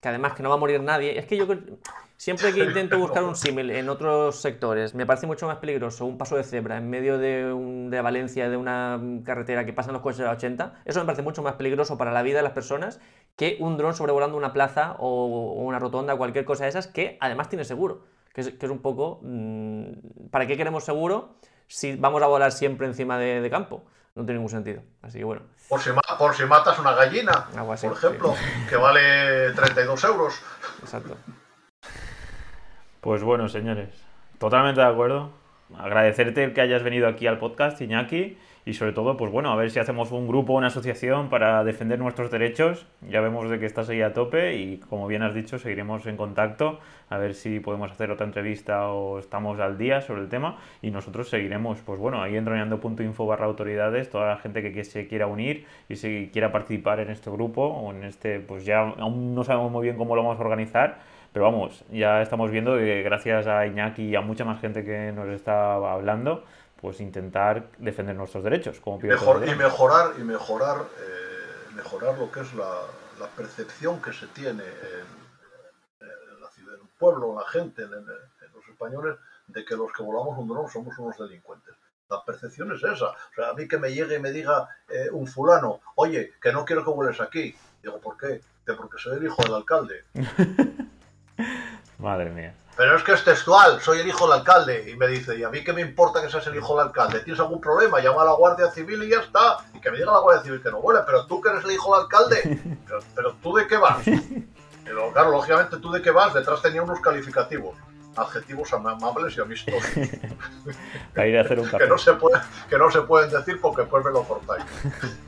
que 0.00 0.08
además 0.08 0.34
que 0.34 0.42
no 0.42 0.48
va 0.48 0.54
a 0.54 0.58
morir 0.58 0.80
nadie. 0.80 1.18
Es 1.18 1.26
que 1.26 1.36
yo 1.36 1.46
siempre 2.16 2.52
que 2.52 2.60
intento 2.60 2.98
buscar 2.98 3.24
un 3.24 3.34
símil 3.34 3.70
en 3.70 3.88
otros 3.88 4.40
sectores, 4.40 4.94
me 4.94 5.06
parece 5.06 5.26
mucho 5.26 5.46
más 5.46 5.58
peligroso 5.58 6.06
un 6.06 6.18
paso 6.18 6.36
de 6.36 6.44
cebra 6.44 6.76
en 6.76 6.88
medio 6.88 7.18
de, 7.18 7.52
de 7.90 8.00
Valencia, 8.00 8.48
de 8.48 8.56
una 8.56 9.00
carretera 9.24 9.64
que 9.64 9.72
pasan 9.72 9.92
los 9.92 10.02
coches 10.02 10.20
a 10.20 10.30
80. 10.30 10.82
Eso 10.84 11.00
me 11.00 11.06
parece 11.06 11.22
mucho 11.22 11.42
más 11.42 11.54
peligroso 11.54 11.98
para 11.98 12.12
la 12.12 12.22
vida 12.22 12.38
de 12.38 12.44
las 12.44 12.52
personas 12.52 13.00
que 13.36 13.56
un 13.60 13.76
dron 13.76 13.94
sobrevolando 13.94 14.36
una 14.36 14.52
plaza 14.52 14.96
o, 14.98 15.54
una 15.62 15.78
rotonda, 15.78 16.16
cualquier 16.16 16.44
cosa 16.44 16.64
de 16.64 16.70
esas, 16.70 16.86
que 16.86 17.16
además 17.20 17.48
tiene 17.48 17.64
seguro. 17.64 18.04
Que 18.32 18.42
es, 18.42 18.50
que 18.50 18.66
es 18.66 18.72
un 18.72 18.80
poco... 18.80 19.20
Mm, 19.22 20.28
¿Para 20.30 20.46
qué 20.46 20.56
queremos 20.56 20.84
seguro 20.84 21.36
si 21.66 21.96
vamos 21.96 22.22
a 22.22 22.26
volar 22.26 22.52
siempre 22.52 22.86
encima 22.86 23.18
de 23.18 23.48
campo? 23.50 23.84
No 24.14 24.24
tiene 24.24 24.34
ningún 24.34 24.50
sentido. 24.50 24.82
Así 25.02 25.18
que 25.18 25.24
bueno. 25.24 25.42
Por 25.68 25.80
si, 25.80 25.90
por 26.18 26.34
si 26.34 26.44
matas 26.44 26.78
una 26.78 26.92
gallina, 26.92 27.46
por 27.54 27.92
ejemplo, 27.92 28.34
que 28.68 28.76
vale 28.76 29.52
32 29.52 30.04
euros. 30.04 30.40
Exacto. 30.80 31.16
Pues 33.00 33.22
bueno, 33.22 33.48
señores, 33.48 33.90
totalmente 34.38 34.80
de 34.80 34.86
acuerdo. 34.86 35.30
Agradecerte 35.76 36.52
que 36.52 36.60
hayas 36.60 36.82
venido 36.82 37.06
aquí 37.08 37.26
al 37.26 37.38
podcast, 37.38 37.80
Iñaki 37.80 38.38
y 38.64 38.74
sobre 38.74 38.92
todo, 38.92 39.16
pues 39.16 39.32
bueno, 39.32 39.50
a 39.50 39.56
ver 39.56 39.70
si 39.70 39.78
hacemos 39.78 40.12
un 40.12 40.28
grupo, 40.28 40.52
una 40.54 40.66
asociación 40.66 41.28
para 41.30 41.64
defender 41.64 41.98
nuestros 41.98 42.30
derechos. 42.30 42.86
Ya 43.08 43.20
vemos 43.20 43.48
de 43.50 43.58
que 43.58 43.66
estás 43.66 43.88
ahí 43.88 44.02
a 44.02 44.12
tope 44.12 44.56
y 44.56 44.78
como 44.78 45.06
bien 45.06 45.22
has 45.22 45.34
dicho, 45.34 45.58
seguiremos 45.58 46.06
en 46.06 46.16
contacto 46.16 46.78
a 47.10 47.18
ver 47.18 47.34
si 47.34 47.60
podemos 47.60 47.90
hacer 47.90 48.10
otra 48.10 48.26
entrevista 48.26 48.88
o 48.88 49.18
estamos 49.18 49.58
al 49.60 49.78
día 49.78 50.00
sobre 50.00 50.22
el 50.22 50.28
tema 50.28 50.58
y 50.82 50.90
nosotros 50.90 51.28
seguiremos, 51.28 51.80
pues 51.80 51.98
bueno, 51.98 52.22
ahí 52.22 52.36
en 52.36 52.44
droneando.info 52.44 53.26
barra 53.26 53.46
autoridades, 53.46 54.10
toda 54.10 54.28
la 54.28 54.36
gente 54.36 54.62
que 54.72 54.84
se 54.84 55.06
quiera 55.06 55.26
unir 55.26 55.66
y 55.88 55.96
si 55.96 56.30
quiera 56.32 56.52
participar 56.52 57.00
en 57.00 57.10
este 57.10 57.30
grupo 57.30 57.66
o 57.66 57.92
en 57.92 58.04
este, 58.04 58.40
pues 58.40 58.64
ya 58.64 58.80
aún 58.80 59.34
no 59.34 59.44
sabemos 59.44 59.72
muy 59.72 59.84
bien 59.84 59.96
cómo 59.96 60.14
lo 60.16 60.22
vamos 60.22 60.38
a 60.38 60.42
organizar, 60.42 60.98
pero 61.32 61.44
vamos, 61.44 61.84
ya 61.90 62.22
estamos 62.22 62.50
viendo 62.50 62.76
que 62.76 63.02
gracias 63.02 63.46
a 63.46 63.66
Iñaki 63.66 64.02
y 64.02 64.16
a 64.16 64.20
mucha 64.20 64.44
más 64.44 64.60
gente 64.60 64.84
que 64.84 65.12
nos 65.12 65.28
está 65.28 65.74
hablando, 65.74 66.44
pues 66.80 67.00
intentar 67.00 67.70
defender 67.78 68.14
nuestros 68.14 68.44
derechos 68.44 68.80
como 68.80 68.98
Mejor, 68.98 69.46
y 69.48 69.54
mejorar 69.54 70.14
y 70.18 70.22
mejorar 70.22 70.86
eh, 70.98 71.28
mejorar 71.74 72.18
lo 72.18 72.30
que 72.30 72.40
es 72.40 72.54
la, 72.54 72.80
percepción 73.36 74.00
que 74.02 74.12
se 74.12 74.26
tiene 74.28 74.64
en, 74.64 76.40
la 76.40 76.48
ciudad, 76.50 76.74
en 76.74 76.80
el 76.80 76.88
pueblo, 76.98 77.30
en 77.30 77.36
la 77.36 77.46
gente, 77.46 77.82
en, 77.82 77.90
los 77.90 78.68
españoles, 78.68 79.16
de 79.46 79.64
que 79.64 79.76
los 79.76 79.92
que 79.92 80.02
volamos 80.02 80.38
un 80.38 80.48
dron 80.48 80.68
somos 80.68 80.98
unos 80.98 81.16
delincuentes. 81.18 81.74
La 82.08 82.24
percepción 82.24 82.72
es 82.72 82.82
esa. 82.82 83.10
O 83.10 83.34
sea, 83.34 83.50
a 83.50 83.54
mí 83.54 83.68
que 83.68 83.78
me 83.78 83.92
llegue 83.92 84.16
y 84.16 84.20
me 84.20 84.32
diga 84.32 84.68
eh, 84.88 85.08
un 85.12 85.26
fulano, 85.26 85.80
oye, 85.96 86.32
que 86.40 86.52
no 86.52 86.64
quiero 86.64 86.84
que 86.84 86.90
vueles 86.90 87.20
aquí. 87.20 87.54
Digo, 87.82 88.00
¿por 88.00 88.16
qué? 88.16 88.40
De 88.66 88.74
porque 88.74 88.98
soy 88.98 89.18
el 89.18 89.24
hijo 89.24 89.42
del 89.42 89.54
alcalde. 89.54 90.04
Madre 91.98 92.30
mía. 92.30 92.54
Pero 92.78 92.94
es 92.94 93.02
que 93.02 93.12
es 93.12 93.24
textual, 93.24 93.80
soy 93.80 93.98
el 93.98 94.06
hijo 94.06 94.28
del 94.28 94.38
alcalde. 94.38 94.88
Y 94.88 94.96
me 94.96 95.08
dice, 95.08 95.36
¿y 95.36 95.42
a 95.42 95.48
mí 95.48 95.64
qué 95.64 95.72
me 95.72 95.80
importa 95.80 96.22
que 96.22 96.30
seas 96.30 96.46
el 96.46 96.54
hijo 96.54 96.76
del 96.76 96.86
alcalde? 96.86 97.18
¿Tienes 97.20 97.40
algún 97.40 97.60
problema? 97.60 97.98
Llama 97.98 98.22
a 98.22 98.26
la 98.26 98.32
Guardia 98.34 98.70
Civil 98.70 99.02
y 99.02 99.08
ya 99.08 99.18
está. 99.18 99.58
Y 99.74 99.80
que 99.80 99.90
me 99.90 99.98
diga 99.98 100.12
la 100.12 100.20
Guardia 100.20 100.44
Civil 100.44 100.62
que 100.62 100.70
no 100.70 100.78
huele, 100.78 101.00
pero 101.04 101.26
tú 101.26 101.40
que 101.40 101.48
eres 101.48 101.64
el 101.64 101.72
hijo 101.72 101.92
del 101.92 102.04
alcalde. 102.04 102.78
Pero, 103.16 103.34
tú 103.42 103.52
de 103.54 103.66
qué 103.66 103.76
vas. 103.76 103.98
Pero, 104.84 105.12
claro, 105.12 105.32
lógicamente 105.32 105.76
tú 105.78 105.90
de 105.90 106.00
qué 106.00 106.12
vas. 106.12 106.32
Detrás 106.32 106.62
tenía 106.62 106.80
unos 106.80 107.00
calificativos. 107.00 107.76
Adjetivos 108.14 108.72
amables 108.72 109.36
y 109.36 109.40
amistosos. 109.40 109.82
Para 111.16 111.26
ir 111.26 111.36
a 111.36 111.40
hacer 111.40 111.58
un 111.58 111.66
café. 111.66 111.82
que, 111.82 111.90
no 111.90 111.98
se 111.98 112.12
puede, 112.12 112.40
que 112.70 112.78
no 112.78 112.90
se 112.92 113.02
pueden 113.02 113.30
decir 113.30 113.60
porque 113.60 113.82
después 113.82 114.04
me 114.04 114.12
lo 114.12 114.22
cortáis. 114.22 114.64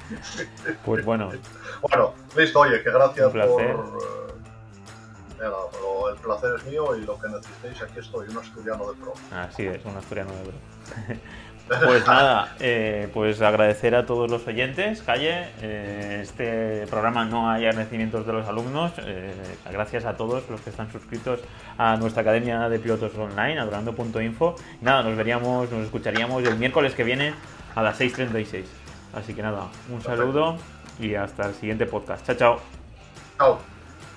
pues 0.84 1.04
bueno. 1.04 1.32
Bueno, 1.82 2.14
listo, 2.36 2.60
oye, 2.60 2.80
que 2.80 2.90
gracias 2.90 3.32
por 3.32 4.29
eh, 5.40 6.12
el 6.12 6.20
placer 6.20 6.50
es 6.56 6.64
mío 6.66 6.96
y 6.96 7.02
lo 7.02 7.18
que 7.18 7.28
necesitéis, 7.28 7.82
aquí 7.82 7.98
estoy, 7.98 8.28
un 8.28 8.38
asturiano 8.38 8.92
de 8.92 9.00
pro. 9.00 9.12
Así 9.32 9.66
es, 9.66 9.84
un 9.84 9.96
asturiano 9.96 10.32
de 10.32 10.42
pro. 10.42 11.16
Pues 11.70 12.04
nada, 12.04 12.56
eh, 12.58 13.08
pues 13.14 13.40
agradecer 13.40 13.94
a 13.94 14.04
todos 14.04 14.28
los 14.28 14.44
oyentes, 14.44 15.02
Calle. 15.02 15.50
Eh, 15.62 16.18
este 16.20 16.84
programa 16.88 17.24
no 17.24 17.48
hay 17.48 17.66
agradecimientos 17.66 18.26
de 18.26 18.32
los 18.32 18.48
alumnos. 18.48 18.90
Eh, 18.98 19.32
gracias 19.70 20.04
a 20.04 20.16
todos 20.16 20.50
los 20.50 20.60
que 20.62 20.70
están 20.70 20.90
suscritos 20.90 21.38
a 21.78 21.96
nuestra 21.96 22.22
academia 22.22 22.68
de 22.68 22.80
pilotos 22.80 23.16
online, 23.16 23.60
adorando.info. 23.60 24.56
Nada, 24.80 25.04
nos 25.04 25.16
veríamos, 25.16 25.70
nos 25.70 25.84
escucharíamos 25.84 26.42
el 26.42 26.56
miércoles 26.56 26.94
que 26.94 27.04
viene 27.04 27.34
a 27.76 27.82
las 27.82 28.00
6.36. 28.00 28.64
Así 29.14 29.32
que 29.32 29.42
nada, 29.42 29.68
un 29.92 30.02
saludo 30.02 30.56
y 30.98 31.14
hasta 31.14 31.46
el 31.46 31.54
siguiente 31.54 31.86
podcast. 31.86 32.26
Chao, 32.26 32.36
chao. 32.36 32.60
Chao. 33.38 33.69